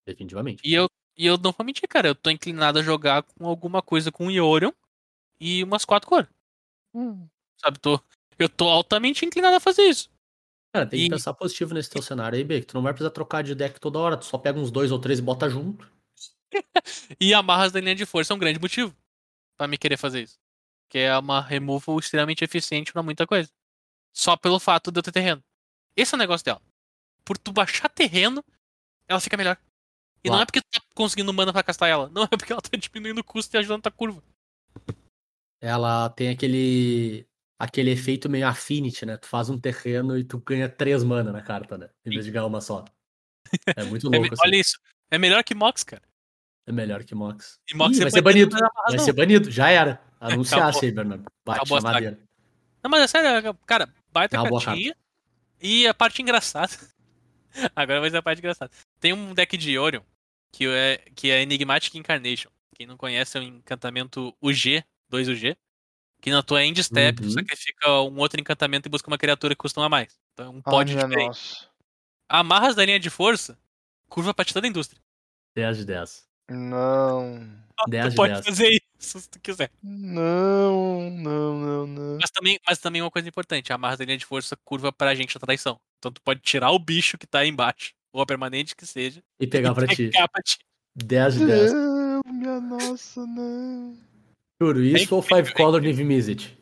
Definitivamente. 0.05 0.61
E 0.65 0.73
eu, 0.73 0.87
e 1.17 1.25
eu 1.25 1.37
não 1.37 1.51
vou 1.51 1.65
mentir, 1.65 1.87
cara, 1.87 2.07
eu 2.07 2.15
tô 2.15 2.29
inclinado 2.29 2.79
a 2.79 2.83
jogar 2.83 3.23
com 3.23 3.45
alguma 3.47 3.81
coisa 3.81 4.11
com 4.11 4.31
Yorion 4.31 4.71
e 5.39 5.63
umas 5.63 5.85
quatro 5.85 6.09
cores. 6.09 6.27
Sabe, 7.61 7.79
tô, 7.79 7.99
eu 8.37 8.49
tô 8.49 8.67
altamente 8.67 9.25
inclinado 9.25 9.55
a 9.55 9.59
fazer 9.59 9.83
isso. 9.83 10.09
Cara, 10.73 10.85
tem 10.85 10.99
que 10.99 11.05
E- 11.07 11.09
pensar 11.09 11.33
positivo 11.33 11.73
nesse 11.73 11.89
teu 11.89 12.01
cenário 12.01 12.37
aí, 12.37 12.43
B, 12.43 12.61
que 12.61 12.67
tu 12.67 12.75
não 12.75 12.81
vai 12.83 12.93
precisar 12.93 13.11
trocar 13.11 13.43
de 13.43 13.55
deck 13.55 13.79
toda 13.79 13.99
hora, 13.99 14.17
tu 14.17 14.25
só 14.25 14.37
pega 14.37 14.59
uns 14.59 14.71
dois 14.71 14.91
ou 14.91 14.99
três 14.99 15.19
e 15.19 15.21
bota 15.21 15.49
junto. 15.49 15.89
E 17.19 17.33
amarras 17.33 17.71
da 17.71 17.79
linha 17.79 17.95
de 17.95 18.05
força 18.05 18.33
é 18.33 18.35
um 18.35 18.39
grande 18.39 18.59
motivo 18.59 18.95
pra 19.57 19.67
me 19.67 19.77
querer 19.77 19.97
fazer 19.97 20.23
isso. 20.23 20.39
Que 20.89 20.99
é 20.99 21.17
uma 21.17 21.41
removal 21.41 21.99
extremamente 21.99 22.43
eficiente 22.43 22.91
pra 22.91 23.03
muita 23.03 23.27
coisa. 23.27 23.49
Só 24.13 24.35
pelo 24.35 24.59
fato 24.59 24.91
de 24.91 24.99
eu 24.99 25.03
ter 25.03 25.11
terreno. 25.11 25.43
Esse 25.95 26.13
é 26.13 26.17
o 26.17 26.19
negócio 26.19 26.45
dela. 26.45 26.61
Por 27.25 27.37
tu 27.37 27.51
baixar 27.51 27.89
terreno, 27.89 28.43
ela 29.07 29.19
fica 29.19 29.37
melhor. 29.37 29.57
E 30.23 30.27
não 30.27 30.33
Claro. 30.35 30.43
é 30.43 30.45
porque 30.45 30.61
tu 30.61 30.67
tá 30.71 30.81
conseguindo 30.95 31.33
mana 31.33 31.53
pra 31.53 31.63
castar 31.63 31.89
ela. 31.89 32.09
Não, 32.09 32.23
é 32.23 32.27
porque 32.27 32.51
ela 32.51 32.61
tá 32.61 32.75
diminuindo 32.77 33.19
o 33.19 33.23
custo 33.23 33.55
e 33.55 33.57
ajudando 33.57 33.85
a 33.87 33.91
curva. 33.91 34.21
Ela 35.61 36.09
tem 36.09 36.29
aquele 36.29 37.27
aquele 37.57 37.91
efeito 37.91 38.29
meio 38.29 38.47
affinity, 38.47 39.05
né? 39.05 39.17
Tu 39.17 39.27
faz 39.27 39.49
um 39.49 39.59
terreno 39.59 40.17
e 40.17 40.23
tu 40.23 40.39
ganha 40.39 40.69
três 40.69 41.03
mana 41.03 41.31
na 41.31 41.41
carta, 41.41 41.77
né? 41.77 41.89
Em 42.05 42.09
vez 42.11 42.23
de 42.25 42.31
ganhar 42.31 42.45
uma 42.45 42.61
só. 42.61 42.85
É 43.75 43.83
muito 43.83 44.07
É 44.13 44.17
louco, 44.17 44.33
assim. 44.33 44.43
olha 44.45 44.55
isso. 44.55 44.79
É 45.11 45.17
melhor 45.17 45.43
que 45.43 45.53
Mox, 45.53 45.83
cara. 45.83 46.01
É 46.65 46.71
melhor 46.71 47.03
que 47.03 47.13
Mox. 47.15 47.59
E 47.69 47.75
Mox 47.75 47.97
Ih, 47.97 48.01
é 48.01 48.03
vai 48.03 48.11
ser 48.11 48.21
banido 48.21 48.55
Vai 48.55 48.95
não. 48.97 49.03
ser 49.03 49.11
banido. 49.13 49.51
Já 49.51 49.69
era. 49.69 50.01
Anunciasse 50.19 50.85
aí, 50.85 50.91
Bernardo. 50.91 51.25
Bate 51.45 51.59
Acabou 51.59 51.81
madeira. 51.81 52.19
Não, 52.83 52.89
mas 52.89 53.01
é 53.03 53.07
sério, 53.07 53.53
cara, 53.65 53.93
baita 54.11 54.37
É 54.37 54.49
cartinha. 54.49 54.95
E 55.61 55.87
a 55.87 55.93
parte 55.93 56.21
engraçada. 56.21 56.71
Agora 57.75 57.99
vai 57.99 58.09
ser 58.09 58.17
a 58.17 58.21
parte 58.21 58.39
engraçada. 58.39 58.71
Tem 58.99 59.13
um 59.13 59.33
deck 59.33 59.57
de 59.57 59.77
Orion 59.77 60.01
que 60.51 60.67
é, 60.67 60.97
que 61.15 61.29
é 61.31 61.41
Enigmatic 61.41 61.95
Incarnation. 61.95 62.49
Quem 62.75 62.87
não 62.87 62.95
conhece 62.97 63.37
é 63.37 63.41
o 63.41 63.43
encantamento 63.43 64.35
UG, 64.41 64.83
2UG. 65.11 65.57
Que 66.21 66.31
na 66.31 66.43
tua 66.43 66.63
end 66.63 66.81
step 66.83 67.21
tu 67.21 67.25
Uhum. 67.25 67.31
sacrifica 67.31 67.89
um 68.01 68.17
outro 68.17 68.39
encantamento 68.41 68.87
e 68.87 68.91
busca 68.91 69.07
uma 69.09 69.17
criatura 69.17 69.53
que 69.55 69.59
custa 69.59 69.79
uma 69.79 69.85
a 69.87 69.89
mais. 69.89 70.17
Então 70.33 70.45
é 70.47 70.49
um 70.49 70.61
pod 70.61 70.93
diferente. 70.93 71.27
nossa. 71.27 71.67
Amarras 72.27 72.75
da 72.75 72.85
linha 72.85 72.99
de 72.99 73.09
força, 73.09 73.57
curva 74.09 74.33
pra 74.33 74.45
titã 74.45 74.61
da 74.61 74.67
indústria. 74.67 75.01
10 75.55 75.77
de 75.77 75.85
10. 75.85 76.27
Não. 76.49 77.49
10 77.87 78.05
tu 78.05 78.09
de 78.11 78.15
pode 78.15 78.33
10. 78.33 78.45
fazer 78.45 78.67
isso 78.69 78.81
se 78.99 79.29
tu 79.29 79.39
quiser. 79.39 79.71
Não, 79.81 81.09
não, 81.09 81.59
não, 81.59 81.87
não. 81.87 82.17
Mas 82.21 82.29
também, 82.29 82.59
mas 82.67 82.79
também 82.79 83.01
uma 83.01 83.09
coisa 83.11 83.27
importante, 83.27 83.71
a 83.71 83.75
amarra 83.75 83.97
da 83.97 84.05
linha 84.05 84.17
de 84.17 84.25
força 84.25 84.57
curva 84.65 84.91
pra 84.91 85.15
gente 85.15 85.35
a 85.35 85.39
traição. 85.39 85.79
Então 85.97 86.11
tu 86.11 86.21
pode 86.21 86.41
tirar 86.41 86.71
o 86.71 86.79
bicho 86.79 87.17
que 87.17 87.25
tá 87.25 87.39
aí 87.39 87.49
embaixo, 87.49 87.93
ou 88.13 88.21
a 88.21 88.25
permanente 88.25 88.75
que 88.75 88.85
seja, 88.85 89.23
E 89.39 89.47
pegar 89.47 89.73
pra 89.73 89.87
ti. 89.87 90.09
pegar 90.09 90.27
pra 90.27 90.41
ti. 90.43 90.57
10 90.95 91.33
de 91.35 91.45
10. 91.45 91.71
Não, 91.73 92.21
minha 92.27 92.59
nossa, 92.59 93.25
não. 93.25 93.97
Juro, 94.61 94.81
isso 94.83 95.15
ou 95.15 95.21
incrível, 95.21 95.45
5 95.45 95.57
Color 95.57 95.81
Niv 95.81 95.99
Mizzet? 96.03 96.57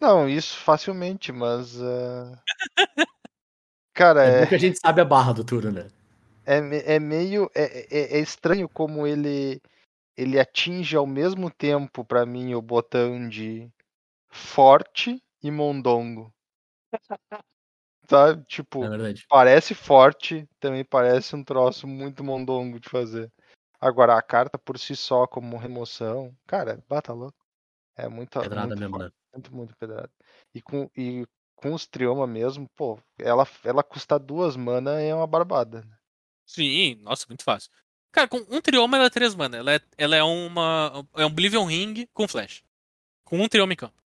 Não, 0.00 0.28
isso 0.28 0.56
facilmente, 0.58 1.32
mas. 1.32 1.80
ah, 1.80 2.38
Cara, 3.94 4.24
É 4.24 4.36
é, 4.36 4.40
bom 4.40 4.46
que 4.48 4.54
a 4.54 4.58
gente 4.58 4.78
sabe 4.78 5.00
a 5.00 5.04
barra 5.04 5.32
do 5.32 5.44
turno, 5.44 5.70
né? 5.70 5.88
é, 6.46 6.94
é 6.94 6.98
meio. 7.00 7.50
É, 7.54 7.86
é- 7.90 8.18
é 8.18 8.20
estranho 8.20 8.68
como 8.68 9.06
ele. 9.06 9.60
Ele 10.16 10.38
atinge 10.38 10.96
ao 10.96 11.06
mesmo 11.06 11.50
tempo, 11.50 12.04
pra 12.04 12.26
mim, 12.26 12.54
o 12.54 12.62
botão 12.62 13.28
de 13.28 13.70
forte 14.30 15.22
e 15.42 15.50
mondongo. 15.50 16.32
Tá? 18.06 18.36
Tipo, 18.44 18.84
É 18.84 18.88
parece 19.28 19.74
forte, 19.74 20.46
também 20.60 20.84
parece 20.84 21.34
um 21.34 21.44
troço 21.44 21.86
muito 21.86 22.22
mondongo 22.22 22.78
de 22.78 22.88
fazer. 22.88 23.30
Agora, 23.80 24.16
a 24.16 24.22
carta 24.22 24.58
por 24.58 24.78
si 24.78 24.94
só, 24.94 25.26
como 25.26 25.56
remoção, 25.56 26.34
cara, 26.46 26.82
bata 26.88 27.12
louco. 27.12 27.38
É 27.96 28.08
muito, 28.08 28.38
Pedrada 28.40 28.74
muito 28.74 28.80
mesmo, 28.80 28.98
forte, 28.98 29.14
né? 29.14 29.34
muito, 29.34 29.54
muito 29.54 29.76
pedrada. 29.76 30.10
E 30.54 30.62
com, 30.62 30.90
e 30.96 31.26
com 31.56 31.72
os 31.74 31.86
trioma 31.86 32.26
mesmo, 32.26 32.68
pô, 32.76 32.98
ela, 33.18 33.46
ela 33.64 33.82
custa 33.82 34.18
duas 34.18 34.56
mana 34.56 35.00
é 35.00 35.14
uma 35.14 35.26
barbada. 35.26 35.82
Sim, 36.46 36.96
nossa, 37.02 37.26
muito 37.28 37.42
fácil. 37.44 37.70
Cara, 38.12 38.28
com 38.28 38.36
um 38.50 38.60
trioma 38.60 38.96
ela 38.98 39.06
é 39.06 39.10
3 39.10 39.34
mana. 39.34 39.56
Ela 39.56 39.74
é, 39.74 39.80
ela 39.96 40.14
é 40.16 40.22
uma. 40.22 41.06
É 41.14 41.24
um 41.24 41.28
Oblivion 41.28 41.64
Ring 41.64 42.06
com 42.12 42.28
flash. 42.28 42.62
Com 43.24 43.40
um 43.40 43.48
trioma 43.48 43.72
em 43.72 43.76
campo. 43.76 44.00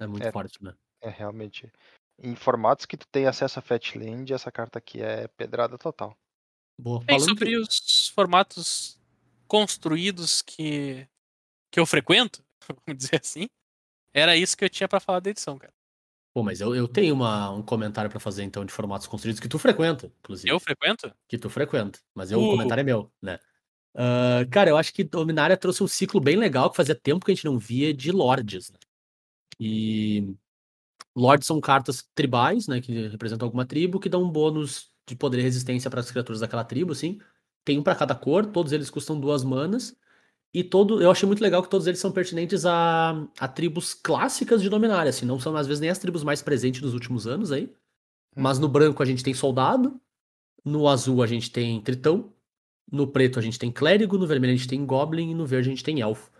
É 0.00 0.06
muito 0.06 0.26
É. 0.26 0.32
forte, 0.32 0.62
né? 0.62 0.74
É 1.02 1.10
realmente. 1.10 1.70
Em 2.20 2.34
formatos 2.34 2.86
que 2.86 2.96
tu 2.96 3.06
tem 3.08 3.26
acesso 3.26 3.58
a 3.58 3.62
Fatland, 3.62 4.32
essa 4.32 4.50
carta 4.50 4.78
aqui 4.78 5.00
é 5.02 5.28
pedrada 5.28 5.76
total. 5.78 6.16
Boa. 6.80 7.00
Bem, 7.04 7.20
sobre 7.20 7.50
que- 7.50 7.56
os 7.58 8.08
formatos 8.14 8.98
construídos 9.46 10.40
que, 10.42 11.06
que 11.70 11.78
eu 11.80 11.86
frequento, 11.86 12.44
vamos 12.86 12.98
dizer 12.98 13.20
assim, 13.20 13.48
era 14.14 14.36
isso 14.36 14.56
que 14.56 14.64
eu 14.64 14.70
tinha 14.70 14.88
pra 14.88 15.00
falar 15.00 15.20
da 15.20 15.30
edição, 15.30 15.58
cara. 15.58 15.72
Pô, 16.38 16.42
mas 16.44 16.60
eu, 16.60 16.72
eu 16.72 16.86
tenho 16.86 17.16
uma, 17.16 17.50
um 17.50 17.60
comentário 17.60 18.08
pra 18.08 18.20
fazer, 18.20 18.44
então, 18.44 18.64
de 18.64 18.72
formatos 18.72 19.08
construídos 19.08 19.40
que 19.40 19.48
tu 19.48 19.58
frequenta, 19.58 20.08
inclusive. 20.20 20.48
Eu 20.48 20.60
frequento? 20.60 21.12
Que 21.26 21.36
tu 21.36 21.50
frequenta. 21.50 21.98
Mas 22.14 22.30
eu, 22.30 22.38
o 22.38 22.46
Uh. 22.46 22.50
comentário 22.52 22.80
é 22.80 22.84
meu, 22.84 23.10
né? 23.20 23.40
Ah, 23.92 24.46
cara, 24.48 24.70
eu 24.70 24.76
acho 24.76 24.94
que 24.94 25.02
Dominária 25.02 25.56
trouxe 25.56 25.82
um 25.82 25.88
ciclo 25.88 26.20
bem 26.20 26.36
legal 26.36 26.70
que 26.70 26.76
fazia 26.76 26.94
tempo 26.94 27.26
que 27.26 27.32
a 27.32 27.34
gente 27.34 27.44
não 27.44 27.58
via 27.58 27.92
de 27.92 28.12
Lords, 28.12 28.70
né? 28.70 28.78
E 29.58 30.32
Lords 31.16 31.44
são 31.44 31.60
cartas 31.60 32.08
tribais, 32.14 32.68
né? 32.68 32.80
Que 32.80 33.08
representam 33.08 33.46
alguma 33.46 33.66
tribo, 33.66 33.98
que 33.98 34.08
dão 34.08 34.22
um 34.22 34.30
bônus 34.30 34.92
de 35.08 35.16
poder 35.16 35.40
e 35.40 35.42
resistência 35.42 35.90
para 35.90 35.98
as 35.98 36.08
criaturas 36.08 36.38
daquela 36.38 36.62
tribo, 36.62 36.92
assim. 36.92 37.18
Tem 37.64 37.80
um 37.80 37.82
pra 37.82 37.96
cada 37.96 38.14
cor, 38.14 38.46
todos 38.46 38.70
eles 38.70 38.90
custam 38.90 39.18
duas 39.18 39.42
manas. 39.42 39.96
E 40.52 40.64
todo, 40.64 41.02
eu 41.02 41.10
achei 41.10 41.26
muito 41.26 41.42
legal 41.42 41.62
que 41.62 41.68
todos 41.68 41.86
eles 41.86 42.00
são 42.00 42.10
pertinentes 42.10 42.64
a, 42.64 43.28
a 43.38 43.48
tribos 43.48 43.94
clássicas 43.94 44.62
de 44.62 44.70
Dominária, 44.70 45.10
assim. 45.10 45.26
Não 45.26 45.38
são, 45.38 45.54
às 45.56 45.66
vezes, 45.66 45.80
nem 45.80 45.90
as 45.90 45.98
tribos 45.98 46.24
mais 46.24 46.42
presentes 46.42 46.80
dos 46.80 46.94
últimos 46.94 47.26
anos 47.26 47.52
aí. 47.52 47.72
Mas 48.36 48.58
no 48.58 48.68
branco 48.68 49.02
a 49.02 49.06
gente 49.06 49.22
tem 49.22 49.34
soldado, 49.34 50.00
no 50.64 50.88
azul 50.88 51.22
a 51.22 51.26
gente 51.26 51.50
tem 51.50 51.80
tritão, 51.82 52.32
no 52.90 53.06
preto 53.06 53.38
a 53.38 53.42
gente 53.42 53.58
tem 53.58 53.70
clérigo, 53.70 54.16
no 54.18 54.26
vermelho 54.26 54.54
a 54.54 54.56
gente 54.56 54.68
tem 54.68 54.84
goblin 54.86 55.30
e 55.30 55.34
no 55.34 55.46
verde 55.46 55.68
a 55.68 55.72
gente 55.72 55.84
tem 55.84 56.00
elfo. 56.00 56.30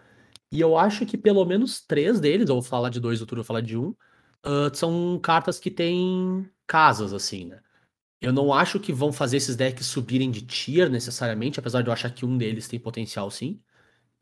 E 0.51 0.61
eu 0.61 0.79
acho 0.79 1.05
que 1.07 1.19
pelo 1.19 1.45
menos 1.45 1.81
três 1.81 2.21
deles, 2.21 2.49
eu 2.49 2.57
vou 2.57 2.63
falar 2.63 2.91
de 2.91 3.01
dois, 3.01 3.21
outro 3.21 3.37
eu 3.37 3.43
vou 3.43 3.47
falar 3.47 3.61
de 3.61 3.77
um, 3.77 3.95
ah, 4.43 4.71
são 4.75 5.19
cartas 5.23 5.59
que 5.59 5.71
têm 5.71 6.49
casas, 6.67 7.13
assim, 7.13 7.47
né? 7.47 7.61
Eu 8.21 8.33
não 8.33 8.53
acho 8.53 8.81
que 8.81 8.93
vão 8.93 9.13
fazer 9.13 9.37
esses 9.39 9.57
decks 9.57 9.87
subirem 9.87 10.31
de 10.31 10.43
tier 10.43 10.91
necessariamente, 10.91 11.61
apesar 11.61 11.83
de 11.83 11.89
eu 11.89 11.93
achar 11.93 12.11
que 12.13 12.27
um 12.27 12.37
deles 12.37 12.69
tem 12.69 12.81
potencial 12.81 13.31
sim. 13.31 13.63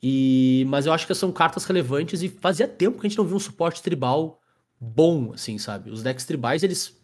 E 0.02 0.64
mas 0.68 0.86
eu 0.86 0.92
acho 0.92 1.06
que 1.06 1.14
são 1.14 1.32
cartas 1.32 1.64
relevantes 1.64 2.22
e 2.22 2.28
fazia 2.28 2.68
tempo 2.68 3.00
que 3.00 3.06
a 3.06 3.08
gente 3.08 3.18
não 3.18 3.26
viu 3.26 3.36
um 3.36 3.40
suporte 3.40 3.82
tribal 3.82 4.40
bom, 4.80 5.32
assim, 5.32 5.58
sabe? 5.58 5.90
Os 5.90 6.02
decks 6.02 6.26
tribais, 6.26 6.62
eles 6.62 7.00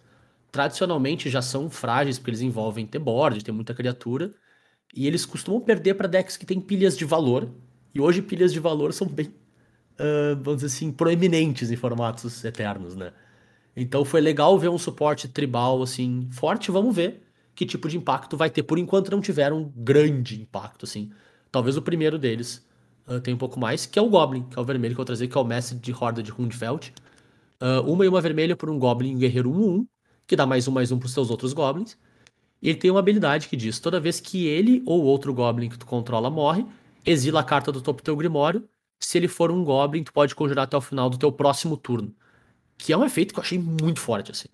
tradicionalmente 0.51 1.31
já 1.31 1.41
são 1.41 1.71
frágeis 1.71 2.19
porque 2.19 2.31
eles 2.31 2.43
envolvem 2.43 2.87
ter 2.87 2.99
board, 2.99 3.43
tem 3.43 3.55
muita 3.55 3.75
criatura, 3.75 4.33
e 4.95 5.07
eles 5.07 5.25
costumam 5.25 5.61
perder 5.61 5.95
para 5.95 6.07
decks 6.07 6.37
que 6.37 6.45
têm 6.47 6.61
pilhas 6.61 6.97
de 6.97 7.05
valor. 7.05 7.51
E 7.95 8.01
hoje 8.01 8.21
pilhas 8.23 8.53
de 8.53 8.61
valor 8.61 8.93
são 8.93 9.07
bem, 9.07 9.35
ah, 9.99 10.35
vamos 10.43 10.63
dizer 10.63 10.75
assim, 10.77 10.93
proeminentes 10.93 11.71
em 11.71 11.77
formatos 11.77 12.45
eternos, 12.45 12.95
né? 12.97 13.13
Então 13.77 14.05
foi 14.05 14.21
legal 14.21 14.59
ver 14.59 14.69
um 14.69 14.79
suporte 14.79 15.29
tribal 15.29 15.83
assim 15.83 16.29
forte, 16.31 16.71
vamos 16.71 16.95
ver 16.95 17.23
que 17.55 17.67
tipo 17.67 17.89
de 17.89 17.97
impacto 17.97 18.37
vai 18.37 18.51
ter. 18.51 18.63
Por 18.63 18.79
enquanto 18.79 19.11
não 19.11 19.21
tiveram 19.21 19.59
um 19.63 19.73
grande 19.77 20.41
impacto 20.41 20.85
assim. 20.85 21.11
Talvez 21.51 21.77
o 21.77 21.83
primeiro 21.83 22.19
deles 22.19 22.67
ah, 23.17 23.21
tenha 23.21 23.35
um 23.35 23.39
pouco 23.39 23.59
mais, 23.59 23.87
que 23.87 23.99
é 23.99 24.03
o 24.03 24.09
Goblin, 24.09 24.43
que 24.45 24.59
é 24.59 24.63
o 24.63 24.65
vermelho 24.65 24.95
que 24.95 25.01
eu 25.01 25.05
vou 25.05 25.07
trazer, 25.07 25.29
que 25.29 25.37
é 25.37 25.41
o 25.41 25.45
mestre 25.45 25.79
de 25.79 25.93
Horda 25.93 26.23
de 26.23 26.33
Hundfeld. 26.33 26.93
Ah, 27.61 27.81
uma 27.83 28.05
e 28.05 28.09
uma 28.09 28.21
vermelha 28.21 28.57
por 28.57 28.71
um 28.71 28.79
Goblin 28.79 29.19
Guerreiro 29.19 29.51
1-1, 29.51 29.87
que 30.27 30.37
dá 30.37 30.47
mais 30.47 30.67
um 30.67 30.73
mais 30.73 30.91
um 30.91 30.99
pros 30.99 31.13
seus 31.13 31.31
outros 31.31 31.53
Goblins. 31.53 31.97
E 32.61 32.69
ele 32.69 32.79
tem 32.79 32.91
uma 32.91 33.01
habilidade 33.01 33.49
que 33.49 33.57
diz: 33.57 33.79
toda 33.81 34.01
vez 34.01 34.21
que 34.21 34.47
ele 34.47 34.83
ou 34.87 35.03
outro 35.03 35.35
Goblin 35.35 35.69
que 35.69 35.79
tu 35.79 35.87
controla 35.87 36.31
morre, 36.31 36.65
exila 37.05 37.41
a 37.41 37.45
carta 37.45 37.73
do 37.73 37.81
topo 37.81 38.01
do 38.01 38.05
teu 38.05 38.17
Grimório. 38.17 38.69
Se 39.01 39.19
ele 39.19 39.29
for 39.29 39.51
um 39.51 39.65
Goblin, 39.65 40.05
tu 40.05 40.13
pode 40.13 40.35
conjurar 40.35 40.65
até 40.65 40.77
o 40.77 40.81
final 40.81 41.11
do 41.11 41.19
teu 41.19 41.33
próximo 41.33 41.77
turno. 41.77 42.15
Que 42.79 42.93
é 42.93 42.97
um 42.97 43.05
efeito 43.05 43.35
que 43.35 43.41
eu 43.41 43.43
achei 43.43 43.59
muito 43.59 44.01
forte, 44.01 44.31
assim. 44.31 44.49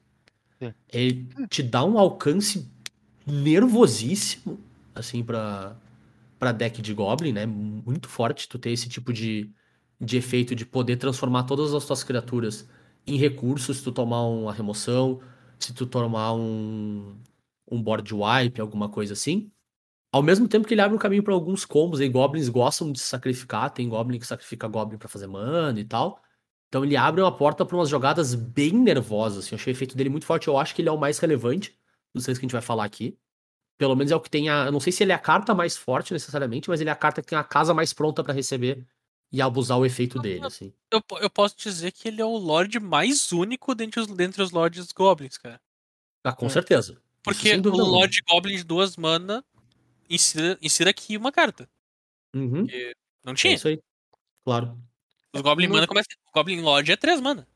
Sim. 0.59 0.75
Ele 0.91 1.29
te 1.49 1.63
dá 1.63 1.85
um 1.85 1.99
alcance 1.99 2.67
nervosíssimo, 3.27 4.59
assim, 4.95 5.23
pra, 5.23 5.77
pra 6.39 6.53
deck 6.53 6.81
de 6.83 6.95
Goblin, 6.95 7.33
né? 7.33 7.47
Muito 7.47 8.09
forte 8.09 8.49
tu 8.49 8.59
ter 8.59 8.71
esse 8.71 8.89
tipo 8.89 9.13
de, 9.13 9.53
de 10.01 10.17
efeito 10.17 10.55
de 10.55 10.65
poder 10.67 10.97
transformar 10.97 11.45
todas 11.45 11.75
as 11.75 11.85
tuas 11.85 12.05
criaturas 12.05 12.69
em 13.07 13.17
recursos, 13.17 13.79
se 13.79 13.85
tu 13.85 13.93
tomar 13.93 14.23
uma 14.27 14.53
remoção. 14.53 15.21
se 15.59 15.75
tu 15.75 15.87
tomar 15.87 16.35
um, 16.35 17.17
um 17.71 17.83
board 17.83 18.13
wipe, 18.15 18.61
alguma 18.61 18.89
coisa 18.89 19.15
assim. 19.15 19.51
Ao 20.13 20.23
mesmo 20.23 20.49
tempo 20.49 20.67
que 20.67 20.75
ele 20.75 20.81
abre 20.81 20.97
um 20.97 20.99
caminho 21.01 21.23
para 21.23 21.35
alguns 21.35 21.65
combos, 21.65 22.01
aí 22.01 22.09
goblins 22.09 22.49
gostam 22.49 22.93
de 22.93 22.99
sacrificar, 23.01 23.71
tem 23.71 23.89
goblin 23.89 24.19
que 24.19 24.27
sacrifica 24.27 24.69
goblin 24.69 24.99
para 24.99 25.09
fazer 25.09 25.27
mana 25.27 25.79
e 25.81 25.85
tal. 25.85 26.23
Então 26.69 26.85
ele 26.85 26.97
abre 26.97 27.21
uma 27.23 27.35
porta 27.37 27.65
para 27.65 27.77
umas 27.77 27.89
jogadas 27.89 28.35
bem 28.35 28.73
nervosas, 28.73 29.45
assim. 29.45 29.55
Eu 29.55 29.59
achei 29.59 29.73
o 29.73 29.77
efeito 29.77 29.97
dele 29.97 30.11
muito 30.11 30.27
forte, 30.27 30.49
eu 30.49 30.59
acho 30.59 30.75
que 30.75 30.83
ele 30.83 30.89
é 30.89 30.93
o 30.93 30.99
mais 30.99 31.19
relevante 31.19 31.79
dos 32.15 32.25
três 32.25 32.39
que 32.39 32.45
a 32.45 32.47
gente 32.47 32.53
vai 32.53 32.63
falar 32.63 32.85
aqui. 32.85 33.19
Pelo 33.79 33.95
menos 33.95 34.11
é 34.11 34.17
o 34.17 34.21
que 34.21 34.29
tem 34.29 34.49
a, 34.51 34.67
eu 34.67 34.73
não 34.73 34.81
sei 34.81 34.93
se 34.93 35.05
ele 35.05 35.13
é 35.13 35.15
a 35.15 35.19
carta 35.21 35.55
mais 35.55 35.77
forte 35.77 36.13
necessariamente, 36.13 36.69
mas 36.69 36.81
ele 36.81 36.91
é 36.91 36.93
a 36.93 36.97
carta 36.97 37.23
que 37.23 37.29
tem 37.29 37.39
a 37.39 37.45
casa 37.45 37.73
mais 37.73 37.93
pronta 37.93 38.25
para 38.25 38.35
receber 38.35 38.85
e 39.31 39.41
abusar 39.41 39.79
o 39.79 39.87
efeito 39.87 40.19
dele, 40.19 40.45
assim. 40.45 40.73
Eu, 40.91 41.01
eu 41.21 41.31
posso 41.31 41.57
dizer 41.57 41.93
que 41.93 42.09
ele 42.09 42.21
é 42.21 42.25
o 42.25 42.37
Lorde 42.37 42.81
mais 42.81 43.31
único 43.31 43.75
dentre 43.75 44.01
os, 44.01 44.07
dentre 44.09 44.43
os 44.43 44.51
Lords 44.51 44.91
Goblins, 44.93 45.39
cara. 45.39 45.61
Ah, 46.25 46.33
com 46.33 46.47
Hum. 46.47 46.51
certeza. 46.51 47.01
Porque 47.23 47.55
o. 47.55 47.71
Lorde 47.71 48.21
Goblin 48.29 48.57
de 48.57 48.65
duas 48.65 48.97
mana 48.97 49.45
insira, 50.11 50.59
insira 50.61 50.91
aqui 50.91 51.17
uma 51.17 51.31
carta. 51.31 51.69
Uhum, 52.35 52.67
Não 53.25 53.33
é 53.33 53.37
tinha. 53.37 53.55
isso 53.55 53.69
aí. 53.69 53.81
Claro. 54.45 54.79
Os 55.33 55.41
Goblin 55.43 55.69
mana 55.69 55.87
começa. 55.87 56.09
O 56.27 56.33
Goblin 56.33 56.61
Lord 56.63 56.91
é 56.91 56.97
três 56.97 57.21
mana. 57.21 57.47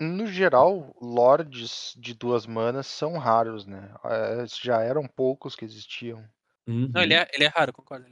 No 0.00 0.26
geral, 0.26 0.94
lords 1.00 1.94
de 1.98 2.14
duas 2.14 2.46
manas 2.46 2.86
são 2.86 3.18
raros, 3.18 3.66
né? 3.66 3.94
Eh, 4.04 4.46
Já 4.46 4.80
eram 4.82 5.06
poucos 5.06 5.54
que 5.54 5.64
existiam. 5.66 6.26
Não, 6.92 7.02
ele 7.02 7.14
Uhum. 7.14 7.14
é, 7.14 7.28
ele 7.32 7.44
é 7.44 7.48
raro, 7.48 7.72
concordo. 7.72 8.10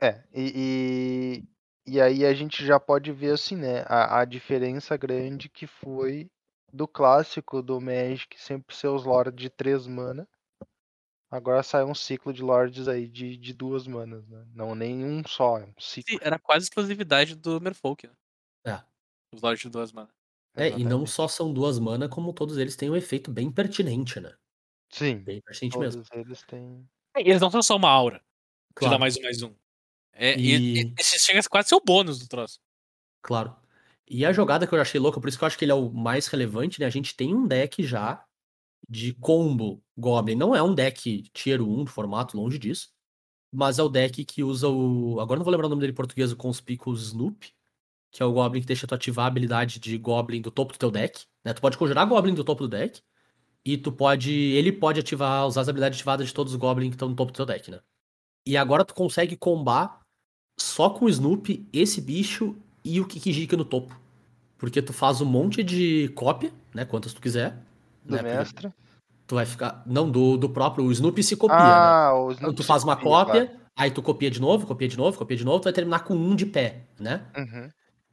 É, 0.00 0.24
e, 0.32 1.44
e, 1.86 1.92
e 1.94 2.00
aí 2.00 2.24
a 2.24 2.32
gente 2.34 2.64
já 2.64 2.78
pode 2.78 3.12
ver 3.12 3.32
assim, 3.32 3.56
né? 3.56 3.82
A, 3.86 4.20
a 4.20 4.24
diferença 4.24 4.96
grande 4.96 5.48
que 5.48 5.66
foi 5.66 6.30
do 6.72 6.86
clássico 6.86 7.62
do 7.62 7.80
Magic 7.80 8.40
sempre 8.40 8.74
ser 8.76 8.88
os 8.88 9.04
lords 9.04 9.34
de 9.40 9.50
três 9.50 9.86
mana. 9.86 10.28
Agora 11.30 11.62
sai 11.62 11.84
um 11.84 11.94
ciclo 11.94 12.34
de 12.34 12.42
lords 12.42 12.86
aí 12.86 13.08
de, 13.08 13.34
de 13.38 13.54
duas 13.54 13.86
manas, 13.86 14.28
né? 14.28 14.44
Não 14.52 14.74
nem 14.74 15.02
um 15.06 15.24
só, 15.26 15.56
é 15.58 15.64
um 15.64 15.72
ciclo. 15.80 16.06
Sim, 16.08 16.18
Era 16.20 16.38
quase 16.40 16.64
exclusividade 16.64 17.36
do 17.36 17.60
Merfolk, 17.60 18.06
né? 18.08 18.14
É. 18.64 18.84
Os 19.32 19.40
Lords 19.40 19.62
de 19.62 19.70
duas 19.70 19.90
mana. 19.90 20.12
É, 20.58 20.78
e 20.78 20.84
não 20.84 21.06
só 21.06 21.28
são 21.28 21.52
duas 21.52 21.78
mana, 21.78 22.08
como 22.08 22.32
todos 22.32 22.56
eles 22.58 22.76
têm 22.76 22.90
um 22.90 22.96
efeito 22.96 23.30
bem 23.30 23.50
pertinente, 23.50 24.18
né? 24.20 24.34
Sim, 24.90 25.16
Bem 25.18 25.40
pertinente 25.40 25.78
mesmo. 25.78 26.02
todos 26.02 26.26
eles 26.26 26.42
têm. 26.44 26.88
Eles 27.16 27.40
não 27.40 27.50
são 27.50 27.62
só 27.62 27.76
uma 27.76 27.90
aura. 27.90 28.18
Te 28.18 28.22
dá 28.22 28.88
Claro, 28.88 29.00
mais 29.00 29.16
um, 29.16 29.22
mais 29.22 29.42
um. 29.42 29.54
É, 30.12 30.38
e... 30.38 30.80
E- 30.82 30.94
Esse 30.98 31.18
chega 31.18 31.40
a 31.40 31.42
quase 31.44 31.66
a 31.66 31.68
ser 31.68 31.74
o 31.76 31.80
bônus 31.84 32.18
do 32.18 32.28
troço. 32.28 32.58
claro. 33.22 33.54
E 34.10 34.24
a 34.24 34.32
jogada 34.32 34.66
que 34.66 34.74
eu 34.74 34.80
achei 34.80 34.98
louca, 34.98 35.20
por 35.20 35.28
isso 35.28 35.36
que 35.36 35.44
eu 35.44 35.46
acho 35.46 35.58
que 35.58 35.66
ele 35.66 35.72
é 35.72 35.74
o 35.74 35.90
mais 35.90 36.28
relevante, 36.28 36.80
né? 36.80 36.86
A 36.86 36.90
gente 36.90 37.14
tem 37.14 37.34
um 37.34 37.46
deck 37.46 37.82
já 37.82 38.24
de 38.88 39.12
combo 39.12 39.82
Goblin. 39.98 40.34
Não 40.34 40.56
é 40.56 40.62
um 40.62 40.74
deck 40.74 41.24
tier 41.34 41.60
1 41.60 41.84
do 41.84 41.90
formato, 41.90 42.34
longe 42.34 42.58
disso. 42.58 42.88
Mas 43.52 43.78
é 43.78 43.82
o 43.82 43.88
deck 43.88 44.24
que 44.24 44.42
usa 44.42 44.66
o. 44.66 45.20
Agora 45.20 45.38
não 45.38 45.44
vou 45.44 45.50
lembrar 45.52 45.66
o 45.66 45.68
nome 45.68 45.80
dele 45.80 45.92
em 45.92 45.94
português, 45.94 46.32
o 46.32 46.36
Conspicuous 46.36 47.02
Snoop. 47.08 47.52
Que 48.10 48.22
é 48.22 48.26
o 48.26 48.32
Goblin 48.32 48.60
que 48.60 48.66
deixa 48.66 48.86
tu 48.86 48.94
ativar 48.94 49.26
a 49.26 49.28
habilidade 49.28 49.78
de 49.78 49.98
Goblin 49.98 50.40
do 50.40 50.50
topo 50.50 50.72
do 50.72 50.78
teu 50.78 50.90
deck. 50.90 51.26
Né? 51.44 51.52
Tu 51.52 51.60
pode 51.60 51.76
conjurar 51.76 52.06
Goblin 52.06 52.34
do 52.34 52.44
topo 52.44 52.64
do 52.64 52.68
deck. 52.68 53.00
E 53.64 53.76
tu 53.76 53.92
pode. 53.92 54.32
Ele 54.32 54.72
pode 54.72 55.00
ativar, 55.00 55.46
usar 55.46 55.60
as 55.60 55.68
habilidades 55.68 55.98
ativadas 55.98 56.26
de 56.26 56.34
todos 56.34 56.52
os 56.52 56.58
Goblins 56.58 56.90
que 56.90 56.94
estão 56.94 57.08
no 57.08 57.16
topo 57.16 57.32
do 57.32 57.36
teu 57.36 57.46
deck, 57.46 57.70
né? 57.70 57.80
E 58.46 58.56
agora 58.56 58.84
tu 58.84 58.94
consegue 58.94 59.36
combar 59.36 60.00
só 60.58 60.88
com 60.88 61.04
o 61.04 61.08
Snoop, 61.08 61.68
esse 61.72 62.00
bicho 62.00 62.56
e 62.84 63.00
o 63.00 63.06
Kikijiki 63.06 63.56
no 63.56 63.64
topo. 63.64 63.94
Porque 64.56 64.82
tu 64.82 64.92
faz 64.92 65.20
um 65.20 65.26
monte 65.26 65.62
de 65.62 66.08
cópia, 66.14 66.52
né? 66.74 66.84
Quantas 66.84 67.12
tu 67.12 67.20
quiser. 67.20 67.56
Do 68.04 68.16
né? 68.16 68.22
Mestre. 68.22 68.72
Tu 69.26 69.34
vai 69.34 69.44
ficar. 69.44 69.82
Não, 69.86 70.10
do, 70.10 70.36
do 70.36 70.48
próprio. 70.48 70.86
O 70.86 70.92
Snoop 70.92 71.22
se 71.22 71.36
copia, 71.36 71.58
né? 71.58 71.64
ah, 71.64 72.12
os 72.14 72.38
Então 72.38 72.54
tu 72.54 72.64
faz 72.64 72.82
uma 72.82 72.96
cópia, 72.96 73.54
aí 73.76 73.90
tu 73.90 74.02
copia 74.02 74.30
de 74.30 74.40
novo, 74.40 74.66
copia 74.66 74.88
de 74.88 74.96
novo, 74.96 75.18
copia 75.18 75.36
de 75.36 75.44
novo, 75.44 75.60
tu 75.60 75.64
vai 75.64 75.72
terminar 75.72 76.00
com 76.00 76.14
um 76.14 76.34
de 76.34 76.46
pé, 76.46 76.84
né? 76.98 77.26
Uhum. 77.36 77.68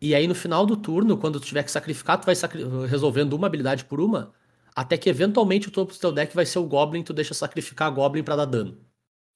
E 0.06 0.14
aí 0.16 0.28
no 0.28 0.36
final 0.36 0.66
do 0.66 0.78
turno, 0.78 1.18
quando 1.18 1.40
tu 1.40 1.46
tiver 1.48 1.64
que 1.64 1.72
sacrificar, 1.72 2.20
tu 2.20 2.26
vai 2.26 2.36
sacri- 2.36 2.64
resolvendo 2.88 3.34
uma 3.34 3.48
habilidade 3.48 3.86
por 3.86 4.00
uma, 4.00 4.34
até 4.76 4.98
que 4.98 5.10
eventualmente 5.10 5.68
o 5.68 5.72
topo 5.72 5.94
do 5.94 6.00
teu 6.00 6.12
deck 6.12 6.36
vai 6.36 6.46
ser 6.46 6.60
o 6.60 6.66
Goblin, 6.68 7.04
tu 7.04 7.14
deixa 7.14 7.34
sacrificar 7.34 7.92
Goblin 7.94 8.24
pra 8.24 8.36
dar 8.36 8.46
dano. 8.46 8.78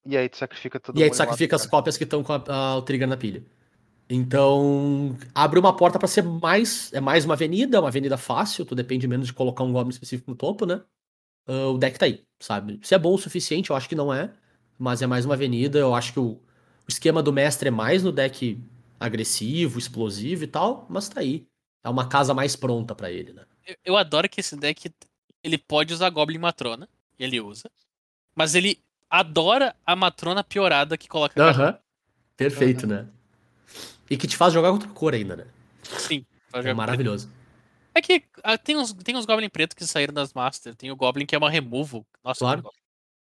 E 0.06 0.18
aí 0.18 0.30
tu 0.30 0.38
sacrifica 0.38 0.80
todo 0.80 0.98
e 1.00 1.04
aí 1.04 1.10
tu 1.10 1.16
sacrifica 1.16 1.56
as 1.56 1.64
cara. 1.64 1.72
cópias 1.72 1.98
que 1.98 2.04
estão 2.04 2.24
com 2.24 2.34
a- 2.34 2.44
a- 2.48 2.78
o 2.78 2.82
trigger 2.82 3.08
na 3.08 3.18
pilha. 3.18 3.44
Então, 4.10 5.16
abre 5.36 5.60
uma 5.60 5.76
porta 5.76 6.00
pra 6.00 6.08
ser 6.08 6.24
mais. 6.24 6.92
É 6.94 7.00
mais 7.00 7.26
uma 7.26 7.36
avenida, 7.36 7.78
é 7.78 7.80
uma 7.80 7.90
avenida 7.90 8.18
fácil, 8.18 8.66
tu 8.66 8.74
depende 8.76 9.08
menos 9.08 9.28
de 9.28 9.34
colocar 9.34 9.64
um 9.64 9.72
Goblin 9.72 9.92
específico 9.92 10.32
no 10.32 10.38
topo, 10.38 10.66
né? 10.66 10.82
Ah, 11.48 11.68
o 11.70 11.78
deck 11.78 12.00
tá 12.00 12.06
aí, 12.08 12.26
sabe? 12.40 12.80
Se 12.84 12.96
é 12.96 13.00
bom 13.00 13.14
o 13.16 13.18
suficiente, 13.18 13.72
eu 13.72 13.76
acho 13.76 13.90
que 13.90 13.96
não 13.96 14.14
é. 14.14 14.34
Mas 14.80 15.02
é 15.02 15.08
mais 15.08 15.26
uma 15.26 15.36
avenida. 15.36 15.80
Eu 15.80 15.96
acho 15.96 16.14
que 16.14 16.20
o, 16.20 16.34
o 16.34 16.42
esquema 16.90 17.24
do 17.24 17.34
mestre 17.34 17.70
é 17.70 17.72
mais 17.72 18.04
no 18.04 18.12
deck 18.12 18.60
agressivo, 19.00 19.80
explosivo 19.80 20.44
e 20.44 20.48
tal, 20.48 20.86
mas 20.90 21.10
tá 21.10 21.22
aí. 21.22 21.48
É 21.84 21.90
uma 21.90 22.08
casa 22.08 22.34
mais 22.34 22.56
pronta 22.56 22.94
pra 22.94 23.10
ele, 23.12 23.32
né? 23.34 23.46
Eu, 23.66 23.76
eu 23.86 23.98
adoro 23.98 24.28
que 24.28 24.42
esse 24.42 24.56
deck 24.56 24.92
ele 25.44 25.58
pode 25.58 25.94
usar 25.94 26.10
Goblin 26.10 26.38
Matrona. 26.38 26.90
Ele 27.18 27.40
usa. 27.40 27.70
Mas 28.36 28.56
ele 28.56 28.80
adora 29.10 29.76
a 29.86 29.96
Matrona 29.96 30.44
piorada 30.44 30.98
que 30.98 31.08
coloca 31.08 31.34
a 31.42 31.54
carta. 31.54 31.82
Perfeito, 32.36 32.86
né? 32.86 33.08
E 34.10 34.18
que 34.18 34.28
te 34.28 34.36
faz 34.36 34.54
jogar 34.54 34.72
contra 34.72 34.90
cor 34.90 35.14
ainda, 35.14 35.36
né? 35.36 35.48
Sim. 35.84 36.26
É 36.54 36.74
maravilhoso. 36.74 37.30
É 37.94 38.02
que 38.02 38.24
ah, 38.44 38.58
tem 38.58 38.78
uns, 38.78 38.94
tem 38.94 39.16
uns 39.16 39.26
Goblin 39.26 39.50
preto 39.50 39.76
que 39.76 39.86
saíram 39.86 40.14
das 40.14 40.34
Master. 40.34 40.76
Tem 40.76 40.92
o 40.92 40.96
Goblin 40.96 41.26
que 41.26 41.36
é 41.36 41.38
uma 41.38 41.50
removal. 41.50 42.06
Nossa, 42.24 42.40
Claro. 42.40 42.64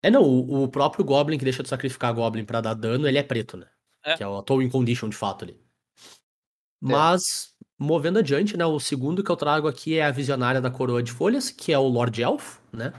É, 0.02 0.10
não, 0.10 0.22
o, 0.22 0.64
o 0.64 0.68
próprio 0.68 1.06
Goblin 1.06 1.38
que 1.38 1.46
deixa 1.46 1.64
tu 1.64 1.70
sacrificar 1.70 2.14
Goblin 2.14 2.44
pra 2.44 2.60
dar 2.60 2.74
dano, 2.74 3.08
ele 3.08 3.18
é 3.18 3.24
preto, 3.24 3.56
né? 3.56 3.68
É. 4.04 4.18
Que 4.18 4.24
é 4.24 4.28
o 4.28 4.42
Towing 4.42 4.70
Condition, 4.70 5.10
de 5.10 5.16
fato, 5.16 5.46
ali. 5.46 5.58
Mas, 6.82 7.54
movendo 7.80 8.20
adiante, 8.20 8.58
né? 8.58 8.66
O 8.66 8.80
segundo 8.80 9.24
que 9.24 9.32
eu 9.32 9.38
trago 9.38 9.68
aqui 9.68 9.98
é 9.98 10.06
a 10.06 10.12
Visionária 10.12 10.60
da 10.60 10.70
Coroa 10.70 11.02
de 11.02 11.12
Folhas, 11.12 11.50
que 11.50 11.72
é 11.72 11.80
o 11.80 11.88
Lord 11.88 12.22
Elfo, 12.22 12.62
né? 12.72 12.94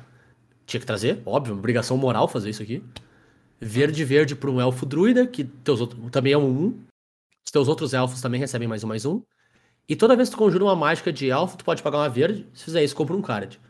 Tinha 0.66 0.80
que 0.80 0.86
trazer, 0.86 1.22
óbvio, 1.26 1.54
obrigação 1.54 1.96
moral 1.96 2.26
fazer 2.26 2.50
isso 2.50 2.62
aqui. 2.62 2.82
Verde, 3.60 4.04
verde 4.04 4.34
para 4.34 4.50
um 4.50 4.60
elfo 4.60 4.86
druida, 4.86 5.26
que 5.26 5.44
teus 5.44 5.80
outros, 5.80 6.10
também 6.10 6.32
é 6.32 6.38
um 6.38 6.66
1. 6.68 6.84
Os 7.46 7.52
teus 7.52 7.68
outros 7.68 7.92
elfos 7.92 8.20
também 8.20 8.40
recebem 8.40 8.66
mais 8.66 8.82
um, 8.82 8.88
mais 8.88 9.04
um. 9.04 9.22
E 9.86 9.94
toda 9.94 10.16
vez 10.16 10.30
que 10.30 10.34
tu 10.34 10.38
conjura 10.38 10.64
uma 10.64 10.74
mágica 10.74 11.12
de 11.12 11.28
elfo, 11.28 11.58
tu 11.58 11.64
pode 11.64 11.82
pagar 11.82 11.98
uma 11.98 12.08
verde. 12.08 12.48
Se 12.54 12.64
fizer 12.64 12.82
isso, 12.82 12.96
compra 12.96 13.14
um 13.14 13.20
card. 13.20 13.60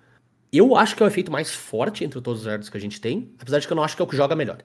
Eu 0.53 0.77
acho 0.77 0.95
que 0.95 1.03
é 1.03 1.07
o 1.07 1.09
efeito 1.09 1.33
mais 1.33 1.53
forte 1.53 2.05
entre 2.05 2.21
todos 2.21 2.41
os 2.41 2.47
verdes 2.47 2.69
que 2.69 2.77
a 2.77 2.81
gente 2.81 3.01
tem, 3.01 3.35
apesar 3.41 3.59
de 3.59 3.67
que 3.67 3.73
eu 3.73 3.77
não 3.77 3.83
acho 3.83 3.97
que 3.97 4.03
é 4.03 4.05
o 4.05 4.09
que 4.09 4.17
joga 4.17 4.37
melhor. 4.37 4.59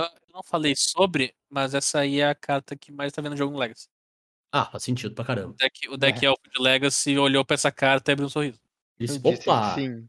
Ah, 0.00 0.12
eu 0.28 0.34
não 0.34 0.42
falei 0.42 0.74
sobre, 0.76 1.34
mas 1.48 1.74
essa 1.74 2.00
aí 2.00 2.20
é 2.20 2.28
a 2.28 2.34
carta 2.34 2.76
que 2.76 2.90
mais 2.92 3.12
tá 3.12 3.20
vendo 3.22 3.36
jogo 3.36 3.52
no 3.52 3.58
Legacy. 3.58 3.88
Ah, 4.52 4.66
faz 4.66 4.82
sentido 4.84 5.14
pra 5.14 5.22
O 5.22 5.26
caramba. 5.26 5.54
deck, 5.58 5.88
o 5.88 5.96
deck 5.96 6.24
É. 6.24 6.28
Elfo 6.28 6.42
de 6.52 6.62
Legacy 6.62 7.16
olhou 7.18 7.44
pra 7.44 7.54
essa 7.54 7.70
carta 7.70 8.10
e 8.10 8.12
abriu 8.14 8.26
um 8.26 8.30
sorriso. 8.30 8.58
Isso, 8.98 9.20
opa! 9.22 9.74
sim. 9.74 10.06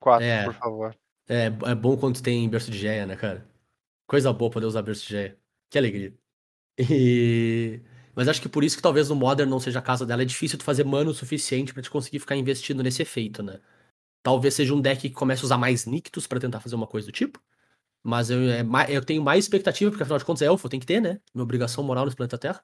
Quatro, 0.00 0.26
É. 0.26 0.44
por 0.44 0.54
favor. 0.54 0.96
É, 1.28 1.44
é 1.46 1.74
bom 1.74 1.96
quando 1.96 2.20
tem 2.22 2.48
berço 2.48 2.70
de 2.70 2.78
geia, 2.78 3.06
né, 3.06 3.16
cara? 3.16 3.48
Coisa 4.06 4.32
boa 4.32 4.50
poder 4.50 4.66
usar 4.66 4.82
berço 4.82 5.02
de 5.04 5.10
geia. 5.10 5.38
Que 5.70 5.78
alegria. 5.78 6.12
E... 6.78 7.80
Mas 8.14 8.28
acho 8.28 8.40
que 8.42 8.48
por 8.48 8.62
isso 8.62 8.76
que 8.76 8.82
talvez 8.82 9.08
no 9.08 9.16
Modern 9.16 9.48
não 9.48 9.58
seja 9.60 9.78
a 9.78 9.82
casa 9.82 10.04
dela. 10.06 10.22
É 10.22 10.24
difícil 10.24 10.58
tu 10.58 10.64
fazer 10.64 10.84
mana 10.84 11.10
o 11.10 11.14
suficiente 11.14 11.72
pra 11.72 11.82
te 11.82 11.90
conseguir 11.90 12.18
ficar 12.20 12.36
investindo 12.36 12.82
nesse 12.82 13.02
efeito, 13.02 13.42
né? 13.42 13.60
Talvez 14.22 14.54
seja 14.54 14.74
um 14.74 14.80
deck 14.80 15.00
que 15.02 15.10
comece 15.10 15.42
a 15.42 15.46
usar 15.46 15.58
mais 15.58 15.86
Nictus 15.86 16.26
pra 16.26 16.40
tentar 16.40 16.60
fazer 16.60 16.74
uma 16.76 16.86
coisa 16.86 17.06
do 17.08 17.12
tipo. 17.12 17.40
Mas 18.04 18.30
eu, 18.30 18.38
é 18.50 18.62
eu 18.90 19.04
tenho 19.04 19.22
mais 19.22 19.44
expectativa, 19.46 19.90
porque 19.90 20.02
afinal 20.02 20.18
de 20.18 20.26
contas 20.26 20.42
é 20.42 20.46
elfo, 20.46 20.68
tem 20.68 20.80
que 20.80 20.86
ter, 20.86 21.00
né? 21.00 21.20
Minha 21.34 21.44
obrigação 21.44 21.84
moral 21.84 22.04
nesse 22.04 22.16
planeta 22.16 22.38
Terra. 22.38 22.62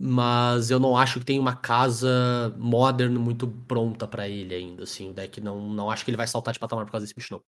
Mas 0.00 0.70
eu 0.70 0.80
não 0.80 0.96
acho 0.96 1.20
que 1.20 1.26
tem 1.26 1.38
uma 1.40 1.56
casa 1.56 2.54
modern 2.58 3.18
muito 3.18 3.48
pronta 3.68 4.08
pra 4.08 4.28
ele 4.28 4.54
ainda, 4.54 4.84
assim. 4.84 5.10
O 5.10 5.14
deck 5.14 5.40
não, 5.40 5.60
não 5.70 5.90
acho 5.90 6.04
que 6.04 6.10
ele 6.10 6.16
vai 6.18 6.26
saltar 6.28 6.54
de 6.54 6.60
patamar 6.60 6.86
por 6.86 6.92
causa 6.92 7.06
desse 7.06 7.14
bicho, 7.14 7.34
não. 7.34 7.42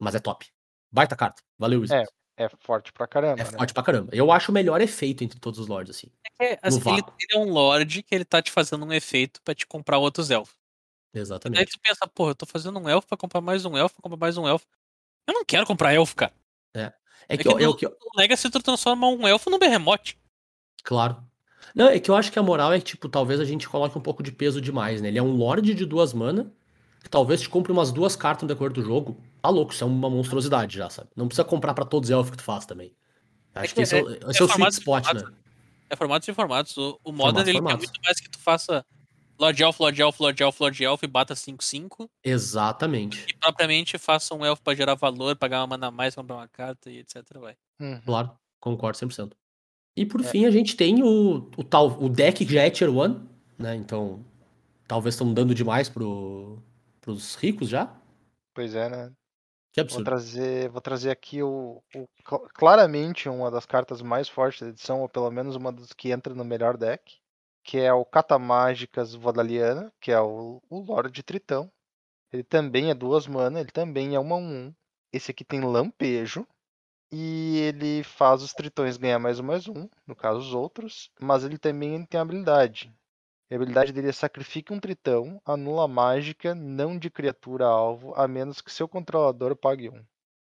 Mas 0.00 0.14
é 0.14 0.20
top. 0.20 0.46
Baita 0.92 1.16
carta. 1.16 1.42
Valeu, 1.58 1.80
Wizards. 1.82 2.10
É 2.36 2.48
forte 2.60 2.92
pra 2.92 3.06
caramba, 3.06 3.42
É, 3.42 3.44
né? 3.50 3.58
forte 3.58 3.72
pra 3.74 3.82
caramba. 3.82 4.10
Eu 4.14 4.30
acho 4.32 4.50
o 4.50 4.54
melhor 4.54 4.80
efeito 4.80 5.24
entre 5.24 5.38
todos 5.40 5.58
os 5.60 5.66
lords, 5.66 5.94
assim. 5.96 6.08
É, 6.40 6.58
assim, 6.62 6.80
No 6.80 6.90
ele, 6.90 7.02
ele 7.20 7.34
é 7.34 7.38
um 7.38 7.50
Lorde 7.52 8.02
que 8.02 8.14
ele 8.14 8.24
tá 8.24 8.42
te 8.42 8.50
fazendo 8.50 8.84
um 8.84 8.92
efeito 8.92 9.40
pra 9.42 9.54
te 9.54 9.66
comprar 9.66 9.98
outros 9.98 10.30
elfos. 10.30 10.56
Daí 11.54 11.64
Exatamente. 11.64 11.66
tu 11.66 11.78
pensa, 11.80 12.06
porra, 12.08 12.30
eu 12.30 12.34
tô 12.34 12.46
fazendo 12.46 12.78
um 12.78 12.88
elfo 12.88 13.06
pra 13.08 13.16
comprar 13.16 13.40
mais 13.40 13.64
um 13.64 13.76
elfo, 13.76 13.96
pra 13.96 14.02
comprar 14.02 14.18
mais 14.18 14.38
um 14.38 14.48
elfo. 14.48 14.66
Eu 15.28 15.34
não 15.34 15.44
quero 15.44 15.66
comprar 15.66 15.94
elfo, 15.94 16.16
cara. 16.16 16.32
É 16.74 16.92
É 17.28 17.36
que, 17.36 17.44
que 17.44 17.48
é 17.48 17.66
no- 17.66 17.70
o 17.70 17.74
que 17.76 17.86
O 17.86 17.92
Legacy 18.16 18.50
tu 18.50 18.60
transforma 18.60 19.08
um 19.08 19.26
elfo 19.28 19.48
num 19.50 19.58
berremote. 19.58 20.18
Claro. 20.82 21.22
Não, 21.74 21.88
é 21.88 21.98
que 22.00 22.10
eu 22.10 22.16
acho 22.16 22.30
que 22.32 22.38
a 22.38 22.42
moral 22.42 22.72
é 22.72 22.78
que, 22.78 22.84
tipo, 22.84 23.08
talvez 23.08 23.40
a 23.40 23.44
gente 23.44 23.68
coloque 23.68 23.96
um 23.96 24.00
pouco 24.00 24.22
de 24.22 24.32
peso 24.32 24.60
demais, 24.60 25.00
né? 25.00 25.08
Ele 25.08 25.18
é 25.18 25.22
um 25.22 25.36
lord 25.36 25.72
de 25.74 25.86
duas 25.86 26.12
mana, 26.12 26.52
que 27.02 27.08
talvez 27.08 27.40
te 27.40 27.48
compre 27.48 27.72
umas 27.72 27.90
duas 27.92 28.16
cartas 28.16 28.42
no 28.42 28.48
decorrer 28.48 28.72
do 28.72 28.82
jogo. 28.82 29.16
Tá 29.40 29.48
louco, 29.48 29.72
isso 29.72 29.84
é 29.84 29.86
uma 29.86 30.10
monstruosidade 30.10 30.76
já, 30.76 30.90
sabe? 30.90 31.08
Não 31.16 31.26
precisa 31.28 31.44
comprar 31.44 31.72
pra 31.74 31.84
todos 31.84 32.08
os 32.08 32.12
elfos 32.12 32.30
que 32.32 32.36
tu 32.38 32.42
faz 32.42 32.66
também. 32.66 32.94
Acho 33.54 33.68
que 33.68 33.74
que 33.76 33.82
esse 33.82 33.96
é, 33.96 33.98
é- 34.00 34.02
o- 34.02 34.08
esse 34.30 34.42
é 34.42 34.42
é 34.42 34.44
o 34.44 34.48
sweet 34.48 34.72
spot, 34.72 35.12
né? 35.14 35.22
É 35.88 35.96
formatos 35.96 36.26
e 36.28 36.34
formatos. 36.34 36.76
O, 36.76 36.98
o 37.04 37.12
Modern, 37.12 37.40
ele 37.48 37.52
quer 37.52 37.58
formatos. 37.62 37.86
muito 37.86 38.00
mais 38.04 38.20
que 38.20 38.28
tu 38.30 38.38
faça 38.38 38.84
Lord 39.42 39.60
Elf, 39.62 39.80
Lord 39.80 40.00
Elf, 40.00 40.20
Lord 40.20 40.42
Elf, 40.42 40.60
Lord 40.60 40.84
Elf 40.84 41.02
e 41.02 41.06
bata 41.06 41.34
5-5. 41.34 42.08
Exatamente. 42.24 43.26
E 43.28 43.34
propriamente 43.34 43.98
faça 43.98 44.34
um 44.34 44.44
elfo 44.44 44.62
pra 44.62 44.74
gerar 44.74 44.94
valor, 44.94 45.34
pagar 45.36 45.60
uma 45.60 45.66
mana 45.66 45.88
a 45.88 45.90
mais, 45.90 46.14
comprar 46.14 46.36
uma 46.36 46.48
carta 46.48 46.90
e 46.90 46.98
etc. 46.98 47.22
Vai. 47.40 47.56
Uhum. 47.80 48.00
Claro, 48.06 48.30
concordo 48.60 48.96
100%. 48.98 49.32
E 49.96 50.06
por 50.06 50.20
É. 50.20 50.24
fim, 50.24 50.46
a 50.46 50.50
gente 50.50 50.76
tem 50.76 51.02
o, 51.02 51.50
o 51.56 51.64
tal 51.64 51.88
o 52.02 52.08
deck 52.08 52.46
que 52.46 52.54
já 52.54 52.62
é 52.62 52.70
Tier 52.70 52.88
1, 52.90 53.26
né? 53.58 53.74
Então, 53.74 54.24
talvez 54.86 55.14
estão 55.14 55.34
dando 55.34 55.54
demais 55.54 55.88
pro, 55.88 56.62
pros 57.00 57.34
ricos 57.34 57.68
já. 57.68 57.94
Pois 58.54 58.74
é, 58.74 58.88
né? 58.88 59.12
Que 59.72 59.80
Vou 59.80 59.84
absurdo. 59.86 60.04
trazer, 60.04 60.68
vou 60.68 60.80
trazer 60.82 61.10
aqui 61.10 61.42
o, 61.42 61.82
o 61.94 62.06
cl- 62.28 62.46
claramente 62.54 63.28
uma 63.28 63.50
das 63.50 63.64
cartas 63.66 64.02
mais 64.02 64.28
fortes 64.28 64.60
da 64.62 64.68
edição, 64.68 65.00
ou 65.00 65.08
pelo 65.08 65.30
menos 65.30 65.56
uma 65.56 65.72
das 65.72 65.92
que 65.94 66.10
entra 66.10 66.34
no 66.34 66.44
melhor 66.44 66.76
deck, 66.76 67.16
que 67.62 67.78
é 67.78 67.92
o 67.92 68.04
Catamágicas 68.04 69.14
Vodaliana, 69.14 69.92
que 70.00 70.12
é 70.12 70.20
o, 70.20 70.60
o 70.68 70.80
Lorde 70.80 71.22
Tritão. 71.22 71.70
Ele 72.32 72.42
também 72.42 72.90
é 72.90 72.94
duas 72.94 73.26
mana, 73.26 73.60
ele 73.60 73.70
também 73.70 74.14
é 74.14 74.18
uma 74.18 74.36
1-1. 74.36 74.74
Esse 75.12 75.30
aqui 75.30 75.44
tem 75.44 75.60
lampejo. 75.60 76.46
E 77.14 77.58
ele 77.58 78.02
faz 78.02 78.42
os 78.42 78.54
tritões 78.54 78.96
ganhar 78.96 79.18
mais 79.18 79.38
um 79.38 79.42
mais 79.42 79.68
um, 79.68 79.86
no 80.06 80.16
caso 80.16 80.38
os 80.40 80.54
outros, 80.54 81.10
mas 81.20 81.44
ele 81.44 81.58
também 81.58 82.06
tem 82.06 82.18
habilidade. 82.18 82.90
A 83.50 83.54
habilidade 83.54 83.92
dele 83.92 84.08
é 84.08 84.12
sacrifique 84.12 84.72
um 84.72 84.80
tritão, 84.80 85.38
anula 85.44 85.86
mágica, 85.86 86.54
não 86.54 86.98
de 86.98 87.10
criatura 87.10 87.66
alvo, 87.66 88.14
a 88.14 88.26
menos 88.26 88.62
que 88.62 88.72
seu 88.72 88.88
controlador 88.88 89.54
pague 89.54 89.90
um. 89.90 90.02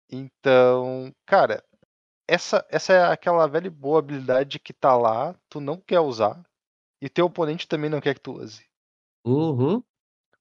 Então, 0.10 1.14
cara, 1.28 1.64
essa, 2.28 2.66
essa 2.70 2.94
é 2.94 3.04
aquela 3.06 3.46
velha 3.48 3.68
e 3.68 3.70
boa 3.70 4.00
habilidade 4.00 4.58
que 4.60 4.74
tá 4.74 4.98
lá, 4.98 5.36
tu 5.50 5.62
não 5.62 5.78
quer 5.78 6.00
usar, 6.00 6.44
e 7.02 7.10
teu 7.10 7.26
oponente 7.26 7.68
também 7.68 7.90
não 7.90 8.02
quer 8.02 8.14
que 8.16 8.22
tu 8.22 8.34
use. 8.34 8.66
Uhum. 9.26 9.84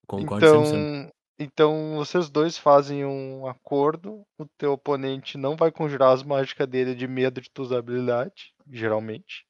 Concordo 0.07 0.47
100%. 0.47 0.67
Então, 0.67 1.13
então 1.39 1.97
vocês 1.97 2.31
dois 2.31 2.57
fazem 2.57 3.05
um 3.05 3.47
acordo, 3.47 4.27
o 4.39 4.47
teu 4.57 4.73
oponente 4.73 5.37
não 5.37 5.57
vai 5.57 5.71
conjurar 5.71 6.13
as 6.13 6.23
mágicas 6.23 6.67
dele 6.67 6.95
de 6.95 7.07
medo 7.07 7.41
de 7.41 7.51
tu 7.51 7.63
usar 7.63 7.79
habilidade, 7.79 8.55
geralmente. 8.71 9.47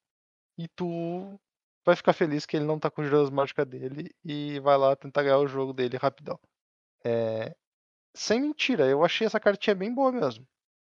E 0.58 0.66
tu 0.68 1.38
vai 1.84 1.94
ficar 1.94 2.12
feliz 2.12 2.44
que 2.44 2.56
ele 2.56 2.64
não 2.64 2.78
tá 2.78 2.90
conjurando 2.90 3.24
as 3.24 3.30
mágicas 3.30 3.66
dele 3.66 4.10
e 4.24 4.58
vai 4.60 4.76
lá 4.76 4.96
tentar 4.96 5.22
ganhar 5.22 5.38
o 5.38 5.46
jogo 5.46 5.72
dele 5.72 5.96
rapidão. 5.96 6.38
É, 7.04 7.54
Sem 8.14 8.40
mentira, 8.40 8.86
eu 8.86 9.04
achei 9.04 9.26
essa 9.26 9.38
cartinha 9.38 9.76
bem 9.76 9.94
boa 9.94 10.10
mesmo. 10.10 10.46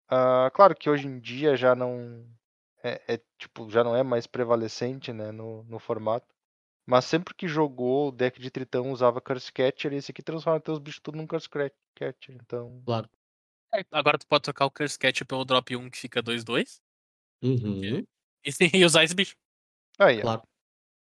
Ah, 0.09 0.51
claro 0.55 0.77
que 0.77 0.89
hoje 0.89 1.09
em 1.09 1.19
dia 1.19 1.57
já 1.57 1.75
não 1.75 2.25
é, 2.85 3.15
é, 3.15 3.23
tipo 3.39 3.71
já 3.71 3.83
não 3.83 3.97
é 3.97 4.03
mais 4.03 4.27
prevalecente 4.27 5.13
né, 5.13 5.33
no, 5.33 5.65
no 5.65 5.79
formato. 5.79 6.27
Mas 6.87 7.07
sempre 7.07 7.35
que 7.35 7.49
jogou 7.49 8.09
o 8.09 8.13
deck 8.13 8.39
de 8.41 8.51
Tritão 8.51 8.93
usava 8.93 9.21
Curse 9.21 9.51
Catcher, 9.53 9.93
e 9.93 9.97
esse 9.97 10.11
aqui 10.11 10.23
transforma 10.23 10.61
teus 10.61 10.79
bichos 10.79 11.01
tudo 11.01 11.17
num 11.17 11.27
Curse 11.27 11.49
Catcher. 11.49 12.37
Então, 12.43 12.83
Claro. 12.85 13.09
É, 13.75 13.85
Agora 13.91 14.19
tu 14.19 14.27
pode 14.27 14.43
trocar 14.43 14.67
o 14.67 14.71
Curse 14.71 14.99
Cat 14.99 15.25
pelo 15.25 15.45
drop 15.45 15.75
1 15.75 15.91
que 15.91 15.99
fica 15.99 16.23
2-2 16.23 16.81
Uhum. 17.43 18.05
e, 18.45 18.45
e 18.83 18.85
usar 18.85 19.03
esse 19.05 19.15
bicho. 19.15 19.35
aí. 19.99 20.21
Claro. 20.21 20.43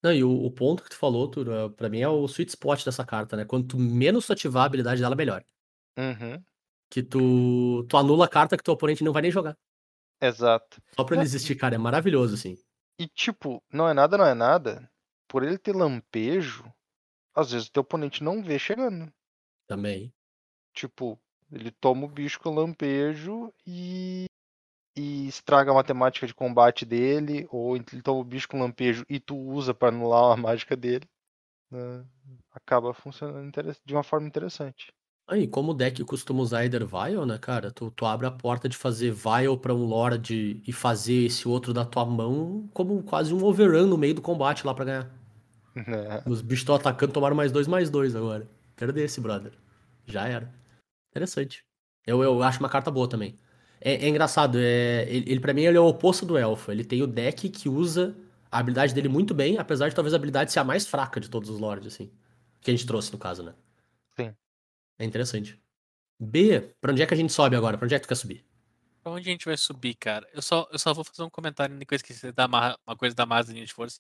Não, 0.02 0.12
e 0.12 0.24
o, 0.24 0.30
o 0.44 0.50
ponto 0.50 0.82
que 0.82 0.90
tu 0.90 0.96
falou, 0.96 1.28
Turo, 1.28 1.52
é- 1.52 1.68
pra 1.68 1.88
mim 1.88 2.00
é 2.00 2.08
o 2.08 2.24
sweet 2.26 2.50
spot 2.50 2.84
dessa 2.84 3.04
carta, 3.04 3.36
né? 3.36 3.44
Quanto 3.44 3.78
menos 3.78 4.26
tu 4.26 4.32
ativar 4.32 4.62
a 4.62 4.66
habilidade 4.66 5.00
dela, 5.00 5.14
melhor. 5.16 5.44
Uhum, 5.98 6.42
Que 6.90 7.02
tu, 7.02 7.84
tu 7.88 7.96
anula 7.96 8.24
a 8.24 8.28
carta 8.28 8.56
que 8.56 8.62
teu 8.62 8.74
oponente 8.74 9.04
não 9.04 9.12
vai 9.12 9.22
nem 9.22 9.30
jogar. 9.30 9.56
Exato. 10.20 10.82
Só 10.94 11.04
pra 11.04 11.16
ele 11.16 11.24
existir, 11.24 11.54
cara. 11.56 11.74
É 11.74 11.78
maravilhoso, 11.78 12.34
assim. 12.34 12.56
E 12.98 13.08
tipo, 13.08 13.62
não 13.72 13.88
é 13.88 13.94
nada, 13.94 14.18
não 14.18 14.26
é 14.26 14.34
nada. 14.34 14.90
Por 15.26 15.42
ele 15.42 15.56
ter 15.56 15.74
lampejo, 15.74 16.70
às 17.34 17.52
vezes 17.52 17.68
o 17.68 17.72
teu 17.72 17.80
oponente 17.82 18.22
não 18.22 18.42
vê 18.42 18.58
chegando. 18.58 19.12
Também. 19.66 20.12
Tipo, 20.74 21.18
ele 21.50 21.70
toma 21.70 22.04
o 22.04 22.08
bicho 22.08 22.38
com 22.40 22.54
lampejo 22.54 23.52
e, 23.66 24.26
e 24.96 25.26
estraga 25.28 25.70
a 25.70 25.74
matemática 25.74 26.26
de 26.26 26.34
combate 26.34 26.84
dele, 26.84 27.46
ou 27.50 27.76
ele 27.76 28.02
toma 28.02 28.20
o 28.20 28.24
bicho 28.24 28.48
com 28.48 28.60
lampejo 28.60 29.04
e 29.08 29.18
tu 29.18 29.36
usa 29.36 29.72
pra 29.72 29.88
anular 29.88 30.32
a 30.32 30.36
mágica 30.36 30.76
dele. 30.76 31.08
né? 31.70 32.04
Acaba 32.52 32.92
funcionando 32.92 33.52
de 33.84 33.94
uma 33.94 34.02
forma 34.02 34.26
interessante. 34.26 34.92
Aí, 35.30 35.46
como 35.46 35.70
o 35.70 35.74
deck 35.74 36.02
costuma 36.02 36.42
usar 36.42 36.64
Either 36.64 36.84
Vial, 36.84 37.24
né, 37.24 37.38
cara? 37.38 37.70
Tu, 37.70 37.88
tu 37.92 38.04
abre 38.04 38.26
a 38.26 38.32
porta 38.32 38.68
de 38.68 38.76
fazer 38.76 39.12
Vial 39.12 39.56
pra 39.56 39.72
um 39.72 39.84
Lord 39.84 40.60
e 40.66 40.72
fazer 40.72 41.26
esse 41.26 41.46
outro 41.46 41.72
da 41.72 41.84
tua 41.84 42.04
mão 42.04 42.68
como 42.74 43.00
quase 43.04 43.32
um 43.32 43.44
overrun 43.44 43.86
no 43.86 43.96
meio 43.96 44.12
do 44.12 44.20
combate 44.20 44.66
lá 44.66 44.74
pra 44.74 44.84
ganhar. 44.84 45.10
Os 46.26 46.42
bichos 46.42 46.62
estão 46.62 46.74
atacando, 46.74 47.12
tomaram 47.12 47.36
mais 47.36 47.52
dois, 47.52 47.68
mais 47.68 47.88
dois 47.88 48.16
agora. 48.16 48.48
Perder 48.74 49.04
esse, 49.04 49.20
brother. 49.20 49.52
Já 50.04 50.26
era. 50.26 50.52
Interessante. 51.12 51.64
Eu, 52.04 52.24
eu 52.24 52.42
acho 52.42 52.58
uma 52.58 52.68
carta 52.68 52.90
boa 52.90 53.08
também. 53.08 53.36
É, 53.80 54.04
é 54.04 54.08
engraçado, 54.08 54.58
é, 54.58 55.06
ele, 55.08 55.30
ele 55.30 55.40
pra 55.40 55.54
mim 55.54 55.62
ele 55.62 55.76
é 55.76 55.80
o 55.80 55.86
oposto 55.86 56.26
do 56.26 56.36
elfo. 56.36 56.72
Ele 56.72 56.82
tem 56.82 57.02
o 57.02 57.06
deck 57.06 57.48
que 57.50 57.68
usa 57.68 58.16
a 58.50 58.58
habilidade 58.58 58.92
dele 58.92 59.08
muito 59.08 59.32
bem, 59.32 59.58
apesar 59.58 59.88
de 59.88 59.94
talvez 59.94 60.12
a 60.12 60.16
habilidade 60.16 60.50
ser 60.50 60.58
a 60.58 60.64
mais 60.64 60.88
fraca 60.88 61.20
de 61.20 61.30
todos 61.30 61.48
os 61.48 61.60
lords, 61.60 61.86
assim. 61.86 62.10
Que 62.60 62.72
a 62.72 62.74
gente 62.74 62.84
trouxe, 62.84 63.12
no 63.12 63.18
caso, 63.18 63.44
né? 63.44 63.54
É 65.00 65.04
interessante. 65.06 65.58
B, 66.20 66.60
pra 66.78 66.92
onde 66.92 67.00
é 67.00 67.06
que 67.06 67.14
a 67.14 67.16
gente 67.16 67.32
sobe 67.32 67.56
agora? 67.56 67.78
Pra 67.78 67.86
onde 67.86 67.94
é 67.94 67.98
que 67.98 68.04
tu 68.04 68.08
quer 68.08 68.14
subir? 68.14 68.44
Pra 69.02 69.10
onde 69.12 69.30
a 69.30 69.32
gente 69.32 69.46
vai 69.46 69.56
subir, 69.56 69.94
cara? 69.94 70.28
Eu 70.34 70.42
só, 70.42 70.68
eu 70.70 70.78
só 70.78 70.92
vou 70.92 71.02
fazer 71.02 71.22
um 71.22 71.30
comentário 71.30 71.74
que 71.86 71.94
eu 71.94 71.96
esqueci 71.96 72.30
da 72.32 72.44
uma 72.44 72.96
coisa 72.98 73.16
da 73.16 73.24
marra 73.24 73.44
da 73.44 73.52
linha 73.54 73.64
de 73.64 73.72
força. 73.72 73.98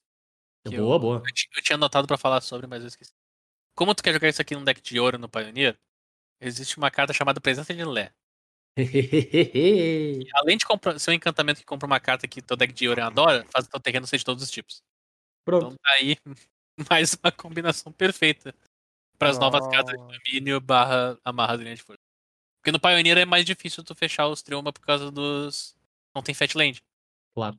Boa, 0.68 0.98
boa. 0.98 1.16
Eu, 1.16 1.22
eu 1.56 1.62
tinha 1.62 1.76
anotado 1.76 2.06
pra 2.06 2.18
falar 2.18 2.42
sobre, 2.42 2.66
mas 2.66 2.82
eu 2.82 2.88
esqueci. 2.88 3.14
Como 3.74 3.94
tu 3.94 4.02
quer 4.02 4.12
jogar 4.12 4.28
isso 4.28 4.42
aqui 4.42 4.54
num 4.54 4.62
deck 4.62 4.82
de 4.82 5.00
ouro 5.00 5.16
no 5.16 5.26
Pioneer, 5.26 5.80
existe 6.38 6.76
uma 6.76 6.90
carta 6.90 7.14
chamada 7.14 7.40
Presença 7.40 7.72
de 7.72 7.82
Lé. 7.82 8.12
Além 10.34 10.58
de 10.58 10.66
comprar, 10.66 10.98
ser 10.98 11.12
um 11.12 11.14
encantamento 11.14 11.60
que 11.60 11.66
compra 11.66 11.86
uma 11.86 11.98
carta 11.98 12.28
que 12.28 12.42
teu 12.42 12.58
deck 12.58 12.74
de 12.74 12.86
ouro 12.86 13.02
adora, 13.02 13.46
faz 13.50 13.64
o 13.64 13.70
teu 13.70 13.80
terreno 13.80 14.06
ser 14.06 14.18
de 14.18 14.24
todos 14.26 14.44
os 14.44 14.50
tipos. 14.50 14.82
Então 15.46 15.60
Pronto. 15.60 15.78
tá 15.82 15.92
aí 15.94 16.18
mais 16.90 17.14
uma 17.14 17.32
combinação 17.32 17.90
perfeita 17.90 18.54
para 19.20 19.30
as 19.30 19.38
novas 19.38 19.68
cartas 19.68 19.94
de 19.94 20.02
Oh. 20.02 20.08
domínio 20.08 20.60
barra 20.60 21.18
amarra 21.22 21.58
da 21.58 21.62
linha 21.64 21.76
de 21.76 21.82
força. 21.82 22.00
Porque 22.60 22.72
no 22.72 22.80
Pioneer 22.80 23.18
é 23.18 23.24
mais 23.26 23.44
difícil 23.44 23.84
tu 23.84 23.94
fechar 23.94 24.28
os 24.28 24.42
Trioma 24.42 24.72
por 24.72 24.80
causa 24.80 25.10
dos. 25.10 25.76
Não 26.14 26.22
tem 26.22 26.34
Fat 26.34 26.54
Land. 26.54 26.82
Claro. 27.34 27.58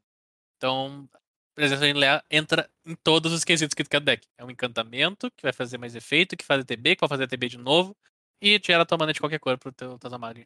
Então, 0.57 1.07
presença 1.55 1.85
de 1.85 1.93
Lé 1.93 2.21
entra 2.29 2.69
em 2.85 2.95
todos 2.95 3.31
os 3.31 3.43
quesitos 3.43 3.73
que 3.73 3.83
tu 3.83 3.89
quer 3.89 3.99
do 3.99 4.05
deck. 4.05 4.27
É 4.37 4.43
um 4.43 4.49
encantamento 4.51 5.29
que 5.31 5.43
vai 5.43 5.53
fazer 5.53 5.77
mais 5.77 5.95
efeito, 5.95 6.35
que 6.35 6.43
faz 6.45 6.61
ETB, 6.61 6.95
que 6.95 7.01
vai 7.01 7.09
fazer 7.09 7.23
ETB 7.23 7.49
de 7.49 7.57
novo. 7.57 7.95
E 8.41 8.59
gera 8.63 8.85
tua 8.85 8.97
mana 8.97 9.13
de 9.13 9.19
qualquer 9.19 9.39
cor 9.39 9.57
pro 9.57 9.71
teu, 9.71 9.97
tuas 9.99 10.13
amarras. 10.13 10.45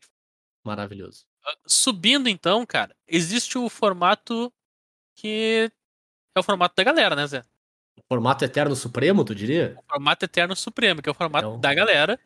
Maravilhoso. 0.65 1.25
Subindo 1.65 2.27
então, 2.27 2.65
cara, 2.65 2.95
existe 3.07 3.57
o 3.57 3.69
formato 3.69 4.51
que 5.15 5.71
é 6.35 6.39
o 6.39 6.43
formato 6.43 6.75
da 6.75 6.83
galera, 6.83 7.15
né, 7.15 7.25
Zé? 7.27 7.43
Formato 8.07 8.45
Eterno 8.45 8.75
Supremo, 8.75 9.23
tu 9.23 9.33
diria? 9.33 9.75
O 9.77 9.93
formato 9.93 10.25
Eterno 10.25 10.55
Supremo, 10.55 11.01
que 11.01 11.09
é 11.09 11.11
o 11.11 11.15
formato 11.15 11.47
Então. 11.47 11.59
da 11.59 11.73
galera. 11.73 12.19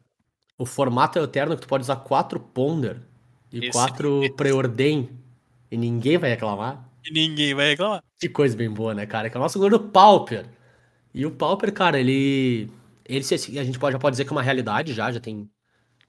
O 0.57 0.65
formato 0.65 1.19
Eterno 1.19 1.55
que 1.55 1.61
tu 1.61 1.67
pode 1.67 1.83
usar 1.83 1.95
quatro 1.97 2.39
Ponder 2.39 3.01
e 3.51 3.59
Esse- 3.59 3.71
quatro 3.71 4.23
esse- 4.23 4.33
Preordain 4.35 5.09
e 5.71 5.77
ninguém 5.77 6.17
vai 6.17 6.29
reclamar. 6.31 6.89
E 7.05 7.11
ninguém 7.13 7.53
vai 7.53 7.69
reclamar. 7.69 8.03
Que 8.19 8.27
coisa 8.27 8.55
bem 8.57 8.69
boa, 8.69 8.93
né, 8.93 9.05
cara? 9.05 9.29
Que 9.29 9.37
é 9.37 9.39
o 9.39 9.43
nosso 9.43 9.57
gordo 9.57 9.79
Pauper. 9.79 10.45
E 11.13 11.25
o 11.25 11.31
Pauper, 11.31 11.71
cara, 11.73 11.99
ele. 11.99 12.69
Ele 13.05 13.25
a 13.59 13.63
gente 13.63 13.79
pode, 13.79 13.93
já 13.93 13.99
pode 13.99 14.13
dizer 14.13 14.25
que 14.25 14.29
é 14.29 14.35
uma 14.35 14.43
realidade 14.43 14.93
já, 14.93 15.11
já 15.11 15.19
tem 15.19 15.49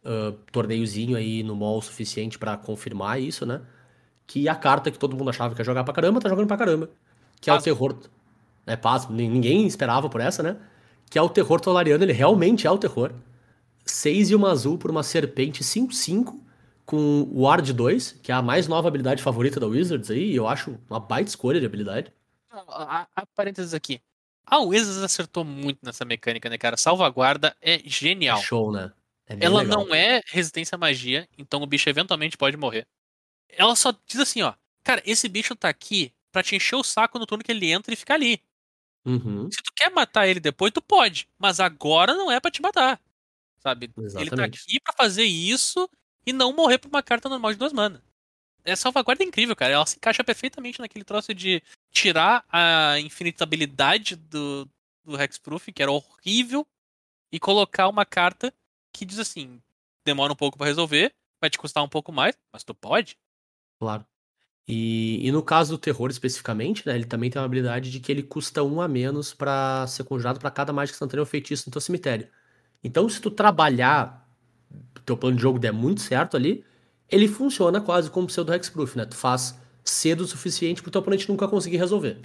ah, 0.04 0.34
torneiozinho 0.52 1.16
aí 1.16 1.42
no 1.42 1.54
mall 1.54 1.80
suficiente 1.80 2.38
pra 2.38 2.56
confirmar 2.56 3.20
isso, 3.20 3.46
né? 3.46 3.62
Que 4.26 4.48
a 4.48 4.54
carta 4.54 4.90
que 4.90 4.98
todo 4.98 5.16
mundo 5.16 5.30
achava 5.30 5.54
que 5.54 5.60
ia 5.60 5.64
jogar 5.64 5.84
pra 5.84 5.94
caramba, 5.94 6.20
tá 6.20 6.28
jogando 6.28 6.46
pra 6.48 6.56
caramba. 6.56 6.90
Que 7.40 7.48
é 7.48 7.54
o 7.54 7.62
terror. 7.62 7.96
É, 8.72 8.78
nin- 9.12 9.28
ninguém 9.28 9.66
esperava 9.66 10.08
por 10.08 10.20
essa, 10.20 10.42
né? 10.42 10.56
Que 11.10 11.18
é 11.18 11.22
o 11.22 11.28
terror 11.28 11.60
tolariano, 11.60 12.04
ele 12.04 12.12
realmente 12.12 12.66
é 12.66 12.70
o 12.70 12.78
terror. 12.78 13.12
6 13.84 14.30
e 14.30 14.34
uma 14.34 14.50
azul 14.50 14.78
por 14.78 14.90
uma 14.90 15.02
serpente 15.02 15.64
5-5 15.64 16.38
com 16.86 17.22
o 17.32 17.42
Ward 17.42 17.72
2, 17.72 18.18
que 18.22 18.30
é 18.32 18.34
a 18.34 18.42
mais 18.42 18.68
nova 18.68 18.88
habilidade 18.88 19.22
favorita 19.22 19.58
da 19.60 19.66
Wizards 19.66 20.10
aí, 20.10 20.32
e 20.32 20.36
eu 20.36 20.46
acho 20.48 20.78
uma 20.88 21.00
baita 21.00 21.28
escolha 21.30 21.58
de 21.60 21.66
habilidade. 21.66 22.12
A, 22.50 23.06
a, 23.14 23.26
parênteses 23.34 23.74
aqui. 23.74 24.00
A 24.44 24.58
Wizards 24.58 25.02
acertou 25.02 25.44
muito 25.44 25.78
nessa 25.82 26.04
mecânica, 26.04 26.48
né, 26.50 26.58
cara? 26.58 26.76
Salvaguarda 26.76 27.54
é 27.60 27.74
É 27.76 27.82
genial. 27.84 28.40
show, 28.42 28.72
né? 28.72 28.92
É 29.28 29.36
Ela 29.40 29.62
legal. 29.62 29.84
não 29.86 29.94
é 29.94 30.20
resistência 30.26 30.74
à 30.74 30.78
magia, 30.78 31.28
então 31.38 31.62
o 31.62 31.66
bicho 31.66 31.88
eventualmente 31.88 32.36
pode 32.36 32.56
morrer. 32.56 32.86
Ela 33.48 33.76
só 33.76 33.92
diz 34.06 34.20
assim, 34.20 34.42
ó. 34.42 34.52
Cara, 34.82 35.00
esse 35.06 35.28
bicho 35.28 35.54
tá 35.54 35.68
aqui 35.68 36.12
pra 36.32 36.42
te 36.42 36.56
encher 36.56 36.74
o 36.76 36.82
saco 36.82 37.18
no 37.18 37.26
turno 37.26 37.44
que 37.44 37.52
ele 37.52 37.70
entra 37.70 37.92
e 37.92 37.96
ficar 37.96 38.14
ali. 38.14 38.40
Uhum, 39.04 39.50
Se 39.50 39.62
tu 39.62 39.72
quer 39.74 39.90
matar 39.90 40.28
ele 40.28 40.40
depois, 40.40 40.72
tu 40.72 40.82
pode. 40.82 41.28
Mas 41.38 41.60
agora 41.60 42.14
não 42.14 42.30
é 42.30 42.38
pra 42.38 42.50
te 42.50 42.60
matar. 42.60 43.00
Sabe? 43.58 43.90
Ele 43.96 44.08
tá 44.10 44.20
exatamente. 44.20 44.60
aqui 44.60 44.80
pra 44.80 44.94
fazer 44.94 45.24
isso 45.24 45.88
e 46.26 46.32
não 46.32 46.52
morrer 46.52 46.78
por 46.78 46.88
uma 46.88 47.02
carta 47.02 47.28
normal 47.28 47.52
de 47.52 47.58
duas 47.58 47.72
mana. 47.72 48.02
Essa 48.64 48.82
salvaguarda 48.82 49.24
é 49.24 49.26
incrível, 49.26 49.56
cara. 49.56 49.72
Ela 49.72 49.86
se 49.86 49.96
encaixa 49.96 50.22
perfeitamente 50.22 50.80
naquele 50.80 51.04
troço 51.04 51.34
de 51.34 51.62
tirar 51.90 52.44
a 52.48 52.98
infinitabilidade 53.00 54.16
do, 54.16 54.68
do 55.04 55.20
Hexproof, 55.20 55.72
que 55.72 55.82
era 55.82 55.90
horrível, 55.90 56.66
e 57.32 57.40
colocar 57.40 57.88
uma 57.88 58.04
carta 58.04 58.52
que 58.92 59.04
diz 59.04 59.18
assim: 59.18 59.60
demora 60.04 60.32
um 60.32 60.36
pouco 60.36 60.58
pra 60.58 60.66
resolver, 60.66 61.14
vai 61.40 61.48
te 61.48 61.58
custar 61.58 61.82
um 61.82 61.88
pouco 61.88 62.12
mais, 62.12 62.38
mas 62.52 62.64
tu 62.64 62.74
pode. 62.74 63.16
Claro. 63.78 64.06
E, 64.72 65.26
e 65.26 65.32
no 65.32 65.42
caso 65.42 65.72
do 65.72 65.78
terror 65.78 66.10
especificamente, 66.10 66.86
né, 66.86 66.94
ele 66.94 67.04
também 67.04 67.28
tem 67.28 67.42
uma 67.42 67.46
habilidade 67.46 67.90
de 67.90 67.98
que 67.98 68.12
ele 68.12 68.22
custa 68.22 68.62
um 68.62 68.80
a 68.80 68.86
menos 68.86 69.34
pra 69.34 69.84
ser 69.88 70.04
conjurado 70.04 70.38
pra 70.38 70.48
cada 70.48 70.72
mágica 70.72 70.94
instantânea 70.94 71.22
ou 71.22 71.26
feitiço 71.26 71.64
no 71.66 71.72
teu 71.72 71.80
cemitério. 71.80 72.28
Então, 72.84 73.08
se 73.08 73.20
tu 73.20 73.32
trabalhar, 73.32 74.28
teu 75.04 75.16
plano 75.16 75.34
de 75.34 75.42
jogo 75.42 75.58
der 75.58 75.72
muito 75.72 76.00
certo 76.00 76.36
ali, 76.36 76.64
ele 77.08 77.26
funciona 77.26 77.80
quase 77.80 78.08
como 78.10 78.28
o 78.28 78.30
seu 78.30 78.44
do 78.44 78.54
Hexproof, 78.54 78.96
né? 78.96 79.04
Tu 79.04 79.16
faz 79.16 79.58
cedo 79.84 80.20
o 80.20 80.26
suficiente 80.26 80.82
pro 80.82 80.90
teu 80.92 81.00
oponente 81.00 81.28
nunca 81.28 81.48
conseguir 81.48 81.78
resolver. 81.78 82.18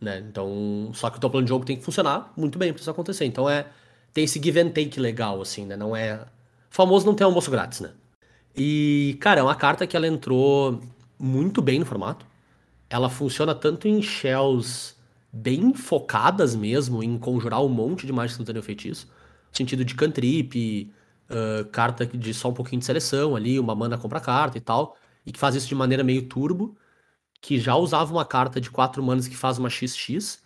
Né? 0.00 0.18
Então, 0.28 0.90
só 0.94 1.10
que 1.10 1.18
o 1.18 1.20
teu 1.20 1.30
plano 1.30 1.44
de 1.44 1.50
jogo 1.50 1.64
tem 1.64 1.76
que 1.76 1.84
funcionar 1.84 2.32
muito 2.36 2.58
bem 2.58 2.72
pra 2.72 2.80
isso 2.80 2.90
acontecer. 2.90 3.24
Então 3.24 3.48
é 3.48 3.66
tem 4.12 4.24
esse 4.24 4.40
give 4.42 4.58
and 4.60 4.70
take 4.70 4.98
legal 4.98 5.40
assim, 5.40 5.64
né? 5.64 5.76
Não 5.76 5.94
é 5.94 6.26
famoso 6.70 7.06
não 7.06 7.14
tem 7.14 7.24
almoço 7.24 7.50
grátis, 7.52 7.80
né? 7.80 7.90
E, 8.56 9.16
cara, 9.20 9.40
é 9.40 9.42
uma 9.42 9.54
carta 9.54 9.86
que 9.86 9.96
ela 9.96 10.06
entrou 10.08 10.80
muito 11.18 11.60
bem 11.62 11.78
no 11.78 11.86
formato. 11.86 12.26
Ela 12.90 13.10
funciona 13.10 13.54
tanto 13.54 13.88
em 13.88 14.00
shells 14.02 14.96
bem 15.32 15.74
focadas 15.74 16.54
mesmo 16.56 17.02
em 17.02 17.18
conjurar 17.18 17.62
um 17.62 17.68
monte 17.68 18.06
de 18.06 18.12
mágica 18.12 18.34
instantânea 18.34 18.62
feitiço, 18.62 19.06
no 19.50 19.56
sentido 19.56 19.84
de 19.84 19.94
cantrip, 19.94 20.90
uh, 21.30 21.64
carta 21.70 22.06
de 22.06 22.32
só 22.34 22.48
um 22.50 22.54
pouquinho 22.54 22.80
de 22.80 22.86
seleção 22.86 23.36
ali, 23.36 23.58
uma 23.60 23.74
mana 23.74 23.98
compra 23.98 24.20
carta 24.20 24.58
e 24.58 24.60
tal, 24.60 24.96
e 25.26 25.32
que 25.32 25.38
faz 25.38 25.54
isso 25.54 25.68
de 25.68 25.74
maneira 25.74 26.02
meio 26.04 26.26
turbo, 26.28 26.76
que 27.40 27.58
já 27.60 27.76
usava 27.76 28.12
uma 28.12 28.24
carta 28.24 28.60
de 28.60 28.70
4 28.70 29.02
manas 29.02 29.28
que 29.28 29.36
faz 29.36 29.58
uma 29.58 29.70
XX, 29.70 30.42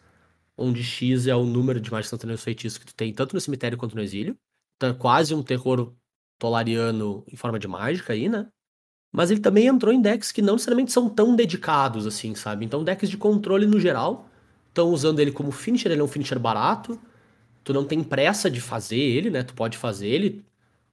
onde 0.57 0.83
X 0.85 1.27
é 1.27 1.35
o 1.37 1.45
número 1.45 1.81
de 1.81 1.91
mágica 1.91 2.09
instantânea 2.09 2.39
feitiço 2.39 2.81
que 2.81 2.87
tu 2.87 2.95
tem 2.95 3.13
tanto 3.15 3.35
no 3.35 3.41
cemitério 3.41 3.79
quanto 3.79 3.97
no 3.97 4.03
exílio. 4.03 4.39
Então 4.77 4.91
é 4.91 4.95
quase 4.95 5.35
um 5.35 5.43
terror 5.43 5.95
tolariano 6.39 7.25
em 7.29 7.37
forma 7.37 7.59
de 7.59 7.69
mágica 7.69 8.13
aí, 8.13 8.29
né? 8.29 8.51
Mas 9.13 9.31
ele 9.31 9.41
também 9.41 9.67
entrou 9.67 9.93
em 9.93 10.01
decks 10.01 10.33
que 10.33 10.41
não 10.41 10.55
necessariamente 10.55 10.91
são 10.91 11.09
tão 11.09 11.37
dedicados 11.37 12.07
assim, 12.07 12.35
sabe? 12.35 12.65
Então 12.65 12.83
decks 12.83 13.11
de 13.11 13.19
controle 13.19 13.67
no 13.67 13.79
geral 13.79 14.27
estão 14.71 14.89
usando 14.89 15.21
ele 15.21 15.31
como 15.31 15.53
finisher, 15.53 15.93
ele 15.93 16.01
é 16.01 16.05
um 16.05 16.09
finisher 16.09 16.39
barato. 16.39 16.99
Tu 17.65 17.73
não 17.75 17.85
tem 17.85 18.03
pressa 18.03 18.51
de 18.51 18.61
fazer 18.61 18.97
ele, 18.99 19.31
né? 19.31 19.43
Tu 19.43 19.55
pode 19.55 19.77
fazer 19.79 20.09
ele 20.09 20.45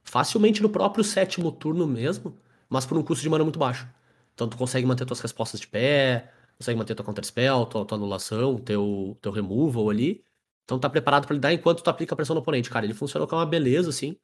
facilmente 0.04 0.62
no 0.62 0.70
próprio 0.70 1.04
sétimo 1.04 1.52
turno 1.52 1.88
mesmo, 1.88 2.38
mas 2.70 2.86
por 2.86 2.98
um 2.98 3.04
custo 3.04 3.24
de 3.24 3.30
mana 3.30 3.44
muito 3.44 3.60
baixo. 3.60 3.88
Então 4.34 4.50
tu 4.50 4.58
consegue 4.58 4.86
manter 4.86 5.06
tuas 5.06 5.20
respostas 5.22 5.60
de 5.60 5.68
pé, 5.68 6.32
consegue 6.58 6.78
manter 6.78 6.96
tua 6.96 7.06
counterspell, 7.06 7.66
tua, 7.66 7.86
tua 7.86 7.98
anulação, 7.98 8.58
teu, 8.58 9.18
teu 9.22 9.32
removal 9.32 9.90
ali. 9.90 10.24
Então 10.66 10.80
tá 10.80 10.90
preparado 10.90 11.26
para 11.26 11.36
lidar 11.36 11.54
enquanto 11.54 11.82
tu 11.84 11.90
aplica 11.90 12.14
a 12.16 12.18
pressão 12.18 12.36
no 12.36 12.42
oponente. 12.42 12.70
Cara, 12.70 12.86
ele 12.86 12.94
funciona 12.94 13.26
com 13.28 13.36
uma 13.36 13.46
beleza, 13.46 13.90
assim. 13.90 14.18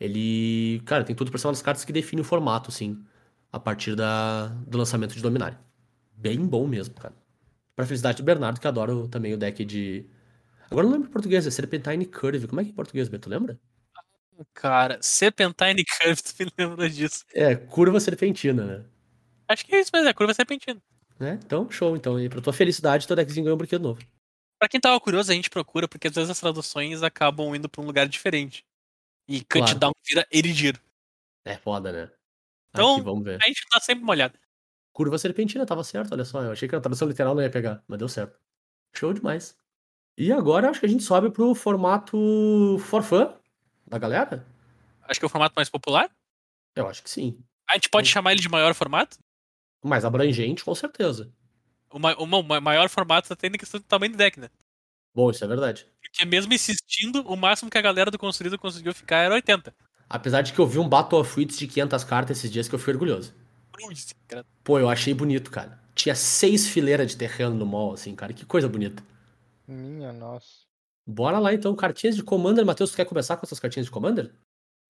Ele, 0.00 0.80
cara, 0.86 1.04
tem 1.04 1.16
tudo 1.16 1.30
pra 1.30 1.38
ser 1.40 1.46
uma 1.48 1.52
das 1.52 1.62
cartas 1.62 1.84
que 1.84 1.92
define 1.92 2.22
o 2.22 2.24
formato, 2.24 2.70
assim 2.70 3.04
a 3.52 3.58
partir 3.58 3.94
da, 3.94 4.46
do 4.66 4.78
lançamento 4.78 5.14
de 5.14 5.22
Dominário. 5.22 5.58
Bem 6.12 6.44
bom 6.44 6.66
mesmo, 6.66 6.94
cara. 6.94 7.14
Pra 7.74 7.86
felicidade 7.86 8.18
do 8.18 8.24
Bernardo, 8.24 8.60
que 8.60 8.66
adora 8.66 8.92
também 9.08 9.32
o 9.34 9.38
deck 9.38 9.64
de. 9.64 10.04
Agora 10.70 10.86
eu 10.86 10.90
não 10.90 10.96
lembro 10.96 11.08
em 11.08 11.12
português, 11.12 11.46
é 11.46 11.50
Serpentine 11.50 12.04
Curve. 12.04 12.48
Como 12.48 12.60
é 12.60 12.64
que 12.64 12.70
é 12.70 12.72
em 12.72 12.76
português, 12.76 13.08
Beto? 13.08 13.30
Lembra? 13.30 13.58
Cara, 14.54 14.98
Serpentine 15.00 15.84
Curve, 15.84 16.22
tu 16.22 16.34
me 16.44 16.52
lembra 16.58 16.90
disso. 16.90 17.24
É, 17.34 17.54
curva 17.56 17.98
serpentina, 18.00 18.64
né? 18.64 18.84
Acho 19.48 19.64
que 19.64 19.74
é 19.74 19.80
isso 19.80 19.90
mesmo, 19.92 20.08
é 20.08 20.12
curva 20.12 20.34
serpentina. 20.34 20.80
É, 21.20 21.32
então, 21.32 21.70
show. 21.70 21.96
Então, 21.96 22.20
e 22.20 22.28
pra 22.28 22.40
tua 22.40 22.52
felicidade, 22.52 23.06
teu 23.06 23.16
deckzinho 23.16 23.44
ganhou 23.44 23.56
um 23.56 23.58
brinquedo 23.58 23.82
novo. 23.82 24.00
Pra 24.58 24.68
quem 24.68 24.80
tava 24.80 25.00
curioso, 25.00 25.30
a 25.30 25.34
gente 25.34 25.50
procura, 25.50 25.88
porque 25.88 26.08
às 26.08 26.14
vezes 26.14 26.30
as 26.30 26.40
traduções 26.40 27.02
acabam 27.02 27.54
indo 27.54 27.68
pra 27.68 27.80
um 27.80 27.86
lugar 27.86 28.08
diferente. 28.08 28.64
E 29.28 29.44
Claro. 29.44 29.66
Countdown 29.66 29.92
vira 30.06 30.26
Eridir. 30.32 30.80
É 31.44 31.56
foda, 31.56 31.92
né? 31.92 32.10
Então, 32.70 32.94
Aqui, 32.96 33.02
vamos 33.04 33.24
ver. 33.24 33.42
A 33.42 33.46
gente 33.46 33.66
tá 33.70 33.80
sempre 33.80 34.04
molhado. 34.04 34.38
Curva 34.92 35.18
serpentina, 35.18 35.64
tava 35.66 35.84
certo, 35.84 36.12
olha 36.12 36.24
só. 36.24 36.42
Eu 36.42 36.52
achei 36.52 36.68
que 36.68 36.74
a 36.74 36.80
tradução 36.80 37.08
literal 37.08 37.34
não 37.34 37.42
ia 37.42 37.50
pegar, 37.50 37.82
mas 37.86 37.98
deu 37.98 38.08
certo. 38.08 38.38
Show 38.94 39.12
demais. 39.12 39.56
E 40.16 40.32
agora 40.32 40.68
acho 40.70 40.80
que 40.80 40.86
a 40.86 40.88
gente 40.88 41.04
sobe 41.04 41.30
pro 41.30 41.54
formato 41.54 42.76
for 42.80 43.02
fun 43.02 43.32
da 43.86 43.98
galera? 43.98 44.44
Acho 45.02 45.20
que 45.20 45.24
é 45.24 45.28
o 45.28 45.30
formato 45.30 45.54
mais 45.56 45.68
popular. 45.70 46.10
Eu 46.74 46.88
acho 46.88 47.02
que 47.02 47.10
sim. 47.10 47.42
A 47.70 47.74
gente 47.74 47.88
pode 47.88 48.08
Sim. 48.08 48.14
chamar 48.14 48.32
ele 48.32 48.40
de 48.40 48.48
maior 48.48 48.74
formato? 48.74 49.18
Mais 49.84 50.04
abrangente, 50.04 50.64
com 50.64 50.74
certeza. 50.74 51.32
O, 51.90 51.98
ma- 51.98 52.14
o 52.16 52.26
ma- 52.26 52.60
maior 52.60 52.88
formato 52.88 53.34
tem 53.36 53.50
na 53.50 53.58
questão 53.58 53.78
do 53.80 53.86
tamanho 53.86 54.12
do 54.12 54.18
deck, 54.18 54.40
né? 54.40 54.48
Bom, 55.14 55.30
isso 55.30 55.44
é 55.44 55.48
verdade. 55.48 55.86
Porque 56.02 56.24
mesmo 56.24 56.52
insistindo, 56.52 57.22
o 57.26 57.36
máximo 57.36 57.70
que 57.70 57.78
a 57.78 57.82
galera 57.82 58.10
do 58.10 58.18
construído 58.18 58.58
conseguiu 58.58 58.92
ficar 58.94 59.18
era 59.18 59.34
80. 59.34 59.74
Apesar 60.08 60.42
de 60.42 60.52
que 60.52 60.58
eu 60.58 60.66
vi 60.66 60.78
um 60.78 60.88
Battle 60.88 61.20
of 61.20 61.38
Wits 61.38 61.58
de 61.58 61.66
500 61.66 62.04
cartas 62.04 62.38
esses 62.38 62.50
dias 62.50 62.68
que 62.68 62.74
eu 62.74 62.78
fui 62.78 62.92
orgulhoso. 62.92 63.34
Pô, 64.64 64.78
eu 64.78 64.88
achei 64.88 65.12
bonito, 65.14 65.50
cara. 65.50 65.78
Tinha 65.94 66.14
seis 66.14 66.66
fileiras 66.66 67.10
de 67.10 67.16
terreno 67.16 67.54
no 67.54 67.66
mall, 67.66 67.92
assim, 67.92 68.14
cara. 68.14 68.32
Que 68.32 68.46
coisa 68.46 68.68
bonita. 68.68 69.02
Minha 69.66 70.12
nossa. 70.12 70.66
Bora 71.06 71.38
lá, 71.38 71.52
então. 71.52 71.74
Cartinhas 71.74 72.16
de 72.16 72.22
Commander. 72.22 72.64
Matheus, 72.64 72.90
tu 72.90 72.96
quer 72.96 73.04
começar 73.04 73.36
com 73.36 73.44
essas 73.44 73.60
cartinhas 73.60 73.86
de 73.86 73.92
Commander? 73.92 74.32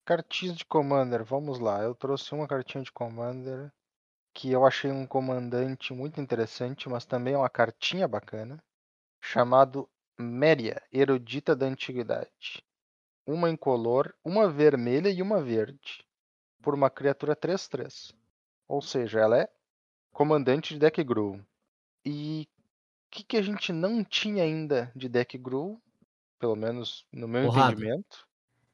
Cartinhas 0.05 0.57
de 0.57 0.65
Commander, 0.65 1.23
vamos 1.23 1.59
lá. 1.59 1.81
Eu 1.81 1.93
trouxe 1.93 2.33
uma 2.33 2.47
cartinha 2.47 2.83
de 2.83 2.91
Commander 2.91 3.71
que 4.33 4.51
eu 4.51 4.65
achei 4.65 4.91
um 4.91 5.05
comandante 5.05 5.93
muito 5.93 6.21
interessante, 6.21 6.87
mas 6.87 7.05
também 7.05 7.33
é 7.33 7.37
uma 7.37 7.49
cartinha 7.49 8.07
bacana, 8.07 8.63
chamado 9.21 9.89
Méria, 10.17 10.81
Erudita 10.91 11.55
da 11.55 11.65
Antiguidade. 11.65 12.63
Uma 13.29 13.47
incolor, 13.47 14.11
uma 14.25 14.49
vermelha 14.49 15.07
e 15.09 15.21
uma 15.21 15.39
verde, 15.39 16.03
por 16.63 16.73
uma 16.73 16.89
criatura 16.89 17.35
3-3. 17.35 18.11
Ou 18.67 18.81
seja, 18.81 19.19
ela 19.19 19.37
é 19.37 19.47
comandante 20.11 20.73
de 20.73 20.79
deck 20.79 21.03
Gruul. 21.03 21.39
E 22.03 22.47
o 23.05 23.11
que, 23.11 23.23
que 23.23 23.37
a 23.37 23.41
gente 23.43 23.71
não 23.71 24.03
tinha 24.03 24.43
ainda 24.43 24.91
de 24.95 25.07
deck 25.07 25.37
Gruul, 25.37 25.79
pelo 26.39 26.55
menos 26.55 27.05
no 27.13 27.27
meu 27.27 27.43
entendimento, 27.69 28.27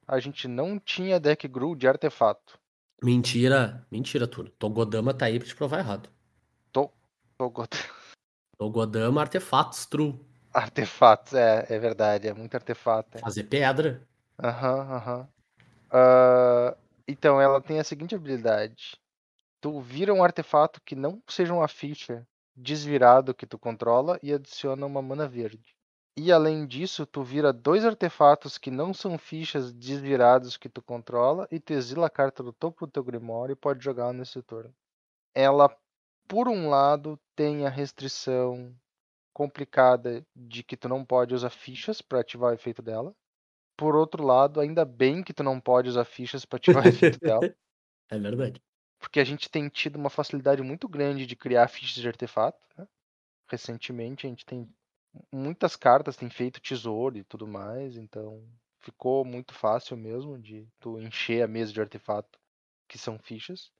a 0.07 0.21
gente 0.21 0.47
não 0.47 0.79
tinha 0.79 1.19
deck 1.19 1.45
Gruul 1.49 1.75
de 1.75 1.85
artefato. 1.85 2.57
Mentira. 3.03 3.85
Mentira, 3.91 4.25
tudo. 4.25 4.51
Togodama 4.51 5.13
tá 5.13 5.25
aí 5.25 5.37
pra 5.37 5.47
te 5.49 5.55
provar 5.55 5.79
errado. 5.79 6.09
Tô 6.71 6.89
got- 7.49 7.71
Togodama, 8.57 9.19
artefatos, 9.19 9.85
true. 9.85 10.17
Artefatos, 10.53 11.33
é, 11.33 11.65
é 11.69 11.77
verdade, 11.77 12.29
é 12.29 12.33
muito 12.33 12.55
artefato. 12.55 13.17
é. 13.17 13.19
Fazer 13.19 13.43
pedra. 13.43 14.07
Aham, 14.41 14.79
aham. 14.95 15.29
Ah, 15.91 16.77
então, 17.07 17.41
ela 17.41 17.61
tem 17.61 17.79
a 17.79 17.83
seguinte 17.83 18.15
habilidade. 18.15 18.97
Tu 19.61 19.79
vira 19.81 20.13
um 20.13 20.23
artefato 20.23 20.81
que 20.85 20.95
não 20.95 21.21
seja 21.29 21.53
uma 21.53 21.67
ficha 21.67 22.27
desvirado 22.55 23.33
que 23.35 23.47
tu 23.47 23.59
controla 23.59 24.19
e 24.23 24.33
adiciona 24.33 24.85
uma 24.85 25.01
mana 25.01 25.27
verde. 25.27 25.75
E 26.17 26.31
além 26.31 26.67
disso, 26.67 27.05
tu 27.05 27.23
vira 27.23 27.53
dois 27.53 27.85
artefatos 27.85 28.57
que 28.57 28.71
não 28.71 28.93
são 28.93 29.17
fichas 29.17 29.73
desvirados 29.73 30.57
que 30.57 30.69
tu 30.69 30.81
controla 30.81 31.47
e 31.51 31.59
tu 31.59 31.73
exila 31.73 32.07
a 32.07 32.09
carta 32.09 32.43
do 32.43 32.53
topo 32.53 32.85
do 32.87 32.91
teu 32.91 33.03
Grimório 33.03 33.53
e 33.53 33.57
pode 33.57 33.83
jogar 33.83 34.13
nesse 34.13 34.41
turno. 34.43 34.73
Ela, 35.35 35.75
por 36.27 36.47
um 36.49 36.69
lado, 36.69 37.19
tem 37.35 37.65
a 37.65 37.69
restrição 37.69 38.75
complicada 39.33 40.25
de 40.35 40.63
que 40.63 40.77
tu 40.77 40.89
não 40.89 41.05
pode 41.05 41.35
usar 41.35 41.49
fichas 41.51 42.01
para 42.01 42.21
ativar 42.21 42.51
o 42.51 42.55
efeito 42.55 42.81
dela. 42.81 43.15
Por 43.77 43.95
outro 43.95 44.23
lado, 44.23 44.59
ainda 44.61 44.85
bem 44.85 45.23
que 45.23 45.33
tu 45.33 45.43
não 45.43 45.59
pode 45.61 45.89
usar 45.89 46.05
fichas 46.05 46.45
para 46.45 46.57
ativar 46.57 46.85
efeito 46.85 47.19
dela, 47.21 47.49
É 48.09 48.17
verdade. 48.17 48.59
porque 48.99 49.19
a 49.19 49.23
gente 49.23 49.49
tem 49.49 49.69
tido 49.69 49.95
uma 49.97 50.09
facilidade 50.09 50.61
muito 50.61 50.87
grande 50.87 51.25
de 51.25 51.35
criar 51.35 51.67
fichas 51.67 52.01
de 52.01 52.07
artefato. 52.07 52.59
né? 52.77 52.87
Recentemente 53.49 54.27
a 54.27 54.31
gente 54.31 54.45
tem 54.45 54.69
muitas 55.33 55.75
cartas, 55.75 56.17
tem 56.17 56.29
feito 56.29 56.61
tesouro 56.61 57.17
e 57.17 57.25
tudo 57.25 57.47
mais, 57.47 57.97
então 57.97 58.47
ficou 58.81 59.25
muito 59.25 59.53
fácil 59.53 59.97
mesmo 59.97 60.39
de 60.39 60.69
tu 60.79 60.99
encher 61.01 61.43
a 61.43 61.49
mesa 61.49 61.73
de 61.73 61.81
artefato 61.81 62.39
que 62.89 62.97
são 62.99 63.19
fichas. 63.19 63.71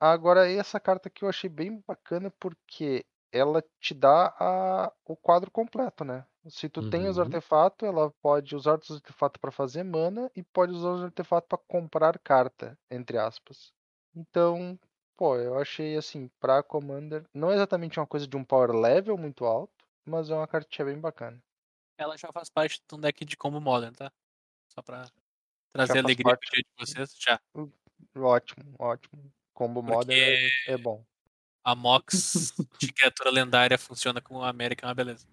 Agora 0.00 0.50
essa 0.50 0.80
carta 0.80 1.10
que 1.10 1.24
eu 1.24 1.30
achei 1.30 1.50
bem 1.50 1.82
bacana 1.88 2.30
porque 2.40 3.06
ela 3.32 3.64
te 3.80 3.94
dá 3.94 4.28
a- 4.40 4.94
o 5.06 5.16
quadro 5.16 5.50
completo, 5.52 6.04
né? 6.04 6.26
Se 6.48 6.68
tu 6.68 6.88
tem 6.90 7.06
os 7.08 7.16
Uhum. 7.16 7.24
artefatos, 7.24 7.86
ela 7.88 8.10
pode 8.22 8.54
usar 8.56 8.78
os 8.78 8.90
artefatos 8.90 9.40
para 9.40 9.50
fazer 9.50 9.82
mana 9.82 10.30
e 10.34 10.42
pode 10.42 10.72
usar 10.72 10.90
os 10.90 11.02
artefatos 11.02 11.48
para 11.48 11.58
comprar 11.58 12.18
carta, 12.18 12.78
entre 12.90 13.18
aspas. 13.18 13.72
Então, 14.14 14.78
pô, 15.16 15.36
eu 15.36 15.58
achei 15.58 15.96
assim, 15.96 16.28
pra 16.40 16.62
Commander, 16.62 17.24
não 17.34 17.50
é 17.50 17.54
exatamente 17.54 17.98
uma 18.00 18.06
coisa 18.06 18.26
de 18.26 18.36
um 18.36 18.44
power 18.44 18.70
level 18.72 19.16
muito 19.18 19.44
alto, 19.44 19.72
mas 20.06 20.30
é 20.30 20.34
uma 20.34 20.46
cartinha 20.46 20.86
bem 20.86 20.98
bacana. 20.98 21.38
Ela 21.98 22.16
já 22.16 22.30
faz 22.32 22.48
parte 22.48 22.80
de 22.88 22.94
um 22.94 23.00
deck 23.00 23.24
de 23.24 23.36
combo 23.36 23.60
modern, 23.60 23.92
tá? 23.94 24.10
Só 24.72 24.82
pra 24.82 25.04
trazer 25.72 25.98
alegria 25.98 26.36
parte. 26.36 26.50
pro 26.50 26.50
dia 26.52 26.62
de 26.62 26.86
vocês. 26.86 27.16
Já. 27.18 27.40
Ótimo, 28.16 28.74
ótimo. 28.78 29.32
Combo 29.54 29.82
modern 29.82 30.20
é, 30.20 30.72
é 30.72 30.78
bom. 30.78 31.04
A 31.64 31.74
Mox 31.74 32.54
de 32.80 32.92
criatura 32.92 33.30
lendária 33.30 33.76
funciona 33.76 34.20
com 34.20 34.42
a 34.42 34.48
América, 34.48 34.86
é 34.86 34.88
uma 34.88 34.94
beleza. 34.94 35.26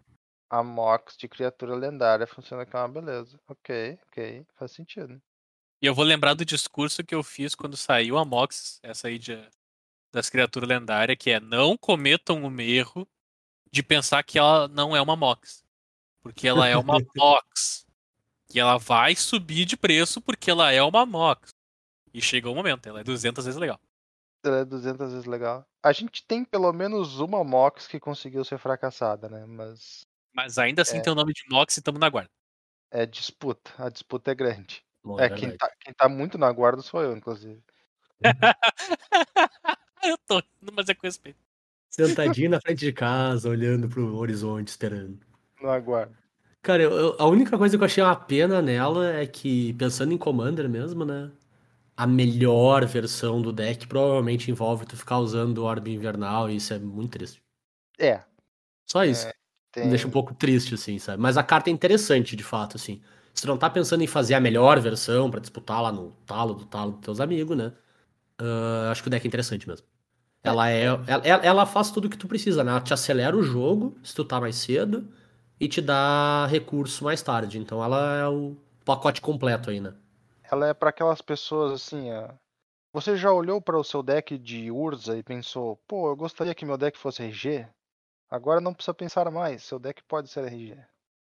A 0.50 0.64
Mox 0.64 1.18
de 1.18 1.28
criatura 1.28 1.76
lendária 1.76 2.28
funciona 2.28 2.66
que 2.66 2.76
é 2.76 2.80
uma 2.80 2.88
beleza. 2.88 3.40
Ok, 3.48 3.98
ok, 4.08 4.46
faz 4.56 4.72
sentido. 4.72 5.22
E 5.82 5.86
eu 5.86 5.94
vou 5.94 6.06
lembrar 6.06 6.34
do 6.34 6.46
discurso 6.46 7.04
que 7.04 7.14
eu 7.14 7.24
fiz 7.24 7.54
quando 7.54 7.76
saiu 7.76 8.18
a 8.18 8.26
Mox, 8.26 8.80
essa 8.82 9.08
aí 9.08 9.20
de, 9.20 9.38
das 10.12 10.30
criaturas 10.30 10.70
lendárias, 10.70 11.18
que 11.20 11.32
é 11.32 11.40
não 11.40 11.78
cometam 11.78 12.44
o 12.44 12.62
erro 12.62 13.08
de 13.72 13.84
pensar 13.84 14.24
que 14.24 14.40
ela 14.40 14.68
não 14.68 14.96
é 14.96 15.02
uma 15.02 15.16
Mox. 15.16 15.64
Porque 16.22 16.48
ela 16.48 16.68
é 16.68 16.78
uma 16.78 16.98
Mox. 17.16 17.86
E 18.54 18.60
ela 18.60 18.78
vai 18.78 19.16
subir 19.16 19.66
de 19.66 19.76
preço 19.76 20.22
porque 20.22 20.50
ela 20.50 20.72
é 20.72 20.82
uma 20.82 21.06
Mox. 21.06 21.54
E 22.14 22.22
chegou 22.22 22.54
o 22.54 22.56
momento, 22.56 22.88
ela 22.88 23.02
é 23.02 23.04
200 23.04 23.44
vezes 23.44 23.60
legal. 23.60 23.80
Ela 24.44 24.60
é 24.60 24.66
200 24.66 25.12
vezes 25.12 25.26
legal. 25.26 25.66
A 25.84 25.92
gente 25.92 26.26
tem 26.26 26.46
pelo 26.46 26.72
menos 26.72 27.20
uma 27.20 27.44
Mox 27.44 27.86
que 27.88 28.00
conseguiu 28.00 28.46
ser 28.46 28.58
fracassada, 28.58 29.28
né? 29.28 29.46
Mas 29.46 30.08
Mas 30.36 30.58
ainda 30.58 30.82
assim 30.82 30.98
É. 30.98 31.02
tem 31.02 31.14
o 31.14 31.16
nome 31.16 31.32
de 31.34 31.44
Mox 31.50 31.78
e 31.78 31.80
estamos 31.80 32.00
na 32.00 32.10
guarda. 32.10 32.30
é 32.92 33.06
disputa. 33.06 33.72
A 33.78 33.90
disputa 33.90 34.32
é 34.32 34.36
grande. 34.36 34.84
Bom, 35.04 35.20
É, 35.20 35.26
é 35.26 35.30
quem 35.30 35.56
tá, 35.58 35.70
quem 35.82 35.94
tá 35.94 36.08
muito 36.10 36.38
na 36.38 36.52
guarda 36.52 36.82
sou 36.82 37.02
eu, 37.02 37.16
inclusive. 37.16 37.62
eu 40.04 40.18
tô 40.28 40.42
mas 40.74 40.88
é 40.90 40.94
com 40.94 41.06
respeito. 41.08 41.38
Sentadinho 41.90 42.50
na 42.50 42.60
frente 42.62 42.80
de 42.80 42.92
casa, 42.94 43.50
olhando 43.50 43.88
pro 43.90 44.16
horizonte, 44.18 44.68
esperando. 44.70 45.20
No 45.62 45.70
aguardo. 45.70 46.16
Cara, 46.62 46.84
eu- 46.84 46.92
eu- 46.92 47.16
a 47.20 47.26
única 47.28 47.58
coisa 47.58 47.78
que 47.78 47.84
eu 47.84 47.86
achei 47.86 48.04
uma 48.04 48.16
pena 48.16 48.62
nela 48.62 49.14
é 49.14 49.26
que, 49.28 49.74
pensando 49.74 50.14
em 50.14 50.18
Commander 50.18 50.68
mesmo, 50.70 51.06
né? 51.06 51.32
A 51.96 52.06
melhor 52.08 52.86
versão 52.86 53.42
do 53.42 53.54
deck 53.54 53.88
provavelmente 53.88 54.50
envolve 54.52 54.86
tu 54.86 54.98
ficar 54.98 55.20
usando 55.20 55.60
o 55.60 55.64
Orbe 55.64 55.94
Invernal 55.94 56.50
e 56.50 56.58
isso 56.58 56.74
é 56.74 56.80
muito 56.80 57.12
triste. 57.12 57.42
É, 58.00 58.24
Só 58.86 59.04
isso. 59.06 59.28
Tem. 59.76 59.84
Me 59.84 59.90
deixa 59.90 60.08
um 60.08 60.12
pouco 60.12 60.34
triste, 60.34 60.74
assim, 60.74 60.98
sabe? 60.98 61.22
Mas 61.22 61.38
a 61.38 61.44
carta 61.44 61.70
é 61.70 61.74
interessante, 61.74 62.36
de 62.36 62.44
fato, 62.44 62.78
assim. 62.78 63.02
Se 63.34 63.42
tu 63.42 63.48
não 63.50 63.58
tá 63.58 63.70
pensando 63.70 64.02
em 64.02 64.08
fazer 64.08 64.34
a 64.34 64.40
melhor 64.40 64.80
versão 64.80 65.30
pra 65.30 65.42
disputar 65.42 65.82
lá 65.82 65.92
no 65.92 66.12
talo 66.26 66.54
do 66.54 66.66
talo 66.66 66.94
dos 66.94 67.02
teus 67.02 67.20
amigos, 67.20 67.58
né? 67.58 67.74
Ah, 68.40 68.90
acho 68.92 69.02
que 69.02 69.10
o 69.10 69.12
deck 69.12 69.26
é 69.26 69.28
interessante 69.28 69.68
mesmo. 69.68 69.86
Ela 70.42 70.70
é. 70.70 70.86
Ela, 70.86 71.46
ela 71.46 71.66
faz 71.66 71.92
tudo 71.92 72.06
o 72.06 72.10
que 72.10 72.18
tu 72.18 72.28
precisa, 72.28 72.64
né? 72.64 72.72
Ela 72.72 72.80
te 72.80 72.94
acelera 72.94 73.36
o 73.36 73.44
jogo, 73.44 73.98
se 74.02 74.16
tu 74.16 74.24
tá 74.24 74.40
mais 74.40 74.56
cedo, 74.56 75.08
e 75.60 75.68
te 75.68 75.82
dá 75.82 76.46
recurso 76.46 77.04
mais 77.04 77.22
tarde. 77.22 77.60
Então 77.60 77.84
ela 77.84 78.16
é 78.16 78.28
o 78.28 78.56
pacote 78.86 79.20
completo 79.20 79.70
aí, 79.70 79.82
né? 79.82 79.94
Ela 80.50 80.70
é 80.70 80.74
pra 80.74 80.92
aquelas 80.92 81.22
pessoas 81.22 81.74
assim. 81.74 82.08
Você 82.94 83.18
já 83.18 83.34
olhou 83.34 83.62
para 83.62 83.78
o 83.78 83.84
seu 83.84 84.02
deck 84.02 84.38
de 84.38 84.72
Urza 84.72 85.18
e 85.18 85.24
pensou, 85.24 85.78
pô, 85.86 86.10
eu 86.10 86.16
gostaria 86.16 86.56
que 86.56 86.66
meu 86.66 86.78
deck 86.78 86.98
fosse 86.98 87.24
RG? 87.24 87.68
Agora 88.30 88.60
não 88.60 88.74
precisa 88.74 88.94
pensar 88.94 89.30
mais, 89.32 89.64
seu 89.64 89.80
deck 89.80 90.04
pode 90.04 90.30
ser 90.30 90.46
RG. 90.46 90.78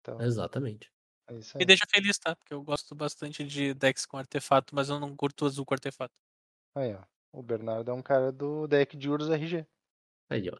Então, 0.01 0.21
Exatamente. 0.21 0.91
é 1.29 1.35
isso 1.35 1.57
Me 1.57 1.65
deixa 1.65 1.85
feliz, 1.89 2.19
tá? 2.19 2.35
Porque 2.35 2.53
eu 2.53 2.63
gosto 2.63 2.95
bastante 2.95 3.45
de 3.45 3.75
decks 3.75 4.07
com 4.07 4.17
artefato, 4.17 4.75
mas 4.75 4.89
eu 4.89 4.99
não 4.99 5.15
curto 5.15 5.47
azul 5.47 5.65
com 5.65 5.75
artefato. 5.75 6.15
Aí, 6.75 6.95
ó. 6.95 7.03
O 7.33 7.43
Bernardo 7.43 7.91
é 7.91 7.95
um 7.95 8.03
cara 8.03 8.33
do 8.33 8.67
deck 8.67 8.97
de 8.97 9.09
Urza 9.09 9.35
RG. 9.35 9.67
Aí, 10.29 10.51
ó. 10.51 10.59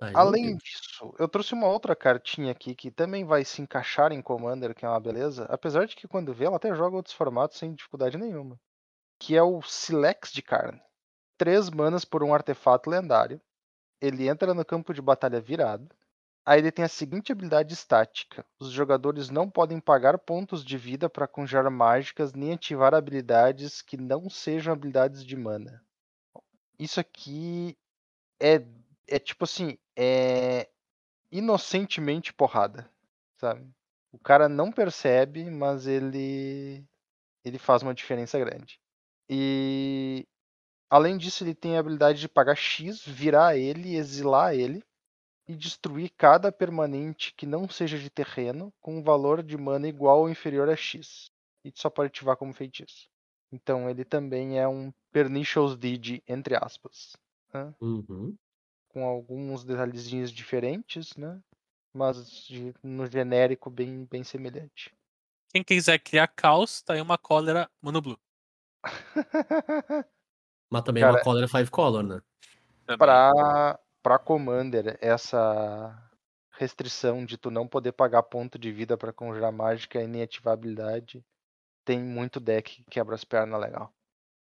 Aí, 0.00 0.12
Além 0.14 0.56
disso, 0.56 1.12
eu 1.18 1.28
trouxe 1.28 1.54
uma 1.54 1.66
outra 1.66 1.96
cartinha 1.96 2.52
aqui 2.52 2.74
que 2.74 2.90
também 2.90 3.24
vai 3.24 3.44
se 3.44 3.60
encaixar 3.60 4.12
em 4.12 4.22
Commander, 4.22 4.74
que 4.74 4.84
é 4.84 4.88
uma 4.88 5.00
beleza. 5.00 5.44
Apesar 5.46 5.86
de 5.86 5.96
que 5.96 6.06
quando 6.06 6.32
vê, 6.32 6.44
ela 6.44 6.56
até 6.56 6.72
joga 6.74 6.96
outros 6.96 7.14
formatos 7.14 7.58
sem 7.58 7.74
dificuldade 7.74 8.16
nenhuma. 8.16 8.60
Que 9.18 9.36
é 9.36 9.42
o 9.42 9.60
Silex 9.62 10.32
de 10.32 10.40
Carne. 10.40 10.80
Três 11.36 11.68
manas 11.68 12.04
por 12.04 12.22
um 12.22 12.32
artefato 12.32 12.88
lendário. 12.88 13.40
Ele 14.00 14.28
entra 14.28 14.54
no 14.54 14.64
campo 14.64 14.92
de 14.94 15.02
batalha 15.02 15.40
virado. 15.40 15.88
Aí 16.46 16.60
ele 16.60 16.72
tem 16.72 16.84
a 16.84 16.88
seguinte 16.88 17.30
habilidade 17.30 17.74
estática: 17.74 18.44
os 18.58 18.70
jogadores 18.70 19.28
não 19.28 19.50
podem 19.50 19.80
pagar 19.80 20.18
pontos 20.18 20.64
de 20.64 20.78
vida 20.78 21.08
para 21.08 21.28
conjurar 21.28 21.70
mágicas 21.70 22.32
nem 22.32 22.54
ativar 22.54 22.94
habilidades 22.94 23.82
que 23.82 23.96
não 23.96 24.30
sejam 24.30 24.72
habilidades 24.72 25.24
de 25.24 25.36
mana. 25.36 25.84
Isso 26.78 27.00
aqui 27.00 27.76
é, 28.40 28.64
é 29.06 29.18
tipo 29.18 29.44
assim, 29.44 29.76
é 29.96 30.68
inocentemente 31.30 32.32
porrada, 32.32 32.90
sabe? 33.36 33.68
O 34.12 34.18
cara 34.18 34.48
não 34.48 34.72
percebe, 34.72 35.50
mas 35.50 35.86
ele 35.86 36.82
ele 37.44 37.58
faz 37.58 37.82
uma 37.82 37.94
diferença 37.94 38.38
grande. 38.38 38.80
E 39.28 40.26
além 40.90 41.16
disso, 41.18 41.44
ele 41.44 41.54
tem 41.54 41.76
a 41.76 41.80
habilidade 41.80 42.20
de 42.20 42.28
pagar 42.28 42.56
X, 42.56 43.02
virar 43.04 43.56
ele, 43.56 43.96
exilar 43.96 44.54
ele 44.54 44.82
e 45.48 45.54
destruir 45.56 46.10
cada 46.16 46.52
permanente 46.52 47.32
que 47.34 47.46
não 47.46 47.68
seja 47.68 47.98
de 47.98 48.10
terreno 48.10 48.72
com 48.80 48.98
um 48.98 49.02
valor 49.02 49.42
de 49.42 49.56
mana 49.56 49.88
igual 49.88 50.20
ou 50.20 50.30
inferior 50.30 50.68
a 50.68 50.76
X. 50.76 51.30
E 51.64 51.72
só 51.74 51.88
pode 51.90 52.08
ativar 52.08 52.36
como 52.36 52.52
feitiço. 52.52 53.08
Então 53.50 53.88
ele 53.88 54.04
também 54.04 54.58
é 54.58 54.68
um 54.68 54.92
Pernicious 55.10 55.76
Deed, 55.76 56.22
entre 56.28 56.54
aspas. 56.54 57.16
né? 57.52 57.74
Uhum. 57.80 58.36
com 58.88 59.04
alguns 59.06 59.64
detalhezinhos 59.64 60.30
diferentes, 60.30 61.16
né? 61.16 61.40
Mas 61.94 62.46
de- 62.46 62.74
no 62.82 63.06
genérico 63.06 63.70
bem, 63.70 64.04
bem 64.04 64.22
semelhante. 64.22 64.92
Quem 65.50 65.64
quiser 65.64 65.98
criar 65.98 66.28
caos, 66.28 66.82
tá 66.82 66.92
aí 66.94 67.00
uma 67.00 67.16
cólera 67.16 67.70
mono 67.80 68.02
blue. 68.02 68.18
Mas 70.70 70.82
também 70.82 71.02
é 71.02 71.06
uma 71.06 71.12
Cara, 71.12 71.24
Color 71.24 71.48
5 71.48 71.70
Color, 71.70 72.02
né? 72.02 72.20
Pra, 72.98 73.78
pra 74.02 74.18
Commander, 74.18 74.98
essa 75.00 76.10
restrição 76.52 77.24
de 77.24 77.38
tu 77.38 77.50
não 77.50 77.68
poder 77.68 77.92
pagar 77.92 78.22
ponto 78.24 78.58
de 78.58 78.72
vida 78.72 78.96
pra 78.96 79.12
conjurar 79.12 79.52
mágica 79.52 80.02
e 80.02 80.06
nem 80.06 80.22
ativar 80.22 80.54
habilidade, 80.54 81.24
tem 81.84 82.00
muito 82.00 82.40
deck 82.40 82.82
que 82.82 82.90
quebra 82.90 83.14
as 83.14 83.24
pernas 83.24 83.60
legal. 83.60 83.92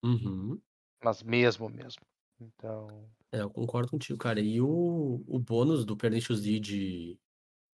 Uhum. 0.05 0.61
Mas 1.03 1.23
mesmo, 1.23 1.69
mesmo. 1.69 2.03
Então, 2.41 2.89
É, 3.33 3.41
eu 3.41 3.51
concordo 3.51 3.91
contigo, 3.91 4.19
cara. 4.19 4.41
E 4.41 4.61
o, 4.61 5.23
o 5.27 5.39
bônus 5.39 5.85
do 5.85 5.97
Pernicious 5.97 6.41
Deed 6.41 7.19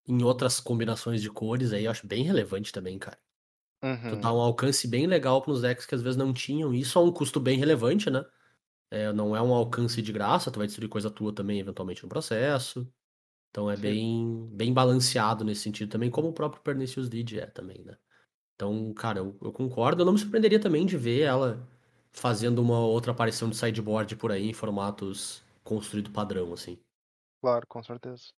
em 0.07 0.23
outras 0.23 0.59
combinações 0.59 1.21
de 1.21 1.29
cores 1.29 1.71
aí 1.71 1.85
eu 1.85 1.91
acho 1.91 2.07
bem 2.07 2.23
relevante 2.23 2.71
também, 2.71 2.97
cara. 2.99 3.17
Tu 4.07 4.15
uhum, 4.15 4.17
dá 4.17 4.33
um 4.33 4.39
alcance 4.41 4.87
bem 4.87 5.07
legal 5.07 5.41
para 5.41 5.51
uns 5.53 5.61
decks 5.61 5.85
que 5.85 5.95
às 5.95 6.01
vezes 6.01 6.17
não 6.17 6.33
tinham. 6.33 6.73
Isso 6.73 6.99
é 6.99 7.01
um 7.01 7.11
custo 7.11 7.39
bem 7.39 7.57
relevante, 7.57 8.09
né? 8.09 8.25
É, 8.91 9.13
não 9.13 9.35
é 9.35 9.41
um 9.41 9.53
alcance 9.53 10.01
de 10.01 10.11
graça, 10.13 10.51
tu 10.51 10.59
vai 10.59 10.67
destruir 10.67 10.89
coisa 10.89 11.09
tua 11.11 11.33
também 11.33 11.59
eventualmente 11.59 12.03
no 12.03 12.09
processo. 12.09 12.87
Então 13.51 13.69
é 13.71 13.75
Sim. 13.75 13.77
bem, 13.77 14.47
bem 14.53 14.73
balanceado 14.73 15.43
nesse 15.45 15.61
sentido 15.61 15.89
também, 15.91 16.09
como 16.11 16.29
o 16.29 16.33
próprio 16.33 16.61
Pernicious 16.63 17.09
Deed 17.09 17.33
é 17.35 17.45
também, 17.47 17.83
né? 17.85 17.97
Então, 18.55 18.93
cara, 18.93 19.19
eu, 19.19 19.37
eu 19.41 19.51
concordo. 19.53 20.01
Eu 20.01 20.05
não 20.05 20.13
me 20.13 20.19
surpreenderia 20.19 20.59
também 20.59 20.85
de 20.85 20.97
ver 20.97 21.21
ela 21.21 21.67
fazendo 22.13 22.61
uma 22.61 22.79
outra 22.79 23.11
aparição 23.11 23.49
de 23.49 23.57
sideboard 23.57 24.15
por 24.17 24.31
aí 24.31 24.49
em 24.49 24.53
formatos 24.53 25.43
construído 25.63 26.11
padrão, 26.11 26.53
assim. 26.53 26.79
claro, 27.41 27.67
com 27.67 27.83
certeza. 27.83 28.33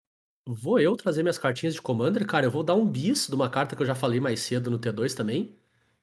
Vou 0.47 0.79
eu 0.79 0.95
trazer 0.95 1.23
minhas 1.23 1.37
cartinhas 1.39 1.73
de 1.73 1.81
Commander, 1.81 2.25
cara. 2.25 2.45
Eu 2.45 2.51
vou 2.51 2.63
dar 2.63 2.75
um 2.75 2.85
bis 2.85 3.27
de 3.27 3.33
uma 3.35 3.49
carta 3.49 3.75
que 3.75 3.81
eu 3.81 3.85
já 3.85 3.95
falei 3.95 4.19
mais 4.19 4.39
cedo 4.41 4.69
no 4.69 4.77
T2 4.79 5.15
também. 5.15 5.55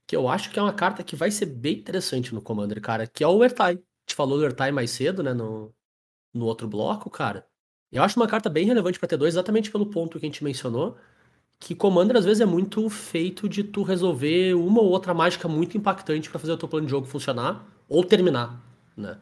Que 0.06 0.16
eu 0.16 0.28
acho 0.28 0.50
que 0.50 0.58
é 0.58 0.62
uma 0.62 0.72
carta 0.72 1.04
que 1.04 1.16
vai 1.16 1.30
ser 1.30 1.46
bem 1.46 1.78
interessante 1.78 2.34
no 2.34 2.42
Commander, 2.42 2.80
cara. 2.80 3.06
Que 3.06 3.24
é 3.24 3.28
o 3.28 3.44
Ertai. 3.44 3.74
Gente 3.76 4.16
falou 4.16 4.38
do 4.38 4.44
Ertai 4.44 4.72
mais 4.72 4.90
cedo, 4.90 5.22
né? 5.22 5.32
No, 5.32 5.72
no 6.34 6.46
outro 6.46 6.68
bloco, 6.68 7.10
cara. 7.10 7.46
Eu 7.92 8.02
acho 8.02 8.18
uma 8.20 8.28
carta 8.28 8.50
bem 8.50 8.66
relevante 8.66 8.98
pra 8.98 9.08
T2, 9.08 9.28
exatamente 9.28 9.70
pelo 9.70 9.86
ponto 9.86 10.18
que 10.20 10.26
a 10.26 10.28
gente 10.28 10.44
mencionou. 10.44 10.96
Que 11.60 11.74
Commander 11.74 12.16
às 12.16 12.24
vezes 12.24 12.40
é 12.40 12.46
muito 12.46 12.88
feito 12.90 13.48
de 13.48 13.64
tu 13.64 13.82
resolver 13.82 14.54
uma 14.54 14.80
ou 14.82 14.90
outra 14.90 15.14
mágica 15.14 15.48
muito 15.48 15.76
impactante 15.78 16.30
pra 16.30 16.38
fazer 16.40 16.52
o 16.52 16.56
teu 16.58 16.68
plano 16.68 16.86
de 16.86 16.90
jogo 16.90 17.06
funcionar 17.06 17.66
ou 17.88 18.04
terminar, 18.04 18.60
né? 18.96 19.18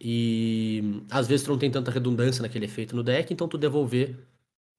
E 0.00 1.02
às 1.10 1.28
vezes 1.28 1.44
tu 1.46 1.50
não 1.50 1.58
tem 1.58 1.70
tanta 1.70 1.90
redundância 1.90 2.42
naquele 2.42 2.66
efeito 2.66 2.96
no 2.96 3.02
deck, 3.02 3.32
então 3.32 3.48
tu 3.48 3.58
devolver 3.58 4.16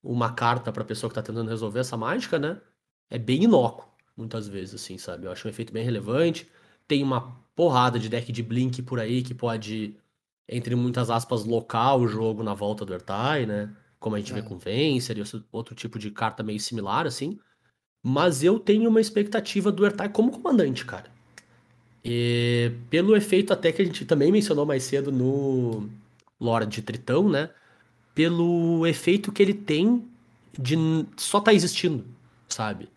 uma 0.06 0.34
carta 0.34 0.72
pra 0.72 0.84
pessoa 0.84 1.10
que 1.10 1.16
tá 1.16 1.22
tentando 1.22 1.50
resolver 1.50 1.80
essa 1.80 1.98
mágica, 1.98 2.38
né? 2.38 2.62
É 3.10 3.18
bem 3.18 3.44
inócuo, 3.44 3.88
muitas 4.16 4.48
vezes, 4.48 4.76
assim, 4.76 4.98
sabe? 4.98 5.26
Eu 5.26 5.32
acho 5.32 5.48
um 5.48 5.52
efeito 5.52 5.74
bem 5.74 5.84
relevante. 5.84 6.48
Tem 6.88 7.04
uma 7.04 7.36
porrada 7.56 7.98
de 8.00 8.08
deck 8.10 8.32
de 8.32 8.44
Blink 8.44 8.82
por 8.84 9.00
aí 9.00 9.22
que 9.24 9.34
pode, 9.34 9.96
entre 10.48 10.76
muitas 10.76 11.10
aspas, 11.10 11.44
locar 11.44 11.98
o 11.98 12.08
jogo 12.08 12.44
na 12.44 12.54
volta 12.54 12.86
do 12.86 12.94
Ertai, 12.94 13.46
né? 13.46 13.76
Como 14.00 14.16
a 14.16 14.20
gente 14.20 14.32
vê 14.34 14.42
Uhum. 14.42 14.46
com 14.46 14.58
Vencer 14.58 15.18
e 15.18 15.24
outro 15.52 15.74
tipo 15.74 15.98
de 15.98 16.12
carta 16.12 16.44
meio 16.44 16.60
similar, 16.60 17.08
assim. 17.08 17.40
Mas 18.04 18.44
eu 18.44 18.60
tenho 18.60 18.90
uma 18.90 19.02
expectativa 19.02 19.72
do 19.72 19.86
Ertai 19.86 20.10
como 20.10 20.32
comandante, 20.32 20.86
cara. 20.86 21.10
E 22.04 22.72
pelo 22.90 23.16
efeito 23.16 23.52
até 23.52 23.72
que 23.72 23.82
a 23.82 23.86
gente 23.86 24.06
também 24.06 24.32
mencionou 24.32 24.66
mais 24.66 24.84
cedo 24.84 25.12
no 25.12 25.90
Lore 26.40 26.68
de 26.68 26.82
Tritão, 26.84 27.28
né? 27.28 27.50
Pelo 28.16 28.88
efeito 28.88 29.32
que 29.32 29.44
ele 29.44 29.54
tem 29.54 30.10
de 30.58 30.76
só 31.18 31.40
tá 31.40 31.54
existindo, 31.54 32.06
sabe? 32.50 32.90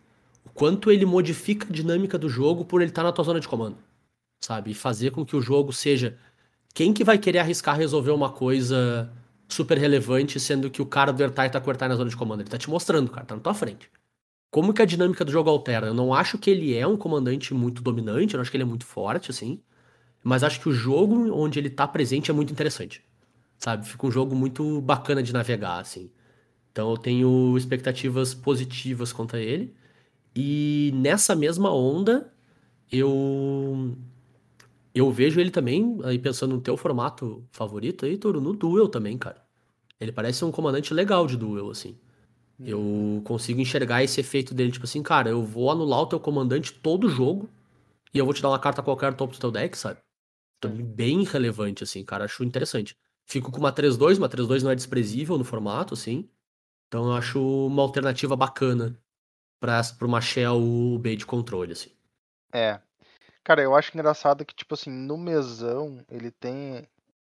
O 0.46 0.50
quanto 0.50 0.90
ele 0.90 1.04
modifica 1.04 1.66
a 1.68 1.72
dinâmica 1.72 2.16
do 2.16 2.28
jogo 2.28 2.64
por 2.64 2.80
ele 2.80 2.90
estar 2.90 3.02
na 3.02 3.12
tua 3.12 3.24
zona 3.24 3.40
de 3.40 3.48
comando, 3.48 3.76
sabe? 4.40 4.70
E 4.70 4.74
fazer 4.74 5.10
com 5.10 5.26
que 5.26 5.36
o 5.36 5.42
jogo 5.42 5.72
seja 5.72 6.16
quem 6.72 6.92
que 6.92 7.04
vai 7.04 7.18
querer 7.18 7.40
arriscar 7.40 7.76
resolver 7.76 8.12
uma 8.12 8.30
coisa 8.30 9.12
super 9.48 9.78
relevante, 9.78 10.38
sendo 10.38 10.70
que 10.70 10.82
o 10.82 10.86
cara 10.86 11.12
do 11.12 11.22
Ertai 11.22 11.50
tá 11.50 11.60
com 11.60 11.70
o 11.70 11.74
na 11.74 11.96
zona 11.96 12.10
de 12.10 12.16
comando. 12.16 12.42
Ele 12.42 12.50
tá 12.50 12.58
te 12.58 12.70
mostrando, 12.70 13.10
cara, 13.10 13.26
tá 13.26 13.34
na 13.34 13.40
tua 13.40 13.54
frente. 13.54 13.90
Como 14.50 14.72
que 14.72 14.82
a 14.82 14.84
dinâmica 14.84 15.24
do 15.24 15.32
jogo 15.32 15.50
altera? 15.50 15.88
Eu 15.88 15.94
não 15.94 16.14
acho 16.14 16.38
que 16.38 16.50
ele 16.50 16.74
é 16.76 16.86
um 16.86 16.96
comandante 16.96 17.52
muito 17.54 17.82
dominante, 17.82 18.34
eu 18.34 18.38
não 18.38 18.42
acho 18.42 18.50
que 18.50 18.56
ele 18.56 18.64
é 18.64 18.66
muito 18.66 18.86
forte, 18.86 19.30
assim. 19.30 19.60
Mas 20.22 20.42
acho 20.44 20.60
que 20.60 20.68
o 20.68 20.72
jogo 20.72 21.32
onde 21.34 21.58
ele 21.58 21.70
tá 21.70 21.86
presente 21.88 22.30
é 22.30 22.34
muito 22.34 22.52
interessante. 22.52 23.02
Sabe? 23.58 23.86
Fica 23.86 24.06
um 24.06 24.10
jogo 24.10 24.34
muito 24.36 24.80
bacana 24.82 25.22
de 25.22 25.32
navegar, 25.32 25.80
assim. 25.80 26.10
Então 26.72 26.90
eu 26.92 26.98
tenho 26.98 27.56
expectativas 27.58 28.34
positivas 28.34 29.12
quanto 29.12 29.36
a 29.36 29.40
ele. 29.40 29.74
E 30.36 30.92
nessa 30.94 31.36
mesma 31.36 31.72
onda, 31.74 32.32
eu 32.92 33.96
eu 34.94 35.10
vejo 35.12 35.40
ele 35.40 35.50
também, 35.50 35.98
aí 36.04 36.18
pensando 36.18 36.54
no 36.56 36.60
teu 36.60 36.76
formato 36.76 37.44
favorito 37.52 38.04
aí, 38.06 38.16
Toro, 38.16 38.40
no 38.40 38.52
Duel 38.52 38.88
também, 38.88 39.16
cara. 39.18 39.42
Ele 40.00 40.12
parece 40.12 40.44
um 40.44 40.52
comandante 40.52 40.94
legal 40.94 41.26
de 41.26 41.36
Duel, 41.36 41.70
assim. 41.70 41.96
Eu 42.64 43.22
consigo 43.24 43.60
enxergar 43.60 44.02
esse 44.04 44.20
efeito 44.20 44.54
dele, 44.54 44.72
tipo 44.72 44.84
assim, 44.86 45.02
cara, 45.02 45.30
eu 45.30 45.42
vou 45.44 45.70
anular 45.70 46.00
o 46.02 46.06
teu 46.06 46.20
comandante 46.20 46.72
todo 46.74 47.08
jogo 47.08 47.48
e 48.14 48.18
eu 48.18 48.24
vou 48.24 48.34
te 48.34 48.42
dar 48.42 48.50
uma 48.50 48.58
carta 48.58 48.82
qualquer 48.82 49.12
no 49.12 49.16
topo 49.18 49.34
do 49.34 49.40
teu 49.40 49.50
deck, 49.50 49.76
sabe? 49.78 50.00
Então, 50.58 50.72
bem 50.76 51.24
relevante, 51.24 51.84
assim, 51.84 52.04
cara, 52.04 52.24
acho 52.26 52.44
interessante. 52.44 52.96
Fico 53.30 53.52
com 53.52 53.58
uma 53.58 53.70
3-2, 53.70 54.16
uma 54.16 54.28
3-2 54.28 54.62
não 54.62 54.70
é 54.70 54.74
desprezível 54.74 55.36
no 55.36 55.44
formato, 55.44 55.92
assim. 55.92 56.30
Então 56.86 57.04
eu 57.04 57.12
acho 57.12 57.66
uma 57.66 57.82
alternativa 57.82 58.34
bacana 58.34 58.98
pra 59.60 59.82
uma 60.00 60.20
Shell 60.20 60.98
B 60.98 61.14
de 61.14 61.26
controle, 61.26 61.72
assim. 61.72 61.90
É. 62.52 62.80
Cara, 63.44 63.62
eu 63.62 63.74
acho 63.74 63.92
engraçado 63.94 64.44
que, 64.44 64.54
tipo 64.54 64.74
assim, 64.74 64.90
no 64.90 65.18
mesão, 65.18 66.02
ele 66.08 66.30
tem 66.30 66.88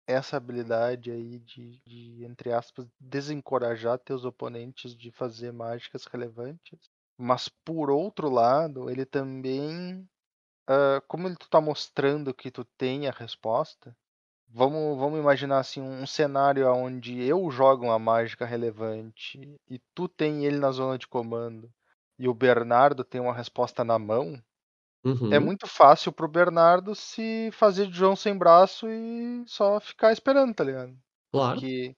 essa 0.08 0.38
habilidade 0.38 1.12
aí 1.12 1.40
de, 1.40 1.80
de, 1.86 2.26
entre 2.26 2.52
aspas, 2.52 2.88
desencorajar 3.00 3.98
teus 4.00 4.26
oponentes 4.26 4.96
de 4.96 5.12
fazer 5.12 5.52
mágicas 5.52 6.06
relevantes. 6.06 6.80
Mas 7.18 7.50
por 7.50 7.90
outro 7.90 8.30
lado, 8.30 8.90
ele 8.90 9.06
também. 9.06 10.08
ah, 10.68 11.02
como 11.08 11.28
ele 11.28 11.36
tu 11.36 11.50
tá 11.50 11.60
mostrando 11.60 12.34
que 12.34 12.52
tu 12.52 12.64
tem 12.78 13.08
a 13.08 13.12
resposta, 13.12 13.96
vamos, 14.50 14.98
vamos 14.98 15.20
imaginar 15.20 15.60
assim 15.60 15.82
um 15.82 16.06
cenário 16.08 16.68
onde 16.74 17.22
eu 17.24 17.50
jogo 17.52 17.86
uma 17.86 18.00
mágica 18.00 18.46
relevante 18.46 19.40
e 19.70 19.80
tu 19.94 20.08
tem 20.08 20.46
ele 20.46 20.58
na 20.60 20.72
zona 20.72 20.98
de 20.98 21.08
comando 21.08 21.72
e 22.18 22.28
o 22.28 22.34
Bernardo 22.34 23.04
tem 23.04 23.22
uma 23.22 23.34
resposta 23.34 23.84
na 23.84 23.98
mão. 24.00 24.42
Uhum. 25.04 25.32
É 25.32 25.40
muito 25.40 25.68
fácil 25.68 26.12
pro 26.14 26.28
Bernardo 26.28 26.96
se 26.96 27.50
fazer 27.54 27.88
de 27.88 27.94
João 27.98 28.16
sem 28.16 28.38
braço 28.38 28.88
e 28.90 29.44
só 29.48 29.80
ficar 29.80 30.12
esperando, 30.14 30.54
tá 30.56 30.64
ligado? 30.64 30.98
Claro. 31.32 31.64
Porque, 31.64 31.96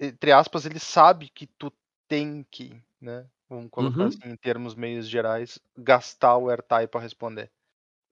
entre 0.00 0.32
aspas, 0.32 0.66
ele 0.66 0.80
sabe 0.80 1.30
que 1.30 1.46
tu 1.46 1.72
tem 2.08 2.44
que, 2.50 2.82
né? 3.00 3.28
Vamos 3.48 3.70
colocar 3.70 4.06
Uhum. 4.06 4.08
assim 4.08 4.30
em 4.32 4.36
termos 4.36 4.74
meios 4.74 5.08
gerais, 5.08 5.58
gastar 5.78 6.36
o 6.38 6.50
airtime 6.50 6.88
pra 6.88 7.00
responder. 7.00 7.52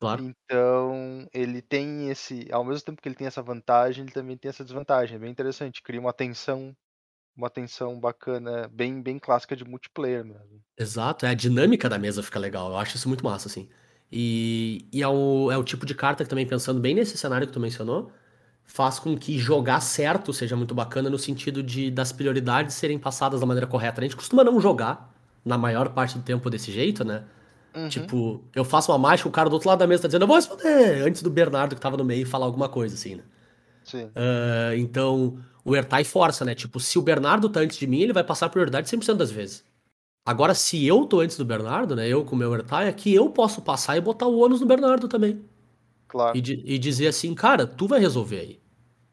Claro. 0.00 0.24
Então, 0.50 1.26
ele 1.32 1.62
tem 1.62 2.10
esse. 2.10 2.48
Ao 2.52 2.64
mesmo 2.64 2.84
tempo 2.84 3.00
que 3.02 3.08
ele 3.08 3.14
tem 3.16 3.26
essa 3.26 3.42
vantagem, 3.42 4.04
ele 4.04 4.12
também 4.12 4.36
tem 4.36 4.48
essa 4.48 4.64
desvantagem. 4.64 5.16
É 5.16 5.18
bem 5.18 5.30
interessante. 5.30 5.82
Cria 5.82 6.00
uma 6.00 6.12
tensão, 6.12 6.76
uma 7.36 7.50
tensão 7.50 8.00
bacana, 8.00 8.68
bem, 8.68 9.02
bem 9.02 9.18
clássica 9.18 9.56
de 9.56 9.64
multiplayer 9.64 10.24
mesmo. 10.24 10.62
Exato, 10.76 11.26
é 11.26 11.30
a 11.30 11.34
dinâmica 11.34 11.88
da 11.88 11.98
mesa 11.98 12.22
fica 12.22 12.38
legal. 12.38 12.70
Eu 12.70 12.76
acho 12.76 12.96
isso 12.96 13.08
muito 13.08 13.24
massa, 13.24 13.48
assim. 13.48 13.68
E, 14.10 14.88
e 14.92 15.02
é, 15.02 15.08
o, 15.08 15.50
é 15.50 15.58
o 15.58 15.64
tipo 15.64 15.84
de 15.84 15.94
carta 15.94 16.22
que 16.24 16.30
também, 16.30 16.46
pensando 16.46 16.80
bem 16.80 16.94
nesse 16.94 17.18
cenário 17.18 17.46
que 17.46 17.52
tu 17.52 17.58
mencionou, 17.60 18.12
faz 18.64 18.98
com 18.98 19.16
que 19.18 19.38
jogar 19.38 19.80
certo 19.80 20.32
seja 20.32 20.56
muito 20.56 20.74
bacana 20.74 21.10
no 21.10 21.18
sentido 21.18 21.62
de 21.62 21.90
das 21.90 22.12
prioridades 22.12 22.74
serem 22.76 22.98
passadas 22.98 23.40
da 23.40 23.46
maneira 23.46 23.66
correta. 23.66 24.00
A 24.00 24.04
gente 24.04 24.16
costuma 24.16 24.44
não 24.44 24.60
jogar, 24.60 25.12
na 25.44 25.58
maior 25.58 25.90
parte 25.90 26.16
do 26.18 26.24
tempo, 26.24 26.48
desse 26.50 26.70
jeito, 26.72 27.04
né? 27.04 27.24
Uhum. 27.74 27.88
Tipo, 27.88 28.44
eu 28.54 28.64
faço 28.64 28.90
uma 28.92 28.98
mágica, 28.98 29.28
o 29.28 29.32
cara 29.32 29.48
do 29.48 29.54
outro 29.54 29.68
lado 29.68 29.78
da 29.78 29.86
mesa 29.86 30.02
tá 30.02 30.08
dizendo, 30.08 30.22
eu 30.22 30.26
vou 30.26 30.36
responder, 30.36 31.02
antes 31.02 31.22
do 31.22 31.30
Bernardo 31.30 31.74
que 31.74 31.80
tava 31.80 31.96
no 31.96 32.04
meio 32.04 32.26
falar 32.26 32.46
alguma 32.46 32.68
coisa, 32.68 32.94
assim, 32.94 33.16
né? 33.16 33.22
Sim. 33.84 34.10
Ah, 34.14 34.74
então, 34.76 35.38
o 35.64 35.74
Ertai 35.76 36.04
força, 36.04 36.44
né? 36.44 36.54
Tipo, 36.54 36.78
se 36.80 36.98
o 36.98 37.02
Bernardo 37.02 37.48
tá 37.48 37.60
antes 37.60 37.78
de 37.78 37.86
mim, 37.86 38.00
ele 38.00 38.12
vai 38.12 38.24
passar 38.24 38.46
a 38.46 38.48
prioridade 38.48 38.88
100% 38.88 39.18
das 39.18 39.30
vezes. 39.30 39.64
Agora, 40.26 40.54
se 40.54 40.86
eu 40.86 41.06
tô 41.06 41.20
antes 41.20 41.36
do 41.38 41.44
Bernardo, 41.44 41.96
né? 41.96 42.08
Eu 42.08 42.24
com 42.24 42.36
o 42.36 42.38
meu 42.38 42.54
Ertai, 42.54 42.88
aqui 42.88 43.14
eu 43.14 43.30
posso 43.30 43.62
passar 43.62 43.96
e 43.96 44.00
botar 44.00 44.26
o 44.26 44.38
ônus 44.38 44.60
no 44.60 44.66
Bernardo 44.66 45.08
também. 45.08 45.42
Claro. 46.06 46.38
E, 46.38 46.74
e 46.74 46.78
dizer 46.78 47.08
assim, 47.08 47.34
cara, 47.34 47.66
tu 47.66 47.86
vai 47.86 48.00
resolver 48.00 48.40
aí. 48.40 48.60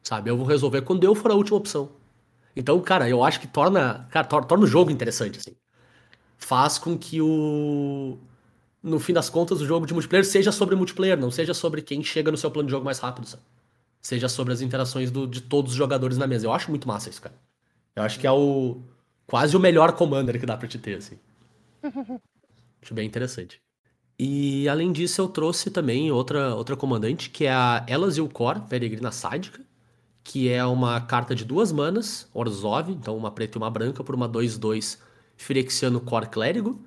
Sabe? 0.02 0.30
Eu 0.30 0.36
vou 0.36 0.46
resolver 0.46 0.82
quando 0.82 1.04
eu 1.04 1.14
for 1.14 1.30
a 1.30 1.34
última 1.34 1.56
opção. 1.58 1.90
Então, 2.56 2.80
cara, 2.80 3.08
eu 3.08 3.24
acho 3.24 3.40
que 3.40 3.46
torna, 3.48 4.06
cara, 4.10 4.26
tor- 4.26 4.44
torna 4.46 4.64
o 4.64 4.66
jogo 4.66 4.90
interessante, 4.90 5.38
assim. 5.38 5.56
Faz 6.38 6.78
com 6.78 6.98
que 6.98 7.20
o. 7.22 8.18
No 8.82 9.00
fim 9.00 9.12
das 9.12 9.28
contas, 9.28 9.60
o 9.60 9.66
jogo 9.66 9.86
de 9.86 9.92
multiplayer 9.92 10.24
seja 10.24 10.52
sobre 10.52 10.76
multiplayer, 10.76 11.18
não 11.18 11.30
seja 11.30 11.52
sobre 11.54 11.82
quem 11.82 12.02
chega 12.04 12.30
no 12.30 12.36
seu 12.36 12.50
plano 12.50 12.66
de 12.68 12.70
jogo 12.72 12.84
mais 12.84 12.98
rápido, 12.98 13.26
sabe? 13.26 13.42
Seja 14.00 14.28
sobre 14.28 14.52
as 14.52 14.60
interações 14.60 15.10
do- 15.10 15.26
de 15.26 15.40
todos 15.40 15.72
os 15.72 15.76
jogadores 15.78 16.16
na 16.18 16.26
mesa. 16.26 16.46
Eu 16.46 16.52
acho 16.52 16.70
muito 16.70 16.86
massa 16.86 17.10
isso, 17.10 17.20
cara. 17.22 17.34
Eu 17.96 18.02
acho 18.04 18.20
que 18.20 18.26
é 18.26 18.32
o. 18.32 18.80
Quase 19.26 19.56
o 19.56 19.60
melhor 19.60 19.92
commander 19.92 20.38
que 20.38 20.46
dá 20.46 20.56
pra 20.56 20.68
te 20.68 20.78
ter, 20.78 20.98
assim. 20.98 21.18
Acho 22.82 22.94
bem 22.94 23.06
interessante. 23.06 23.60
E 24.18 24.68
além 24.68 24.92
disso, 24.92 25.20
eu 25.20 25.28
trouxe 25.28 25.70
também 25.70 26.10
outra, 26.12 26.54
outra 26.54 26.76
comandante, 26.76 27.30
que 27.30 27.44
é 27.46 27.52
a 27.52 27.84
Elas 27.88 28.16
e 28.16 28.20
o 28.20 28.28
Cor, 28.28 28.60
Peregrina 28.62 29.12
Sádica, 29.12 29.60
que 30.24 30.48
é 30.48 30.64
uma 30.64 31.00
carta 31.00 31.34
de 31.34 31.44
duas 31.44 31.72
manas, 31.72 32.28
Orzhov, 32.34 32.90
então 32.92 33.16
uma 33.16 33.30
preta 33.30 33.58
e 33.58 33.60
uma 33.60 33.70
branca, 33.70 34.04
por 34.04 34.14
uma 34.14 34.28
2-2 34.28 34.98
Firexiano 35.36 36.00
Cor 36.00 36.26
Clérigo. 36.28 36.80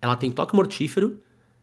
Ela 0.00 0.16
tem 0.16 0.30
toque 0.32 0.54
mortífero 0.56 1.20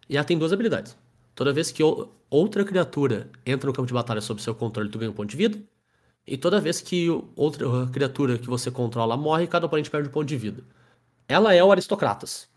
e 0.09 0.17
ela 0.17 0.25
tem 0.25 0.37
duas 0.37 0.53
habilidades. 0.53 0.97
Toda 1.35 1.53
vez 1.53 1.71
que 1.71 1.83
o- 1.83 2.09
outra 2.29 2.63
criatura 2.65 3.29
entra 3.45 3.67
no 3.67 3.73
campo 3.73 3.87
de 3.87 3.93
batalha 3.93 4.21
sob 4.21 4.41
seu 4.41 4.55
controle, 4.55 4.89
tu 4.89 4.97
ganha 4.97 5.11
um 5.11 5.13
ponto 5.13 5.29
de 5.29 5.37
vida. 5.37 5.59
E 6.25 6.37
toda 6.37 6.59
vez 6.59 6.81
que 6.81 7.07
outra 7.35 7.65
criatura 7.91 8.37
que 8.37 8.47
você 8.47 8.69
controla 8.69 9.15
morre, 9.15 9.47
cada 9.47 9.65
oponente 9.65 9.89
perde 9.89 10.09
um 10.09 10.11
ponto 10.11 10.27
de 10.27 10.37
vida. 10.37 10.63
Ela 11.27 11.53
é 11.53 11.63
o 11.63 11.71
Aristocratas. 11.71 12.49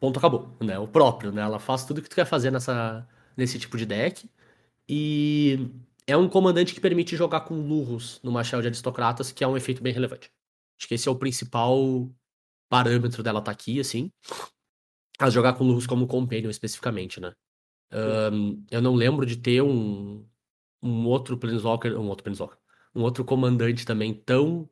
Ponto, 0.00 0.18
acabou. 0.18 0.56
Né? 0.60 0.78
O 0.78 0.86
próprio, 0.86 1.32
né? 1.32 1.42
Ela 1.42 1.58
faz 1.58 1.84
tudo 1.84 2.02
que 2.02 2.08
tu 2.08 2.14
quer 2.14 2.26
fazer 2.26 2.50
nessa, 2.52 3.06
nesse 3.36 3.58
tipo 3.58 3.76
de 3.76 3.86
deck. 3.86 4.28
E 4.88 5.68
é 6.06 6.16
um 6.16 6.28
comandante 6.28 6.74
que 6.74 6.80
permite 6.80 7.16
jogar 7.16 7.40
com 7.42 7.54
lurros 7.54 8.20
no 8.22 8.32
Machel 8.32 8.60
de 8.60 8.68
Aristocratas, 8.68 9.32
que 9.32 9.44
é 9.44 9.48
um 9.48 9.56
efeito 9.56 9.82
bem 9.82 9.92
relevante. 9.92 10.30
Acho 10.78 10.88
que 10.88 10.94
esse 10.94 11.08
é 11.08 11.10
o 11.12 11.16
principal 11.16 12.08
parâmetro 12.68 13.22
dela 13.22 13.42
tá 13.42 13.50
aqui, 13.50 13.80
assim. 13.80 14.10
A 15.18 15.30
jogar 15.30 15.54
com 15.54 15.64
lurros 15.64 15.86
como 15.86 16.06
companion 16.06 16.50
especificamente, 16.50 17.20
né? 17.20 17.32
Ahn, 17.90 18.62
eu 18.70 18.82
não 18.82 18.94
lembro 18.94 19.24
de 19.26 19.36
ter 19.36 19.62
um, 19.62 20.24
um 20.82 21.06
outro 21.06 21.36
Planeswalker, 21.36 21.98
um 21.98 22.08
outro 22.08 22.24
Planeswalker, 22.24 22.58
um 22.94 23.02
outro 23.02 23.24
comandante 23.24 23.84
também 23.84 24.14
tão 24.14 24.68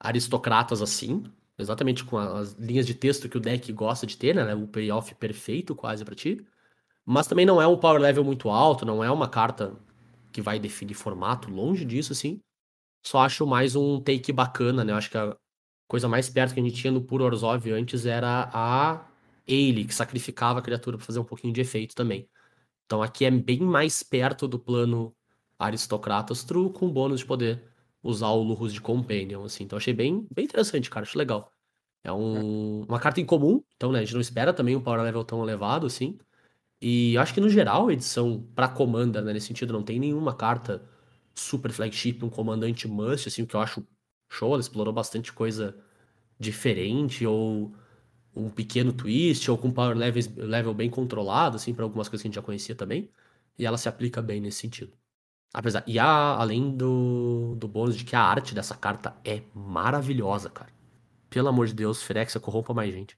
aristocratas 0.00 0.82
assim, 0.82 1.24
exatamente 1.58 2.04
com 2.04 2.18
as 2.18 2.52
linhas 2.52 2.86
de 2.86 2.94
texto 2.94 3.28
que 3.28 3.36
o 3.36 3.40
deck 3.40 3.72
gosta 3.72 4.06
de 4.06 4.16
ter, 4.16 4.34
né? 4.34 4.54
O 4.54 4.66
payoff 4.66 5.14
perfeito 5.14 5.74
quase 5.74 6.04
pra 6.04 6.14
ti. 6.14 6.46
Mas 7.04 7.26
também 7.26 7.46
não 7.46 7.60
é 7.60 7.66
um 7.66 7.76
power 7.76 8.00
level 8.00 8.22
muito 8.22 8.50
alto, 8.50 8.84
não 8.84 9.02
é 9.02 9.10
uma 9.10 9.28
carta 9.28 9.76
que 10.32 10.42
vai 10.42 10.58
definir 10.58 10.94
formato, 10.94 11.50
longe 11.50 11.84
disso, 11.84 12.12
assim. 12.12 12.40
Só 13.04 13.20
acho 13.20 13.46
mais 13.46 13.74
um 13.74 14.00
take 14.00 14.32
bacana, 14.32 14.84
né? 14.84 14.92
Eu 14.92 14.96
acho 14.96 15.10
que 15.10 15.16
a 15.16 15.36
coisa 15.88 16.06
mais 16.08 16.28
perto 16.28 16.54
que 16.54 16.60
a 16.60 16.62
gente 16.62 16.76
tinha 16.76 16.92
no 16.92 17.00
puro 17.00 17.24
Orzhov 17.24 17.70
antes 17.72 18.04
era 18.04 18.50
a 18.52 19.06
Ailey, 19.48 19.84
que 19.84 19.94
sacrificava 19.94 20.58
a 20.58 20.62
criatura 20.62 20.96
pra 20.96 21.06
fazer 21.06 21.18
um 21.18 21.24
pouquinho 21.24 21.52
de 21.52 21.60
efeito 21.60 21.94
também. 21.94 22.28
Então 22.86 23.02
aqui 23.02 23.24
é 23.24 23.30
bem 23.30 23.60
mais 23.60 24.02
perto 24.02 24.48
do 24.48 24.58
plano 24.58 25.14
Aristocratas 25.58 26.44
True, 26.44 26.72
com 26.72 26.88
bônus 26.90 27.20
de 27.20 27.26
poder 27.26 27.62
usar 28.02 28.28
o 28.28 28.42
Lurus 28.42 28.72
de 28.72 28.80
Companion, 28.80 29.44
assim. 29.44 29.64
Então 29.64 29.76
achei 29.76 29.92
bem, 29.92 30.26
bem 30.32 30.44
interessante, 30.44 30.88
cara. 30.88 31.04
Acho 31.04 31.18
legal. 31.18 31.52
É 32.04 32.12
um, 32.12 32.84
uma 32.84 33.00
carta 33.00 33.20
incomum, 33.20 33.62
então, 33.76 33.92
né, 33.92 33.98
a 33.98 34.02
gente 34.02 34.14
não 34.14 34.20
espera 34.20 34.52
também 34.54 34.76
um 34.76 34.80
power 34.80 35.02
level 35.02 35.24
tão 35.24 35.42
elevado, 35.42 35.86
assim. 35.86 36.18
E 36.80 37.18
acho 37.18 37.34
que, 37.34 37.40
no 37.40 37.48
geral, 37.48 37.88
a 37.88 37.92
edição 37.92 38.46
pra 38.54 38.68
Commander, 38.68 39.22
né, 39.22 39.32
nesse 39.32 39.48
sentido, 39.48 39.72
não 39.72 39.82
tem 39.82 39.98
nenhuma 39.98 40.34
carta 40.34 40.88
super 41.34 41.72
flagship, 41.72 42.24
um 42.24 42.30
comandante 42.30 42.86
must, 42.88 43.28
assim, 43.28 43.42
o 43.42 43.46
que 43.46 43.56
eu 43.56 43.60
acho 43.60 43.86
show. 44.30 44.52
Ela 44.52 44.60
explorou 44.60 44.92
bastante 44.94 45.32
coisa 45.32 45.76
diferente, 46.38 47.26
ou 47.26 47.74
um 48.34 48.48
pequeno 48.50 48.92
twist, 48.92 49.50
ou 49.50 49.58
com 49.58 49.70
power 49.70 49.96
levels, 49.96 50.28
level 50.36 50.74
bem 50.74 50.90
controlado, 50.90 51.56
assim, 51.56 51.74
pra 51.74 51.84
algumas 51.84 52.08
coisas 52.08 52.22
que 52.22 52.28
a 52.28 52.30
gente 52.30 52.36
já 52.36 52.42
conhecia 52.42 52.74
também. 52.74 53.10
E 53.58 53.66
ela 53.66 53.78
se 53.78 53.88
aplica 53.88 54.22
bem 54.22 54.40
nesse 54.40 54.58
sentido. 54.58 54.92
Apesar, 55.52 55.82
e 55.86 55.98
a, 55.98 56.06
além 56.06 56.76
do, 56.76 57.54
do 57.56 57.66
bônus 57.68 57.96
de 57.96 58.04
que 58.04 58.14
a 58.16 58.20
arte 58.22 58.54
dessa 58.54 58.76
carta 58.76 59.16
é 59.24 59.42
maravilhosa, 59.54 60.50
cara. 60.50 60.70
Pelo 61.30 61.48
amor 61.48 61.66
de 61.66 61.74
Deus, 61.74 62.02
Firexa, 62.02 62.40
corrompa 62.40 62.74
mais 62.74 62.92
gente. 62.92 63.16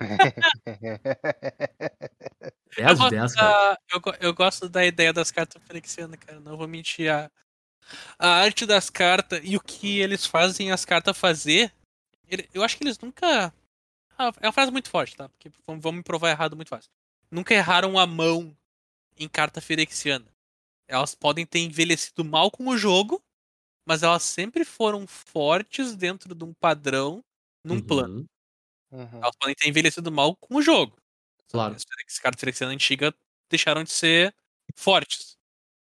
10 2.76 2.88
Eu 2.88 2.94
de 2.94 3.00
gosto, 3.00 3.10
10, 3.10 3.34
cara. 3.34 3.50
da, 3.50 3.78
eu, 3.92 4.00
eu 4.28 4.34
gosto 4.34 4.68
da 4.68 4.84
ideia 4.84 5.12
das 5.12 5.30
cartas 5.30 5.62
Ferexiana, 5.64 6.16
cara. 6.16 6.40
Não 6.40 6.56
vou 6.56 6.68
mentir. 6.68 7.10
A, 7.12 7.30
a 8.18 8.28
arte 8.28 8.66
das 8.66 8.90
cartas 8.90 9.40
e 9.42 9.56
o 9.56 9.60
que 9.60 9.98
eles 9.98 10.26
fazem 10.26 10.70
as 10.70 10.84
cartas 10.84 11.16
fazer, 11.16 11.72
eu 12.54 12.62
acho 12.62 12.76
que 12.76 12.84
eles 12.84 12.98
nunca. 12.98 13.52
Ah, 14.20 14.32
é 14.40 14.46
uma 14.46 14.52
frase 14.52 14.70
muito 14.70 14.90
forte, 14.90 15.16
tá? 15.16 15.28
Porque 15.30 15.50
vamos 15.66 15.94
me 15.94 16.02
provar 16.02 16.30
errado 16.30 16.54
muito 16.56 16.68
fácil. 16.68 16.90
Nunca 17.30 17.54
erraram 17.54 17.98
a 17.98 18.06
mão 18.06 18.54
em 19.18 19.28
carta 19.28 19.60
firexiana. 19.60 20.26
Elas 20.88 21.14
podem 21.14 21.46
ter 21.46 21.60
envelhecido 21.60 22.24
mal 22.24 22.50
com 22.50 22.68
o 22.68 22.78
jogo, 22.78 23.22
mas 23.86 24.02
elas 24.02 24.22
sempre 24.24 24.64
foram 24.64 25.06
fortes 25.06 25.96
dentro 25.96 26.34
de 26.34 26.44
um 26.44 26.54
padrão, 26.54 27.24
num 27.64 27.80
plano. 27.80 28.10
Uhum, 28.10 28.28
Uhum. 28.92 29.22
Elas 29.22 29.36
podem 29.38 29.54
ter 29.54 29.68
envelhecido 29.68 30.10
mal 30.12 30.36
com 30.36 30.56
o 30.56 30.62
jogo. 30.62 30.96
Claro. 31.48 31.82
As 32.08 32.18
cartas 32.18 32.40
firexianas 32.40 32.74
antigas 32.74 33.12
deixaram 33.50 33.84
de 33.84 33.90
ser 33.92 34.34
fortes. 34.76 35.36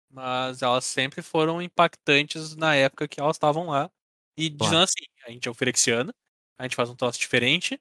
Mas 0.10 0.62
elas 0.62 0.86
sempre 0.86 1.22
foram 1.24 1.62
impactantes 1.62 2.56
na 2.56 2.76
época 2.76 3.08
que 3.08 3.20
elas 3.20 3.38
estavam 3.38 3.68
lá. 3.68 3.92
E 4.38 4.50
dizendo 4.50 4.84
Claro. 4.84 4.86
assim, 4.86 5.06
a 5.28 5.32
gente 5.32 5.48
é 5.48 5.52
o 5.52 5.56
firexiano, 5.56 6.14
a 6.60 6.64
gente 6.64 6.76
faz 6.78 6.90
um 6.90 6.96
troço 6.96 7.20
diferente, 7.20 7.80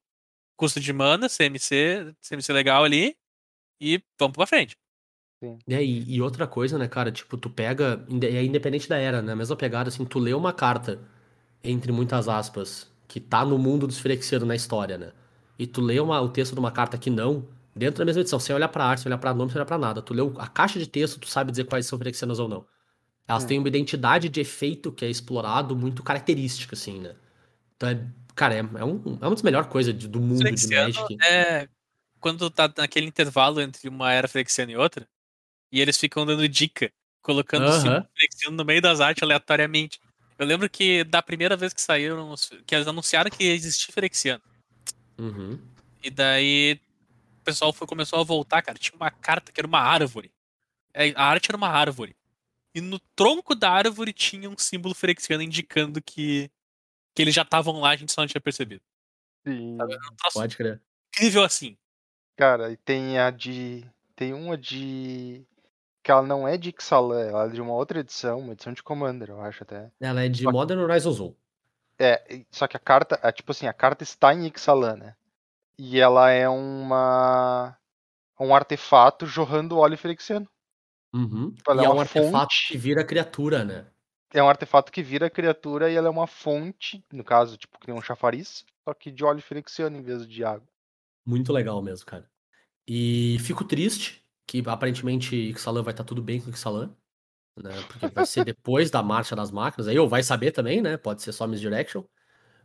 custo 0.57 0.81
de 0.81 0.93
mana, 0.93 1.29
CMC, 1.29 2.15
CMC 2.21 2.53
legal 2.53 2.85
ali, 2.85 3.17
e 3.81 4.03
vamos 4.19 4.37
pra 4.37 4.47
frente. 4.47 4.77
É, 5.69 5.83
e, 5.85 6.15
e 6.15 6.23
outra 6.23 6.47
coisa, 6.47 6.79
né, 6.79 6.89
cara? 6.89 7.11
Tipo, 7.13 7.37
tu 7.37 7.51
pega. 7.51 8.05
É 8.23 8.43
independente 8.45 8.89
da 8.89 8.97
era, 8.97 9.21
né? 9.23 9.33
A 9.33 9.37
mesma 9.37 9.57
pegada, 9.57 9.89
assim, 9.89 10.05
tu 10.05 10.19
lê 10.19 10.33
uma 10.33 10.53
carta, 10.53 11.01
entre 11.63 11.93
muitas 11.93 12.29
aspas, 12.29 12.91
que 13.09 13.21
tá 13.21 13.45
no 13.45 13.59
mundo 13.59 13.87
dos 13.87 13.99
Phyrexianos 13.99 14.47
na 14.49 14.55
história, 14.55 14.99
né? 14.99 15.13
E 15.59 15.67
tu 15.67 15.81
lê 15.81 16.01
uma- 16.01 16.21
o 16.21 16.29
texto 16.29 16.53
de 16.55 16.59
uma 16.61 16.71
carta 16.73 16.99
que 16.99 17.11
não, 17.11 17.47
dentro 17.75 17.99
da 17.99 18.05
mesma 18.05 18.21
edição, 18.23 18.41
sem 18.41 18.55
olhar 18.55 18.69
pra 18.69 18.85
arte, 18.85 19.03
sem 19.03 19.09
olhar 19.11 19.19
pra 19.19 19.35
nome, 19.35 19.51
sem 19.51 19.59
olhar 19.59 19.67
pra 19.67 19.79
nada. 19.79 20.03
Tu 20.03 20.15
lê 20.15 20.23
a 20.39 20.47
caixa 20.49 20.79
de 20.79 20.87
texto, 20.87 21.21
tu 21.21 21.29
sabe 21.29 21.51
dizer 21.51 21.65
quais 21.65 21.87
são 21.87 21.99
Phyrexianas 21.99 22.39
ou 22.39 22.49
não. 22.49 22.67
Elas 23.29 23.45
Hum. 23.45 23.49
têm 23.49 23.59
uma 23.59 23.69
identidade 23.69 24.29
de 24.29 24.41
efeito 24.41 24.93
que 24.93 25.05
é 25.05 25.11
explorado 25.11 25.77
muito 25.77 26.03
característica, 26.03 26.75
assim, 26.75 27.01
né? 27.01 27.15
Então, 27.77 27.89
é, 27.91 28.07
cara, 28.35 28.55
é, 28.55 28.59
é, 28.59 28.85
um, 28.85 29.19
é 29.21 29.27
uma 29.27 29.31
das 29.31 29.43
melhores 29.43 29.69
coisas 29.69 29.97
de- 29.97 30.09
do 30.09 30.21
mundo 30.21 30.39
de 30.39 30.45
Firexiano 30.45 30.93
Magic. 30.95 31.17
é 31.25 31.69
quando 32.21 32.49
tá 32.51 32.73
naquele 32.77 33.07
intervalo 33.07 33.61
entre 33.61 33.89
uma 33.89 34.11
era 34.13 34.27
firexiana 34.27 34.73
e 34.73 34.77
outra, 34.77 35.07
e 35.71 35.81
eles 35.81 35.99
ficam 35.99 36.25
dando 36.25 36.49
dica, 36.49 36.91
colocando 37.21 37.65
o 37.65 37.69
Aham. 37.69 37.81
símbolo 37.81 38.09
firexiano 38.17 38.57
no 38.57 38.65
meio 38.65 38.81
das 38.81 39.01
artes 39.01 39.23
aleatoriamente. 39.23 40.01
Eu 40.39 40.47
lembro 40.47 40.69
que 40.71 41.05
da 41.05 41.23
primeira 41.23 41.57
vez 41.57 41.73
que 41.73 41.81
saíram, 41.81 42.35
que 42.67 42.75
eles 42.75 42.87
anunciaram 42.89 43.31
que 43.31 43.45
existia 43.45 43.93
firexiano. 43.93 44.43
Uhum. 45.19 45.59
E 46.03 46.11
daí 46.11 46.81
o 47.41 47.45
pessoal 47.45 47.73
foi, 47.73 47.87
começou 47.87 48.19
a 48.19 48.25
voltar, 48.25 48.63
cara. 48.63 48.79
Tinha 48.79 48.97
uma 48.97 49.11
carta 49.11 49.53
que 49.53 49.61
era 49.61 49.67
uma 49.67 49.81
árvore. 49.81 50.33
É, 50.93 51.13
A 51.15 51.25
arte 51.25 51.51
era 51.51 51.57
uma 51.57 51.69
árvore. 51.69 52.17
E 52.75 52.81
no 52.81 52.99
tronco 53.15 53.55
da 53.55 53.71
árvore 53.71 54.13
tinha 54.13 54.49
um 54.51 54.57
símbolo 54.59 54.95
firexiano 54.95 55.43
indicando 55.43 56.03
que, 56.03 56.51
que 57.15 57.23
eles 57.23 57.35
já 57.35 57.43
estavam 57.43 57.81
lá, 57.81 57.91
a 57.91 57.97
gente 57.97 58.13
só 58.13 58.21
não 58.23 58.29
tinha 58.29 58.41
percebido. 58.41 58.83
Sim. 59.47 59.79
Um 59.81 59.89
Pode 60.33 60.57
crer. 60.57 60.81
incrível 61.15 61.43
assim. 61.45 61.77
Cara, 62.37 62.71
e 62.73 62.77
tem 62.77 63.19
a 63.19 63.31
de. 63.31 63.85
Tem 64.17 64.33
uma 64.33 64.57
de. 64.59 65.45
Que 66.03 66.11
ela 66.11 66.23
não 66.23 66.47
é 66.47 66.59
de 66.59 66.69
Ixalan, 66.71 67.21
ela 67.29 67.45
é 67.47 67.49
de 67.49 67.61
uma 67.61 67.73
outra 67.73 68.01
edição, 68.01 68.41
uma 68.41 68.53
edição 68.53 68.73
de 68.73 68.83
Commander, 68.83 69.31
eu 69.31 69.41
acho 69.41 69.63
até. 69.63 69.91
Ela 70.01 70.25
é 70.25 70.29
de 70.29 70.43
Só 70.43 70.51
que- 70.51 70.57
Modern 70.57 70.81
Horizons 70.81 71.21
1. 71.21 71.35
É, 71.99 72.43
só 72.51 72.67
que 72.67 72.77
a 72.77 72.81
carta, 72.81 73.19
é, 73.23 73.31
tipo 73.31 73.53
assim, 73.53 73.67
a 73.69 73.73
carta 73.73 74.03
está 74.03 74.35
em 74.35 74.47
Ixalan, 74.49 74.97
né? 74.97 75.17
E 75.79 75.99
ela 76.01 76.31
é 76.31 76.49
uma. 76.49 77.77
um 78.39 78.55
artefato 78.55 79.27
jorrando 79.27 79.79
óleo 79.79 79.97
firexiano. 79.97 80.49
Uhum. 81.13 81.55
Ela 81.69 81.83
E 81.83 81.85
é 81.85 81.89
é 81.89 81.91
um 81.91 82.01
artefato 82.01 82.33
fonte. 82.33 82.69
que 82.73 82.77
vira 82.79 83.05
criatura, 83.05 83.65
né? 83.65 83.87
É 84.35 84.43
um 84.43 84.49
artefato 84.49 84.91
que 84.91 85.01
vira 85.01 85.31
criatura 85.31 85.89
e 85.89 85.95
ela 85.95 86.09
é 86.09 86.11
uma 86.11 86.27
fonte, 86.27 87.05
no 87.13 87.23
caso, 87.23 87.57
tipo, 87.57 87.79
que 87.79 87.87
nem 87.87 87.97
um 87.97 88.03
chafariz, 88.03 88.67
só 88.83 88.93
que 88.93 89.13
de 89.13 89.25
óleo 89.25 89.41
firexiano 89.41 89.97
em 89.97 90.03
vez 90.03 90.27
de 90.27 90.45
água. 90.45 90.67
Muito 91.25 91.53
legal 91.53 91.81
mesmo, 91.81 92.05
cara. 92.05 92.29
E 92.87 93.39
fico 93.39 93.65
triste 93.65 94.27
que 94.45 94.61
aparentemente 94.67 95.37
Ixalan 95.37 95.85
vai 95.85 95.93
estar 95.93 96.03
tudo 96.03 96.21
bem 96.21 96.41
com 96.41 96.51
Ixalan, 96.51 96.93
né? 97.63 97.71
Porque 97.87 98.09
vai 98.09 98.27
ser 98.27 98.45
depois 98.45 98.91
da 98.91 99.05
marcha 99.05 99.37
das 99.37 99.53
máquinas. 99.53 99.87
Aí 99.87 99.97
ou 99.97 100.09
vai 100.09 100.25
saber 100.25 100.51
também, 100.51 100.83
né? 100.83 100.97
Pode 100.97 101.23
ser 101.23 101.31
só 101.31 101.47
Misdirection. 101.47 102.03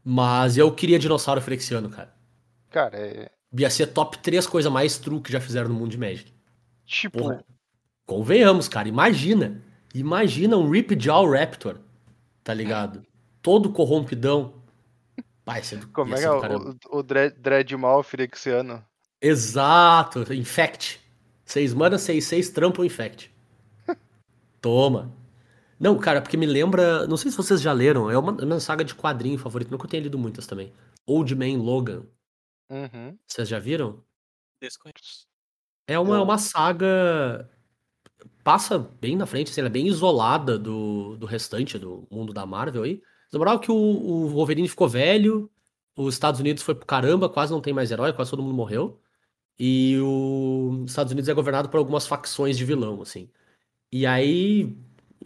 Mas 0.03 0.57
eu 0.57 0.73
queria 0.73 0.97
dinossauro 0.97 1.39
Frexiano, 1.39 1.87
cara. 1.87 2.11
Cara, 2.71 2.97
é. 2.97 3.31
Ia 3.55 3.69
ser 3.69 3.87
top 3.87 4.17
3 4.17 4.47
coisa 4.47 4.71
mais 4.71 4.97
true 4.97 5.21
que 5.21 5.31
já 5.31 5.39
fizeram 5.39 5.69
no 5.69 5.75
mundo 5.75 5.91
de 5.91 5.99
Magic. 5.99 6.33
Tipo, 6.83 7.19
Porra. 7.19 7.45
Convenhamos, 8.07 8.67
cara. 8.67 8.87
Imagina. 8.87 9.63
Imagina 9.93 10.57
um 10.57 10.69
Ripjaw 10.69 11.29
Raptor. 11.29 11.77
Tá 12.43 12.53
ligado? 12.53 13.05
Todo 13.41 13.71
corrompidão. 13.71 14.53
Ser 15.63 15.77
do, 15.77 15.87
como 15.87 16.13
é 16.13 16.19
que 16.19 16.25
é 16.25 16.31
o, 16.31 16.75
o, 16.91 16.99
o 16.99 17.03
Dreadmaw 17.03 18.03
firexiano? 18.03 18.85
Exato, 19.19 20.31
Infect. 20.31 20.99
6 21.43 21.73
mana, 21.73 21.97
6, 21.97 22.23
6, 22.23 22.49
trampo 22.49 22.85
Infect. 22.85 23.33
Toma. 24.61 25.11
Não, 25.79 25.97
cara, 25.97 26.21
porque 26.21 26.37
me 26.37 26.45
lembra. 26.45 27.07
Não 27.07 27.17
sei 27.17 27.31
se 27.31 27.37
vocês 27.37 27.61
já 27.61 27.73
leram, 27.73 28.11
é 28.11 28.17
uma, 28.17 28.37
é 28.39 28.45
uma 28.45 28.59
saga 28.59 28.83
de 28.83 28.93
quadrinho 28.93 29.39
favorita, 29.39 29.71
nunca 29.71 29.87
tenho 29.87 30.03
lido 30.03 30.19
muitas 30.19 30.45
também. 30.45 30.71
Old 31.07 31.33
Man 31.35 31.57
Logan. 31.63 32.03
Uhum. 32.69 33.17
Vocês 33.25 33.49
já 33.49 33.57
viram? 33.57 34.03
Desconheço. 34.61 35.25
É 35.87 35.97
uma, 35.97 36.17
Eu- 36.17 36.23
uma 36.23 36.37
saga. 36.37 37.49
Passa 38.43 38.79
bem 39.01 39.15
na 39.15 39.25
frente, 39.25 39.51
assim, 39.51 39.61
ela 39.61 39.69
é 39.69 39.71
bem 39.71 39.87
isolada 39.87 40.57
do, 40.57 41.15
do 41.17 41.25
restante 41.25 41.77
do 41.77 42.07
mundo 42.09 42.33
da 42.33 42.45
Marvel 42.45 42.83
aí. 42.83 43.01
Na 43.31 43.39
moral 43.39 43.59
que 43.59 43.71
o, 43.71 43.75
o 43.75 44.27
Wolverine 44.29 44.67
ficou 44.67 44.87
velho, 44.87 45.49
os 45.95 46.15
Estados 46.15 46.39
Unidos 46.39 46.63
foi 46.63 46.73
pro 46.75 46.85
caramba, 46.85 47.29
quase 47.29 47.51
não 47.51 47.61
tem 47.61 47.73
mais 47.73 47.91
herói, 47.91 48.13
quase 48.13 48.31
todo 48.31 48.41
mundo 48.41 48.55
morreu. 48.55 48.99
E 49.59 49.97
o- 50.01 50.83
os 50.85 50.91
Estados 50.91 51.11
Unidos 51.11 51.29
é 51.29 51.33
governado 51.33 51.69
por 51.69 51.77
algumas 51.77 52.07
facções 52.07 52.57
de 52.57 52.65
vilão, 52.65 53.01
assim. 53.01 53.29
E 53.91 54.05
aí, 54.05 54.75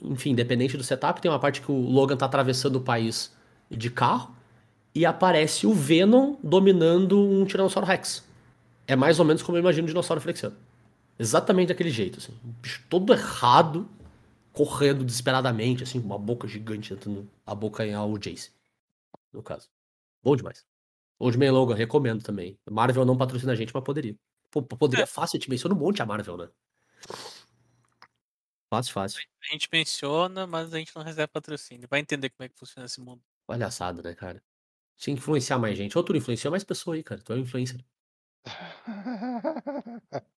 enfim, 0.02 0.32
independente 0.32 0.78
do 0.78 0.84
setup, 0.84 1.22
tem 1.22 1.32
uma 1.32 1.40
parte 1.40 1.62
que 1.62 1.72
o 1.72 1.76
Logan 1.76 2.18
tá 2.18 2.26
atravessando 2.26 2.78
o 2.78 2.82
país 2.82 3.36
de 3.72 3.90
carro 3.90 4.36
e 4.96 5.06
aparece 5.06 5.68
o 5.68 5.74
Venom 5.74 6.38
dominando 6.44 7.20
um 7.20 7.46
Tiranossauro 7.46 7.88
Rex. 7.88 8.24
É 8.88 8.96
mais 8.96 9.20
ou 9.20 9.26
menos 9.26 9.44
como 9.44 9.58
eu 9.58 9.62
imagino 9.62 9.86
um 9.86 9.88
dinossauro 9.88 10.22
flexiano. 10.22 10.56
Exatamente 11.18 11.70
daquele 11.70 11.90
jeito, 11.90 12.20
assim. 12.20 12.34
Um 12.44 12.52
bicho 12.54 12.84
todo 12.90 13.14
errado, 13.14 13.90
correndo 14.52 15.04
desesperadamente, 15.06 15.84
assim, 15.84 16.00
com 16.02 16.08
uma 16.08 16.20
boca 16.20 16.48
gigante 16.48 16.90
tentando 16.96 17.30
abocanhar 17.46 18.06
o 18.08 18.18
Jace. 18.18 18.52
No 19.32 19.44
caso. 19.44 19.70
Bom 20.24 20.36
demais. 20.36 20.66
Old 21.20 21.38
Man 21.38 21.52
Logan, 21.52 21.76
recomendo 21.76 22.24
também. 22.24 22.60
Marvel 22.70 23.06
não 23.06 23.18
patrocina 23.18 23.54
a 23.54 23.56
gente, 23.56 23.74
mas 23.74 23.84
poderia. 23.84 24.16
Pô, 24.52 24.62
poderia 24.62 25.04
É. 25.04 25.08
fácil, 25.08 25.40
te 25.40 25.50
menciona 25.50 25.76
um 25.76 25.80
monte 25.80 26.02
a 26.02 26.06
Marvel, 26.06 26.38
né? 26.38 26.50
Fácil, 28.70 28.94
fácil. 28.94 29.22
A 29.50 29.54
gente 29.54 29.70
menciona, 29.72 30.48
mas 30.48 30.74
a 30.74 30.80
gente 30.80 30.96
não 30.96 31.04
recebe 31.04 31.28
patrocínio. 31.32 31.88
Vai 31.90 32.00
entender 32.00 32.30
como 32.32 32.46
é 32.46 32.50
que 32.50 32.58
funciona 32.58 32.86
esse 32.86 33.00
mundo. 33.00 33.22
Palhaçada, 33.46 34.02
né, 34.02 34.16
cara? 34.16 34.44
Tinha 34.98 35.16
que 35.16 35.22
influenciar 35.22 35.60
mais 35.60 35.78
gente. 35.78 35.98
Ou 35.98 36.04
tu 36.04 36.16
influenciou 36.16 36.52
mais 36.52 36.64
pessoa 36.64 36.96
aí, 36.96 37.04
cara. 37.04 37.22
Tu 37.22 37.34
é 37.34 37.36
um 37.36 37.40
influencer. 37.40 37.84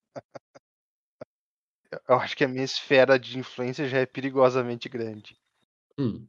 Eu 2.07 2.15
acho 2.15 2.37
que 2.37 2.43
a 2.43 2.47
minha 2.47 2.63
esfera 2.63 3.19
de 3.19 3.37
influência 3.37 3.87
já 3.87 3.97
é 3.97 4.05
perigosamente 4.05 4.87
grande. 4.87 5.37
Hum. 5.97 6.25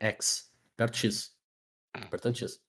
X. 0.00 0.50
Perto 0.76 0.96
X. 0.96 1.32
Apertando 1.92 2.36
X. 2.36 2.60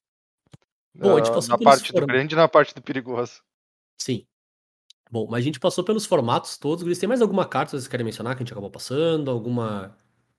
Bom, 0.94 1.16
a 1.16 1.18
gente 1.18 1.34
passou 1.34 1.58
na 1.58 1.64
parte 1.64 1.92
do 1.92 2.06
grande 2.06 2.36
e 2.36 2.38
na 2.38 2.48
parte 2.48 2.76
do 2.76 2.82
perigoso. 2.82 3.42
Sim. 3.98 4.28
Bom, 5.10 5.28
mas 5.28 5.40
a 5.40 5.46
gente 5.46 5.60
passou 5.60 5.84
pelos 5.84 6.06
formatos 6.06 6.58
todos. 6.58 6.98
Tem 7.00 7.10
mais 7.10 7.22
alguma 7.22 7.46
carta 7.46 7.72
que 7.72 7.78
vocês 7.78 7.88
querem 7.88 8.06
mencionar 8.06 8.36
que 8.36 8.44
a 8.44 8.46
gente 8.46 8.54
acabou 8.54 8.70
passando? 8.70 9.32
Alguma 9.32 9.98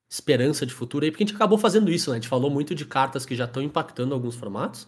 esperança 0.08 0.64
de 0.64 0.72
futuro 0.72 1.04
aí? 1.04 1.10
Porque 1.10 1.24
a 1.24 1.26
gente 1.26 1.34
acabou 1.34 1.58
fazendo 1.58 1.90
isso, 1.90 2.10
né? 2.10 2.16
A 2.16 2.20
gente 2.20 2.28
falou 2.28 2.50
muito 2.50 2.74
de 2.74 2.84
cartas 2.86 3.26
que 3.26 3.34
já 3.34 3.46
estão 3.46 3.62
impactando 3.62 4.14
alguns 4.14 4.36
formatos. 4.36 4.86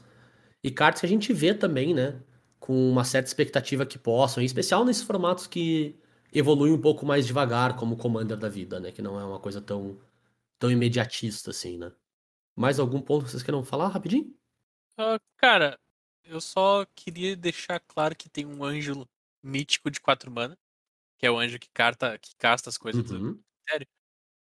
E 0.62 0.70
cartas 0.70 1.00
que 1.00 1.06
a 1.06 1.08
gente 1.08 1.32
vê 1.32 1.54
também, 1.54 1.92
né? 1.92 2.20
Com 2.60 2.90
uma 2.90 3.04
certa 3.04 3.28
expectativa 3.28 3.84
que 3.84 3.98
possam, 3.98 4.42
em 4.42 4.46
especial 4.46 4.84
nesses 4.84 5.02
formatos 5.02 5.46
que 5.46 5.98
evoluem 6.38 6.72
um 6.72 6.80
pouco 6.80 7.06
mais 7.06 7.26
devagar, 7.26 7.76
como 7.76 7.96
Commander 7.96 8.36
da 8.36 8.48
vida, 8.48 8.80
né? 8.80 8.92
Que 8.92 9.02
não 9.02 9.18
é 9.18 9.24
uma 9.24 9.40
coisa 9.40 9.60
tão, 9.60 10.00
tão 10.58 10.70
imediatista 10.70 11.50
assim, 11.50 11.78
né? 11.78 11.92
Mais 12.56 12.78
algum 12.78 13.00
ponto 13.00 13.24
que 13.24 13.30
vocês 13.30 13.42
queiram 13.42 13.64
falar 13.64 13.88
rapidinho? 13.88 14.34
Ah, 14.98 15.18
cara, 15.36 15.78
eu 16.24 16.40
só 16.40 16.86
queria 16.94 17.36
deixar 17.36 17.80
claro 17.80 18.16
que 18.16 18.28
tem 18.28 18.46
um 18.46 18.64
anjo 18.64 19.06
mítico 19.42 19.90
de 19.90 20.00
4 20.00 20.30
mana, 20.30 20.58
que 21.18 21.26
é 21.26 21.30
o 21.30 21.38
anjo 21.38 21.58
que, 21.58 21.68
carta, 21.70 22.18
que 22.18 22.36
casta 22.36 22.70
as 22.70 22.78
coisas 22.78 23.04
do 23.04 23.16
Uhum. 23.16 23.42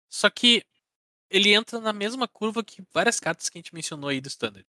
Só 0.09 0.29
que 0.29 0.63
ele 1.29 1.53
entra 1.53 1.79
na 1.79 1.93
mesma 1.93 2.27
curva 2.27 2.63
que 2.63 2.83
várias 2.93 3.19
cartas 3.19 3.49
que 3.49 3.57
a 3.57 3.61
gente 3.61 3.73
mencionou 3.75 4.09
aí 4.09 4.21
do 4.21 4.27
Standard. 4.29 4.67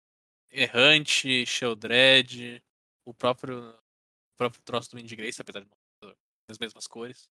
Errante, 0.50 1.46
Sheldred, 1.46 2.62
o 3.04 3.14
próprio, 3.14 3.70
o 3.70 4.36
próprio 4.38 4.62
troço 4.62 4.90
do 4.90 4.98
Wind 4.98 5.12
Grace, 5.14 5.40
apesar 5.40 5.60
de 5.60 5.66
não 5.70 5.79
as 6.50 6.58
mesmas 6.58 6.86
cores. 6.86 7.28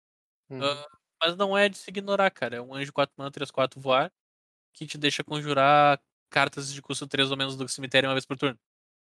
Uhum. 0.50 0.64
Ah, 0.64 0.88
mas 1.22 1.36
não 1.36 1.58
é 1.58 1.70
de 1.70 1.78
se 1.78 1.90
ignorar, 1.90 2.30
cara. 2.32 2.58
É 2.58 2.62
um 2.62 2.74
anjo 2.74 2.94
4 2.94 3.14
mana, 3.18 3.32
3, 3.32 3.52
4 3.52 3.80
voar. 3.80 4.12
que 4.74 4.88
te 4.88 4.98
deixa 4.98 5.24
conjurar 5.24 6.02
cartas 6.30 6.72
de 6.72 6.82
custo 6.82 7.08
3 7.08 7.32
ou 7.32 7.38
menos 7.38 7.58
do 7.58 7.68
cemitério 7.68 8.10
uma 8.10 8.16
vez 8.16 8.26
por 8.26 8.38
turno. 8.38 8.58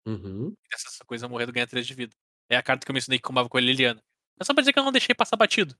Uhum. 0.06 0.54
Essa 0.72 1.06
coisa 1.06 1.28
morrer 1.28 1.52
ganha 1.52 1.68
3 1.68 1.88
de 1.88 1.94
vida. 1.94 2.16
É 2.50 2.58
a 2.58 2.64
carta 2.64 2.86
que 2.86 2.92
eu 2.92 2.94
mencionei 2.94 3.20
que 3.20 3.24
combava 3.24 3.48
com 3.48 3.58
a 3.58 3.62
Liliana. 3.62 4.04
É 4.40 4.44
só 4.44 4.54
pra 4.54 4.62
dizer 4.62 4.74
que 4.74 4.80
eu 4.80 4.84
não 4.84 4.92
deixei 4.92 5.16
passar 5.16 5.38
batido. 5.38 5.78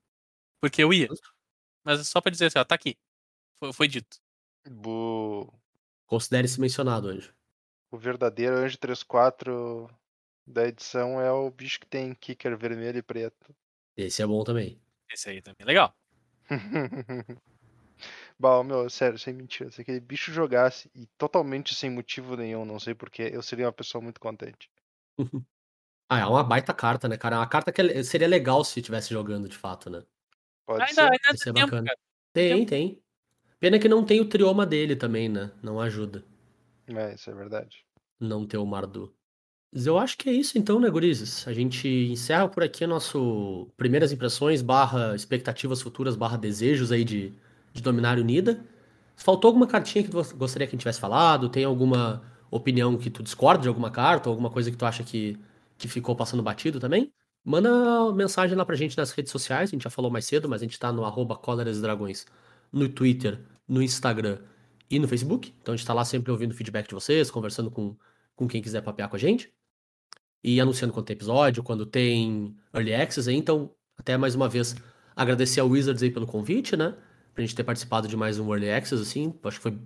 Porque 0.60 0.82
eu 0.82 0.92
ia. 0.92 1.08
Mas 1.84 2.00
é 2.00 2.04
só 2.04 2.20
pra 2.20 2.30
dizer 2.30 2.46
assim, 2.46 2.58
ó, 2.58 2.64
tá 2.64 2.74
aqui. 2.74 2.96
Foi, 3.58 3.72
foi 3.72 3.88
dito. 3.88 4.18
Considere-se 6.06 6.60
mencionado, 6.60 7.08
Anjo. 7.08 7.34
O 7.90 7.98
verdadeiro 7.98 8.56
anjo 8.56 8.78
3-4 8.78 9.88
da 10.46 10.66
edição 10.66 11.20
é 11.20 11.30
o 11.30 11.50
bicho 11.50 11.78
que 11.78 11.86
tem 11.86 12.14
kicker 12.14 12.56
vermelho 12.56 12.98
e 12.98 13.02
preto. 13.02 13.54
Esse 13.96 14.22
é 14.22 14.26
bom 14.26 14.42
também. 14.44 14.80
Esse 15.12 15.30
aí 15.30 15.40
também 15.40 15.58
é 15.60 15.64
legal. 15.64 15.94
Bah, 18.38 18.62
meu, 18.64 18.90
sério, 18.90 19.18
sem 19.18 19.32
mentira. 19.32 19.70
Se 19.70 19.80
aquele 19.80 20.00
bicho 20.00 20.32
jogasse 20.32 20.90
e 20.94 21.06
totalmente 21.16 21.74
sem 21.74 21.88
motivo 21.88 22.36
nenhum, 22.36 22.64
não 22.64 22.80
sei 22.80 22.92
porquê, 22.94 23.30
eu 23.32 23.42
seria 23.42 23.66
uma 23.66 23.72
pessoa 23.72 24.02
muito 24.02 24.20
contente. 24.20 24.70
Ah, 26.06 26.20
é 26.20 26.26
uma 26.26 26.44
baita 26.44 26.74
carta, 26.74 27.08
né, 27.08 27.16
cara? 27.16 27.36
É 27.36 27.38
uma 27.38 27.48
carta 27.48 27.72
que 27.72 27.80
é- 27.80 28.02
seria 28.02 28.28
legal 28.28 28.62
se 28.62 28.78
estivesse 28.78 29.08
jogando 29.08 29.48
de 29.48 29.56
fato, 29.56 29.88
né? 29.88 30.04
Pode 30.66 30.82
Ainda, 30.82 30.94
ser. 30.94 31.02
ainda 31.02 31.18
tem 31.18 31.38
tempo, 31.54 31.60
bacana. 31.60 31.86
cara. 31.86 31.98
Tem, 32.32 32.66
tem. 32.66 33.02
Pena 33.58 33.78
que 33.78 33.88
não 33.88 34.04
tem 34.04 34.20
o 34.20 34.28
trioma 34.28 34.66
dele 34.66 34.94
também, 34.94 35.30
né? 35.30 35.50
Não 35.62 35.80
ajuda. 35.80 36.22
É, 36.86 37.14
isso 37.14 37.30
é 37.30 37.34
verdade. 37.34 37.86
Não 38.20 38.46
ter 38.46 38.58
o 38.58 38.66
Mardu. 38.66 39.16
Mas 39.74 39.86
eu 39.86 39.98
acho 39.98 40.16
que 40.16 40.28
é 40.30 40.32
isso 40.32 40.56
então, 40.56 40.78
né, 40.78 40.88
gurizes? 40.88 41.48
A 41.48 41.52
gente 41.52 41.88
encerra 41.88 42.48
por 42.48 42.62
aqui 42.62 42.86
nosso 42.86 43.66
primeiras 43.76 44.12
impressões 44.12 44.62
barra 44.62 45.16
expectativas 45.16 45.82
futuras 45.82 46.14
barra 46.14 46.36
desejos 46.36 46.92
aí 46.92 47.04
de, 47.04 47.32
de 47.72 47.82
Dominar 47.82 48.18
Unida. 48.18 48.64
Faltou 49.16 49.48
alguma 49.48 49.66
cartinha 49.66 50.04
que 50.04 50.10
tu 50.10 50.36
gostaria 50.36 50.66
que 50.66 50.70
a 50.70 50.74
gente 50.76 50.80
tivesse 50.80 51.00
falado? 51.00 51.48
Tem 51.48 51.64
alguma 51.64 52.22
opinião 52.52 52.96
que 52.96 53.10
tu 53.10 53.20
discorda 53.22 53.62
de 53.62 53.68
alguma 53.68 53.90
carta? 53.90 54.28
Alguma 54.30 54.48
coisa 54.48 54.70
que 54.70 54.76
tu 54.76 54.86
acha 54.86 55.02
que, 55.02 55.36
que 55.76 55.88
ficou 55.88 56.14
passando 56.14 56.42
batido 56.42 56.78
também? 56.78 57.12
Manda 57.44 58.12
mensagem 58.12 58.56
lá 58.56 58.64
pra 58.64 58.76
gente 58.76 58.96
nas 58.96 59.10
redes 59.10 59.32
sociais, 59.32 59.70
a 59.70 59.72
gente 59.72 59.82
já 59.84 59.90
falou 59.90 60.10
mais 60.10 60.24
cedo, 60.24 60.48
mas 60.48 60.62
a 60.62 60.64
gente 60.64 60.78
tá 60.78 60.92
no 60.92 61.04
arroba 61.04 61.38
Dragões 61.80 62.26
no 62.72 62.88
Twitter, 62.88 63.40
no 63.68 63.82
Instagram 63.82 64.38
e 64.88 64.98
no 65.00 65.08
Facebook. 65.08 65.52
Então 65.60 65.74
a 65.74 65.76
gente 65.76 65.86
tá 65.86 65.94
lá 65.94 66.04
sempre 66.04 66.30
ouvindo 66.30 66.54
feedback 66.54 66.88
de 66.88 66.94
vocês, 66.94 67.30
conversando 67.30 67.70
com, 67.70 67.96
com 68.36 68.48
quem 68.48 68.62
quiser 68.62 68.80
papear 68.82 69.08
com 69.08 69.16
a 69.16 69.18
gente. 69.18 69.52
E 70.44 70.60
anunciando 70.60 70.92
quando 70.92 71.06
tem 71.06 71.14
episódio, 71.16 71.62
quando 71.62 71.86
tem 71.86 72.54
Early 72.74 72.94
Access 72.94 73.28
aí. 73.30 73.34
Então, 73.36 73.74
até 73.96 74.16
mais 74.18 74.34
uma 74.34 74.46
vez, 74.48 74.76
agradecer 75.16 75.60
ao 75.60 75.68
Wizards 75.68 76.02
aí 76.02 76.10
pelo 76.10 76.26
convite, 76.26 76.76
né? 76.76 76.94
Pra 77.32 77.42
gente 77.42 77.54
ter 77.56 77.64
participado 77.64 78.06
de 78.06 78.16
mais 78.16 78.38
um 78.38 78.48
Early 78.52 78.70
Access, 78.70 79.00
assim. 79.02 79.34
Acho 79.42 79.56
que 79.58 79.62
foi 79.62 79.78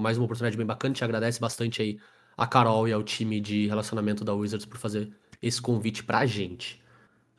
mais 0.00 0.18
uma 0.18 0.24
oportunidade 0.24 0.56
bem 0.56 0.66
bacana. 0.66 0.92
Te 0.94 1.04
agradece 1.04 1.40
bastante 1.40 1.80
aí 1.80 1.98
a 2.36 2.46
Carol 2.46 2.88
e 2.88 2.92
ao 2.92 3.02
time 3.04 3.40
de 3.40 3.66
relacionamento 3.68 4.24
da 4.24 4.34
Wizards 4.34 4.66
por 4.66 4.78
fazer 4.78 5.14
esse 5.40 5.62
convite 5.62 6.02
pra 6.02 6.26
gente. 6.26 6.82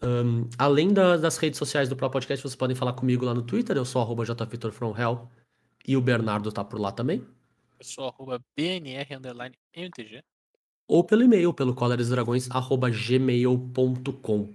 Ahn, 0.02 0.48
além 0.58 0.94
da- 0.94 1.18
das 1.18 1.38
redes 1.38 1.58
sociais 1.60 1.90
do 1.90 1.96
Pro 1.96 2.10
Podcast, 2.10 2.42
vocês 2.42 2.56
podem 2.56 2.76
falar 2.76 2.94
comigo 2.94 3.26
lá 3.26 3.34
no 3.34 3.42
Twitter. 3.42 3.76
Eu 3.76 3.86
sou 3.86 4.02
arroba 4.02 4.24
jvitorfromhell 4.26 5.30
e 5.86 5.98
o 5.98 6.02
Bernardo 6.02 6.52
tá 6.52 6.64
por 6.64 6.80
lá 6.80 6.92
também. 6.92 7.20
Eu 7.80 7.86
sou 7.86 8.08
arroba 8.08 8.40
BNR 8.56 9.16
underline 9.16 9.56
MTG. 9.74 10.24
Ou 10.88 11.04
pelo 11.04 11.24
e-mail, 11.24 11.52
pelo 11.54 11.74
cólerasdragões.gmail.com. 11.74 14.50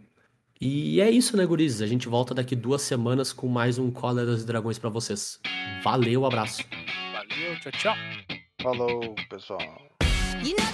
E 0.60 1.00
é 1.00 1.10
isso, 1.10 1.36
né, 1.36 1.44
gurizes? 1.46 1.80
A 1.80 1.86
gente 1.86 2.08
volta 2.08 2.34
daqui 2.34 2.54
duas 2.54 2.82
semanas 2.82 3.32
com 3.32 3.48
mais 3.48 3.78
um 3.78 3.90
Cóleras 3.90 4.42
e 4.42 4.46
Dragões 4.46 4.78
pra 4.78 4.90
vocês. 4.90 5.40
Valeu, 5.82 6.26
abraço. 6.26 6.62
Valeu, 7.12 7.58
tchau, 7.60 7.72
tchau. 7.72 7.96
Falou, 8.62 9.14
pessoal. 9.30 9.58
You 10.42 10.54
know 10.56 10.70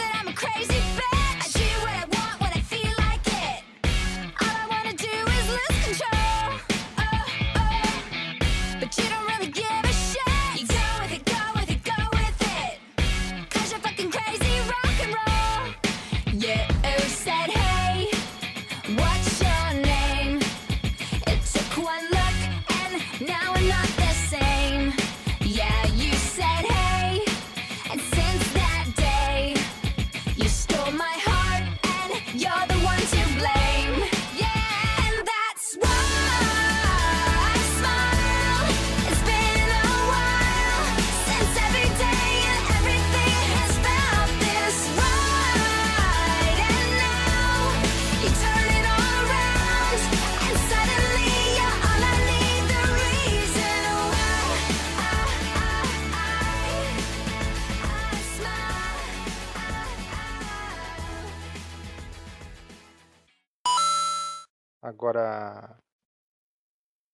Agora, 64.96 65.78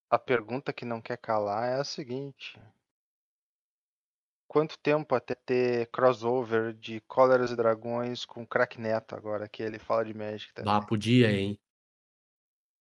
a 0.09 0.16
pergunta 0.16 0.72
que 0.72 0.84
não 0.84 1.02
quer 1.02 1.18
calar 1.18 1.68
é 1.68 1.80
a 1.80 1.84
seguinte: 1.84 2.56
Quanto 4.46 4.78
tempo 4.78 5.16
até 5.16 5.34
ter 5.34 5.90
crossover 5.90 6.74
de 6.74 7.00
Cóleras 7.09 7.50
e 7.50 7.56
Dragões 7.56 8.24
com 8.24 8.46
Crack 8.46 8.80
Neto 8.80 9.16
agora 9.16 9.48
que 9.48 9.64
ele 9.64 9.80
fala 9.80 10.04
de 10.04 10.14
Magic 10.14 10.54
também? 10.54 10.72
Dá, 10.72 10.80
podia, 10.80 11.32
hein? 11.32 11.59